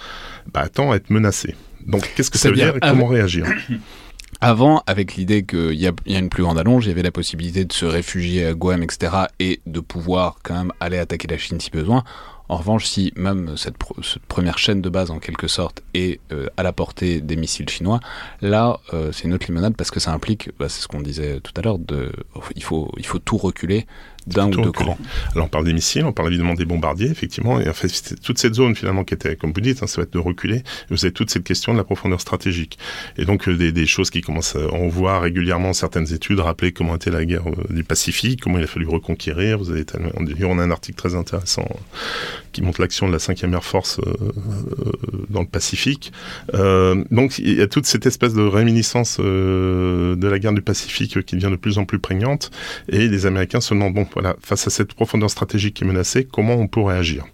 bah, 0.54 0.60
attend 0.60 0.92
à 0.92 0.98
être 0.98 1.10
menacée. 1.10 1.56
Donc, 1.88 2.12
qu'est-ce 2.16 2.30
que 2.30 2.38
ça 2.38 2.50
veut 2.50 2.56
dire 2.56 2.76
et 2.76 2.80
comment 2.82 3.08
réagir 3.08 3.48
avant, 4.42 4.84
avec 4.88 5.16
l'idée 5.16 5.46
qu'il 5.46 5.72
y, 5.72 5.84
y, 5.84 6.16
a 6.16 6.20
une 6.20 6.30
plus 6.30 6.44
grande 6.44 6.60
allonge, 6.60 6.86
il 6.86 6.90
y 6.90 6.92
avait 6.92 7.02
la 7.02 7.12
possibilité 7.12 7.64
de 7.64 7.72
se 7.72 7.86
réfugier 7.86 8.46
à 8.48 8.54
Guam, 8.54 8.84
etc., 8.84 9.14
et 9.40 9.62
de 9.68 9.80
pouvoir 9.80 10.40
quand 10.44 10.56
même 10.56 10.74
aller 10.82 10.98
attaquer 10.98 11.30
la 11.30 11.38
Chine 11.38 11.62
si 11.62 11.70
besoin. 11.70 12.04
En 12.54 12.58
revanche, 12.58 12.86
si 12.86 13.12
même 13.16 13.58
cette, 13.58 13.78
première 14.28 14.60
chaîne 14.60 14.80
de 14.80 14.88
base, 14.88 15.10
en 15.10 15.18
quelque 15.18 15.48
sorte, 15.48 15.82
est 15.96 16.20
euh, 16.32 16.50
à 16.56 16.62
la 16.62 16.72
portée 16.72 17.20
des 17.20 17.36
missiles 17.36 17.68
chinois, 17.68 18.00
là, 18.42 18.80
euh, 18.94 19.12
c'est 19.12 19.24
une 19.24 19.34
autre 19.34 19.48
limonade 19.48 19.76
parce 19.76 19.90
que 19.90 20.00
ça 20.00 20.14
implique, 20.14 20.52
bah, 20.60 20.70
c'est 20.70 20.84
ce 20.84 20.88
qu'on 20.88 21.02
disait 21.02 21.40
tout 21.40 21.52
à 21.56 21.64
l'heure, 21.64 21.80
il 22.56 22.64
faut, 22.64 22.92
il 22.98 23.08
faut 23.08 23.18
tout 23.18 23.38
reculer 23.38 23.88
d'un 24.28 24.48
ou 24.52 24.62
deux 24.62 24.72
camps. 24.72 24.98
Alors 25.34 25.46
on 25.46 25.50
parle 25.50 25.66
des 25.66 25.74
missiles, 25.74 26.06
on 26.06 26.14
parle 26.14 26.30
évidemment 26.30 26.54
des 26.54 26.66
bombardiers, 26.66 27.10
effectivement, 27.10 27.60
et 27.60 27.70
en 27.70 27.74
fait 27.74 28.16
toute 28.22 28.38
cette 28.38 28.56
zone 28.56 28.76
finalement 28.76 29.04
qui 29.04 29.14
était, 29.14 29.36
comme 29.36 29.52
vous 29.54 29.62
dites, 29.62 29.84
hein, 29.84 29.88
ça 29.88 30.02
va 30.02 30.04
être 30.04 30.14
de 30.14 30.20
reculer. 30.20 30.64
vous 30.90 31.06
avez 31.06 31.14
toute 31.14 31.30
cette 31.30 31.44
question 31.44 31.74
de 31.74 31.78
la 31.78 31.84
profondeur 31.84 32.22
stratégique, 32.22 32.78
et 33.18 33.26
donc 33.26 33.48
euh, 33.48 33.72
des, 33.72 33.86
choses 33.86 34.10
qui 34.10 34.22
commencent, 34.22 34.56
à, 34.56 34.74
on 34.74 34.88
voit 34.88 35.20
régulièrement 35.20 35.74
certaines 35.74 36.12
études 36.14 36.40
rappeler 36.40 36.72
comment 36.72 36.96
était 36.96 37.12
la 37.12 37.26
guerre 37.26 37.44
du 37.70 37.84
Pacifique, 37.84 38.42
comment 38.42 38.58
il 38.58 38.64
a 38.64 38.68
fallu 38.68 38.88
reconquérir. 38.88 39.58
Vous 39.58 39.72
avez, 39.72 39.86
on 40.44 40.60
a 40.60 40.64
un 40.64 40.72
article 40.72 40.98
très 40.98 41.16
intéressant 41.16 41.68
qui 42.54 42.62
montre 42.62 42.80
l'action 42.80 43.08
de 43.08 43.12
la 43.12 43.18
5e 43.18 43.52
Air 43.52 43.64
Force 43.64 44.00
euh, 44.00 44.14
euh, 44.14 44.92
dans 45.30 45.42
le 45.42 45.48
Pacifique. 45.48 46.14
Euh, 46.54 47.04
donc 47.12 47.40
il 47.40 47.56
y 47.56 47.62
a 47.62 47.68
toute 47.68 47.86
cette 47.86 48.06
espèce 48.06 48.34
de 48.34 48.44
réminiscence 48.44 49.20
de 49.20 50.28
la 50.28 50.40
guerre 50.40 50.54
du 50.54 50.62
Pacifique 50.62 51.26
qui 51.26 51.36
devient 51.36 51.52
de 51.52 51.58
plus 51.58 51.78
en 51.78 51.86
plus 51.86 52.00
prégnante, 52.00 52.52
et 52.88 53.08
les 53.08 53.26
Américains 53.26 53.60
se 53.60 53.74
demandent, 53.74 53.94
bon, 53.94 54.08
face 54.42 54.68
à 54.68 54.70
cette 54.70 54.94
profondeur 54.94 55.30
stratégique 55.30 55.76
qui 55.76 55.84
est 55.84 55.88
menacée, 55.88 56.26
comment 56.26 56.54
on 56.54 56.68
pourrait 56.68 56.98
agir 56.98 57.26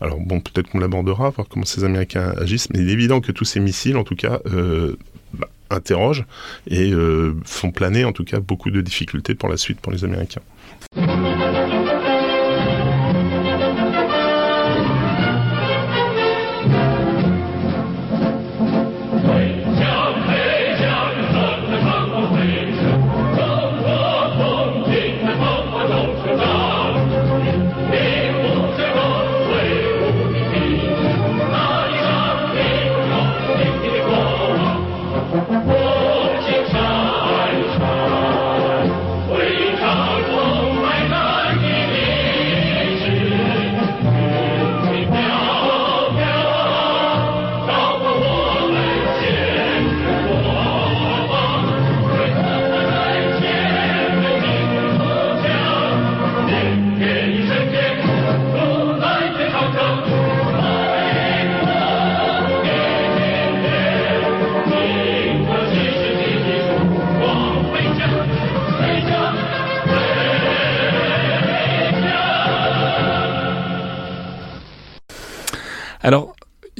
Alors 0.00 0.18
bon, 0.18 0.40
peut-être 0.40 0.70
qu'on 0.70 0.78
l'abordera, 0.78 1.30
voir 1.30 1.48
comment 1.48 1.64
ces 1.64 1.84
Américains 1.84 2.34
agissent, 2.38 2.70
mais 2.70 2.80
il 2.80 2.88
est 2.88 2.92
évident 2.92 3.20
que 3.20 3.32
tous 3.32 3.44
ces 3.44 3.60
missiles, 3.60 3.96
en 3.96 4.04
tout 4.04 4.16
cas, 4.16 4.40
bah, 5.34 5.48
interrogent 5.70 6.24
et 6.70 6.92
font 7.44 7.70
planer, 7.70 8.04
en 8.04 8.12
tout 8.12 8.24
cas, 8.24 8.40
beaucoup 8.40 8.70
de 8.70 8.80
difficultés 8.80 9.34
pour 9.34 9.48
la 9.48 9.56
suite 9.56 9.80
pour 9.80 9.92
les 9.92 10.04
Américains. 10.04 10.42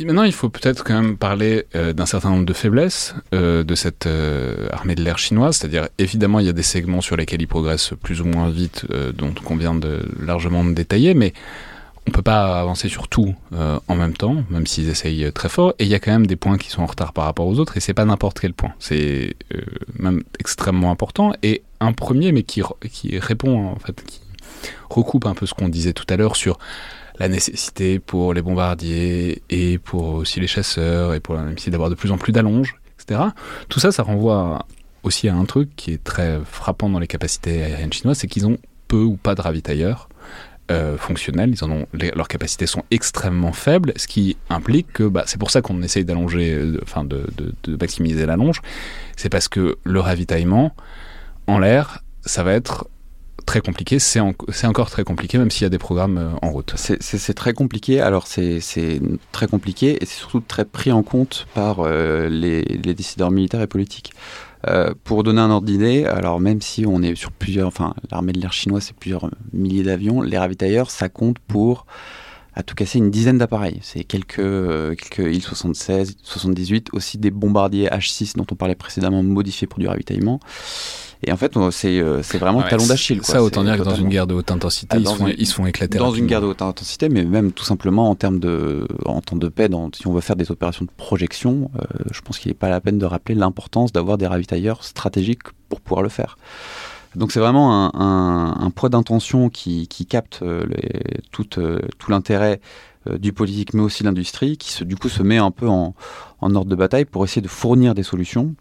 Maintenant, 0.06 0.22
il 0.22 0.32
faut 0.32 0.48
peut-être 0.48 0.84
quand 0.84 0.94
même 0.94 1.16
parler 1.16 1.66
euh, 1.74 1.92
d'un 1.92 2.06
certain 2.06 2.30
nombre 2.30 2.46
de 2.46 2.52
faiblesses 2.52 3.14
euh, 3.34 3.64
de 3.64 3.74
cette 3.74 4.06
euh, 4.06 4.68
armée 4.70 4.94
de 4.94 5.02
l'air 5.02 5.18
chinoise. 5.18 5.56
C'est-à-dire, 5.56 5.88
évidemment, 5.98 6.40
il 6.40 6.46
y 6.46 6.48
a 6.48 6.52
des 6.52 6.62
segments 6.62 7.00
sur 7.00 7.16
lesquels 7.16 7.42
ils 7.42 7.48
progressent 7.48 7.92
plus 8.02 8.20
ou 8.20 8.24
moins 8.24 8.48
vite, 8.48 8.86
dont 9.14 9.34
on 9.50 9.56
vient 9.56 9.74
de 9.74 10.02
largement 10.20 10.64
de 10.64 10.72
détailler, 10.72 11.14
mais 11.14 11.32
on 12.06 12.12
peut 12.12 12.22
pas 12.22 12.60
avancer 12.60 12.88
sur 12.88 13.08
tout 13.08 13.34
en 13.52 13.94
même 13.96 14.16
temps, 14.16 14.44
même 14.48 14.66
s'ils 14.66 14.88
essayent 14.88 15.32
très 15.32 15.48
fort. 15.48 15.74
Et 15.78 15.84
il 15.84 15.88
y 15.88 15.94
a 15.94 15.98
quand 15.98 16.12
même 16.12 16.26
des 16.26 16.36
points 16.36 16.56
qui 16.56 16.70
sont 16.70 16.82
en 16.82 16.86
retard 16.86 17.12
par 17.12 17.24
rapport 17.24 17.46
aux 17.46 17.58
autres, 17.58 17.76
et 17.76 17.80
c'est 17.80 17.94
pas 17.94 18.04
n'importe 18.04 18.38
quel 18.38 18.54
point. 18.54 18.72
C'est 18.78 19.34
même 19.98 20.22
extrêmement 20.38 20.92
important. 20.92 21.32
Et 21.42 21.62
un 21.80 21.92
premier, 21.92 22.30
mais 22.30 22.44
qui, 22.44 22.62
qui 22.92 23.18
répond 23.18 23.66
en 23.66 23.78
fait, 23.78 24.00
qui 24.06 24.20
recoupe 24.88 25.26
un 25.26 25.34
peu 25.34 25.46
ce 25.46 25.54
qu'on 25.54 25.68
disait 25.68 25.92
tout 25.92 26.06
à 26.08 26.16
l'heure 26.16 26.36
sur 26.36 26.58
la 27.18 27.28
nécessité 27.28 27.98
pour 27.98 28.34
les 28.34 28.42
bombardiers 28.42 29.42
et 29.50 29.78
pour 29.78 30.14
aussi 30.14 30.40
les 30.40 30.46
chasseurs 30.46 31.14
et 31.14 31.20
pour 31.20 31.34
la 31.34 31.42
nécessité 31.42 31.70
d'avoir 31.70 31.90
de 31.90 31.94
plus 31.94 32.10
en 32.10 32.18
plus 32.18 32.32
d'allonges, 32.32 32.76
etc. 32.98 33.20
Tout 33.68 33.80
ça, 33.80 33.92
ça 33.92 34.02
renvoie 34.02 34.66
aussi 35.02 35.28
à 35.28 35.34
un 35.34 35.44
truc 35.44 35.70
qui 35.76 35.92
est 35.92 36.02
très 36.02 36.40
frappant 36.44 36.88
dans 36.88 36.98
les 36.98 37.06
capacités 37.06 37.62
aériennes 37.62 37.92
chinoises, 37.92 38.18
c'est 38.18 38.26
qu'ils 38.26 38.46
ont 38.46 38.58
peu 38.88 39.02
ou 39.02 39.16
pas 39.16 39.34
de 39.34 39.40
ravitailleurs. 39.40 40.08
Euh, 40.72 40.98
fonctionnels, 40.98 41.50
ils 41.50 41.62
en 41.62 41.70
ont, 41.70 41.86
leurs 41.92 42.26
capacités 42.26 42.66
sont 42.66 42.82
extrêmement 42.90 43.52
faibles, 43.52 43.92
ce 43.94 44.08
qui 44.08 44.36
implique 44.50 44.92
que 44.92 45.04
bah, 45.04 45.22
c'est 45.26 45.38
pour 45.38 45.52
ça 45.52 45.62
qu'on 45.62 45.80
essaye 45.82 46.04
d'allonger, 46.04 46.72
enfin 46.82 47.04
de, 47.04 47.24
de, 47.62 47.76
maximiser 47.76 48.26
la 48.26 48.34
longe, 48.34 48.60
c'est 49.16 49.28
parce 49.28 49.46
que 49.46 49.78
le 49.84 50.00
ravitaillement 50.00 50.74
en 51.46 51.60
l'air, 51.60 52.02
ça 52.24 52.42
va 52.42 52.52
être 52.52 52.88
très 53.46 53.60
compliqué, 53.60 53.98
c'est 53.98 54.20
en, 54.20 54.34
encore 54.64 54.90
très 54.90 55.04
compliqué, 55.04 55.38
même 55.38 55.50
s'il 55.50 55.62
y 55.62 55.66
a 55.66 55.70
des 55.70 55.78
programmes 55.78 56.18
euh, 56.18 56.30
en 56.42 56.50
route. 56.50 56.74
C'est 56.76 57.34
très 57.34 57.54
compliqué, 57.54 58.00
alors 58.00 58.26
c'est 58.26 58.60
très 59.32 59.46
compliqué 59.46 59.96
et 60.02 60.04
c'est 60.04 60.18
surtout 60.18 60.40
très 60.40 60.64
pris 60.64 60.92
en 60.92 61.02
compte 61.02 61.46
par 61.54 61.78
euh, 61.80 62.28
les, 62.28 62.62
décideurs 62.94 63.30
militaires 63.30 63.62
et 63.62 63.66
politiques. 63.66 64.12
Euh, 64.66 64.94
pour 65.04 65.22
donner 65.22 65.40
un 65.40 65.50
ordre 65.50 65.66
d'idée, 65.66 66.04
alors 66.06 66.40
même 66.40 66.60
si 66.60 66.86
on 66.86 67.00
est 67.00 67.14
sur 67.14 67.30
plusieurs, 67.30 67.68
enfin 67.68 67.94
l'armée 68.10 68.32
de 68.32 68.40
l'air 68.40 68.52
chinois 68.52 68.80
c'est 68.80 68.96
plusieurs 68.96 69.30
milliers 69.52 69.84
d'avions, 69.84 70.22
les 70.22 70.38
ravitailleurs 70.38 70.90
ça 70.90 71.08
compte 71.08 71.38
pour 71.38 71.86
à 72.54 72.62
tout 72.64 72.74
casser 72.74 72.98
une 72.98 73.10
dizaine 73.10 73.38
d'appareils. 73.38 73.78
C'est 73.82 74.02
quelques, 74.02 74.36
quelques 74.36 75.18
Il-76, 75.18 76.14
78, 76.22 76.88
aussi 76.94 77.18
des 77.18 77.30
bombardiers 77.30 77.88
H-6 77.88 78.36
dont 78.36 78.46
on 78.50 78.54
parlait 78.54 78.74
précédemment 78.74 79.22
modifiés 79.22 79.66
pour 79.66 79.78
du 79.78 79.86
ravitaillement. 79.86 80.40
Et 81.22 81.32
en 81.32 81.36
fait, 81.36 81.52
c'est 81.70 81.98
euh, 81.98 82.20
vraiment 82.34 82.62
le 82.62 82.68
talon 82.68 82.86
d'Achille. 82.86 83.20
Ça, 83.22 83.42
autant 83.42 83.64
dire 83.64 83.78
que 83.78 83.82
dans 83.82 83.94
une 83.94 84.08
guerre 84.08 84.26
de 84.26 84.34
haute 84.34 84.50
intensité, 84.50 84.98
ils, 84.98 85.08
se 85.08 85.14
font, 85.14 85.26
ils, 85.26 85.46
se 85.46 85.54
font, 85.54 85.66
éclater. 85.66 85.98
Dans 85.98 86.12
une 86.12 86.26
guerre 86.26 86.40
de 86.40 86.46
haute 86.46 86.62
intensité, 86.62 87.08
mais 87.08 87.24
même 87.24 87.52
tout 87.52 87.64
simplement 87.64 88.10
en 88.10 88.14
termes 88.14 88.38
de, 88.38 88.86
en 89.06 89.20
temps 89.20 89.36
de 89.36 89.48
paix, 89.48 89.68
dans, 89.68 89.90
si 89.94 90.06
on 90.06 90.12
veut 90.12 90.20
faire 90.20 90.36
des 90.36 90.50
opérations 90.50 90.84
de 90.84 90.90
projection, 90.96 91.70
euh, 91.76 91.84
je 92.12 92.20
pense 92.20 92.38
qu'il 92.38 92.50
n'est 92.50 92.56
pas 92.56 92.68
la 92.68 92.80
peine 92.80 92.98
de 92.98 93.06
rappeler 93.06 93.34
l'importance 93.34 93.92
d'avoir 93.92 94.18
des 94.18 94.26
ravitailleurs 94.26 94.84
stratégiques 94.84 95.42
pour 95.68 95.80
pouvoir 95.80 96.02
le 96.02 96.10
faire. 96.10 96.36
Donc 97.14 97.32
c'est 97.32 97.40
vraiment 97.40 97.86
un, 97.86 97.92
un, 97.98 98.60
un 98.60 98.70
poids 98.70 98.90
d'intention 98.90 99.48
qui, 99.48 99.88
qui, 99.88 100.04
capte 100.04 100.40
euh, 100.42 100.66
les, 100.68 101.22
tout, 101.30 101.44
tout 101.44 102.10
l'intérêt 102.10 102.60
du 103.20 103.32
politique, 103.32 103.72
mais 103.72 103.82
aussi 103.82 104.02
l'industrie, 104.02 104.56
qui 104.56 104.72
se, 104.72 104.82
du 104.82 104.96
coup 104.96 105.08
se 105.08 105.22
met 105.22 105.38
un 105.38 105.52
peu 105.52 105.68
en, 105.68 105.94
en 106.40 106.54
ordre 106.56 106.68
de 106.68 106.74
bataille 106.74 107.04
pour 107.04 107.24
essayer 107.24 107.40
de 107.40 107.48
fournir 107.48 107.94
des 107.94 108.02
solutions. 108.02 108.54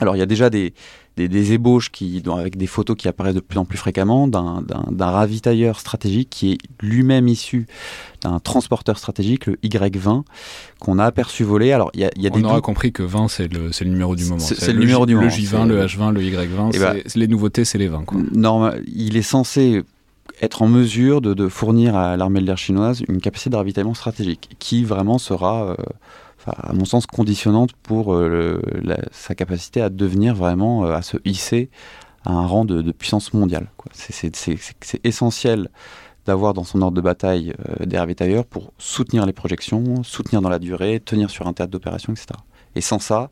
Alors 0.00 0.16
il 0.16 0.18
y 0.18 0.22
a 0.22 0.26
déjà 0.26 0.50
des, 0.50 0.74
des, 1.16 1.52
ébauches 1.52 1.90
qui, 1.90 2.22
avec 2.30 2.56
des 2.56 2.66
photos 2.66 2.96
qui 2.96 3.08
apparaissent 3.08 3.34
de 3.34 3.40
plus 3.40 3.58
en 3.58 3.64
plus 3.64 3.78
fréquemment 3.78 4.28
d'un 4.28 4.64
ravitailleur 5.00 5.80
stratégique 5.80 6.28
qui 6.30 6.52
est 6.52 6.58
lui-même 6.80 7.26
issu 7.28 7.66
d'un 8.22 8.38
transporteur 8.38 8.98
stratégique, 8.98 9.46
le 9.46 9.56
Y20, 9.62 10.24
qu'on 10.78 10.98
a 10.98 11.04
aperçu 11.04 11.44
voler. 11.44 11.72
Alors, 11.72 11.90
il 11.94 12.00
y 12.00 12.04
a, 12.04 12.10
y 12.16 12.26
a 12.26 12.30
On 12.34 12.44
aura 12.44 12.60
compris 12.60 12.92
que 12.92 13.02
20, 13.02 13.28
c'est 13.28 13.52
le, 13.52 13.68
le, 13.68 13.86
numéro 13.86 14.14
du 14.14 14.24
moment. 14.24 14.38
C'est 14.38 14.72
le, 14.72 14.80
numéro 14.80 15.06
du 15.06 15.14
moment. 15.14 15.26
Le 15.26 15.32
J20, 15.32 15.66
le 15.66 15.86
H20, 15.86 16.12
le 16.12 16.20
Y20, 16.20 16.70
eh 16.74 16.78
ben, 16.78 16.96
les 17.14 17.28
nouveautés, 17.28 17.64
c'est 17.64 17.78
les 17.78 17.88
20. 17.88 18.04
Quoi. 18.04 18.20
il 18.86 19.16
est 19.16 19.22
censé 19.22 19.82
être 20.42 20.60
en 20.60 20.68
mesure 20.68 21.22
de, 21.22 21.32
de 21.32 21.48
fournir 21.48 21.96
à 21.96 22.16
l'armée 22.16 22.40
de 22.40 22.46
l'air 22.46 22.58
chinoise 22.58 23.02
une 23.08 23.20
capacité 23.20 23.48
de 23.48 23.56
ravitaillement 23.56 23.94
stratégique, 23.94 24.50
qui 24.58 24.84
vraiment 24.84 25.18
sera... 25.18 25.70
Euh, 25.70 25.76
à 26.46 26.72
mon 26.72 26.84
sens, 26.84 27.06
conditionnante 27.06 27.72
pour 27.72 28.14
euh, 28.14 28.60
sa 29.10 29.34
capacité 29.34 29.80
à 29.80 29.90
devenir 29.90 30.34
vraiment, 30.34 30.86
euh, 30.86 30.92
à 30.92 31.02
se 31.02 31.16
hisser 31.24 31.70
à 32.24 32.32
un 32.32 32.46
rang 32.46 32.64
de, 32.64 32.92
puissance 32.92 33.32
mondiale. 33.34 33.68
C'est 33.92 35.00
essentiel 35.04 35.68
d'avoir 36.24 36.54
dans 36.54 36.64
son 36.64 36.82
ordre 36.82 36.96
de 36.96 37.00
bataille 37.00 37.52
euh, 37.80 37.86
des 37.86 37.98
ravitailleurs 37.98 38.44
pour 38.44 38.72
soutenir 38.78 39.26
les 39.26 39.32
projections, 39.32 40.02
soutenir 40.02 40.42
dans 40.42 40.48
la 40.48 40.58
durée, 40.58 41.00
tenir 41.00 41.30
sur 41.30 41.46
un 41.46 41.52
théâtre 41.52 41.70
d'opération, 41.70 42.12
etc. 42.12 42.28
Et 42.74 42.80
sans 42.80 42.98
ça, 42.98 43.30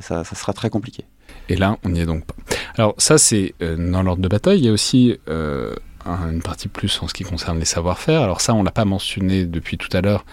ça, 0.00 0.24
sera 0.24 0.52
très 0.52 0.70
compliqué. 0.70 1.04
Et 1.48 1.56
là, 1.56 1.76
on 1.84 1.90
n'y 1.90 2.00
est 2.00 2.06
donc 2.06 2.24
pas. 2.24 2.34
Alors 2.76 2.94
ça, 2.98 3.18
c'est 3.18 3.54
dans 3.60 4.02
l'ordre 4.02 4.22
de 4.22 4.28
bataille. 4.28 4.58
Il 4.58 4.64
y 4.64 4.68
a 4.68 4.72
aussi 4.72 5.16
une 5.28 6.42
partie 6.42 6.68
plus 6.68 7.00
en 7.02 7.08
ce 7.08 7.14
qui 7.14 7.24
concerne 7.24 7.58
les 7.58 7.64
savoir-faire. 7.64 8.22
Alors 8.22 8.40
ça, 8.40 8.54
on 8.54 8.62
l'a 8.62 8.72
pas 8.72 8.84
mentionné 8.84 9.44
depuis 9.44 9.78
tout 9.78 9.94
à 9.96 10.00
l'heure, 10.00 10.24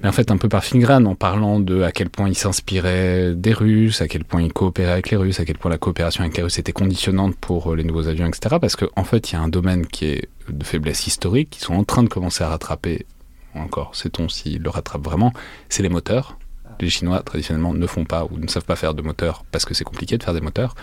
mais 0.00 0.08
en 0.08 0.12
fait 0.12 0.30
un 0.30 0.36
peu 0.36 0.48
par 0.48 0.64
filigrane, 0.64 1.06
en 1.06 1.14
parlant 1.14 1.58
de 1.60 1.82
à 1.82 1.92
quel 1.92 2.08
point 2.08 2.28
il 2.28 2.36
s'inspirait 2.36 3.34
des 3.34 3.52
Russes, 3.52 4.00
à 4.00 4.08
quel 4.08 4.24
point 4.24 4.42
il 4.42 4.52
coopérait 4.52 4.92
avec 4.92 5.10
les 5.10 5.16
Russes, 5.16 5.40
à 5.40 5.44
quel 5.44 5.58
point 5.58 5.70
la 5.70 5.78
coopération 5.78 6.22
avec 6.22 6.36
les 6.36 6.42
Russes 6.42 6.58
était 6.58 6.72
conditionnante 6.72 7.36
pour 7.36 7.72
euh, 7.72 7.76
les 7.76 7.84
nouveaux 7.84 8.06
avions, 8.06 8.26
etc. 8.26 8.56
Parce 8.60 8.76
qu'en 8.76 8.86
en 8.96 9.04
fait, 9.04 9.30
il 9.30 9.34
y 9.34 9.36
a 9.36 9.40
un 9.40 9.48
domaine 9.48 9.86
qui 9.86 10.06
est 10.06 10.28
de 10.48 10.64
faiblesse 10.64 11.06
historique, 11.06 11.50
qui 11.50 11.60
sont 11.60 11.74
en 11.74 11.84
train 11.84 12.02
de 12.02 12.08
commencer 12.08 12.44
à 12.44 12.48
rattraper, 12.48 13.06
encore 13.54 13.94
sait-on 13.96 14.28
s'ils 14.28 14.62
le 14.62 14.70
rattrapent 14.70 15.04
vraiment, 15.04 15.32
c'est 15.68 15.82
les 15.82 15.88
moteurs. 15.88 16.38
Les 16.80 16.90
Chinois, 16.90 17.20
traditionnellement, 17.24 17.74
ne 17.74 17.86
font 17.88 18.04
pas 18.04 18.24
ou 18.24 18.38
ne 18.38 18.46
savent 18.46 18.64
pas 18.64 18.76
faire 18.76 18.94
de 18.94 19.02
moteurs 19.02 19.44
parce 19.50 19.64
que 19.64 19.74
c'est 19.74 19.82
compliqué 19.82 20.16
de 20.16 20.22
faire 20.22 20.34
des 20.34 20.40
moteurs. 20.40 20.76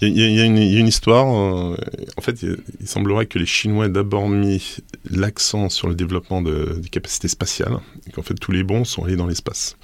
Il 0.00 0.18
y, 0.18 0.40
a 0.40 0.44
une 0.44 0.86
histoire. 0.86 1.26
Euh, 1.26 1.76
en 2.16 2.20
fait, 2.20 2.42
il 2.42 2.86
semblerait 2.86 3.26
que 3.26 3.38
les 3.38 3.46
Chinois 3.46 3.86
aient 3.86 3.90
d'abord 3.90 4.28
mis 4.28 4.78
l'accent 5.10 5.68
sur 5.68 5.88
le 5.88 5.94
développement 5.94 6.42
de, 6.42 6.78
des 6.78 6.88
capacités 6.88 7.28
spatiales, 7.28 7.78
et 8.06 8.10
qu'en 8.10 8.22
fait 8.22 8.34
tous 8.34 8.52
les 8.52 8.62
bons 8.62 8.84
sont 8.84 9.04
allés 9.04 9.16
dans 9.16 9.26
l'espace. 9.26 9.76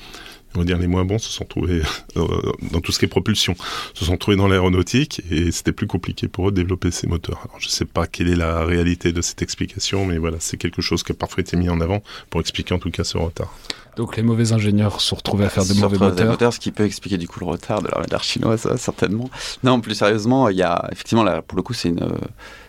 On 0.55 0.61
va 0.61 0.65
dire 0.65 0.79
les 0.79 0.87
moins 0.87 1.05
bons 1.05 1.19
se 1.19 1.31
sont 1.31 1.45
trouvés 1.45 1.83
euh, 2.17 2.53
dans 2.73 2.81
tout 2.81 2.91
ce 2.91 2.99
qui 2.99 3.05
est 3.05 3.09
propulsion, 3.09 3.55
se 3.95 4.05
sont 4.05 4.17
trouvés 4.17 4.37
dans 4.37 4.49
l'aéronautique 4.49 5.21
et 5.31 5.51
c'était 5.53 5.73
plus 5.73 5.87
compliqué 5.87 6.27
pour 6.27 6.49
eux 6.49 6.51
de 6.51 6.57
développer 6.57 6.91
ces 6.91 7.07
moteurs. 7.07 7.41
Alors, 7.45 7.61
je 7.61 7.67
ne 7.67 7.71
sais 7.71 7.85
pas 7.85 8.07
quelle 8.07 8.29
est 8.29 8.37
la 8.37 8.65
réalité 8.65 9.13
de 9.13 9.21
cette 9.21 9.43
explication, 9.43 10.07
mais 10.07 10.19
voilà, 10.19 10.39
c'est 10.41 10.57
quelque 10.57 10.83
chose 10.83 11.03
qui 11.03 11.13
a 11.13 11.15
parfois 11.15 11.43
été 11.43 11.57
mis 11.57 11.69
en 11.69 11.81
avant 11.81 12.03
pour 12.31 12.41
expliquer 12.41 12.75
en 12.75 12.79
tout 12.79 12.91
cas 12.91 13.05
ce 13.05 13.19
retard. 13.19 13.55
Donc 13.99 14.17
les 14.17 14.23
mauvais 14.23 14.53
ingénieurs 14.53 15.01
se 15.01 15.09
sont 15.09 15.17
retrouvés 15.17 15.45
à 15.45 15.49
faire 15.49 15.65
de 15.65 15.75
mauvais 15.75 15.99
moteurs. 15.99 16.29
moteurs. 16.29 16.53
Ce 16.53 16.61
qui 16.61 16.71
peut 16.71 16.85
expliquer 16.85 17.19
du 17.19 17.27
coup 17.27 17.41
le 17.41 17.47
retard 17.47 17.83
de 17.83 17.89
l'armée 17.89 18.07
chinoise, 18.23 18.69
certainement. 18.77 19.29
Non, 19.65 19.81
plus 19.81 19.97
sérieusement, 19.97 20.49
il 20.49 20.57
y 20.57 20.63
a 20.63 20.89
effectivement, 20.93 21.25
là, 21.25 21.43
pour 21.43 21.57
le 21.57 21.63
coup, 21.63 21.75
c'est 21.75 21.89
une, 21.89 22.09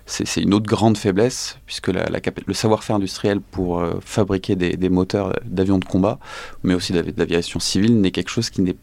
c'est 0.09 0.41
une 0.41 0.53
autre 0.53 0.65
grande 0.65 0.97
faiblesse, 0.97 1.57
puisque 1.65 1.87
le 1.87 2.53
savoir-faire 2.53 2.95
industriel 2.95 3.39
pour 3.39 3.79
euh, 3.79 3.93
fabriquer 4.01 4.55
des, 4.55 4.89
moteurs 4.89 5.33
d'avions 5.45 5.77
de 5.77 5.85
combat, 5.85 6.19
mais 6.63 6.73
aussi 6.73 6.93
d'aviation 6.93 7.59
civile, 7.59 8.01
n'est 8.01 8.11
quelque 8.11 8.29
chose 8.29 8.49
qui 8.49 8.61
n'est 8.61 8.75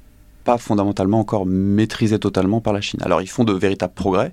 pas 0.45 0.59
fondamentalement 0.59 1.19
encore 1.19 1.45
maîtrisé 1.45 2.19
totalement 2.19 2.61
par 2.61 2.73
la 2.73 2.81
Chine. 2.81 3.01
Alors 3.03 3.21
ils 3.21 3.29
font 3.29 3.43
de 3.43 3.53
véritables 3.53 3.95
progrès 3.95 4.33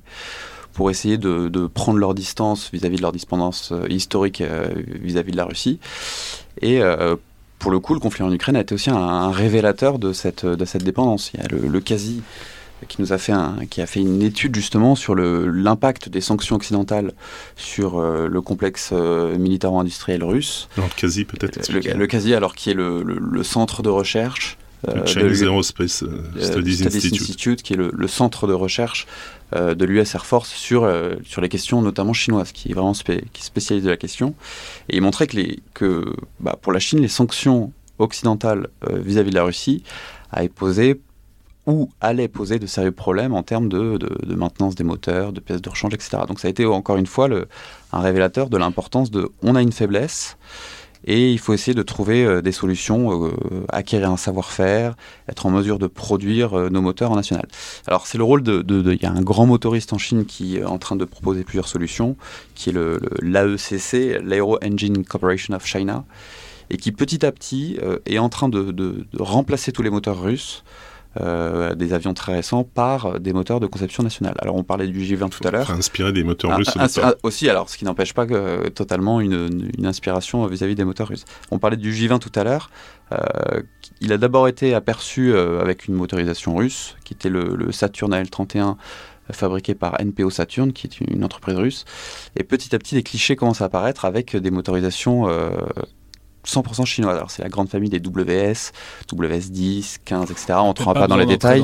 pour 0.74 0.92
essayer 0.92 1.18
de, 1.18 1.68
prendre 1.68 1.98
leur 1.98 2.14
distance 2.14 2.70
vis-à-vis 2.72 2.98
de 2.98 3.02
leur 3.02 3.12
dépendance 3.12 3.72
euh, 3.72 3.88
historique 3.90 4.42
euh, 4.42 4.68
vis-à-vis 5.02 5.32
-vis 5.32 5.34
de 5.34 5.38
la 5.38 5.46
Russie. 5.46 5.80
Et 6.62 6.82
pour 7.58 7.72
le 7.72 7.80
coup, 7.80 7.94
le 7.94 8.00
conflit 8.00 8.24
en 8.24 8.32
Ukraine 8.32 8.56
a 8.56 8.62
été 8.62 8.76
aussi 8.76 8.90
un, 8.90 9.32
révélateur 9.32 9.98
de 9.98 10.14
cette, 10.14 10.46
dépendance. 10.84 11.32
Il 11.34 11.40
y 11.40 11.44
a 11.44 11.48
le, 11.48 11.80
quasi 11.80 12.22
qui 12.88 13.02
nous 13.02 13.14
a 13.14 13.18
fait 13.18 13.32
un, 13.32 13.58
qui 13.70 13.82
a 13.82 13.86
fait 13.86 14.00
une 14.00 14.22
étude 14.22 14.56
justement 14.56 14.96
sur 14.96 15.16
l'impact 15.16 16.10
des 16.10 16.22
sanctions 16.22 16.56
occidentales 16.56 17.14
sur 17.56 18.00
euh, 18.00 18.28
le 18.28 18.42
complexe 18.42 18.90
euh, 18.94 19.38
militaro-industriel 19.38 20.24
russe. 20.24 20.70
le 20.78 20.84
quasi 20.96 21.26
peut-être. 21.26 21.72
Le, 21.72 22.08
quasi 22.08 22.34
alors 22.34 22.56
qui 22.56 22.70
est 22.70 22.76
le, 22.76 23.04
le 23.04 23.44
centre 23.44 23.82
de 23.82 23.90
recherche 23.90 24.58
le 24.88 25.06
Chinese 25.06 25.44
Aerospace 25.44 26.04
Studies, 26.40 26.86
Institute. 26.86 27.62
qui 27.62 27.74
est 27.74 27.78
le, 27.78 28.08
centre 28.08 28.48
de 28.48 28.54
recherche 28.54 29.08
euh, 29.56 29.76
de 29.76 29.86
l'US 29.86 30.14
Air 30.14 30.26
Force 30.26 30.50
sur, 30.50 30.84
euh, 30.84 31.16
sur 31.24 31.42
les 31.42 31.50
questions 31.50 31.82
notamment 31.82 32.14
chinoises, 32.14 32.52
qui 32.52 32.72
est 32.72 32.74
vraiment 32.74 32.94
qui 32.94 33.44
spécialise 33.44 33.84
de 33.84 33.90
la 33.90 33.98
question. 33.98 34.36
Et 34.90 34.98
il 34.98 35.02
montrait 35.02 35.28
que, 35.28 35.38
les, 35.38 35.60
que 35.74 36.14
bah, 36.40 36.58
pour 36.62 36.74
la 36.74 36.80
Chine, 36.80 37.00
les 37.00 37.08
sanctions 37.08 37.72
occidentales 38.00 38.68
euh, 38.90 39.00
vis-à-vis 39.00 39.30
de 39.30 39.36
la 39.36 39.44
Russie 39.44 39.84
avaient 40.32 40.50
posé 40.50 41.00
ou 41.66 41.90
allaient 42.02 42.28
poser 42.28 42.60
de 42.60 42.66
sérieux 42.66 42.92
problèmes 42.92 43.34
en 43.34 43.44
termes 43.44 43.70
de, 43.70 43.98
maintenance 44.36 44.76
des 44.76 44.84
moteurs, 44.84 45.32
de 45.32 45.40
pièces 45.40 45.62
de 45.62 45.70
rechange, 45.70 45.94
etc. 45.94 46.24
Donc 46.28 46.40
ça 46.40 46.48
a 46.48 46.52
été 46.52 46.66
encore 46.66 46.98
une 46.98 47.08
fois 47.08 47.28
le, 47.28 47.48
un 47.92 48.00
révélateur 48.00 48.50
de 48.50 48.58
l'importance 48.58 49.12
de 49.12 49.32
on 49.42 49.56
a 49.56 49.62
une 49.62 49.72
faiblesse, 49.72 50.38
et 51.06 51.32
il 51.32 51.40
faut 51.40 51.54
essayer 51.54 51.74
de 51.74 51.84
trouver 51.84 52.26
euh, 52.26 52.42
des 52.42 52.52
solutions, 52.52 53.28
euh, 53.28 53.32
acquérir 53.70 54.10
un 54.10 54.18
savoir-faire, 54.18 54.96
être 55.28 55.46
en 55.46 55.50
mesure 55.50 55.80
de 55.80 55.88
produire 55.88 56.58
euh, 56.58 56.70
nos 56.70 56.82
moteurs 56.82 57.12
en 57.12 57.16
national. 57.16 57.46
Alors 57.88 58.08
c'est 58.08 58.18
le 58.18 58.24
rôle 58.24 58.42
de, 58.42 58.64
il 58.94 59.02
y 59.02 59.06
a 59.06 59.12
un 59.12 59.22
grand 59.22 59.46
motoriste 59.46 59.94
en 59.94 59.98
Chine 59.98 60.26
qui 60.26 60.58
est 60.58 60.64
en 60.64 60.78
train 60.78 60.96
de 60.96 61.06
proposer 61.06 61.44
plusieurs 61.44 61.68
solutions, 61.68 62.16
qui 62.56 62.70
est 62.70 62.74
l'AECC, 63.22 64.22
l'Aero 64.24 64.58
Engine 64.64 65.04
Corporation 65.04 65.54
of 65.56 65.66
China, 65.66 66.06
et 66.70 66.78
qui 66.78 66.92
petit 66.92 67.26
à 67.26 67.32
petit 67.32 67.78
est 68.06 68.18
en 68.18 68.30
train 68.30 68.48
de 68.50 69.06
remplacer 69.20 69.72
tous 69.72 69.82
les 69.82 69.90
moteurs 69.90 70.22
russes 70.22 70.64
euh, 71.22 71.76
des 71.76 71.94
avions 71.94 72.14
très 72.16 72.34
récents 72.34 72.64
par 72.64 73.20
des 73.20 73.34
moteurs 73.34 73.60
de 73.60 73.68
conception 73.68 74.02
nationale. 74.02 74.34
Alors 74.40 74.56
on 74.56 74.64
parlait 74.64 74.88
du 74.88 75.04
J-20 75.04 75.30
tout 75.30 75.48
à 75.48 75.52
l'heure. 75.52 75.70
Inspiré 75.70 76.12
des 76.12 76.24
moteurs 76.24 76.52
ah, 76.52 76.56
russes. 76.56 76.98
Ah, 77.02 77.14
aussi, 77.22 77.48
alors 77.50 77.70
ce 77.70 77.78
qui 77.78 77.86
n'empêche 77.86 78.14
pas 78.14 78.26
que, 78.26 78.70
totalement 78.70 79.22
une, 79.22 79.72
inspiration 79.84 80.46
vis-à-vis 80.48 80.74
des 80.74 80.86
moteurs 80.86 81.10
russes. 81.10 81.26
On 81.52 81.60
parlait 81.60 81.78
du 81.78 81.94
J-20 81.94 82.20
tout 82.20 82.32
à 82.34 82.44
l'heure. 82.44 82.72
Euh, 83.12 83.62
il 84.02 84.12
a 84.12 84.18
d'abord 84.18 84.48
été 84.48 84.74
aperçu 84.74 85.32
euh, 85.34 85.62
avec 85.62 85.88
une 85.88 85.94
motorisation 85.94 86.56
russe, 86.56 86.96
qui 87.04 87.14
était 87.14 87.30
le, 87.30 87.72
Saturn 87.72 88.12
AL-31 88.12 88.78
fabriqué 89.32 89.76
par 89.76 90.04
NPO 90.04 90.32
Saturn, 90.32 90.74
qui 90.74 90.88
est 90.88 91.00
une 91.00 91.24
entreprise 91.24 91.56
russe. 91.56 91.86
Et 92.36 92.44
petit 92.44 92.76
à 92.76 92.80
petit, 92.80 92.96
des 92.96 93.04
clichés 93.04 93.36
commencent 93.36 93.62
à 93.62 93.66
apparaître 93.66 94.06
avec 94.06 94.36
des 94.36 94.52
motorisations 94.52 95.28
100% 96.46 96.86
chinoise. 96.86 97.16
Alors, 97.16 97.32
c'est 97.32 97.44
la 97.44 97.50
grande 97.50 97.70
famille 97.70 97.90
des 97.90 98.00
WS, 98.00 98.72
WS10, 99.14 99.98
15, 100.06 100.32
etc. 100.32 100.46
On 100.50 100.54
ne 100.54 100.62
rentrera 100.62 100.94
pas, 100.94 101.08
dans 101.08 101.18
les 101.18 101.26
détails. 101.26 101.64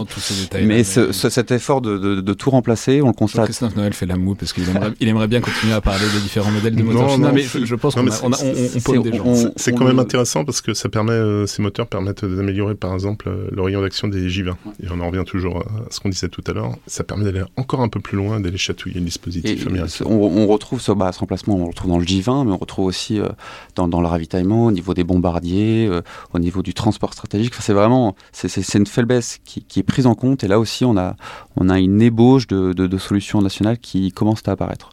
mais, 0.63 0.83
cet 0.83 1.51
effort 1.51 1.81
de, 1.81 2.33
tout 2.33 2.49
remplacer, 2.49 3.01
on 3.01 3.07
le 3.07 3.13
constate. 3.13 3.45
Christophe 3.45 3.75
Noël 3.75 3.93
fait 3.93 4.05
la 4.05 4.15
moue 4.15 4.35
parce 4.35 4.53
qu'il 4.53 4.67
aimerait, 4.69 4.91
il 4.99 5.07
aimerait 5.07 5.27
bien 5.27 5.41
continuer 5.41 5.73
à 5.73 5.81
parler 5.81 6.05
des 6.13 6.21
différents 6.21 6.51
modèles 6.51 6.75
de 6.75 6.83
moteurs 6.83 7.09
chinois, 7.09 7.31
mais 7.31 7.41
je 7.43 7.75
pense 7.75 7.95
qu'on 7.95 8.01
on, 8.01 9.01
des 9.01 9.17
gens. 9.17 9.51
C'est 9.55 9.73
quand 9.73 9.85
même 9.85 9.99
intéressant 9.99 10.45
parce 10.45 10.61
que 10.61 10.73
ça 10.73 10.89
permet, 10.89 11.13
euh, 11.13 11.45
ces 11.45 11.61
moteurs 11.61 11.87
permettent 11.87 12.25
d'améliorer, 12.25 12.75
par 12.75 12.93
exemple, 12.93 13.29
euh, 13.29 13.49
le 13.51 13.61
rayon 13.61 13.81
d'action 13.81 14.07
des 14.07 14.27
J20. 14.29 14.53
Et 14.83 14.87
on 14.91 14.99
en 14.99 15.07
revient 15.07 15.23
toujours 15.25 15.59
à 15.59 15.65
ce 15.89 15.99
qu'on 15.99 16.09
disait 16.09 16.29
tout 16.29 16.43
à 16.47 16.53
l'heure. 16.53 16.75
Ça 16.87 17.03
permet 17.03 17.25
d'aller 17.25 17.43
encore 17.57 17.81
un 17.81 17.89
peu 17.89 17.99
plus 17.99 18.17
loin, 18.17 18.39
d'aller 18.39 18.57
chatouiller 18.57 18.99
le 18.99 19.05
dispositif 19.05 19.67
américain. 19.67 20.05
On, 20.05 20.47
retrouve 20.47 20.81
ce, 20.81 20.91
bah, 20.91 21.11
ce 21.11 21.19
remplacement, 21.19 21.55
on 21.55 21.63
le 21.63 21.69
retrouve 21.69 21.91
dans 21.91 21.99
le 21.99 22.05
J20, 22.05 22.45
mais 22.45 22.51
on 22.51 22.57
retrouve 22.57 22.85
aussi 22.85 23.19
euh, 23.19 23.27
dans, 23.75 23.87
dans 23.87 24.01
le 24.01 24.07
ravitaillement, 24.07 24.68
au 24.69 24.71
niveau 24.71 24.93
des 24.93 25.03
bombardiers, 25.03 25.87
euh, 25.87 26.01
au 26.33 26.39
niveau 26.39 26.61
du 26.61 26.73
transport 26.73 27.13
stratégique. 27.13 27.53
C'est 27.59 27.73
vraiment 27.73 28.15
c'est 28.31 28.75
une 28.75 28.87
faiblesse 28.87 29.39
qui, 29.43 29.79
est 29.79 29.83
prise 29.83 30.05
en 30.05 30.15
compte. 30.15 30.43
Et 30.43 30.47
là 30.47 30.59
aussi, 30.59 30.85
on 30.85 30.97
a, 30.97 31.15
on 31.55 31.69
a 31.69 31.79
une 31.79 32.01
ébauche 32.01 32.47
de, 32.47 32.97
solutions 32.97 33.41
nationales 33.41 33.77
qui 33.77 34.11
commencent 34.11 34.47
à 34.47 34.51
apparaître. 34.51 34.89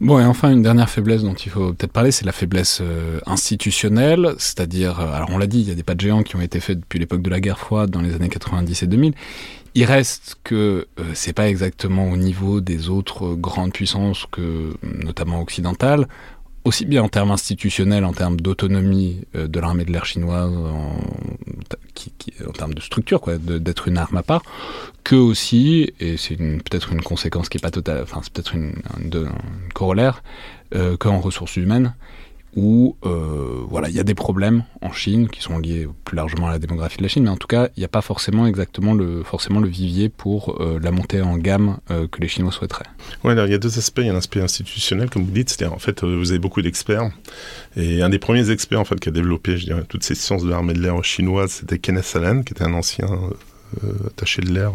Bon, 0.00 0.20
et 0.20 0.24
enfin, 0.24 0.52
une 0.52 0.62
dernière 0.62 0.88
faiblesse 0.88 1.22
dont 1.22 1.34
il 1.34 1.50
faut 1.50 1.72
peut-être 1.72 1.92
parler, 1.92 2.12
c'est 2.12 2.24
la 2.24 2.32
faiblesse 2.32 2.78
euh, 2.80 3.18
institutionnelle, 3.26 4.34
c'est-à-dire, 4.38 5.00
euh, 5.00 5.12
alors 5.12 5.30
on 5.32 5.38
l'a 5.38 5.48
dit, 5.48 5.60
il 5.60 5.68
y 5.68 5.72
a 5.72 5.74
des 5.74 5.82
pas 5.82 5.96
de 5.96 6.00
géants 6.00 6.22
qui 6.22 6.36
ont 6.36 6.40
été 6.40 6.60
faits 6.60 6.78
depuis 6.78 7.00
l'époque 7.00 7.20
de 7.20 7.30
la 7.30 7.40
guerre 7.40 7.58
froide, 7.58 7.90
dans 7.90 8.00
les 8.00 8.14
années 8.14 8.28
90 8.28 8.84
et 8.84 8.86
2000. 8.86 9.12
Il 9.74 9.84
reste 9.84 10.36
que 10.44 10.86
c'est 11.14 11.32
pas 11.32 11.48
exactement 11.48 12.10
au 12.10 12.16
niveau 12.16 12.60
des 12.60 12.88
autres 12.88 13.34
grandes 13.34 13.72
puissances 13.72 14.26
que, 14.30 14.74
notamment 14.82 15.40
occidentales 15.40 16.08
aussi 16.64 16.84
bien 16.84 17.02
en 17.02 17.08
termes 17.08 17.30
institutionnels, 17.30 18.04
en 18.04 18.12
termes 18.12 18.40
d'autonomie 18.40 19.22
euh, 19.34 19.48
de 19.48 19.60
l'armée 19.60 19.84
de 19.84 19.92
l'air 19.92 20.04
chinoise, 20.04 20.52
en, 20.54 20.96
termes 22.52 22.74
de 22.74 22.80
structure, 22.80 23.20
quoi, 23.20 23.38
d'être 23.38 23.88
une 23.88 23.98
arme 23.98 24.16
à 24.16 24.22
part, 24.22 24.42
que 25.04 25.16
aussi, 25.16 25.92
et 26.00 26.16
c'est 26.16 26.36
peut-être 26.36 26.92
une 26.92 27.02
conséquence 27.02 27.48
qui 27.48 27.58
est 27.58 27.60
pas 27.60 27.70
totale, 27.70 28.00
enfin 28.02 28.20
c'est 28.22 28.32
peut-être 28.32 28.54
une, 28.54 28.74
corollaire, 29.74 30.22
euh, 30.74 30.96
qu'en 30.96 31.20
ressources 31.20 31.56
humaines, 31.56 31.94
où 32.56 32.96
euh, 33.04 33.64
voilà, 33.68 33.88
il 33.88 33.94
y 33.94 34.00
a 34.00 34.04
des 34.04 34.14
problèmes 34.14 34.64
en 34.80 34.92
Chine 34.92 35.28
qui 35.28 35.40
sont 35.40 35.58
liés 35.58 35.86
plus 36.04 36.16
largement 36.16 36.48
à 36.48 36.50
la 36.50 36.58
démographie 36.58 36.98
de 36.98 37.02
la 37.02 37.08
Chine, 37.08 37.24
mais 37.24 37.30
en 37.30 37.36
tout 37.36 37.46
cas, 37.46 37.68
il 37.76 37.80
n'y 37.80 37.84
a 37.84 37.88
pas 37.88 38.02
forcément 38.02 38.46
exactement 38.46 38.94
le, 38.94 39.22
forcément 39.22 39.60
le 39.60 39.68
vivier 39.68 40.08
pour 40.08 40.60
euh, 40.60 40.78
la 40.82 40.90
montée 40.90 41.20
en 41.20 41.36
gamme 41.36 41.78
euh, 41.90 42.08
que 42.08 42.20
les 42.20 42.28
Chinois 42.28 42.52
souhaiteraient. 42.52 42.86
Oui, 43.24 43.32
alors 43.32 43.46
il 43.46 43.52
y 43.52 43.54
a 43.54 43.58
deux 43.58 43.78
aspects. 43.78 44.00
Il 44.00 44.06
y 44.06 44.10
a 44.10 44.12
un 44.12 44.18
aspect 44.18 44.40
institutionnel, 44.40 45.10
comme 45.10 45.24
vous 45.24 45.30
dites, 45.30 45.50
c'est-à-dire 45.50 45.74
en 45.74 45.78
fait, 45.78 46.02
vous 46.02 46.30
avez 46.30 46.40
beaucoup 46.40 46.62
d'experts. 46.62 47.10
Et 47.76 48.02
un 48.02 48.08
des 48.08 48.18
premiers 48.18 48.50
experts 48.50 48.80
en 48.80 48.84
fait, 48.84 48.98
qui 48.98 49.08
a 49.08 49.12
développé 49.12 49.56
toutes 49.88 50.02
ces 50.02 50.14
sciences 50.14 50.42
de 50.42 50.50
l'armée 50.50 50.74
de 50.74 50.80
l'air 50.80 51.02
chinoise, 51.04 51.50
c'était 51.50 51.78
Kenneth 51.78 52.12
Allen, 52.16 52.44
qui 52.44 52.52
était 52.52 52.64
un 52.64 52.74
ancien 52.74 53.08
attaché 54.08 54.42
de 54.42 54.52
l'air 54.52 54.72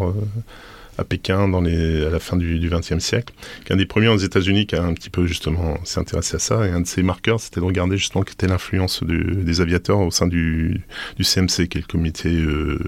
à 0.97 1.03
Pékin 1.03 1.47
dans 1.47 1.61
les, 1.61 2.05
à 2.05 2.09
la 2.09 2.19
fin 2.19 2.37
du 2.37 2.69
XXe 2.69 2.99
siècle, 2.99 3.33
qui 3.65 3.71
est 3.71 3.75
un 3.75 3.77
des 3.77 3.85
premiers 3.85 4.07
aux 4.07 4.17
États-Unis 4.17 4.65
qui 4.65 4.75
a 4.75 4.83
un 4.83 4.93
petit 4.93 5.09
peu 5.09 5.25
justement 5.25 5.77
s'intéressé 5.83 6.35
à 6.35 6.39
ça. 6.39 6.67
Et 6.67 6.71
un 6.71 6.81
de 6.81 6.87
ses 6.87 7.03
marqueurs, 7.03 7.39
c'était 7.39 7.59
de 7.59 7.65
regarder 7.65 7.97
justement 7.97 8.23
quelle 8.23 8.33
était 8.33 8.47
l'influence 8.47 9.03
des 9.03 9.61
aviateurs 9.61 9.99
au 9.99 10.11
sein 10.11 10.27
du, 10.27 10.81
du 11.17 11.23
CMC, 11.23 11.67
qui 11.67 11.77
est 11.77 11.81
le 11.81 11.87
comité 11.87 12.29
euh, 12.29 12.79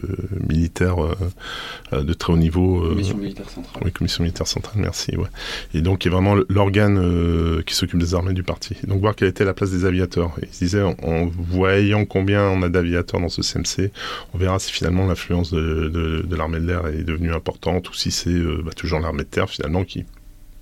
militaire 0.47 0.95
euh, 1.03 2.03
de 2.03 2.13
très 2.13 2.33
haut 2.33 2.37
niveau. 2.37 2.83
Euh, 2.83 2.89
commission 2.89 3.17
militaire 3.17 3.49
centrale. 3.49 3.83
Oui, 3.85 3.91
commission 3.91 4.23
militaire 4.23 4.47
centrale, 4.47 4.81
merci. 4.81 5.15
Ouais. 5.15 5.27
Et 5.73 5.81
donc, 5.81 5.99
qui 5.99 6.07
est 6.07 6.11
vraiment 6.11 6.35
l'organe 6.49 7.63
qui 7.65 7.75
s'occupe 7.75 7.99
des 7.99 8.15
armées 8.15 8.33
du 8.33 8.43
parti. 8.43 8.75
Donc, 8.85 9.01
voir 9.01 9.15
quelle 9.15 9.27
était 9.27 9.45
la 9.45 9.53
place 9.53 9.71
des 9.71 9.85
aviateurs. 9.85 10.31
Et 10.41 10.45
il 10.45 10.53
se 10.53 10.59
disait, 10.59 10.81
en, 10.81 11.29
voyant 11.37 12.05
combien 12.05 12.43
on 12.43 12.61
a 12.61 12.69
d'aviateurs 12.69 13.19
dans 13.19 13.29
ce 13.29 13.41
CMC, 13.41 13.91
on 14.33 14.37
verra 14.37 14.59
si 14.59 14.71
finalement 14.71 15.05
l'influence 15.07 15.51
de, 15.51 15.89
de, 15.89 16.25
de 16.27 16.35
l'armée 16.35 16.59
de 16.59 16.67
l'air 16.67 16.87
est 16.87 17.03
devenue 17.03 17.33
importante 17.33 17.89
si 17.97 18.11
c'est 18.11 18.29
euh, 18.29 18.61
bah, 18.63 18.71
toujours 18.75 18.99
l'armée 18.99 19.23
de 19.23 19.29
terre 19.29 19.49
finalement 19.49 19.83
qui 19.83 20.05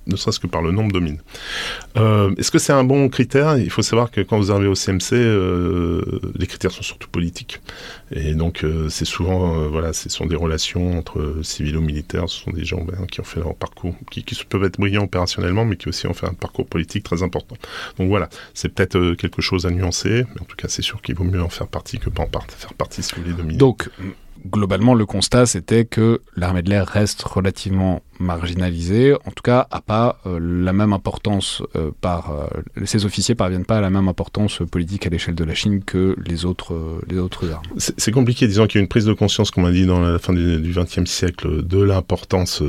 ne 0.08 0.16
serait-ce 0.16 0.40
que 0.40 0.48
par 0.48 0.62
le 0.62 0.72
nombre 0.72 0.92
domine. 0.92 1.20
Euh, 1.98 2.34
Est-ce 2.38 2.52
que 2.52 2.60
c'est 2.60 2.74
un 2.74 2.84
bon 2.84 3.10
critère? 3.10 3.58
Il 3.58 3.70
faut 3.70 3.82
savoir 3.82 4.12
que 4.12 4.22
quand 4.22 4.38
vous 4.38 4.52
arrivez 4.52 4.68
au 4.68 4.76
CMC, 4.76 5.14
euh, 5.14 6.20
les 6.36 6.48
critères 6.48 6.72
sont 6.72 6.84
surtout 6.84 7.10
politiques. 7.10 7.62
Et 8.12 8.34
donc, 8.34 8.64
euh, 8.64 8.88
c'est 8.90 9.06
souvent, 9.06 9.68
voilà, 9.68 9.94
ce 9.94 10.10
sont 10.10 10.26
des 10.26 10.36
relations 10.36 10.98
entre 10.98 11.40
civils 11.42 11.78
ou 11.78 11.82
militaires. 11.82 12.30
Ce 12.30 12.44
sont 12.44 12.52
des 12.52 12.66
gens 12.66 12.84
ben, 12.84 13.06
qui 13.08 13.20
ont 13.20 13.24
fait 13.24 13.40
leur 13.40 13.56
parcours, 13.56 13.96
qui, 14.12 14.24
qui, 14.24 14.36
peuvent 14.46 14.64
être 14.64 14.80
brillants 14.80 15.04
opérationnellement, 15.04 15.66
mais 15.66 15.76
qui 15.76 15.90
aussi 15.90 16.08
ont 16.08 16.14
fait 16.14 16.28
un 16.28 16.34
parcours 16.34 16.68
politique 16.68 17.04
très 17.04 17.24
important. 17.24 17.56
Donc 17.98 18.10
voilà, 18.10 18.30
c'est 18.54 18.70
peut-être 18.70 19.16
quelque 19.16 19.42
chose 19.42 19.66
à 19.66 19.72
nuancer, 19.72 20.26
mais 20.36 20.42
en 20.42 20.46
tout 20.46 20.56
cas, 20.56 20.68
c'est 20.68 20.84
sûr 20.84 21.02
qu'il 21.02 21.16
vaut 21.16 21.24
mieux 21.24 21.42
en 21.42 21.50
faire 21.50 21.68
partie 21.68 21.98
que 21.98 22.10
pas 22.10 22.24
en 22.24 22.30
faire 22.50 22.74
partie 22.74 23.02
si 23.02 23.16
vous 23.16 23.24
voulez 23.24 23.34
dominer. 23.34 23.58
Donc, 23.58 23.90
globalement, 24.46 24.94
le 24.94 25.06
constat, 25.06 25.46
c'était 25.46 25.86
que 25.86 26.22
l'armée 26.36 26.62
de 26.62 26.70
l'air 26.70 26.88
reste 26.88 27.24
relativement 27.24 28.02
marginalisée, 28.20 29.14
en 29.14 29.32
tout 29.32 29.44
cas, 29.44 29.68
a 29.72 29.82
pas 29.82 30.20
euh, 30.26 30.40
la 30.40 30.74
même 30.74 30.94
importance 30.94 31.62
euh, 31.76 31.92
par... 32.02 32.32
Euh, 32.32 32.48
ces 32.86 33.06
officiers 33.06 33.36
parviennent 33.36 33.66
pas 33.66 33.78
à 33.78 33.82
la 33.82 33.90
même 33.90 34.08
importance 34.08 34.62
politique 34.72 35.06
à 35.06 35.10
l'échelle 35.10 35.36
de 35.36 35.44
la 35.44 35.54
Chine 35.54 35.84
que 35.84 36.16
les 36.26 36.46
autres, 36.46 37.02
les 37.10 37.18
autres 37.18 37.52
armes. 37.52 37.66
C'est 37.78 38.12
compliqué, 38.12 38.48
disons 38.48 38.68
qu'il 38.68 38.80
y 38.80 38.82
a 38.82 38.84
une 38.84 38.88
prise 38.88 39.06
de 39.06 39.14
conscience, 39.14 39.52
comme 39.52 39.66
on 39.66 39.68
a 39.68 39.72
dit 39.72 39.86
dans 39.86 40.00
la 40.00 40.20
fin 40.20 40.34
du 40.34 40.74
XXe 40.74 41.10
siècle, 41.10 41.66
de 41.66 41.82
l'importance 41.82 42.62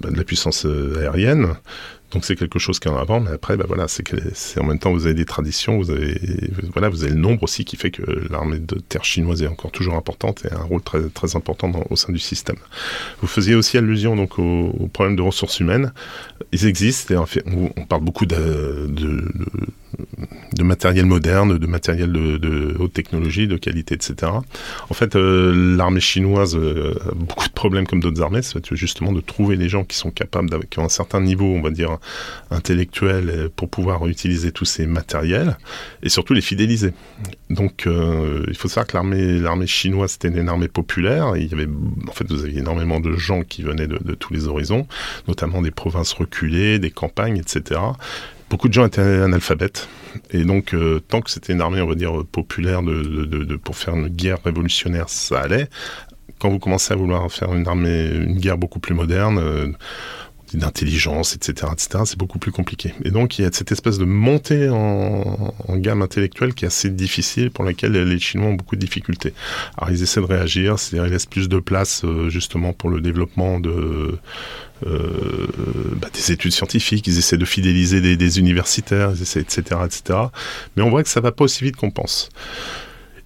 bah, 0.00 0.10
de 0.10 0.16
la 0.16 0.24
puissance 0.24 0.66
aérienne. 1.00 1.54
Donc 2.10 2.24
c'est 2.24 2.36
quelque 2.36 2.58
chose 2.58 2.80
qu'il 2.80 2.90
y 2.90 2.94
en 2.94 2.98
avant, 2.98 3.20
mais 3.20 3.30
après, 3.30 3.56
bah 3.56 3.64
voilà, 3.68 3.86
c'est 3.86 4.04
c'est 4.34 4.60
en 4.60 4.64
même 4.64 4.78
temps 4.78 4.92
vous 4.92 5.06
avez 5.06 5.14
des 5.14 5.24
traditions, 5.24 5.78
vous 5.78 5.90
avez 5.90 6.18
voilà, 6.72 6.88
vous 6.88 7.04
avez 7.04 7.12
le 7.12 7.20
nombre 7.20 7.42
aussi 7.44 7.64
qui 7.64 7.76
fait 7.76 7.90
que 7.90 8.02
l'armée 8.30 8.58
de 8.58 8.76
terre 8.76 9.04
chinoise 9.04 9.42
est 9.42 9.46
encore 9.46 9.70
toujours 9.70 9.94
importante 9.94 10.44
et 10.44 10.52
a 10.52 10.58
un 10.58 10.64
rôle 10.64 10.82
très 10.82 11.08
très 11.08 11.36
important 11.36 11.70
au 11.88 11.96
sein 11.96 12.12
du 12.12 12.18
système. 12.18 12.56
Vous 13.20 13.28
faisiez 13.28 13.54
aussi 13.54 13.78
allusion 13.78 14.16
donc 14.16 14.38
aux, 14.38 14.88
problèmes 14.92 15.16
de 15.16 15.22
ressources 15.22 15.60
humaines. 15.60 15.92
Ils 16.52 16.66
existent 16.66 17.14
et 17.14 17.16
en 17.16 17.26
fait, 17.26 17.44
on, 17.46 17.84
parle 17.86 18.02
beaucoup 18.02 18.26
de, 18.26 18.86
de, 18.88 18.88
de, 18.88 19.68
matériel 20.62 21.06
moderne, 21.06 21.58
de 21.58 21.66
matériel 21.66 22.12
de, 22.12 22.76
haute 22.78 22.92
technologie, 22.92 23.46
de 23.46 23.56
qualité, 23.56 23.94
etc. 23.94 24.32
En 24.88 24.94
fait, 24.94 25.16
euh, 25.16 25.76
l'armée 25.76 26.00
chinoise 26.00 26.56
euh, 26.56 26.94
a 27.10 27.14
beaucoup 27.14 27.48
de 27.48 27.52
problèmes 27.52 27.86
comme 27.86 28.00
d'autres 28.00 28.22
armées, 28.22 28.42
c'est 28.42 28.74
justement 28.74 29.12
de 29.12 29.20
trouver 29.20 29.56
les 29.56 29.68
gens 29.68 29.84
qui 29.84 29.96
sont 29.96 30.10
capables, 30.10 30.48
qui 30.66 30.78
ont 30.78 30.84
un 30.84 30.88
certain 30.88 31.20
niveau, 31.20 31.46
on 31.46 31.60
va 31.60 31.70
dire 31.70 31.98
intellectuel, 32.50 33.30
euh, 33.30 33.48
pour 33.54 33.68
pouvoir 33.68 34.06
utiliser 34.06 34.52
tous 34.52 34.64
ces 34.64 34.86
matériels 34.86 35.56
et 36.02 36.08
surtout 36.08 36.34
les 36.34 36.40
fidéliser. 36.40 36.92
Donc, 37.50 37.86
il 37.86 38.54
faut 38.56 38.68
savoir 38.68 38.86
que 38.86 38.96
l'armée, 39.42 39.66
chinoise 39.66 40.12
c'était 40.12 40.28
une 40.28 40.48
armée 40.48 40.68
populaire. 40.68 41.36
il 41.36 41.48
y 41.48 41.54
avait, 41.54 41.68
en 42.08 42.12
fait, 42.12 42.30
vous 42.30 42.44
aviez 42.44 42.60
énormément 42.60 43.00
de 43.00 43.16
gens 43.16 43.42
qui 43.42 43.62
venaient 43.62 43.88
de, 43.88 43.98
de 43.98 44.14
tous 44.14 44.32
les 44.32 44.46
horizons, 44.46 44.86
notamment 45.26 45.60
des 45.60 45.72
provinces 45.72 46.12
reculées, 46.12 46.78
des 46.78 46.90
campagnes, 46.90 47.38
etc 47.38 47.80
beaucoup 48.50 48.68
de 48.68 48.74
gens 48.74 48.84
étaient 48.84 49.00
analphabètes. 49.00 49.88
Et 50.32 50.44
donc, 50.44 50.74
euh, 50.74 51.00
tant 51.00 51.22
que 51.22 51.30
c'était 51.30 51.52
une 51.52 51.60
armée, 51.60 51.80
on 51.80 51.86
va 51.86 51.94
dire, 51.94 52.24
populaire 52.30 52.82
de, 52.82 53.56
pour 53.56 53.76
faire 53.76 53.94
une 53.94 54.08
guerre 54.08 54.38
révolutionnaire, 54.44 55.08
ça 55.08 55.40
allait. 55.40 55.68
Quand 56.40 56.50
vous 56.50 56.58
commencez 56.58 56.92
à 56.92 56.96
vouloir 56.96 57.30
faire 57.30 57.54
une 57.54 57.66
armée, 57.68 58.10
une 58.12 58.38
guerre 58.38 58.58
beaucoup 58.58 58.80
plus 58.80 58.94
moderne, 58.94 59.38
euh, 59.38 59.68
d'intelligence, 60.52 61.36
etc., 61.36 61.68
etc., 61.72 62.02
c'est 62.04 62.18
beaucoup 62.18 62.40
plus 62.40 62.50
compliqué. 62.50 62.92
Et 63.04 63.12
donc, 63.12 63.38
il 63.38 63.42
y 63.42 63.44
a 63.44 63.52
cette 63.52 63.70
espèce 63.70 63.98
de 63.98 64.04
montée 64.04 64.68
en, 64.68 65.54
gamme 65.76 66.02
intellectuelle 66.02 66.54
qui 66.54 66.64
est 66.64 66.68
assez 66.68 66.90
difficile, 66.90 67.52
pour 67.52 67.64
laquelle 67.64 67.92
les 67.92 68.18
Chinois 68.18 68.48
ont 68.48 68.54
beaucoup 68.54 68.74
de 68.74 68.80
difficultés. 68.80 69.32
Alors, 69.76 69.90
ils 69.90 70.02
essaient 70.02 70.20
de 70.20 70.26
réagir, 70.26 70.78
c'est-à-dire 70.78 71.06
ils 71.06 71.12
laissent 71.12 71.26
plus 71.26 71.48
de 71.48 71.60
place, 71.60 72.02
euh, 72.04 72.30
justement, 72.30 72.72
pour 72.72 72.90
le 72.90 73.00
développement 73.00 73.60
de 73.60 74.18
euh, 74.86 75.46
bah, 75.96 76.08
des 76.12 76.32
études 76.32 76.52
scientifiques, 76.52 77.06
ils 77.06 77.18
essaient 77.18 77.38
de 77.38 77.44
fidéliser 77.44 78.00
des, 78.16 78.38
universitaires, 78.38 79.12
ils 79.14 79.22
essaient, 79.22 79.40
etc., 79.40 79.62
etc. 79.84 80.18
Mais 80.76 80.82
on 80.82 80.90
voit 80.90 81.02
que 81.02 81.08
ça 81.08 81.20
va 81.20 81.32
pas 81.32 81.44
aussi 81.44 81.64
vite 81.64 81.76
qu'on 81.76 81.90
pense. 81.90 82.30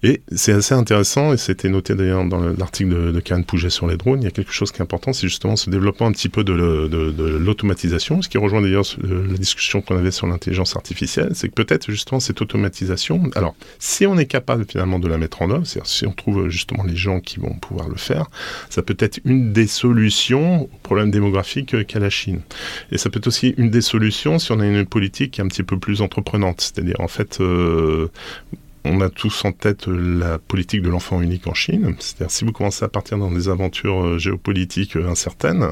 Et 0.05 0.21
c'est 0.31 0.51
assez 0.51 0.75
intéressant, 0.75 1.33
et 1.33 1.37
c'était 1.37 1.67
noté 1.67 1.95
d'ailleurs 1.95 2.23
dans 2.25 2.39
l'article 2.39 2.89
de, 2.89 3.11
de 3.11 3.19
Karen 3.19 3.43
Pouget 3.43 3.71
sur 3.71 3.87
les 3.87 3.97
drones, 3.97 4.21
il 4.21 4.25
y 4.25 4.27
a 4.27 4.31
quelque 4.31 4.51
chose 4.51 4.71
qui 4.71 4.77
est 4.77 4.83
important, 4.83 5.13
c'est 5.13 5.27
justement 5.27 5.55
ce 5.55 5.71
développement 5.71 6.05
un 6.05 6.11
petit 6.11 6.29
peu 6.29 6.43
de, 6.43 6.53
l'automatisation, 7.39 8.21
ce 8.21 8.29
qui 8.29 8.37
rejoint 8.37 8.61
d'ailleurs 8.61 8.83
la 9.01 9.35
discussion 9.35 9.81
qu'on 9.81 9.97
avait 9.97 10.11
sur 10.11 10.27
l'intelligence 10.27 10.75
artificielle, 10.75 11.31
c'est 11.33 11.49
que 11.49 11.55
peut-être 11.55 11.89
justement 11.89 12.19
cette 12.19 12.39
automatisation, 12.39 13.31
alors 13.33 13.55
si 13.79 14.05
on 14.05 14.15
est 14.19 14.27
capable 14.27 14.67
finalement 14.69 14.99
de 14.99 15.07
la 15.07 15.17
mettre 15.17 15.41
en 15.41 15.49
œuvre, 15.49 15.65
c'est-à-dire 15.65 15.89
si 15.89 16.05
on 16.05 16.11
trouve 16.11 16.49
justement 16.49 16.83
les 16.83 16.95
gens 16.95 17.19
qui 17.19 17.39
vont 17.39 17.55
pouvoir 17.55 17.89
le 17.89 17.95
faire, 17.95 18.27
ça 18.69 18.83
peut 18.83 18.97
être 18.99 19.19
une 19.25 19.53
des 19.53 19.65
solutions 19.65 20.65
au 20.65 20.77
problème 20.83 21.09
démographique 21.09 21.83
qu'a 21.87 21.99
la 21.99 22.11
Chine. 22.11 22.41
Et 22.91 22.99
ça 22.99 23.09
peut 23.09 23.17
être 23.17 23.25
aussi 23.25 23.55
une 23.57 23.71
des 23.71 23.81
solutions 23.81 24.37
si 24.37 24.51
on 24.51 24.59
a 24.59 24.67
une 24.67 24.85
politique 24.85 25.31
qui 25.31 25.41
est 25.41 25.43
un 25.43 25.47
petit 25.47 25.63
peu 25.63 25.79
plus 25.79 26.03
entreprenante, 26.03 26.61
c'est-à-dire 26.61 26.99
en 26.99 27.07
fait, 27.07 27.41
euh, 27.41 28.11
on 28.85 29.01
a 29.01 29.09
tous 29.09 29.43
en 29.45 29.51
tête 29.51 29.87
la 29.87 30.37
politique 30.37 30.81
de 30.81 30.89
l'enfant 30.89 31.21
unique 31.21 31.47
en 31.47 31.53
Chine. 31.53 31.95
C'est-à-dire 31.99 32.31
si 32.31 32.45
vous 32.45 32.51
commencez 32.51 32.85
à 32.85 32.89
partir 32.89 33.17
dans 33.17 33.31
des 33.31 33.49
aventures 33.49 34.05
euh, 34.05 34.17
géopolitiques 34.17 34.95
euh, 34.95 35.09
incertaines, 35.09 35.71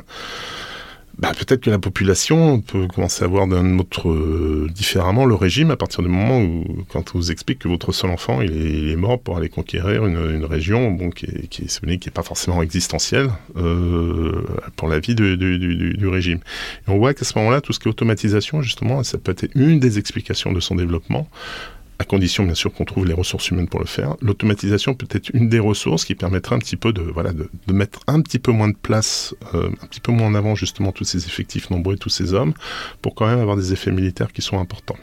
bah, 1.19 1.31
peut-être 1.37 1.61
que 1.61 1.69
la 1.69 1.77
population 1.77 2.59
peut 2.59 2.87
commencer 2.87 3.23
à 3.23 3.27
voir 3.27 3.47
d'un 3.47 3.77
autre 3.77 4.09
euh, 4.09 4.67
différemment 4.73 5.25
le 5.25 5.35
régime 5.35 5.69
à 5.69 5.77
partir 5.77 6.01
du 6.01 6.09
moment 6.09 6.41
où, 6.41 6.65
quand 6.89 7.13
on 7.13 7.19
vous 7.19 7.31
explique 7.31 7.59
que 7.59 7.67
votre 7.67 7.91
seul 7.91 8.09
enfant 8.09 8.41
il 8.41 8.89
est, 8.89 8.95
mort 8.95 9.19
pour 9.19 9.37
aller 9.37 9.49
conquérir 9.49 10.07
une, 10.07 10.45
région 10.45 10.89
bon, 10.89 11.11
qui 11.11 11.27
n'est 11.27 11.47
qui, 11.47 11.67
qui 11.67 12.09
est 12.09 12.11
pas 12.11 12.23
forcément 12.23 12.63
existentielle 12.63 13.29
euh, 13.57 14.43
pour 14.75 14.87
la 14.87 14.99
vie 14.99 15.13
du, 15.13 16.07
régime. 16.07 16.39
On 16.87 16.97
voit 16.97 17.13
qu'à 17.13 17.25
ce 17.25 17.37
moment-là, 17.37 17.61
tout 17.61 17.73
ce 17.73 17.79
qui 17.79 17.87
est 17.87 17.91
automatisation, 17.91 18.61
justement, 18.61 19.03
ça 19.03 19.19
peut 19.19 19.35
être 19.37 19.49
une 19.55 19.79
des 19.79 19.99
explications 19.99 20.51
de 20.51 20.59
son 20.59 20.75
développement 20.75 21.27
à 21.99 22.03
condition 22.03 22.43
bien 22.43 22.55
sûr 22.55 22.73
qu'on 22.73 22.85
trouve 22.85 23.05
les 23.05 23.13
ressources 23.13 23.49
humaines 23.49 23.67
pour 23.67 23.79
le 23.79 23.85
faire. 23.85 24.15
L'automatisation 24.21 24.93
peut 24.93 25.07
être 25.11 25.29
une 25.33 25.49
des 25.49 25.59
ressources 25.59 26.05
qui 26.05 26.15
permettra 26.15 26.55
un 26.55 26.59
petit 26.59 26.75
peu 26.75 26.93
de, 26.93 27.01
voilà, 27.01 27.33
de, 27.33 27.49
mettre 27.71 27.99
un 28.07 28.21
petit 28.21 28.39
peu 28.39 28.51
moins 28.51 28.69
de 28.69 28.75
place, 28.75 29.35
euh, 29.53 29.69
un 29.81 29.87
petit 29.87 29.99
peu 29.99 30.11
moins 30.11 30.27
en 30.27 30.35
avant 30.35 30.55
justement 30.55 30.91
tous 30.91 31.03
ces 31.03 31.25
effectifs 31.25 31.69
nombreux 31.69 31.95
et 31.95 31.97
tous 31.97 32.09
ces 32.09 32.33
hommes, 32.33 32.53
pour 33.01 33.15
quand 33.15 33.27
même 33.27 33.39
avoir 33.39 33.55
des 33.55 33.73
effets 33.73 33.91
militaires 33.91 34.31
qui 34.31 34.41
sont 34.41 34.59
importants. 34.59 34.97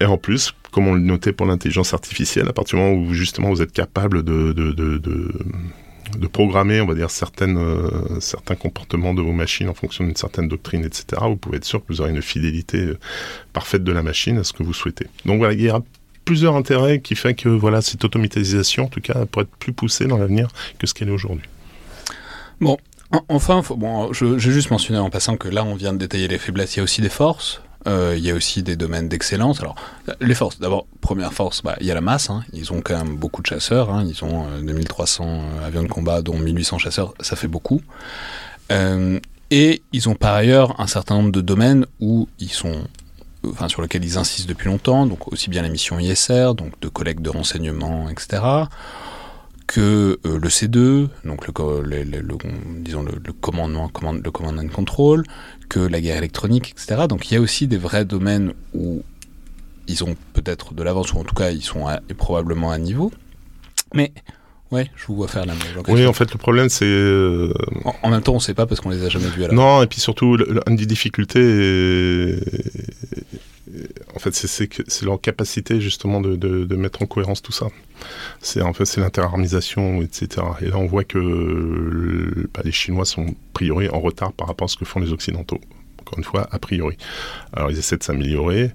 Et 0.00 0.04
en 0.04 0.18
plus, 0.18 0.52
comme 0.72 0.88
on 0.88 0.94
le 0.94 1.00
notait 1.00 1.32
pour 1.32 1.46
l'intelligence 1.46 1.94
artificielle, 1.94 2.48
à 2.48 2.52
partir 2.52 2.78
du 2.78 2.84
moment 2.84 3.00
où 3.00 3.14
justement 3.14 3.50
vous 3.50 3.62
êtes 3.62 3.72
capable 3.72 4.24
de, 4.24 4.52
de 6.18 6.26
programmer, 6.26 6.80
on 6.80 6.86
va 6.86 6.94
dire, 6.94 7.08
euh, 7.42 8.20
certains 8.20 8.54
comportements 8.54 9.14
de 9.14 9.22
vos 9.22 9.32
machines 9.32 9.68
en 9.68 9.74
fonction 9.74 10.04
d'une 10.04 10.16
certaine 10.16 10.48
doctrine, 10.48 10.84
etc., 10.84 11.04
vous 11.22 11.36
pouvez 11.36 11.58
être 11.58 11.64
sûr 11.64 11.80
que 11.80 11.86
vous 11.88 12.00
aurez 12.00 12.10
une 12.10 12.22
fidélité 12.22 12.78
euh, 12.78 12.98
parfaite 13.52 13.84
de 13.84 13.92
la 13.92 14.02
machine 14.02 14.38
à 14.38 14.44
ce 14.44 14.52
que 14.52 14.62
vous 14.62 14.74
souhaitez. 14.74 15.06
Donc 15.24 15.38
voilà, 15.38 15.54
il 15.54 15.60
y 15.60 15.70
aura 15.70 15.82
plusieurs 16.24 16.56
intérêts 16.56 17.00
qui 17.00 17.14
fait 17.14 17.34
que 17.34 17.48
voilà, 17.48 17.82
cette 17.82 18.04
automatisation, 18.04 18.84
en 18.84 18.88
tout 18.88 19.00
cas, 19.00 19.26
pourrait 19.26 19.44
être 19.44 19.56
plus 19.56 19.72
poussée 19.72 20.06
dans 20.06 20.18
l'avenir 20.18 20.48
que 20.78 20.86
ce 20.86 20.94
qu'elle 20.94 21.08
est 21.08 21.12
aujourd'hui. 21.12 21.48
Bon, 22.60 22.78
enfin, 23.28 23.62
bon, 23.76 24.12
j'ai 24.12 24.38
juste 24.38 24.70
mentionné 24.70 24.98
en 24.98 25.10
passant 25.10 25.36
que 25.36 25.48
là, 25.48 25.64
on 25.64 25.74
vient 25.74 25.92
de 25.92 25.98
détailler 25.98 26.28
les 26.28 26.38
faiblesses, 26.38 26.76
il 26.76 26.78
y 26.78 26.80
a 26.80 26.84
aussi 26.84 27.00
des 27.00 27.08
forces. 27.08 27.60
Euh, 27.88 28.14
il 28.16 28.24
y 28.24 28.30
a 28.30 28.34
aussi 28.34 28.62
des 28.62 28.76
domaines 28.76 29.08
d'excellence. 29.08 29.60
Alors, 29.60 29.74
les 30.20 30.34
forces, 30.34 30.58
d'abord, 30.60 30.86
première 31.00 31.32
force, 31.32 31.62
bah, 31.62 31.76
il 31.80 31.86
y 31.86 31.90
a 31.90 31.94
la 31.94 32.00
masse. 32.00 32.30
Hein. 32.30 32.44
Ils 32.52 32.72
ont 32.72 32.80
quand 32.80 32.96
même 32.96 33.16
beaucoup 33.16 33.42
de 33.42 33.46
chasseurs. 33.46 33.90
Hein. 33.90 34.04
Ils 34.06 34.24
ont 34.24 34.46
2300 34.62 35.24
euh, 35.24 35.28
euh, 35.28 35.66
avions 35.66 35.82
de 35.82 35.88
combat, 35.88 36.22
dont 36.22 36.38
1800 36.38 36.78
chasseurs. 36.78 37.14
Ça 37.20 37.36
fait 37.36 37.48
beaucoup. 37.48 37.80
et 39.50 39.82
ils 39.92 40.08
ont 40.08 40.14
par 40.14 40.34
ailleurs 40.34 40.80
un 40.80 40.86
certain 40.86 41.16
nombre 41.16 41.32
de 41.32 41.42
domaines 41.42 41.86
où 42.00 42.28
ils 42.38 42.52
sont 42.52 42.84
enfin 43.50 43.68
sur 43.68 43.82
lesquels 43.82 44.04
ils 44.04 44.16
insistent 44.16 44.48
depuis 44.48 44.68
longtemps, 44.68 45.04
donc 45.04 45.30
aussi 45.32 45.50
bien 45.50 45.62
la 45.62 45.68
mission 45.68 45.98
ISR, 45.98 46.54
donc 46.54 46.78
de 46.80 46.88
collecte 46.88 47.20
de 47.20 47.28
renseignements, 47.28 48.08
etc., 48.08 48.40
que 49.72 50.18
le 50.22 50.48
C2, 50.48 51.08
donc 51.24 51.46
le, 51.46 52.82
disons 52.82 53.02
le, 53.02 53.32
commandement, 53.32 53.90
le 54.22 54.30
command 54.30 54.58
and 54.58 54.68
control, 54.68 55.24
que 55.70 55.80
la 55.80 56.00
guerre 56.02 56.18
électronique, 56.18 56.72
etc. 56.72 57.06
Donc 57.08 57.30
il 57.30 57.34
y 57.34 57.36
a 57.38 57.40
aussi 57.40 57.66
des 57.66 57.78
vrais 57.78 58.04
domaines 58.04 58.52
où 58.74 59.02
ils 59.88 60.04
ont 60.04 60.14
peut-être 60.34 60.74
de 60.74 60.82
l'avance, 60.82 61.14
ou 61.14 61.18
en 61.18 61.24
tout 61.24 61.34
cas 61.34 61.50
ils 61.50 61.62
sont 61.62 61.86
probablement 62.18 62.70
à 62.70 62.76
niveau. 62.76 63.10
Mais 63.94 64.12
ouais, 64.72 64.90
je 64.94 65.06
vous 65.06 65.16
vois 65.16 65.28
faire 65.28 65.46
la 65.46 65.54
même. 65.54 65.62
Oui, 65.88 66.06
en 66.06 66.12
fait, 66.12 66.30
le 66.30 66.38
problème, 66.38 66.68
c'est. 66.68 66.84
Euh, 66.84 67.54
en, 68.02 68.10
même 68.10 68.20
temps, 68.20 68.32
on 68.32 68.36
ne 68.36 68.40
sait 68.40 68.54
pas 68.54 68.66
parce 68.66 68.82
qu'on 68.82 68.90
les 68.90 69.04
a 69.04 69.08
jamais 69.08 69.28
vus 69.28 69.44
à 69.44 69.48
la 69.48 69.54
Non, 69.54 69.82
et 69.82 69.86
puis 69.86 70.00
surtout, 70.00 70.36
une 70.66 70.76
des 70.76 70.86
difficultés, 70.86 71.40
en 74.14 74.18
fait, 74.18 74.34
c'est 74.34 75.02
leur 75.02 75.20
capacité 75.20 75.80
justement 75.80 76.20
de, 76.20 76.76
mettre 76.76 77.02
en 77.02 77.06
cohérence 77.06 77.42
tout 77.42 77.52
ça. 77.52 77.68
C'est 78.40 78.62
en 78.62 78.72
fait 78.72 78.84
c'est 78.84 79.00
l'interarmisation, 79.00 80.02
etc. 80.02 80.46
Et 80.60 80.66
là, 80.66 80.76
on 80.76 80.86
voit 80.86 81.04
que 81.04 82.48
bah, 82.52 82.62
les 82.64 82.72
Chinois 82.72 83.04
sont 83.04 83.26
a 83.26 83.34
priori 83.52 83.88
en 83.88 84.00
retard 84.00 84.32
par 84.32 84.48
rapport 84.48 84.66
à 84.66 84.68
ce 84.68 84.76
que 84.76 84.84
font 84.84 85.00
les 85.00 85.12
Occidentaux. 85.12 85.60
Encore 86.00 86.18
une 86.18 86.24
fois, 86.24 86.48
a 86.50 86.58
priori. 86.58 86.96
Alors, 87.52 87.70
ils 87.70 87.78
essaient 87.78 87.96
de 87.96 88.02
s'améliorer. 88.02 88.72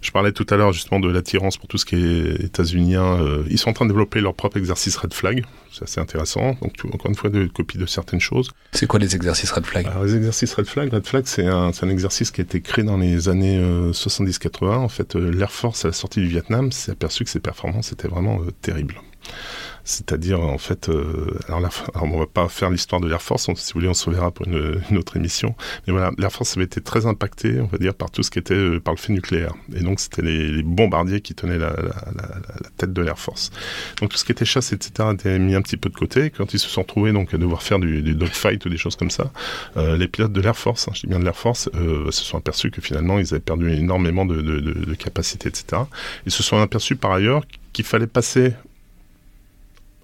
Je 0.00 0.10
parlais 0.12 0.32
tout 0.32 0.46
à 0.50 0.56
l'heure 0.56 0.72
justement 0.72 0.98
de 0.98 1.10
l'attirance 1.10 1.58
pour 1.58 1.68
tout 1.68 1.78
ce 1.78 1.84
qui 1.84 1.96
est 1.96 2.44
états-unien. 2.44 3.20
Euh, 3.20 3.44
ils 3.50 3.58
sont 3.58 3.70
en 3.70 3.72
train 3.72 3.84
de 3.84 3.90
développer 3.90 4.20
leur 4.20 4.34
propre 4.34 4.56
exercice 4.56 4.96
Red 4.96 5.12
Flag. 5.12 5.44
C'est 5.72 5.84
assez 5.84 6.00
intéressant. 6.00 6.56
Donc, 6.62 6.72
encore 6.92 7.10
une 7.10 7.14
fois, 7.14 7.30
de 7.30 7.46
copie 7.46 7.78
de 7.78 7.86
certaines 7.86 8.20
choses. 8.20 8.50
C'est 8.72 8.86
quoi 8.86 8.98
les 8.98 9.14
exercices 9.14 9.50
Red 9.50 9.66
Flag? 9.66 9.86
Alors, 9.86 10.04
Les 10.04 10.16
exercices 10.16 10.54
Red 10.54 10.66
Flag, 10.66 10.92
Red 10.92 11.06
Flag, 11.06 11.24
c'est 11.26 11.46
un, 11.46 11.70
un, 11.80 11.88
exercice 11.88 12.30
qui 12.30 12.40
a 12.40 12.44
été 12.44 12.60
créé 12.60 12.84
dans 12.84 12.96
les 12.96 13.28
années 13.28 13.60
70-80. 13.60 14.64
Euh, 14.64 14.74
en 14.76 14.88
fait, 14.88 15.16
euh, 15.16 15.30
l'Air 15.30 15.52
Force, 15.52 15.84
à 15.84 15.88
la 15.88 15.92
sortie 15.92 16.20
du 16.20 16.28
Vietnam, 16.28 16.72
s'est 16.72 16.92
aperçu 16.92 17.24
que 17.24 17.30
ses 17.30 17.40
performances 17.40 17.92
étaient 17.92 18.08
vraiment 18.08 18.40
terribles. 18.62 18.96
C'est-à-dire, 19.90 20.40
en 20.40 20.56
fait, 20.56 20.88
euh, 20.88 21.36
alors, 21.48 21.58
la, 21.58 21.68
on 21.94 22.16
va 22.16 22.26
pas 22.26 22.48
faire 22.48 22.70
l'histoire 22.70 23.00
de 23.00 23.08
l'Air 23.08 23.20
Force, 23.20 23.50
si 23.56 23.72
vous 23.72 23.80
voulez, 23.80 23.88
on 23.88 23.94
se 23.94 24.06
reverra 24.06 24.30
pour 24.30 24.46
une, 24.46 24.96
autre 24.96 25.16
émission. 25.16 25.56
Mais 25.86 25.92
voilà, 25.92 26.12
l'Air 26.16 26.30
Force 26.30 26.56
avait 26.56 26.64
été 26.64 26.80
très 26.80 27.06
impacté, 27.06 27.60
on 27.60 27.66
va 27.66 27.76
dire, 27.76 27.92
par 27.92 28.08
tout 28.08 28.22
ce 28.22 28.30
qui 28.30 28.38
était 28.38 28.54
euh, 28.54 28.78
par 28.78 28.94
le 28.94 29.00
fait 29.00 29.12
nucléaire. 29.12 29.52
Et 29.74 29.80
donc, 29.80 29.98
c'était 29.98 30.22
les, 30.22 30.62
bombardiers 30.62 31.20
qui 31.20 31.34
tenaient 31.34 31.58
la, 31.58 31.74
tête 32.76 32.92
de 32.92 33.02
l'Air 33.02 33.18
Force. 33.18 33.50
Donc, 34.00 34.10
tout 34.10 34.16
ce 34.16 34.24
qui 34.24 34.30
était 34.30 34.44
chasse, 34.44 34.72
etc., 34.72 35.08
était 35.12 35.40
mis 35.40 35.56
un 35.56 35.62
petit 35.62 35.76
peu 35.76 35.88
de 35.88 35.96
côté. 35.96 36.30
Quand 36.30 36.54
ils 36.54 36.60
se 36.60 36.68
sont 36.68 36.82
retrouvés 36.82 37.12
donc 37.12 37.34
à 37.34 37.38
devoir 37.38 37.64
faire 37.64 37.80
du, 37.80 38.14
dogfight 38.14 38.64
ou 38.64 38.68
des 38.68 38.78
choses 38.78 38.94
comme 38.94 39.10
ça, 39.10 39.32
euh, 39.76 39.96
les 39.96 40.06
pilotes 40.06 40.32
de 40.32 40.40
l'Air 40.40 40.56
Force, 40.56 40.86
hein, 40.86 40.92
je 40.94 41.00
dis 41.00 41.06
bien 41.08 41.18
de 41.18 41.24
l'Air 41.24 41.36
Force, 41.36 41.68
se 41.72 42.24
sont 42.24 42.38
aperçus 42.38 42.70
que 42.70 42.80
finalement, 42.80 43.18
ils 43.18 43.34
avaient 43.34 43.40
perdu 43.40 43.72
énormément 43.72 44.24
de, 44.24 44.40
de, 44.40 44.60
de 44.60 44.94
capacité, 44.94 45.48
etc. 45.48 45.82
Ils 46.26 46.32
se 46.32 46.44
sont 46.44 46.58
aperçus 46.58 46.94
par 46.94 47.10
ailleurs 47.10 47.42
qu'il 47.72 47.84
fallait 47.84 48.06
passer 48.06 48.54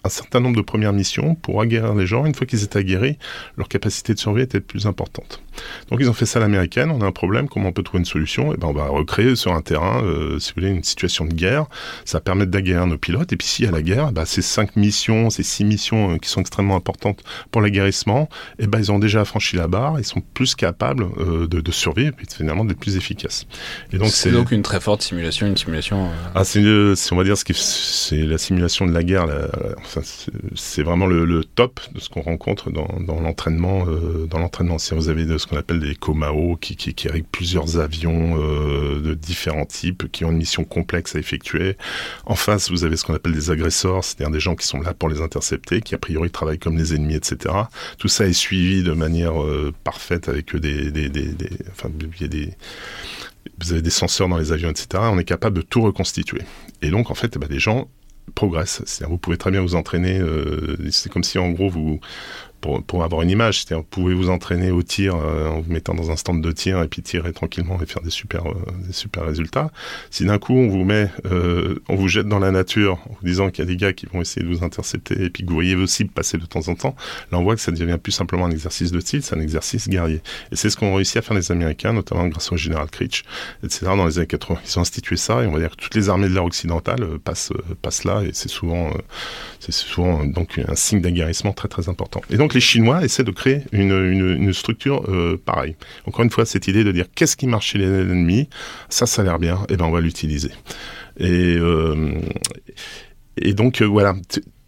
un 0.07 0.11
certain 0.11 0.41
nombre 0.41 0.57
de 0.57 0.63
premières 0.63 0.93
missions 0.93 1.35
pour 1.35 1.61
aguerrir 1.61 1.95
les 1.95 2.07
gens. 2.07 2.25
Une 2.27 2.35
fois 2.35 2.47
qu'ils 2.47 2.65
étaient 2.65 2.79
aguerris, 2.79 3.19
leur 3.57 3.69
capacité 3.69 4.15
de 4.15 4.19
survie 4.19 4.43
était 4.43 4.61
plus 4.61 4.87
importante. 4.87 5.43
Donc 5.91 6.01
ils 6.01 6.09
ont 6.09 6.13
fait 6.13 6.27
ça 6.27 6.39
à 6.39 6.43
l'américaine. 6.43 6.91
On 6.91 7.01
a 7.01 7.07
un 7.07 7.13
problème, 7.13 7.49
comment 7.49 7.69
on 7.69 7.73
peut 7.73 7.83
trouver 7.83 8.01
une 8.01 8.07
solution? 8.07 8.53
Et 8.53 8.55
eh 8.57 8.59
ben 8.59 8.69
on 8.69 8.73
va 8.73 8.87
recréer 8.87 9.37
sur 9.37 9.53
un 9.53 9.63
terrain, 9.63 10.03
euh, 10.05 10.39
si 10.39 10.51
vous 10.51 10.61
voulez, 10.61 10.73
une 10.73 10.85
situation 10.85 11.25
de 11.25 11.35
guerre. 11.35 11.67
Ça 12.05 12.21
permet 12.21 12.47
d'aguerrir 12.47 12.87
nos 12.87 12.99
pilotes. 12.99 13.33
Et 13.33 13.37
puis 13.37 13.47
s'il 13.47 13.65
y 13.65 13.69
a 13.69 13.71
la 13.71 13.83
guerre, 13.83 14.13
bah, 14.13 14.27
ces 14.27 14.43
cinq 14.43 14.77
missions, 14.77 15.31
ces 15.31 15.43
six 15.43 15.65
missions 15.65 16.13
euh, 16.13 16.19
qui 16.19 16.29
sont 16.29 16.41
extrêmement 16.41 16.77
importantes 16.77 17.23
pour 17.51 17.63
l'aguerrissement, 17.63 18.29
et 18.59 18.65
eh 18.65 18.67
ben 18.67 18.79
ils 18.79 18.93
ont 18.93 18.99
déjà 18.99 19.25
franchi 19.25 19.57
la 19.57 19.69
barre. 19.69 19.99
Ils 19.99 20.05
sont 20.05 20.23
plus 20.35 20.55
capables 20.55 21.07
euh, 21.19 21.47
de, 21.47 21.73
survivre 21.73 22.15
et 22.23 22.33
finalement 22.33 22.65
d'être 22.65 22.79
plus 22.79 22.97
efficaces. 22.97 23.47
Et 23.93 23.99
donc 23.99 24.09
c'est 24.09 24.31
donc 24.31 24.53
une 24.53 24.63
très 24.63 24.81
forte 24.81 25.03
simulation, 25.03 25.47
une 25.47 25.57
simulation. 25.57 26.11
Ah 26.35 26.45
c'est 26.45 26.61
on 27.13 27.17
va 27.17 27.25
dire 27.25 27.37
ce 27.37 27.45
qui 27.45 27.55
c'est 27.55 28.23
la 28.23 28.39
simulation 28.39 28.87
de 28.87 28.93
la 28.93 29.03
guerre. 29.03 29.27
La, 29.27 29.49
c'est 30.03 30.83
vraiment 30.83 31.07
le, 31.07 31.45
top 31.45 31.81
de 31.95 32.01
ce 32.01 32.09
qu'on 32.09 32.23
rencontre 32.23 32.71
dans, 32.71 33.21
l'entraînement. 33.21 33.87
Euh, 33.89 34.27
dans 34.27 34.39
l'entraînement, 34.39 34.79
si 34.79 34.95
vous 34.95 35.09
avez 35.09 35.27
ce 35.39 35.47
qu'on 35.47 35.57
appelle 35.57 35.81
des 35.81 35.95
Komao 35.95 36.57
qui, 36.57 36.77
qui, 36.77 36.95
qui 36.95 37.09
plusieurs 37.31 37.79
avions 37.79 38.41
euh, 38.41 39.01
de 39.01 39.15
différents 39.15 39.65
types, 39.65 40.11
qui 40.11 40.25
ont 40.25 40.31
une 40.31 40.39
mission 40.39 40.65
complexe 40.65 41.17
à 41.17 41.19
effectuer. 41.19 41.77
En 42.25 42.35
face, 42.35 42.71
vous 42.71 42.85
avez 42.85 42.97
ce 42.97 43.05
qu'on 43.05 43.15
appelle 43.15 43.33
des 43.33 43.51
agresseurs, 43.51 44.05
c'est-à-dire 44.05 44.31
des 44.31 44.41
gens 44.41 44.55
qui 44.55 44.67
sont 44.67 44.81
là 44.81 44.95
pour 44.95 45.09
les 45.09 45.21
intercepter, 45.21 45.81
qui 45.81 45.95
a 45.95 45.99
priori 45.99 46.31
travaillent 46.31 46.59
comme 46.59 46.77
les 46.77 46.95
ennemis, 46.95 47.15
etc. 47.15 47.55
Tout 47.99 48.09
ça 48.09 48.27
est 48.27 48.33
suivi 48.33 48.83
de 48.83 48.93
manière 48.93 49.41
euh, 49.43 49.73
parfaite 49.85 50.29
avec 50.29 50.55
des, 50.57 50.91
enfin, 51.71 51.91
il 52.21 52.27
y 52.27 52.29
des 52.29 52.51
vous 53.59 53.73
avez 53.73 53.83
des 53.83 53.91
senseurs 53.91 54.29
dans 54.29 54.37
les 54.37 54.53
avions, 54.53 54.71
etc. 54.71 54.89
On 54.95 55.19
est 55.19 55.25
capable 55.25 55.57
de 55.57 55.63
tout 55.63 55.83
reconstituer. 55.83 56.43
Et 56.83 56.91
donc, 56.91 57.11
en 57.11 57.15
fait, 57.15 57.33
eh 57.37 57.39
ben, 57.39 57.49
les 57.49 57.59
gens 57.59 57.89
progresse. 58.37 59.03
Vous 59.09 59.19
pouvez 59.19 59.37
très 59.37 59.51
bien 59.51 59.63
vous 59.63 59.75
entraîner. 59.75 60.21
Euh, 60.21 60.77
c'est 60.93 61.11
comme 61.11 61.25
si 61.25 61.39
en 61.39 61.51
gros 61.51 61.69
vous 61.69 61.99
pour, 62.87 63.05
avoir 63.05 63.23
une 63.23 63.31
image. 63.31 63.59
C'est-à-dire, 63.59 63.79
vous 63.79 63.89
pouvez 63.91 64.15
vous 64.15 64.31
entraîner 64.31 64.71
au 64.71 64.83
tir 64.83 65.17
euh, 65.17 65.49
en 65.49 65.61
vous 65.61 65.73
mettant 65.73 65.95
dans 65.95 66.11
un 66.11 66.17
stand 66.17 66.43
de 66.43 66.53
tir 66.53 66.83
et 66.83 66.89
puis 66.89 67.03
tirer 67.03 67.33
tranquillement 67.33 67.79
et 67.83 67.87
faire 67.87 68.03
des 68.03 68.11
super, 68.11 68.47
euh, 68.47 68.55
des 68.87 68.93
super 68.93 69.25
résultats. 69.25 69.71
Si 70.11 70.25
d'un 70.25 70.39
coup 70.39 70.55
on 70.55 70.69
vous 70.69 70.85
met, 70.85 71.11
euh, 71.27 71.77
on 71.89 71.97
vous 71.97 72.09
jette 72.09 72.27
dans 72.27 72.39
la 72.39 72.51
nature 72.51 72.99
en 73.09 73.17
vous 73.21 73.27
disant 73.27 73.51
qu'il 73.51 73.65
y 73.65 73.69
a 73.69 73.71
des 73.71 73.77
gars 73.77 73.93
qui 73.93 74.07
vont 74.07 74.21
essayer 74.21 74.47
de 74.47 74.53
vous 74.53 74.65
intercepter 74.65 75.23
et 75.23 75.31
puis 75.31 75.45
que 75.45 75.49
vous 75.49 75.55
voyez 75.55 75.75
vos 75.75 75.87
cibles 75.87 76.11
passer 76.11 76.39
de 76.39 76.47
temps 76.47 76.69
en 76.69 76.75
temps, 76.75 76.97
là 77.33 77.39
on 77.39 77.43
voit 77.43 77.55
que 77.55 77.61
ça 77.61 77.73
devient 77.73 77.99
plus 78.03 78.13
simplement 78.13 78.47
un 78.47 78.51
exercice 78.51 78.91
de 78.91 79.01
style, 79.01 79.23
c'est 79.23 79.37
un 79.37 79.41
exercice 79.41 79.89
guerrier. 79.89 80.21
Et 80.53 80.57
c'est 80.57 80.71
ce 80.71 80.77
qu'ont 80.77 80.95
réussi 80.95 81.19
à 81.19 81.23
faire 81.23 81.37
les 81.37 81.53
Américains, 81.53 81.93
notamment 81.93 82.27
grâce 82.29 82.51
au 82.53 82.57
général 82.57 82.89
Creech, 82.91 83.25
etc. 83.63 83.87
dans 83.87 84.07
les 84.07 84.19
années 84.19 84.27
80. 84.27 84.61
Ils 84.65 84.79
ont 84.79 84.83
institué 84.83 85.17
ça 85.17 85.43
et 85.43 85.47
on 85.47 85.53
va 85.53 85.61
dire 85.61 85.71
que 85.71 85.77
toutes 85.77 85.95
les 85.95 86.09
armées 86.09 86.29
de 86.29 86.35
l'ère 86.35 86.45
occidentale 86.45 87.19
passent, 87.25 87.53
passent 87.83 88.05
là 88.05 88.23
et 88.23 88.31
c'est 88.33 88.49
souvent, 88.49 88.91
c'est 89.61 89.73
souvent 89.73 90.25
donc 90.25 90.59
un 90.67 90.75
signe 90.75 91.01
d'aguerrissement 91.01 91.53
très 91.53 91.69
très 91.69 91.89
important. 91.89 92.21
Et 92.31 92.37
donc 92.37 92.55
les 92.57 92.61
Chinois 92.61 93.05
essaient 93.05 93.23
de 93.23 93.31
créer 93.33 93.65
une, 93.71 94.51
structure 94.55 95.05
euh, 95.11 95.37
pareille. 95.37 95.77
Encore 96.07 96.25
une 96.25 96.31
fois, 96.31 96.47
cette 96.47 96.69
idée 96.69 96.85
de 96.85 96.91
dire 96.91 97.05
qu'est-ce 97.15 97.37
qui 97.37 97.47
marche 97.47 97.73
chez 97.73 97.79
l'ennemi, 97.79 98.49
ça, 98.89 99.05
ça 99.05 99.21
a 99.21 99.25
l'air 99.27 99.39
bien, 99.39 99.59
et 99.69 99.77
ben 99.77 99.85
on 99.85 99.91
va 99.91 100.01
l'utiliser. 100.01 100.53
Et, 101.19 101.57
euh, 101.59 102.15
et 103.37 103.53
donc 103.53 103.83
euh, 103.83 103.85
voilà, 103.85 104.15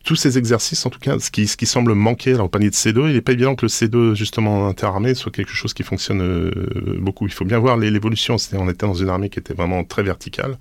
tous 0.08 0.16
ces 0.16 0.38
exercices, 0.38 0.86
en 0.86 0.88
tout 0.88 1.00
cas, 1.00 1.18
ce 1.18 1.30
qui, 1.30 1.46
ce 1.46 1.54
qui 1.58 1.66
semble 1.66 1.92
manquer 1.92 2.32
alors, 2.32 2.46
au 2.46 2.48
panier 2.48 2.70
de 2.70 2.74
C2, 2.74 3.08
il 3.08 3.12
n'est 3.12 3.20
pas 3.20 3.32
évident 3.32 3.54
que 3.54 3.66
le 3.66 3.68
C2, 3.68 4.14
justement, 4.14 4.66
interarmé, 4.66 5.14
soit 5.14 5.30
quelque 5.30 5.52
chose 5.52 5.74
qui 5.74 5.82
fonctionne 5.82 6.22
euh, 6.22 6.96
beaucoup. 6.98 7.26
Il 7.26 7.32
faut 7.34 7.44
bien 7.44 7.58
voir 7.58 7.76
l'évolution. 7.76 8.36
On 8.54 8.70
était 8.70 8.86
dans 8.86 8.94
une 8.94 9.10
armée 9.10 9.28
qui 9.28 9.38
était 9.38 9.52
vraiment 9.52 9.84
très 9.84 10.02
verticale, 10.02 10.56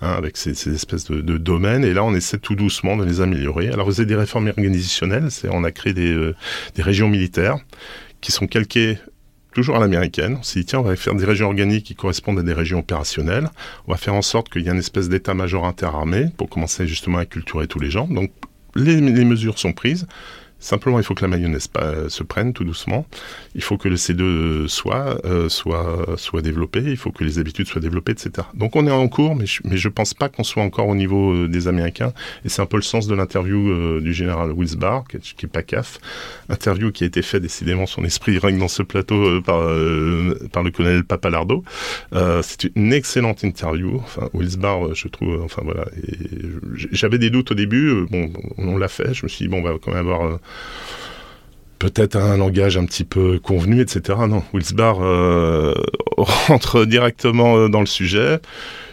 hein, 0.00 0.14
avec 0.16 0.38
ces, 0.38 0.54
ces, 0.54 0.72
espèces 0.72 1.04
de, 1.10 1.36
domaines, 1.36 1.84
et 1.84 1.92
là, 1.92 2.04
on 2.04 2.14
essaie 2.14 2.38
tout 2.38 2.54
doucement 2.54 2.96
de 2.96 3.04
les 3.04 3.20
améliorer. 3.20 3.68
Alors, 3.68 3.84
vous 3.84 4.00
avez 4.00 4.06
des 4.06 4.16
réformes 4.16 4.48
organisationnelles, 4.48 5.28
on 5.50 5.64
a 5.64 5.72
créé 5.72 5.92
des, 5.92 6.14
euh, 6.14 6.34
des 6.74 6.82
régions 6.82 7.10
militaires 7.10 7.58
qui 8.22 8.32
sont 8.32 8.46
calquées 8.46 8.96
toujours 9.52 9.76
à 9.76 9.80
l'américaine. 9.80 10.38
On 10.40 10.42
s'est 10.42 10.60
dit, 10.60 10.66
tiens, 10.66 10.78
on 10.78 10.84
va 10.84 10.96
faire 10.96 11.14
des 11.14 11.26
régions 11.26 11.48
organiques 11.48 11.84
qui 11.84 11.94
correspondent 11.94 12.38
à 12.38 12.42
des 12.42 12.54
régions 12.54 12.78
opérationnelles. 12.78 13.50
On 13.86 13.92
va 13.92 13.98
faire 13.98 14.14
en 14.14 14.22
sorte 14.22 14.48
qu'il 14.48 14.62
y 14.62 14.68
ait 14.68 14.72
une 14.72 14.78
espèce 14.78 15.10
d'état-major 15.10 15.66
interarmé 15.66 16.28
pour 16.38 16.48
commencer 16.48 16.86
justement 16.86 17.18
à 17.18 17.26
culturer 17.26 17.66
tous 17.66 17.78
les 17.78 17.90
gens. 17.90 18.06
Donc, 18.06 18.30
les, 18.76 19.24
mesures 19.24 19.58
sont 19.58 19.72
prises. 19.72 20.06
Simplement, 20.66 20.98
il 20.98 21.04
faut 21.04 21.14
que 21.14 21.22
la 21.22 21.28
mayonnaise 21.28 21.68
se 22.08 22.22
prenne 22.24 22.52
tout 22.52 22.64
doucement. 22.64 23.06
Il 23.54 23.62
faut 23.62 23.78
que 23.78 23.88
le 23.88 23.94
C2 23.94 24.66
soit, 24.66 25.24
euh, 25.24 25.48
soit, 25.48 26.04
soit 26.16 26.42
développé. 26.42 26.80
Il 26.84 26.96
faut 26.96 27.12
que 27.12 27.22
les 27.22 27.38
habitudes 27.38 27.68
soient 27.68 27.80
développées, 27.80 28.10
etc. 28.10 28.48
Donc, 28.52 28.74
on 28.74 28.84
est 28.84 28.90
en 28.90 29.06
cours, 29.06 29.36
mais 29.36 29.46
je, 29.46 29.60
mais 29.62 29.76
je 29.76 29.88
pense 29.88 30.12
pas 30.12 30.28
qu'on 30.28 30.42
soit 30.42 30.64
encore 30.64 30.88
au 30.88 30.96
niveau 30.96 31.32
euh, 31.32 31.46
des 31.46 31.68
Américains. 31.68 32.12
Et 32.44 32.48
c'est 32.48 32.62
un 32.62 32.66
peu 32.66 32.78
le 32.78 32.82
sens 32.82 33.06
de 33.06 33.14
l'interview 33.14 33.70
euh, 33.70 34.00
du 34.00 34.12
général 34.12 34.50
Wilsbar, 34.50 35.04
qui, 35.06 35.20
qui 35.36 35.46
est 35.46 35.48
pas 35.48 35.62
CAF. 35.62 36.00
Interview 36.48 36.90
qui 36.90 37.04
a 37.04 37.06
été 37.06 37.22
fait, 37.22 37.38
décidément, 37.38 37.86
son 37.86 38.02
esprit 38.02 38.36
règne 38.42 38.58
dans 38.58 38.66
ce 38.66 38.82
plateau 38.82 39.40
par, 39.42 39.60
par 40.50 40.64
le 40.64 40.70
colonel 40.72 41.04
Papalardo. 41.04 41.62
c'est 42.42 42.64
une 42.74 42.92
excellente 42.92 43.44
interview. 43.44 44.00
Enfin, 44.02 44.28
je 44.34 45.06
trouve, 45.06 45.40
enfin 45.44 45.62
voilà. 45.64 45.86
J'avais 46.90 47.18
des 47.18 47.30
doutes 47.30 47.52
au 47.52 47.54
début. 47.54 48.04
bon, 48.10 48.32
on 48.58 48.76
l'a 48.76 48.88
fait. 48.88 49.14
Je 49.14 49.26
me 49.26 49.28
suis 49.28 49.44
dit, 49.44 49.48
bon, 49.48 49.60
on 49.60 49.62
va 49.62 49.74
quand 49.80 49.92
même 49.92 50.00
avoir 50.00 50.40
peut-être 51.78 52.16
un 52.16 52.36
langage 52.36 52.76
un 52.76 52.84
petit 52.84 53.04
peu 53.04 53.38
convenu, 53.38 53.80
etc. 53.80 54.18
Non, 54.28 54.42
Wilsbar 54.52 54.98
euh, 55.00 55.74
rentre 56.16 56.84
directement 56.84 57.56
euh, 57.56 57.68
dans 57.68 57.80
le 57.80 57.86
sujet. 57.86 58.40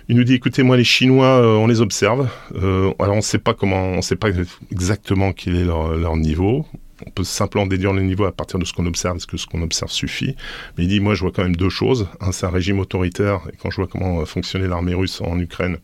Il 0.10 0.18
nous 0.18 0.23
dit 0.23 0.34
écoutez, 0.34 0.64
moi 0.64 0.76
les 0.76 0.84
Chinois, 0.84 1.41
euh, 1.41 1.56
on 1.56 1.68
les 1.68 1.81
observe. 1.81 2.27
alors 2.56 3.14
on 3.14 3.18
ne 3.18 3.22
sait 3.22 3.40
pas 3.40 3.53
comment, 3.53 3.84
on 3.84 4.02
sait 4.02 4.18
pas 4.18 4.30
exactement 4.72 5.31
quel 5.31 5.56
est 5.56 5.64
leur, 5.64 5.95
leur 5.95 6.18
niveau 6.18 6.65
on 7.06 7.12
peut 7.12 7.24
simplement 7.24 7.66
déduire 7.66 7.94
le 7.94 8.02
niveau 8.02 8.26
à 8.26 8.32
partir 8.32 8.60
de 8.60 8.66
ce 8.66 8.74
qu'on 8.74 8.86
observe, 8.86 9.16
parce 9.16 9.26
que 9.26 9.38
ce 9.38 9.46
qu'on 9.46 9.62
observe 9.62 9.92
suffit. 9.92 10.36
Mais 10.78 10.86
il 10.86 10.88
dit, 10.88 11.00
moi, 11.00 11.16
je 11.16 11.22
vois 11.22 11.32
quand 11.32 11.44
même 11.44 11.56
deux 11.56 11.70
choses. 11.70 12.08
Un, 12.20 12.32
c'est 12.32 12.46
un 12.46 12.50
régime 12.50 12.80
autoritaire, 12.80 13.42
et 13.52 13.56
quand 13.58 13.70
je 13.70 13.78
vois 13.78 13.88
comment 13.88 14.26
fonctionnait 14.26 14.68
l'armée 14.68 14.94
russe 14.94 15.22
en 15.22 15.40
Ukraine, 15.40 15.78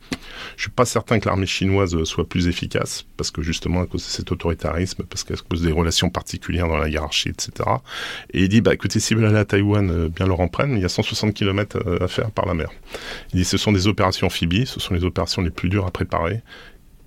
je 0.57 0.63
suis 0.63 0.71
pas 0.71 0.85
certain 0.85 1.19
que 1.19 1.27
l'armée 1.27 1.45
chinoise 1.45 2.03
soit 2.03 2.27
plus 2.27 2.47
efficace, 2.47 3.05
parce 3.17 3.31
que 3.31 3.41
justement, 3.41 3.81
à 3.81 3.85
cause 3.85 4.03
de 4.03 4.09
cet 4.09 4.31
autoritarisme, 4.31 5.03
parce 5.03 5.23
qu'à 5.23 5.35
cause 5.49 5.61
des 5.61 5.71
relations 5.71 6.09
particulières 6.09 6.67
dans 6.67 6.77
la 6.77 6.89
hiérarchie, 6.89 7.29
etc. 7.29 7.69
Et 8.33 8.43
il 8.43 8.49
dit, 8.49 8.61
bah, 8.61 8.73
écoutez, 8.73 8.99
si 8.99 9.13
vous 9.13 9.23
aller 9.23 9.37
à 9.37 9.45
Taïwan, 9.45 9.89
euh, 9.89 10.09
bien 10.09 10.27
leur 10.27 10.39
en 10.39 10.49
il 10.67 10.79
y 10.79 10.85
a 10.85 10.89
160 10.89 11.33
km 11.33 11.77
euh, 11.85 12.03
à 12.03 12.07
faire 12.07 12.31
par 12.31 12.45
la 12.45 12.53
mer. 12.53 12.69
Il 13.33 13.37
dit, 13.37 13.45
ce 13.45 13.57
sont 13.57 13.71
des 13.71 13.87
opérations 13.87 14.27
amphibies, 14.27 14.65
ce 14.65 14.79
sont 14.79 14.93
les 14.93 15.03
opérations 15.03 15.41
les 15.41 15.49
plus 15.49 15.69
dures 15.69 15.85
à 15.85 15.91
préparer. 15.91 16.41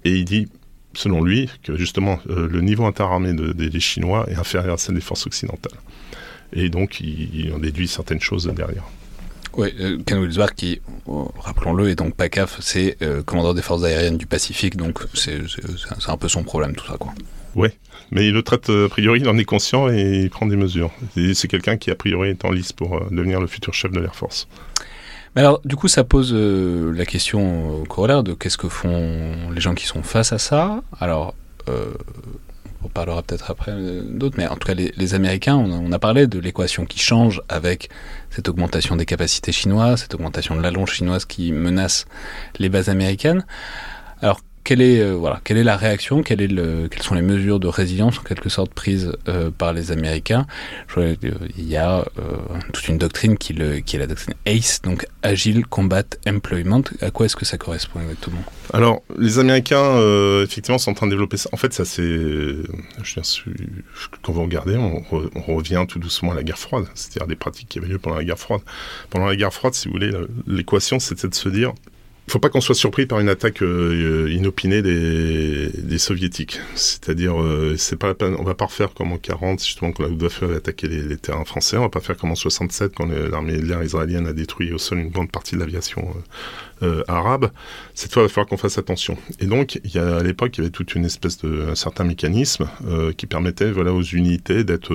Et 0.05 0.13
il 0.13 0.25
dit, 0.25 0.49
selon 0.95 1.23
lui, 1.23 1.49
que 1.63 1.77
justement 1.77 2.21
euh, 2.29 2.49
le 2.49 2.61
niveau 2.61 2.85
interarmé 2.85 3.33
des 3.33 3.81
Chinois 3.81 4.27
est 4.29 4.35
inférieur 4.35 4.75
à 4.75 4.79
celle 4.79 4.95
des 4.95 5.01
forces 5.01 5.27
occidentales. 5.27 5.79
Et 6.53 6.69
donc, 6.69 7.01
il, 7.01 7.51
en 7.55 7.59
déduit 7.59 7.89
certaines 7.89 8.21
choses 8.21 8.47
derrière. 8.47 8.85
Oui, 9.55 9.69
euh, 9.81 9.99
Ken 10.07 10.27
qui, 10.57 10.81
oh, 11.07 11.31
rappelons-le, 11.39 11.91
est 11.91 11.95
donc 11.95 12.15
PACAF, 12.15 12.59
c'est 12.61 12.97
euh, 13.03 13.23
commandant 13.23 13.53
des 13.53 13.63
forces 13.63 13.85
aériennes 13.85 14.17
du 14.17 14.27
Pacifique, 14.27 14.77
donc 14.77 15.01
c'est 15.15 15.41
un 16.07 16.17
peu 16.17 16.29
son 16.29 16.43
problème 16.43 16.75
tout 16.75 16.87
ça, 16.87 16.97
quoi. 16.99 17.13
Oui, 17.55 17.69
mais 18.11 18.27
il 18.29 18.33
le 18.33 18.43
traite, 18.43 18.71
a 18.71 18.89
priori, 18.89 19.21
il 19.21 19.29
en 19.29 19.37
est 19.37 19.45
conscient 19.45 19.91
et 19.91 20.23
il 20.23 20.31
prend 20.31 20.47
des 20.47 20.57
mesures. 20.57 20.91
C'est 21.35 21.49
quelqu'un 21.49 21.77
qui, 21.77 21.91
a 21.91 21.95
priori, 21.95 22.31
est 22.31 22.47
en 22.47 22.51
lice 22.51 22.73
pour 22.73 22.99
devenir 23.11 23.41
le 23.41 23.47
futur 23.47 23.75
chef 23.75 23.93
de 23.93 24.01
l'Air 24.01 24.15
Force. 24.15 24.49
Mais 25.35 25.41
alors, 25.41 25.61
du 25.65 25.77
coup, 25.77 25.89
ça 25.89 26.05
pose 26.05 26.33
euh, 26.35 26.93
la 26.95 27.07
question 27.07 27.85
corollaire 27.89 28.23
de 28.23 28.35
qu'est-ce 28.35 28.59
que 28.59 28.69
font 28.69 29.51
les 29.55 29.61
gens 29.61 29.75
qui 29.75 29.87
sont 29.87 30.03
face 30.03 30.33
à 30.33 30.39
ça. 30.39 30.83
Alors, 31.01 31.35
euh, 31.69 31.95
on 32.85 32.89
parlera 32.89 33.23
peut-être 33.23 33.51
après 33.51 33.73
d'autres, 34.03 34.37
mais 34.37 34.47
en 34.47 34.57
tout 34.57 34.67
cas, 34.67 34.75
les, 34.75 35.15
Américains, 35.15 35.57
on 35.57 35.93
a, 35.93 35.99
parlé 35.99 36.27
de 36.27 36.39
l'équation 36.39 36.85
qui 36.85 36.99
change 36.99 37.41
avec 37.49 37.89
cette 38.31 38.49
augmentation 38.49 38.97
des 38.97 39.07
capacités 39.07 39.53
chinoises, 39.53 40.01
cette 40.01 40.15
augmentation 40.15 40.57
de 40.57 40.61
l'allonge 40.61 40.93
chinoise 40.93 41.25
qui 41.25 41.53
menace 41.53 42.07
les 42.59 42.69
bases 42.69 42.89
américaines. 42.89 43.47
Alors, 44.21 44.41
quelle 44.65 44.81
est, 44.81 45.01
euh, 45.01 45.15
voilà, 45.15 45.41
quelle 45.43 45.57
est 45.57 45.65
la 45.65 45.77
réaction 45.77 46.23
Quelles 46.23 46.89
sont 47.01 47.15
les 47.15 47.23
mesures 47.23 47.59
de 47.59 47.67
résilience 47.67 48.19
en 48.19 48.23
quelque 48.23 48.49
sorte 48.49 48.73
prises 48.73 49.13
euh, 49.29 49.51
par 49.51 49.73
les 49.73 49.91
Américains? 49.91 50.47
Euh, 50.97 51.17
Il 51.57 51.69
y 51.69 51.77
a 51.77 52.05
toute 52.73 52.89
une 52.89 52.99
doctrine 52.99 53.37
qui, 53.37 53.53
est 53.53 53.99
la 53.99 54.07
doctrine 54.07 54.35
ACE, 54.47 54.83
donc 54.83 55.07
Agile 55.23 55.67
Combat 55.67 56.05
Employment. 56.27 56.83
À 57.01 57.11
quoi 57.11 57.27
est-ce 57.27 57.37
que 57.37 57.45
ça 57.45 57.59
correspond 57.59 58.01
exactement? 58.01 58.43
Alors, 58.73 59.03
les 59.19 59.39
Américains, 59.39 59.99
effectivement, 60.43 60.79
sont 60.79 60.93
en 60.93 60.95
train 60.95 61.07
de 61.07 61.13
développer 61.13 61.37
ça. 61.37 61.49
En 61.53 61.57
fait, 61.57 61.73
ça 61.73 61.85
c'est... 61.85 62.57
Quand 64.23 64.33
vous 64.33 64.43
regardez, 64.43 64.77
on, 64.77 65.03
revient 65.55 65.85
tout 65.89 65.99
doucement 65.99 66.33
à 66.33 66.35
la 66.35 66.43
guerre 66.43 66.59
froide, 66.59 66.87
c'est-à-dire 66.95 67.27
des 67.27 67.37
pratiques 67.37 67.69
qui 67.69 67.79
avaient 67.79 67.89
lieu 67.89 67.99
pendant 67.99 68.17
la 68.17 68.25
guerre 68.25 68.39
froide. 68.39 68.63
Pendant 69.11 69.27
la 69.27 69.37
guerre 69.37 69.53
froide, 69.53 69.75
si 69.75 69.89
vous 69.89 69.95
voulez, 69.95 70.13
l'équation, 70.47 70.99
c'était 71.01 71.29
de 71.29 71.35
se 71.35 71.49
dire 71.49 71.73
faut 72.29 72.39
pas 72.39 72.49
qu'on 72.49 72.61
soit 72.61 72.75
surpris 72.75 73.07
par 73.07 73.21
une 73.21 73.29
attaque 73.29 73.63
euh, 73.63 74.31
inopinée 74.31 74.81
des, 74.81 75.69
des 75.69 75.99
soviétiques. 75.99 76.61
C'est-à-dire, 76.75 77.41
euh, 77.41 77.75
c'est 77.77 77.97
pas 77.97 78.07
la 78.07 78.15
peine, 78.15 78.37
on 78.39 78.45
va 78.45 78.55
pas 78.55 78.67
refaire 78.67 78.95
comme 78.95 79.13
en 79.13 79.19
40, 79.19 79.63
justement, 79.63 79.93
quand 79.93 80.05
la 80.05 80.09
Luftwaffe 80.09 80.43
avait 80.43 80.57
attaqué 80.57 80.87
les, 80.87 81.03
les, 81.03 81.17
terrains 81.17 81.45
français. 81.45 81.77
On 81.77 81.83
va 81.83 81.89
pas 81.89 82.01
faire 82.01 82.17
comme 82.17 82.31
en 82.31 82.37
67, 82.37 82.93
quand 82.95 83.07
l'armée 83.07 83.57
de 83.57 83.67
l'air 83.67 83.83
israélienne 83.83 84.27
a 84.27 84.33
détruit 84.33 84.73
au 84.73 84.79
sol 84.79 84.99
une 84.99 85.11
grande 85.11 85.31
partie 85.31 85.57
de 85.57 85.61
l'aviation 85.61 86.15
euh, 86.83 87.03
arabe. 87.09 87.51
Cette 87.95 88.13
fois, 88.13 88.23
il 88.23 88.27
va 88.27 88.29
falloir 88.29 88.49
qu'on 88.49 88.57
fasse 88.57 88.79
attention. 88.79 89.19
Et 89.41 89.47
donc, 89.47 89.81
il 89.85 89.95
y 89.95 89.99
a, 89.99 90.17
à 90.17 90.23
l'époque, 90.23 90.57
il 90.57 90.61
y 90.61 90.63
avait 90.63 90.71
toute 90.71 90.95
une 90.95 91.05
espèce 91.05 91.39
de, 91.39 91.71
un 91.71 91.75
certain 91.75 92.05
mécanisme 92.05 92.69
qui 93.17 93.27
permettait, 93.27 93.73
voilà, 93.73 93.93
aux 93.93 94.03
unités 94.03 94.65
d'être 94.65 94.95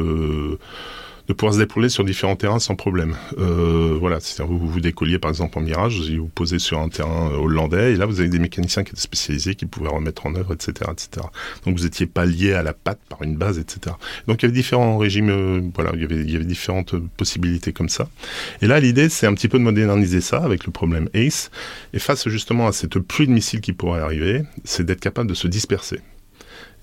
de 1.27 1.33
pouvoir 1.33 1.53
se 1.53 1.59
déployer 1.59 1.89
sur 1.89 2.03
différents 2.03 2.35
terrains 2.35 2.59
sans 2.59 2.75
problème. 2.75 3.15
Euh, 3.37 3.97
voilà, 3.99 4.19
c'est-à-dire 4.19 4.53
vous 4.53 4.67
vous 4.67 4.79
décolliez 4.79 5.19
par 5.19 5.29
exemple 5.29 5.57
en 5.57 5.61
Mirage, 5.61 5.99
vous 5.99 6.23
vous 6.23 6.27
posez 6.27 6.59
sur 6.59 6.79
un 6.79 6.89
terrain 6.89 7.31
euh, 7.31 7.37
hollandais, 7.37 7.93
et 7.93 7.95
là 7.95 8.05
vous 8.05 8.19
avez 8.19 8.29
des 8.29 8.39
mécaniciens 8.39 8.83
qui 8.83 8.91
étaient 8.91 9.01
spécialisés, 9.01 9.55
qui 9.55 9.65
pouvaient 9.65 9.89
remettre 9.89 10.25
en 10.25 10.35
œuvre, 10.35 10.53
etc., 10.53 10.89
etc. 10.91 11.27
Donc 11.65 11.77
vous 11.77 11.83
n'étiez 11.83 12.05
pas 12.05 12.25
lié 12.25 12.53
à 12.53 12.63
la 12.63 12.73
patte 12.73 12.99
par 13.09 13.21
une 13.23 13.35
base, 13.35 13.59
etc. 13.59 13.95
Donc 14.27 14.41
il 14.41 14.45
y 14.45 14.45
avait 14.45 14.55
différents 14.55 14.97
régimes, 14.97 15.29
euh, 15.29 15.61
voilà, 15.75 15.91
il 15.95 16.01
y, 16.01 16.05
avait, 16.05 16.21
il 16.21 16.31
y 16.31 16.35
avait 16.35 16.45
différentes 16.45 16.95
possibilités 17.17 17.73
comme 17.73 17.89
ça. 17.89 18.07
Et 18.61 18.67
là 18.67 18.79
l'idée 18.79 19.09
c'est 19.09 19.27
un 19.27 19.33
petit 19.33 19.49
peu 19.49 19.59
de 19.59 19.63
moderniser 19.63 20.21
ça 20.21 20.37
avec 20.43 20.65
le 20.65 20.71
problème 20.71 21.09
ACE, 21.13 21.51
et 21.93 21.99
face 21.99 22.27
justement 22.29 22.67
à 22.67 22.71
cette 22.71 22.99
pluie 22.99 23.27
de 23.27 23.33
missiles 23.33 23.61
qui 23.61 23.73
pourrait 23.73 24.01
arriver, 24.01 24.43
c'est 24.63 24.85
d'être 24.85 25.01
capable 25.01 25.29
de 25.29 25.35
se 25.35 25.47
disperser. 25.47 25.99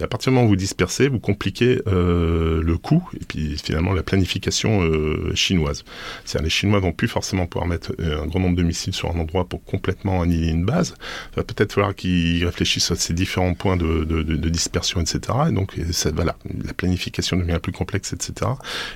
Et 0.01 0.03
à 0.03 0.09
partir 0.09 0.33
du 0.33 0.35
moment 0.35 0.47
où 0.47 0.51
vous 0.51 0.57
dispersez, 0.57 1.07
vous 1.09 1.21
compliquez 1.21 1.81
euh, 1.87 2.61
le 2.63 2.77
coût 2.79 3.09
et 3.15 3.25
puis 3.25 3.57
finalement 3.63 3.93
la 3.93 4.03
planification 4.03 4.83
euh, 4.83 5.31
chinoise. 5.35 5.85
C'est-à-dire 6.25 6.45
les 6.45 6.51
Chinois 6.51 6.81
vont 6.81 6.93
plus 6.93 7.07
forcément 7.07 7.47
pouvoir 7.47 7.69
mettre 7.69 7.93
euh, 8.01 8.23
un 8.23 8.27
grand 8.27 8.41
nombre 8.41 8.57
de 8.57 8.65
missiles 8.65 8.93
sur 8.93 9.15
un 9.15 9.19
endroit 9.21 9.45
pour 9.45 9.63
complètement 9.65 10.23
annihiler 10.23 10.51
une 10.51 10.65
base. 10.65 10.95
Il 11.33 11.37
va 11.37 11.45
peut-être 11.45 11.75
falloir 11.75 11.95
qu'ils 11.95 12.45
réfléchissent 12.45 12.91
à 12.91 12.97
ces 12.97 13.15
différents 13.15 13.55
points 13.55 13.77
de, 13.77 14.05
dispersion, 14.49 15.01
etc. 15.01 15.21
Et 15.49 15.53
donc 15.53 15.79
voilà, 16.15 16.37
la 16.65 16.73
planification 16.75 17.37
devient 17.37 17.59
plus 17.63 17.73
complexe, 17.73 18.13
etc. 18.13 18.51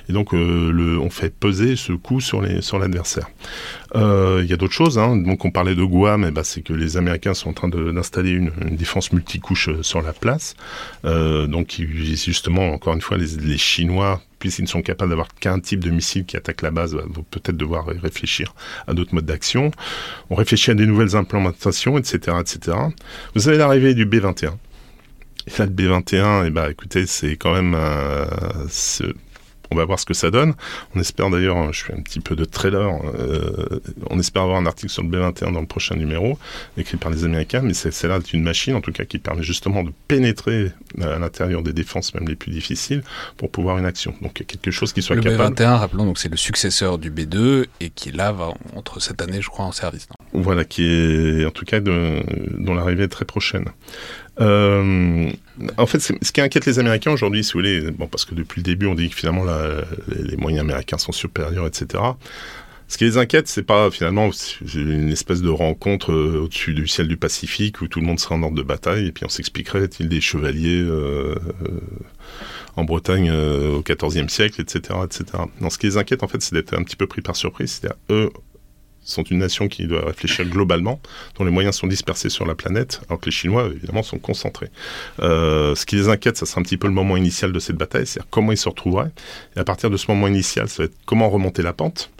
Et 0.09 0.13
donc 0.13 0.33
on 0.33 1.09
fait 1.09 1.33
peser 1.33 1.75
ce 1.75 1.93
coût 1.93 2.19
sur 2.19 2.41
l'adversaire. 2.41 3.29
Il 3.95 4.45
y 4.45 4.53
a 4.53 4.57
d'autres 4.57 4.73
choses. 4.73 4.97
Hein. 4.97 5.15
Donc 5.15 5.45
on 5.45 5.51
parlait 5.51 5.75
de 5.75 5.83
Guam, 5.83 6.25
eh 6.27 6.31
ben, 6.31 6.43
c'est 6.43 6.61
que 6.61 6.73
les 6.73 6.97
Américains 6.97 7.33
sont 7.33 7.49
en 7.49 7.53
train 7.53 7.69
d'installer 7.69 8.31
une, 8.31 8.51
une 8.61 8.75
défense 8.75 9.11
multicouche 9.11 9.69
sur 9.81 10.01
la 10.01 10.13
place. 10.13 10.55
Euh, 11.05 11.47
donc 11.47 11.81
justement, 11.91 12.69
encore 12.71 12.93
une 12.93 13.01
fois, 13.01 13.17
les, 13.17 13.57
Chinois, 13.57 14.21
puisqu'ils 14.39 14.63
ne 14.63 14.67
sont 14.67 14.81
capables 14.81 15.09
d'avoir 15.09 15.33
qu'un 15.35 15.59
type 15.59 15.83
de 15.83 15.89
missile 15.89 16.25
qui 16.25 16.37
attaque 16.37 16.61
la 16.61 16.71
base, 16.71 16.95
vont 16.95 17.25
peut-être 17.29 17.57
devoir 17.57 17.87
réfléchir 17.87 18.53
à 18.87 18.93
d'autres 18.93 19.13
modes 19.13 19.25
d'action. 19.25 19.71
On 20.29 20.35
réfléchit 20.35 20.71
à 20.71 20.75
des 20.75 20.85
nouvelles 20.85 21.15
implémentations, 21.15 21.97
etc., 21.97 22.37
etc. 22.39 22.77
Vous 23.35 23.47
avez 23.47 23.57
l'arrivée 23.57 23.93
du 23.93 24.05
B-21. 24.05 24.53
Et 25.47 25.51
là, 25.57 25.65
le 25.65 25.71
B-21, 25.71 26.45
eh 26.47 26.49
ben, 26.49 26.69
écoutez, 26.69 27.05
c'est 27.05 27.35
quand 27.35 27.53
même 27.53 27.73
euh, 27.75 28.25
on 29.71 29.75
va 29.75 29.85
voir 29.85 29.99
ce 29.99 30.05
que 30.05 30.13
ça 30.13 30.31
donne. 30.31 30.53
On 30.95 30.99
espère 30.99 31.29
d'ailleurs, 31.29 31.71
je 31.73 31.83
fais 31.83 31.93
un 31.93 32.01
petit 32.01 32.19
peu 32.19 32.35
de 32.35 32.45
trailer, 32.45 32.89
euh, 33.15 33.81
on 34.09 34.19
espère 34.19 34.43
avoir 34.43 34.57
un 34.57 34.65
article 34.65 34.91
sur 34.91 35.03
le 35.03 35.09
B21 35.09 35.53
dans 35.53 35.61
le 35.61 35.67
prochain 35.67 35.95
numéro, 35.95 36.37
écrit 36.77 36.97
par 36.97 37.11
les 37.11 37.23
Américains, 37.23 37.61
mais 37.61 37.73
c'est 37.73 38.07
là 38.07 38.19
une 38.33 38.43
machine 38.43 38.75
en 38.75 38.81
tout 38.81 38.91
cas 38.91 39.05
qui 39.05 39.19
permet 39.19 39.43
justement 39.43 39.83
de 39.83 39.91
pénétrer 40.07 40.71
à 41.01 41.19
l'intérieur 41.19 41.61
des 41.61 41.73
défenses 41.73 42.13
même 42.13 42.27
les 42.27 42.35
plus 42.35 42.51
difficiles 42.51 43.03
pour 43.37 43.49
pouvoir 43.49 43.77
une 43.77 43.85
action. 43.85 44.13
Donc 44.21 44.33
quelque 44.33 44.71
chose 44.71 44.93
qui 44.93 45.01
soit 45.01 45.15
le 45.15 45.21
capable. 45.21 45.55
Le 45.59 45.65
B21, 45.65 45.75
rappelons, 45.77 46.05
donc 46.05 46.19
c'est 46.19 46.29
le 46.29 46.37
successeur 46.37 46.97
du 46.97 47.11
B2 47.11 47.65
et 47.79 47.89
qui 47.89 48.11
là 48.11 48.31
va 48.31 48.53
entre 48.75 48.99
cette 48.99 49.21
année, 49.21 49.41
je 49.41 49.49
crois, 49.49 49.65
en 49.65 49.71
service. 49.71 50.07
voilà, 50.33 50.65
qui 50.65 50.83
est 50.83 51.45
en 51.45 51.51
tout 51.51 51.65
cas 51.65 51.79
de, 51.79 52.21
dont 52.57 52.73
l'arrivée 52.73 53.03
est 53.03 53.09
très 53.09 53.25
prochaine. 53.25 53.65
Euh, 54.39 55.31
en 55.77 55.85
fait, 55.85 55.99
ce 55.99 56.31
qui 56.31 56.41
inquiète 56.41 56.65
les 56.65 56.79
Américains 56.79 57.11
aujourd'hui, 57.11 57.43
si 57.43 57.53
vous 57.53 57.59
voulez, 57.59 57.91
bon, 57.91 58.07
parce 58.07 58.25
que 58.25 58.35
depuis 58.35 58.61
le 58.61 58.63
début, 58.63 58.87
on 58.87 58.95
dit 58.95 59.09
que 59.09 59.15
finalement 59.15 59.43
les, 60.07 60.37
moyens 60.37 60.61
américains 60.61 60.97
sont 60.97 61.11
supérieurs, 61.11 61.67
etc. 61.67 62.01
Ce 62.87 62.97
qui 62.97 63.03
les 63.03 63.17
inquiète, 63.17 63.47
c'est 63.47 63.63
pas 63.63 63.91
finalement 63.91 64.31
une 64.73 65.11
espèce 65.11 65.41
de 65.41 65.49
rencontre 65.49 66.11
euh, 66.11 66.41
au-dessus 66.43 66.73
du 66.73 66.87
ciel 66.87 67.07
du 67.07 67.17
Pacifique 67.17 67.81
où 67.81 67.87
tout 67.87 67.99
le 67.99 68.05
monde 68.07 68.19
serait 68.19 68.33
en 68.33 68.41
ordre 68.41 68.55
de 68.55 68.63
bataille 68.63 69.07
et 69.07 69.11
puis 69.11 69.25
on 69.25 69.29
s'expliquerait 69.29 69.83
est-il 69.83 70.09
des 70.09 70.21
chevaliers 70.21 70.81
euh, 70.81 71.35
en 72.75 72.85
Bretagne 72.85 73.29
au 73.31 73.83
XIVe 73.83 74.29
siècle, 74.29 74.61
etc., 74.61 74.99
etc. 75.03 75.25
Non, 75.61 75.69
ce 75.69 75.77
qui 75.77 75.85
les 75.85 75.97
inquiète 75.97 76.23
en 76.23 76.27
fait, 76.27 76.41
c'est 76.41 76.55
d'être 76.55 76.73
un 76.73 76.81
petit 76.83 76.95
peu 76.95 77.05
pris 77.05 77.21
par 77.21 77.35
surprise. 77.35 77.79
C'est-à-dire 77.79 77.99
eux 78.09 78.31
sont 79.09 79.23
une 79.23 79.39
nation 79.39 79.67
qui 79.67 79.87
doit 79.87 80.05
réfléchir 80.05 80.45
globalement, 80.45 80.99
dont 81.37 81.45
les 81.45 81.51
moyens 81.51 81.75
sont 81.75 81.87
dispersés 81.87 82.29
sur 82.29 82.45
la 82.45 82.55
planète, 82.55 83.01
alors 83.09 83.19
que 83.19 83.25
les 83.25 83.31
Chinois, 83.31 83.69
évidemment, 83.73 84.03
sont 84.03 84.19
concentrés. 84.19 84.69
Euh, 85.21 85.75
ce 85.75 85.85
qui 85.85 85.95
les 85.95 86.09
inquiète, 86.09 86.37
ça 86.37 86.45
sera 86.45 86.61
un 86.61 86.63
petit 86.63 86.77
peu 86.77 86.87
le 86.87 86.93
moment 86.93 87.17
initial 87.17 87.51
de 87.51 87.59
cette 87.59 87.77
bataille, 87.77 88.05
c'est-à-dire 88.05 88.29
comment 88.29 88.51
ils 88.51 88.57
se 88.57 88.69
retrouveraient. 88.69 89.11
Et 89.55 89.59
à 89.59 89.63
partir 89.63 89.89
de 89.89 89.97
ce 89.97 90.09
moment 90.09 90.27
initial, 90.27 90.69
ça 90.69 90.83
va 90.83 90.85
être 90.85 90.95
comment 91.05 91.29
remonter 91.29 91.61
la 91.61 91.73
pente. 91.73 92.11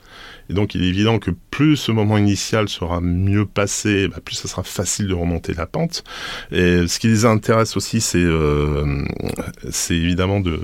Et 0.50 0.54
donc, 0.54 0.76
il 0.76 0.84
est 0.84 0.88
évident 0.88 1.20
que 1.20 1.32
plus 1.52 1.78
ce 1.78 1.92
moment 1.92 2.18
initial 2.18 2.70
sera 2.70 3.02
mieux 3.02 3.46
passé, 3.46 4.08
bah, 4.08 4.18
plus 4.24 4.36
ça 4.36 4.48
sera 4.48 4.64
facile 4.64 5.08
de 5.08 5.14
remonter 5.14 5.54
la 5.54 5.68
pente. 5.68 6.04
Et 6.52 6.88
ce 6.88 7.00
qui 7.00 7.08
les 7.08 7.26
intéresse 7.26 7.78
aussi, 7.78 8.02
c'est 8.02 8.18
euh, 8.18 9.06
évidemment 9.90 10.40
de 10.40 10.60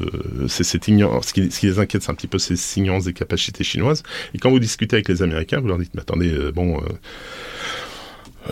c'est 0.48 0.64
cette 0.64 0.88
ignorance. 0.88 1.28
Ce 1.28 1.34
qui, 1.34 1.52
ce 1.52 1.60
qui 1.60 1.68
les 1.68 1.80
inquiète, 1.80 2.04
c'est 2.04 2.12
un 2.12 2.16
petit 2.16 2.28
peu 2.28 2.40
ces 2.40 2.56
ignorances 2.78 3.06
des 3.06 3.14
capacités 3.14 3.64
chinoises. 3.64 4.04
Et 4.34 4.40
quand 4.40 4.50
vous 4.50 4.60
discutez 4.60 4.96
avec 4.96 5.08
les 5.08 5.22
Américains, 5.22 5.60
vous 5.60 5.68
leur 5.68 5.78
dites, 5.78 5.94
mais 5.94 6.02
attendez, 6.02 6.32
euh, 6.32 6.52
bon. 6.52 6.78
Euh, 6.78 6.82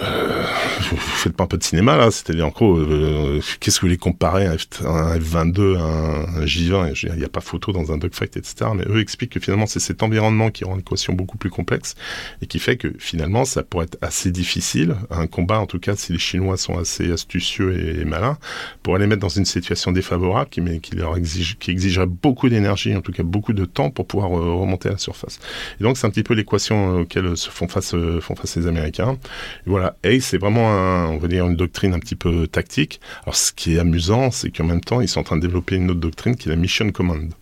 euh, 0.01 0.43
vous 0.89 0.97
faites 0.97 1.35
pas 1.35 1.43
un 1.43 1.47
peu 1.47 1.57
de 1.57 1.63
cinéma 1.63 1.95
là, 1.97 2.11
c'est-à-dire 2.11 2.47
en 2.47 2.49
gros, 2.49 2.77
euh, 2.77 3.41
qu'est-ce 3.59 3.77
que 3.77 3.81
vous 3.81 3.87
voulez 3.87 3.97
comparer 3.97 4.45
un, 4.45 4.57
F, 4.57 4.67
un 4.85 5.17
F22 5.17 5.77
un, 5.77 6.45
J20 6.45 7.07
Il 7.13 7.19
n'y 7.19 7.23
a 7.23 7.29
pas 7.29 7.41
photo 7.41 7.71
dans 7.71 7.91
un 7.91 7.97
dogfight, 7.97 8.35
etc. 8.37 8.71
Mais 8.75 8.85
eux 8.87 8.99
expliquent 8.99 9.33
que 9.33 9.39
finalement 9.39 9.65
c'est 9.65 9.79
cet 9.79 10.03
environnement 10.03 10.49
qui 10.49 10.63
rend 10.63 10.75
l'équation 10.75 11.13
beaucoup 11.13 11.37
plus 11.37 11.49
complexe 11.49 11.95
et 12.41 12.47
qui 12.47 12.59
fait 12.59 12.77
que 12.77 12.93
finalement 12.97 13.45
ça 13.45 13.63
pourrait 13.63 13.85
être 13.85 13.97
assez 14.01 14.31
difficile, 14.31 14.95
un 15.09 15.27
combat 15.27 15.59
en 15.59 15.67
tout 15.67 15.79
cas 15.79 15.95
si 15.95 16.13
les 16.13 16.19
Chinois 16.19 16.57
sont 16.57 16.77
assez 16.77 17.11
astucieux 17.11 17.99
et, 17.99 18.05
malins, 18.05 18.37
pour 18.81 18.97
les 18.97 19.07
mettre 19.07 19.21
dans 19.21 19.29
une 19.29 19.45
situation 19.45 19.91
défavorable 19.91 20.49
qui, 20.49 20.61
mais, 20.61 20.79
qui 20.79 20.95
leur 20.95 21.17
exige, 21.17 21.57
qui 21.59 21.71
exigerait 21.71 22.07
beaucoup 22.07 22.49
d'énergie, 22.49 22.95
en 22.95 23.01
tout 23.01 23.11
cas 23.11 23.23
beaucoup 23.23 23.53
de 23.53 23.65
temps 23.65 23.89
pour 23.89 24.07
pouvoir 24.07 24.37
euh, 24.37 24.53
remonter 24.53 24.89
à 24.89 24.93
la 24.93 24.97
surface. 24.97 25.39
Et 25.79 25.83
donc 25.83 25.97
c'est 25.97 26.07
un 26.07 26.09
petit 26.09 26.23
peu 26.23 26.33
l'équation 26.33 27.01
auquel 27.01 27.37
se 27.37 27.49
font 27.49 27.67
face, 27.67 27.95
font 28.21 28.35
face 28.35 28.55
les 28.57 28.67
Américains. 28.67 29.17
Voilà 29.65 29.82
voilà, 29.83 30.19
c'est 30.21 30.37
vraiment, 30.37 31.19
une 31.21 31.55
doctrine 31.55 31.93
un 31.93 31.99
petit 31.99 32.15
peu 32.15 32.47
tactique. 32.47 33.01
Alors, 33.23 33.35
ce 33.35 33.51
qui 33.51 33.75
est 33.75 33.79
amusant, 33.79 34.31
c'est 34.31 34.49
qu'en 34.49 34.63
même 34.63 34.81
temps, 34.81 35.01
ils 35.01 35.09
sont 35.09 35.19
en 35.19 35.23
train 35.23 35.35
de 35.35 35.41
développer 35.41 35.75
une 35.75 35.91
autre 35.91 35.99
doctrine 35.99 36.37
qui 36.37 36.47
est 36.47 36.51
la 36.51 36.55
Mission 36.55 36.89
Command. 36.91 37.33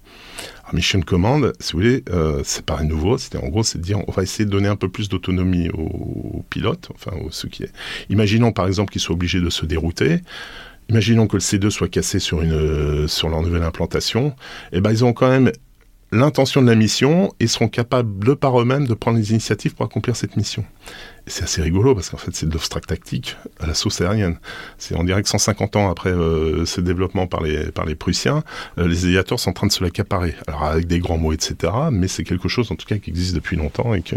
Mission 0.74 1.02
Command, 1.02 1.52
si 1.60 1.74
vous 1.74 1.80
voulez, 1.80 2.04
euh, 2.10 2.42
c'est 2.44 2.66
pas 2.66 2.82
nouveau. 2.82 3.18
C'était 3.18 3.38
en 3.38 3.50
gros, 3.50 3.62
c'est 3.62 3.78
de 3.78 3.84
dire, 3.84 4.00
on 4.08 4.12
va 4.12 4.24
essayer 4.24 4.46
de 4.46 4.50
donner 4.50 4.70
un 4.70 4.76
peu 4.76 4.90
plus 4.90 5.10
d'autonomie 5.10 5.70
aux, 5.70 6.44
pilotes, 6.50 6.90
enfin, 6.96 7.12
aux, 7.18 7.30
ceux 7.30 7.50
qui. 7.50 7.66
Imaginons 8.10 8.54
par 8.54 8.68
exemple 8.68 8.92
qu'ils 8.92 9.02
soient 9.02 9.16
obligés 9.16 9.42
de 9.42 9.50
se 9.50 9.66
dérouter. 9.66 10.22
Imaginons 10.90 11.28
que 11.28 11.36
le 11.36 11.42
C2 11.42 11.70
soit 11.70 11.90
cassé 11.90 12.20
sur 12.20 12.42
une 12.42 13.08
sur 13.08 13.30
leur 13.30 13.42
nouvelle 13.42 13.64
implantation. 13.64 14.34
Eh 14.72 14.80
ben, 14.80 14.92
ils 14.92 15.04
ont 15.04 15.14
quand 15.14 15.30
même 15.30 15.52
l'intention 16.12 16.62
de 16.62 16.68
la 16.68 16.76
mission 16.76 17.34
et 17.40 17.48
seront 17.48 17.68
capables 17.68 18.24
de 18.26 18.34
par 18.34 18.60
eux-mêmes 18.60 18.88
de 18.88 18.94
prendre 18.94 19.18
les 19.18 19.32
initiatives 19.32 19.76
pour 19.76 19.86
accomplir 19.86 20.16
cette 20.16 20.38
mission. 20.38 20.66
C'est 21.28 21.44
assez 21.44 21.62
rigolo 21.62 21.94
parce 21.96 22.10
qu'en 22.10 22.18
fait 22.18 22.36
c'est 22.36 22.48
de 22.48 22.54
l'obstract 22.54 22.90
tactique 22.90 23.38
à 23.60 23.68
la 23.68 23.74
sauce 23.74 24.02
aérienne. 24.02 24.38
C'est 24.78 24.96
on 24.96 25.04
dirait 25.04 25.22
que 25.22 25.30
150 25.30 25.76
ans 25.76 25.90
après 25.90 26.10
euh, 26.10 26.66
ce 26.66 26.82
développement 26.82 27.28
par 27.28 27.42
les 27.42 27.72
par 27.72 27.86
les 27.86 27.96
Prussiens, 27.96 28.44
euh, 28.78 28.88
les 28.88 29.06
aviateurs 29.06 29.40
sont 29.40 29.52
en 29.52 29.54
train 29.54 29.68
de 29.68 29.72
se 29.72 29.84
l'accaparer. 29.84 30.36
Alors 30.48 30.64
avec 30.64 30.88
des 30.88 31.00
grands 31.00 31.18
mots 31.18 31.34
etc. 31.34 31.74
Mais 31.92 32.08
c'est 32.08 32.24
quelque 32.24 32.48
chose 32.48 32.72
en 32.72 32.76
tout 32.76 32.86
cas 32.86 32.98
qui 32.98 33.10
existe 33.10 33.36
depuis 33.36 33.56
longtemps 33.56 33.94
et 33.94 34.02
que 34.02 34.16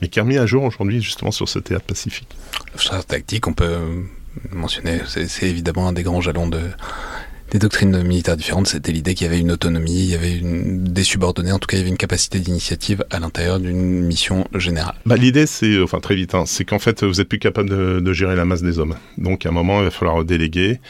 mais 0.00 0.08
qui 0.08 0.18
est 0.18 0.22
remis 0.22 0.38
à 0.38 0.46
jour 0.46 0.64
aujourd'hui 0.64 1.02
justement 1.02 1.30
sur 1.30 1.48
ce 1.48 1.58
théâtre 1.58 1.86
pacifique. 1.86 2.28
L'obstract 2.72 3.08
tactique, 3.08 3.46
on 3.46 3.52
peut 3.52 3.76
mentionner, 4.50 5.00
c'est 5.06 5.48
évidemment 5.48 5.88
un 5.88 5.92
des 5.92 6.02
grands 6.02 6.20
jalons 6.20 6.48
de 6.48 6.60
des 7.54 7.60
doctrines 7.60 8.02
militaires 8.02 8.36
différentes, 8.36 8.66
c'était 8.66 8.90
l'idée 8.90 9.14
qu'il 9.14 9.28
y 9.28 9.30
avait 9.30 9.38
une 9.38 9.52
autonomie, 9.52 9.92
il 9.92 10.10
y 10.10 10.14
avait 10.16 10.36
une, 10.36 10.82
des 10.82 11.04
subordonnés, 11.04 11.52
en 11.52 11.60
tout 11.60 11.68
cas 11.68 11.76
il 11.76 11.80
y 11.80 11.82
avait 11.82 11.90
une 11.90 11.96
capacité 11.96 12.40
d'initiative 12.40 13.04
à 13.10 13.20
l'intérieur 13.20 13.60
d'une 13.60 14.04
mission 14.04 14.44
générale. 14.56 14.96
Bah, 15.06 15.14
l'idée 15.14 15.46
c'est, 15.46 15.80
enfin 15.80 16.00
très 16.00 16.16
vite, 16.16 16.34
hein, 16.34 16.46
c'est 16.46 16.64
qu'en 16.64 16.80
fait 16.80 17.04
vous 17.04 17.20
êtes 17.20 17.28
plus 17.28 17.38
capable 17.38 17.70
de, 17.70 18.00
de, 18.00 18.12
gérer 18.12 18.34
la 18.34 18.44
masse 18.44 18.62
des 18.62 18.80
hommes. 18.80 18.96
Donc 19.18 19.46
à 19.46 19.50
un 19.50 19.52
moment 19.52 19.78
il 19.78 19.84
va 19.84 19.90
falloir 19.92 20.24
déléguer. 20.24 20.80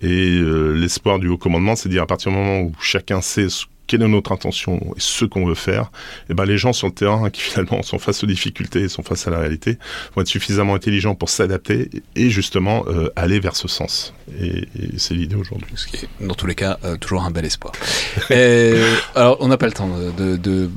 Et 0.00 0.38
euh, 0.38 0.72
l'espoir 0.72 1.18
du 1.18 1.28
haut 1.28 1.38
commandement, 1.38 1.76
c'est 1.76 1.88
de 1.88 1.94
dire 1.94 2.02
à 2.02 2.06
partir 2.06 2.32
du 2.32 2.38
moment 2.38 2.60
où 2.60 2.72
chacun 2.80 3.20
sait 3.20 3.50
ce 3.50 3.66
quelle 3.86 4.02
est 4.02 4.08
notre 4.08 4.32
intention 4.32 4.76
et 4.96 5.00
ce 5.00 5.24
qu'on 5.24 5.46
veut 5.46 5.54
faire, 5.54 5.84
et 5.84 6.26
eh 6.30 6.34
ben 6.34 6.44
les 6.44 6.58
gens 6.58 6.72
sur 6.72 6.86
le 6.86 6.92
terrain 6.94 7.30
qui 7.30 7.40
finalement 7.42 7.82
sont 7.82 7.98
face 7.98 8.22
aux 8.24 8.26
difficultés, 8.26 8.88
sont 8.88 9.02
face 9.02 9.26
à 9.26 9.30
la 9.30 9.38
réalité, 9.38 9.78
vont 10.14 10.22
être 10.22 10.28
suffisamment 10.28 10.74
intelligents 10.74 11.14
pour 11.14 11.28
s'adapter 11.28 11.90
et 12.16 12.30
justement 12.30 12.84
euh, 12.88 13.10
aller 13.16 13.40
vers 13.40 13.56
ce 13.56 13.68
sens. 13.68 14.14
Et, 14.40 14.68
c'est 14.96 15.14
l'idée 15.14 15.36
aujourd'hui. 15.36 15.66
Ce 15.74 15.86
qui 15.86 15.96
est, 15.96 16.08
dans 16.20 16.34
tous 16.34 16.46
les 16.46 16.54
cas, 16.54 16.78
euh, 16.84 16.96
toujours 16.96 17.24
un 17.24 17.30
bel 17.30 17.44
espoir. 17.44 17.72
Euh, 18.30 18.96
alors, 19.14 19.36
on 19.40 19.48
n'a 19.48 19.56
pas 19.56 19.66
le 19.66 19.72
temps 19.72 19.90
de, 20.16 20.36
de, 20.36 20.68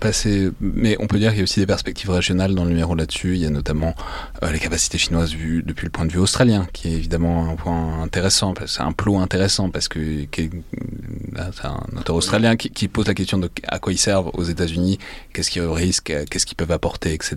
passer, 0.00 0.50
mais 0.60 0.96
on 1.00 1.06
peut 1.06 1.18
dire 1.18 1.30
qu'il 1.30 1.38
y 1.38 1.40
a 1.40 1.44
aussi 1.44 1.60
des 1.60 1.66
perspectives 1.66 2.10
régionales 2.10 2.54
dans 2.54 2.64
le 2.64 2.70
numéro 2.70 2.94
là-dessus. 2.94 3.34
Il 3.34 3.42
y 3.42 3.46
a 3.46 3.50
notamment 3.50 3.94
les 4.50 4.58
capacités 4.58 4.98
chinoises 4.98 5.32
vues 5.32 5.62
depuis 5.64 5.84
le 5.84 5.90
point 5.90 6.06
de 6.06 6.12
vue 6.12 6.18
australien, 6.18 6.66
qui 6.72 6.88
est 6.88 6.92
évidemment 6.92 7.50
un 7.50 7.56
point 7.56 8.02
intéressant, 8.02 8.54
c'est 8.66 8.80
un 8.80 8.92
plot 8.92 9.18
intéressant 9.18 9.70
parce 9.70 9.88
que 9.88 10.26
c'est 10.32 10.50
un 11.64 11.98
auteur 11.98 12.16
australien 12.16 12.53
qui, 12.56 12.88
pose 12.88 13.06
la 13.06 13.14
question 13.14 13.38
de 13.38 13.50
à 13.68 13.78
quoi 13.78 13.92
ils 13.92 13.98
servent 13.98 14.30
aux 14.34 14.42
États-Unis, 14.42 14.98
qu'est-ce 15.32 15.50
qu'ils 15.50 15.62
risquent, 15.62 16.14
qu'est-ce 16.30 16.46
qu'ils 16.46 16.56
peuvent 16.56 16.72
apporter, 16.72 17.12
etc. 17.14 17.36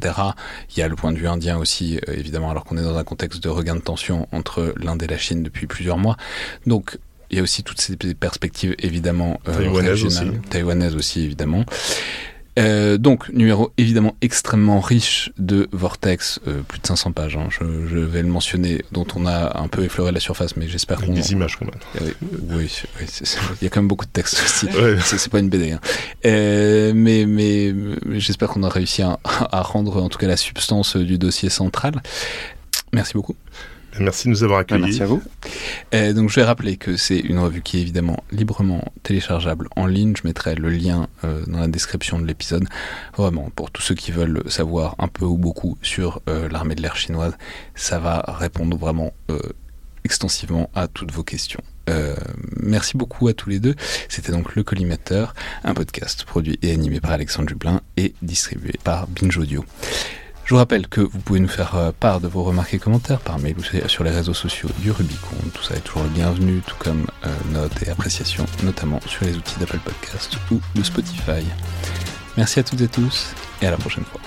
Il 0.76 0.80
y 0.80 0.82
a 0.82 0.88
le 0.88 0.96
point 0.96 1.12
de 1.12 1.18
vue 1.18 1.28
indien 1.28 1.58
aussi, 1.58 1.98
euh, 2.08 2.14
évidemment, 2.14 2.52
alors 2.52 2.64
qu'on 2.66 2.78
est 2.78 2.84
dans 2.84 2.98
un 2.98 3.04
contexte 3.04 3.44
de 3.44 3.50
regain 3.50 3.76
de 3.76 3.82
tension 3.82 4.28
entre 4.32 4.74
l'Inde 4.78 5.04
et 5.04 5.08
la 5.08 5.18
Chine 5.18 5.44
depuis 5.44 5.68
plusieurs 5.68 5.98
mois. 5.98 6.18
Donc, 6.66 6.98
il 7.30 7.38
y 7.38 7.40
a 7.40 7.44
aussi 7.44 7.64
toutes 7.64 7.82
ces 7.82 7.96
perspectives 8.14 8.76
évidemment 8.80 9.40
euh, 9.48 9.54
taïwanaises 9.54 10.04
aussi. 10.06 10.32
taïwanaises 10.50 10.96
aussi 10.96 11.24
évidemment. 11.24 11.66
Euh, 12.58 12.98
donc, 12.98 13.30
numéro 13.30 13.72
évidemment 13.78 14.16
extrêmement 14.22 14.80
riche 14.80 15.32
de 15.38 15.68
Vortex, 15.72 16.40
euh, 16.48 16.62
plus 16.62 16.80
de 16.80 16.88
500 16.88 17.12
pages, 17.12 17.38
hein, 17.38 17.48
je, 17.50 17.88
je, 17.88 17.98
vais 17.98 18.22
le 18.22 18.28
mentionner, 18.28 18.84
dont 18.92 19.06
on 19.16 19.26
a 19.26 19.60
un 19.60 19.68
peu 19.68 19.84
effleuré 19.84 20.12
la 20.12 20.20
surface, 20.20 20.56
mais 20.58 20.68
j'espère 20.68 21.02
qu'on... 21.02 21.14
Des 21.14 21.32
images 21.32 21.58
quand 21.58 21.66
même. 21.66 21.76
Euh, 22.02 22.12
oui, 22.50 22.72
oui 23.00 23.06
il 23.62 23.64
y 23.64 23.68
a 23.68 23.70
quand 23.70 23.82
même 23.82 23.88
beaucoup 23.88 24.06
de 24.06 24.12
textes 24.12 24.42
aussi, 24.44 24.68
c'est 25.18 25.32
pas 25.32 25.40
une 25.40 25.50
BD. 25.50 25.72
Hein. 25.72 25.80
Euh, 26.26 26.94
mais 26.96 27.26
mais, 27.26 27.74
mais 28.06 28.20
j'espère 28.20 28.50
qu'on 28.50 28.64
a 28.64 28.70
réussi 28.70 29.02
à, 29.02 29.20
à 29.24 29.62
rendre 29.62 30.02
en 30.02 30.10
tout 30.10 30.18
cas 30.18 30.28
la 30.28 30.38
substance 30.38 30.96
du 30.96 31.18
dossier 31.18 31.50
central. 31.50 32.02
Merci 32.94 33.14
beaucoup. 33.14 33.36
Merci 34.00 34.26
de 34.26 34.32
nous 34.32 34.44
avoir 34.44 34.60
accueillis. 34.60 34.82
Merci 34.82 35.04
à 35.04 35.06
vous. 35.06 35.22
Euh, 35.94 36.14
donc 36.14 36.30
je 36.30 36.36
vais 36.36 36.44
rappeler 36.44 36.78
que 36.78 36.98
c'est 36.98 37.20
une 37.20 37.40
revue 37.40 37.62
qui 37.62 37.78
est 37.78 37.82
évidemment 37.82 38.24
librement 38.32 38.84
téléchargeable 39.04 39.68
en 39.76 39.86
ligne. 39.86 40.14
Je 40.16 40.28
mettrai 40.28 40.56
le 40.56 40.70
lien 40.70 41.08
euh, 41.24 41.44
dans 41.48 41.60
la 41.60 41.68
description 41.68 42.20
de 42.20 42.26
l'épisode. 42.26 42.66
Vraiment, 43.16 43.50
pour 43.56 43.72
tous 43.72 43.82
ceux 43.82 43.96
qui 43.96 44.12
veulent 44.12 44.44
savoir 44.48 44.96
un 45.00 45.08
peu 45.08 45.26
ou 45.26 45.38
beaucoup 45.38 45.78
sur 45.82 46.22
euh, 46.30 46.50
l'armée 46.50 46.76
de 46.76 46.82
l'air 46.82 46.96
chinoise, 46.96 47.34
ça 47.76 48.00
va 48.00 48.24
répondre 48.28 48.78
vraiment 48.78 49.14
extensivement 50.04 50.70
à 50.74 50.88
toutes 50.88 51.12
vos 51.12 51.24
questions. 51.24 51.62
merci 52.58 52.98
beaucoup 52.98 53.28
à 53.28 53.34
tous 53.34 53.50
les 53.50 53.60
deux. 53.60 53.76
C'était 54.10 54.32
donc 54.32 54.56
Le 54.56 54.64
Collimateur, 54.64 55.34
un 55.64 55.74
podcast 55.74 56.24
produit 56.26 56.58
et 56.62 56.72
animé 56.72 57.00
par 57.00 57.12
Alexandre 57.12 57.48
Dublin 57.48 57.82
et 57.98 58.14
distribué 58.22 58.74
par 58.84 59.08
Binge 59.08 59.38
Audio. 59.38 59.66
Je 60.48 60.54
vous 60.54 60.60
rappelle 60.60 60.88
que 60.88 61.02
vous 61.02 61.20
pouvez 61.20 61.42
nous 61.42 61.50
faire 61.50 61.76
euh, 61.76 61.92
part 61.92 62.22
de 62.22 62.28
vos 62.30 62.42
remarques 62.42 62.74
et 62.74 62.80
commentaires 62.80 63.20
par 63.20 63.38
mail 63.38 63.58
ou 63.60 63.90
sur 63.90 64.06
les 64.06 64.12
réseaux 64.12 64.34
sociaux 64.34 64.70
du 64.80 64.92
Rubicon. 64.92 65.36
Tout 65.54 65.62
ça 65.62 65.76
est 65.76 65.82
toujours 65.82 66.04
le 66.04 66.10
bienvenu, 66.10 66.62
tout 66.66 66.78
comme 66.80 67.06
euh, 67.26 67.36
notes 67.52 67.84
et 67.86 67.90
appréciations, 67.90 68.46
notamment 68.64 69.02
sur 69.06 69.26
les 69.26 69.36
outils 69.36 69.60
d'Apple 69.60 69.80
Podcast 69.80 70.38
ou 70.50 70.62
de 70.74 70.84
Spotify. 70.84 71.44
Merci 72.38 72.62
à 72.62 72.64
toutes 72.64 72.80
et 72.80 72.88
tous 72.88 73.34
et 73.62 73.68
à 73.68 73.72
la 73.72 73.78
prochaine 73.78 74.06
fois. 74.06 74.22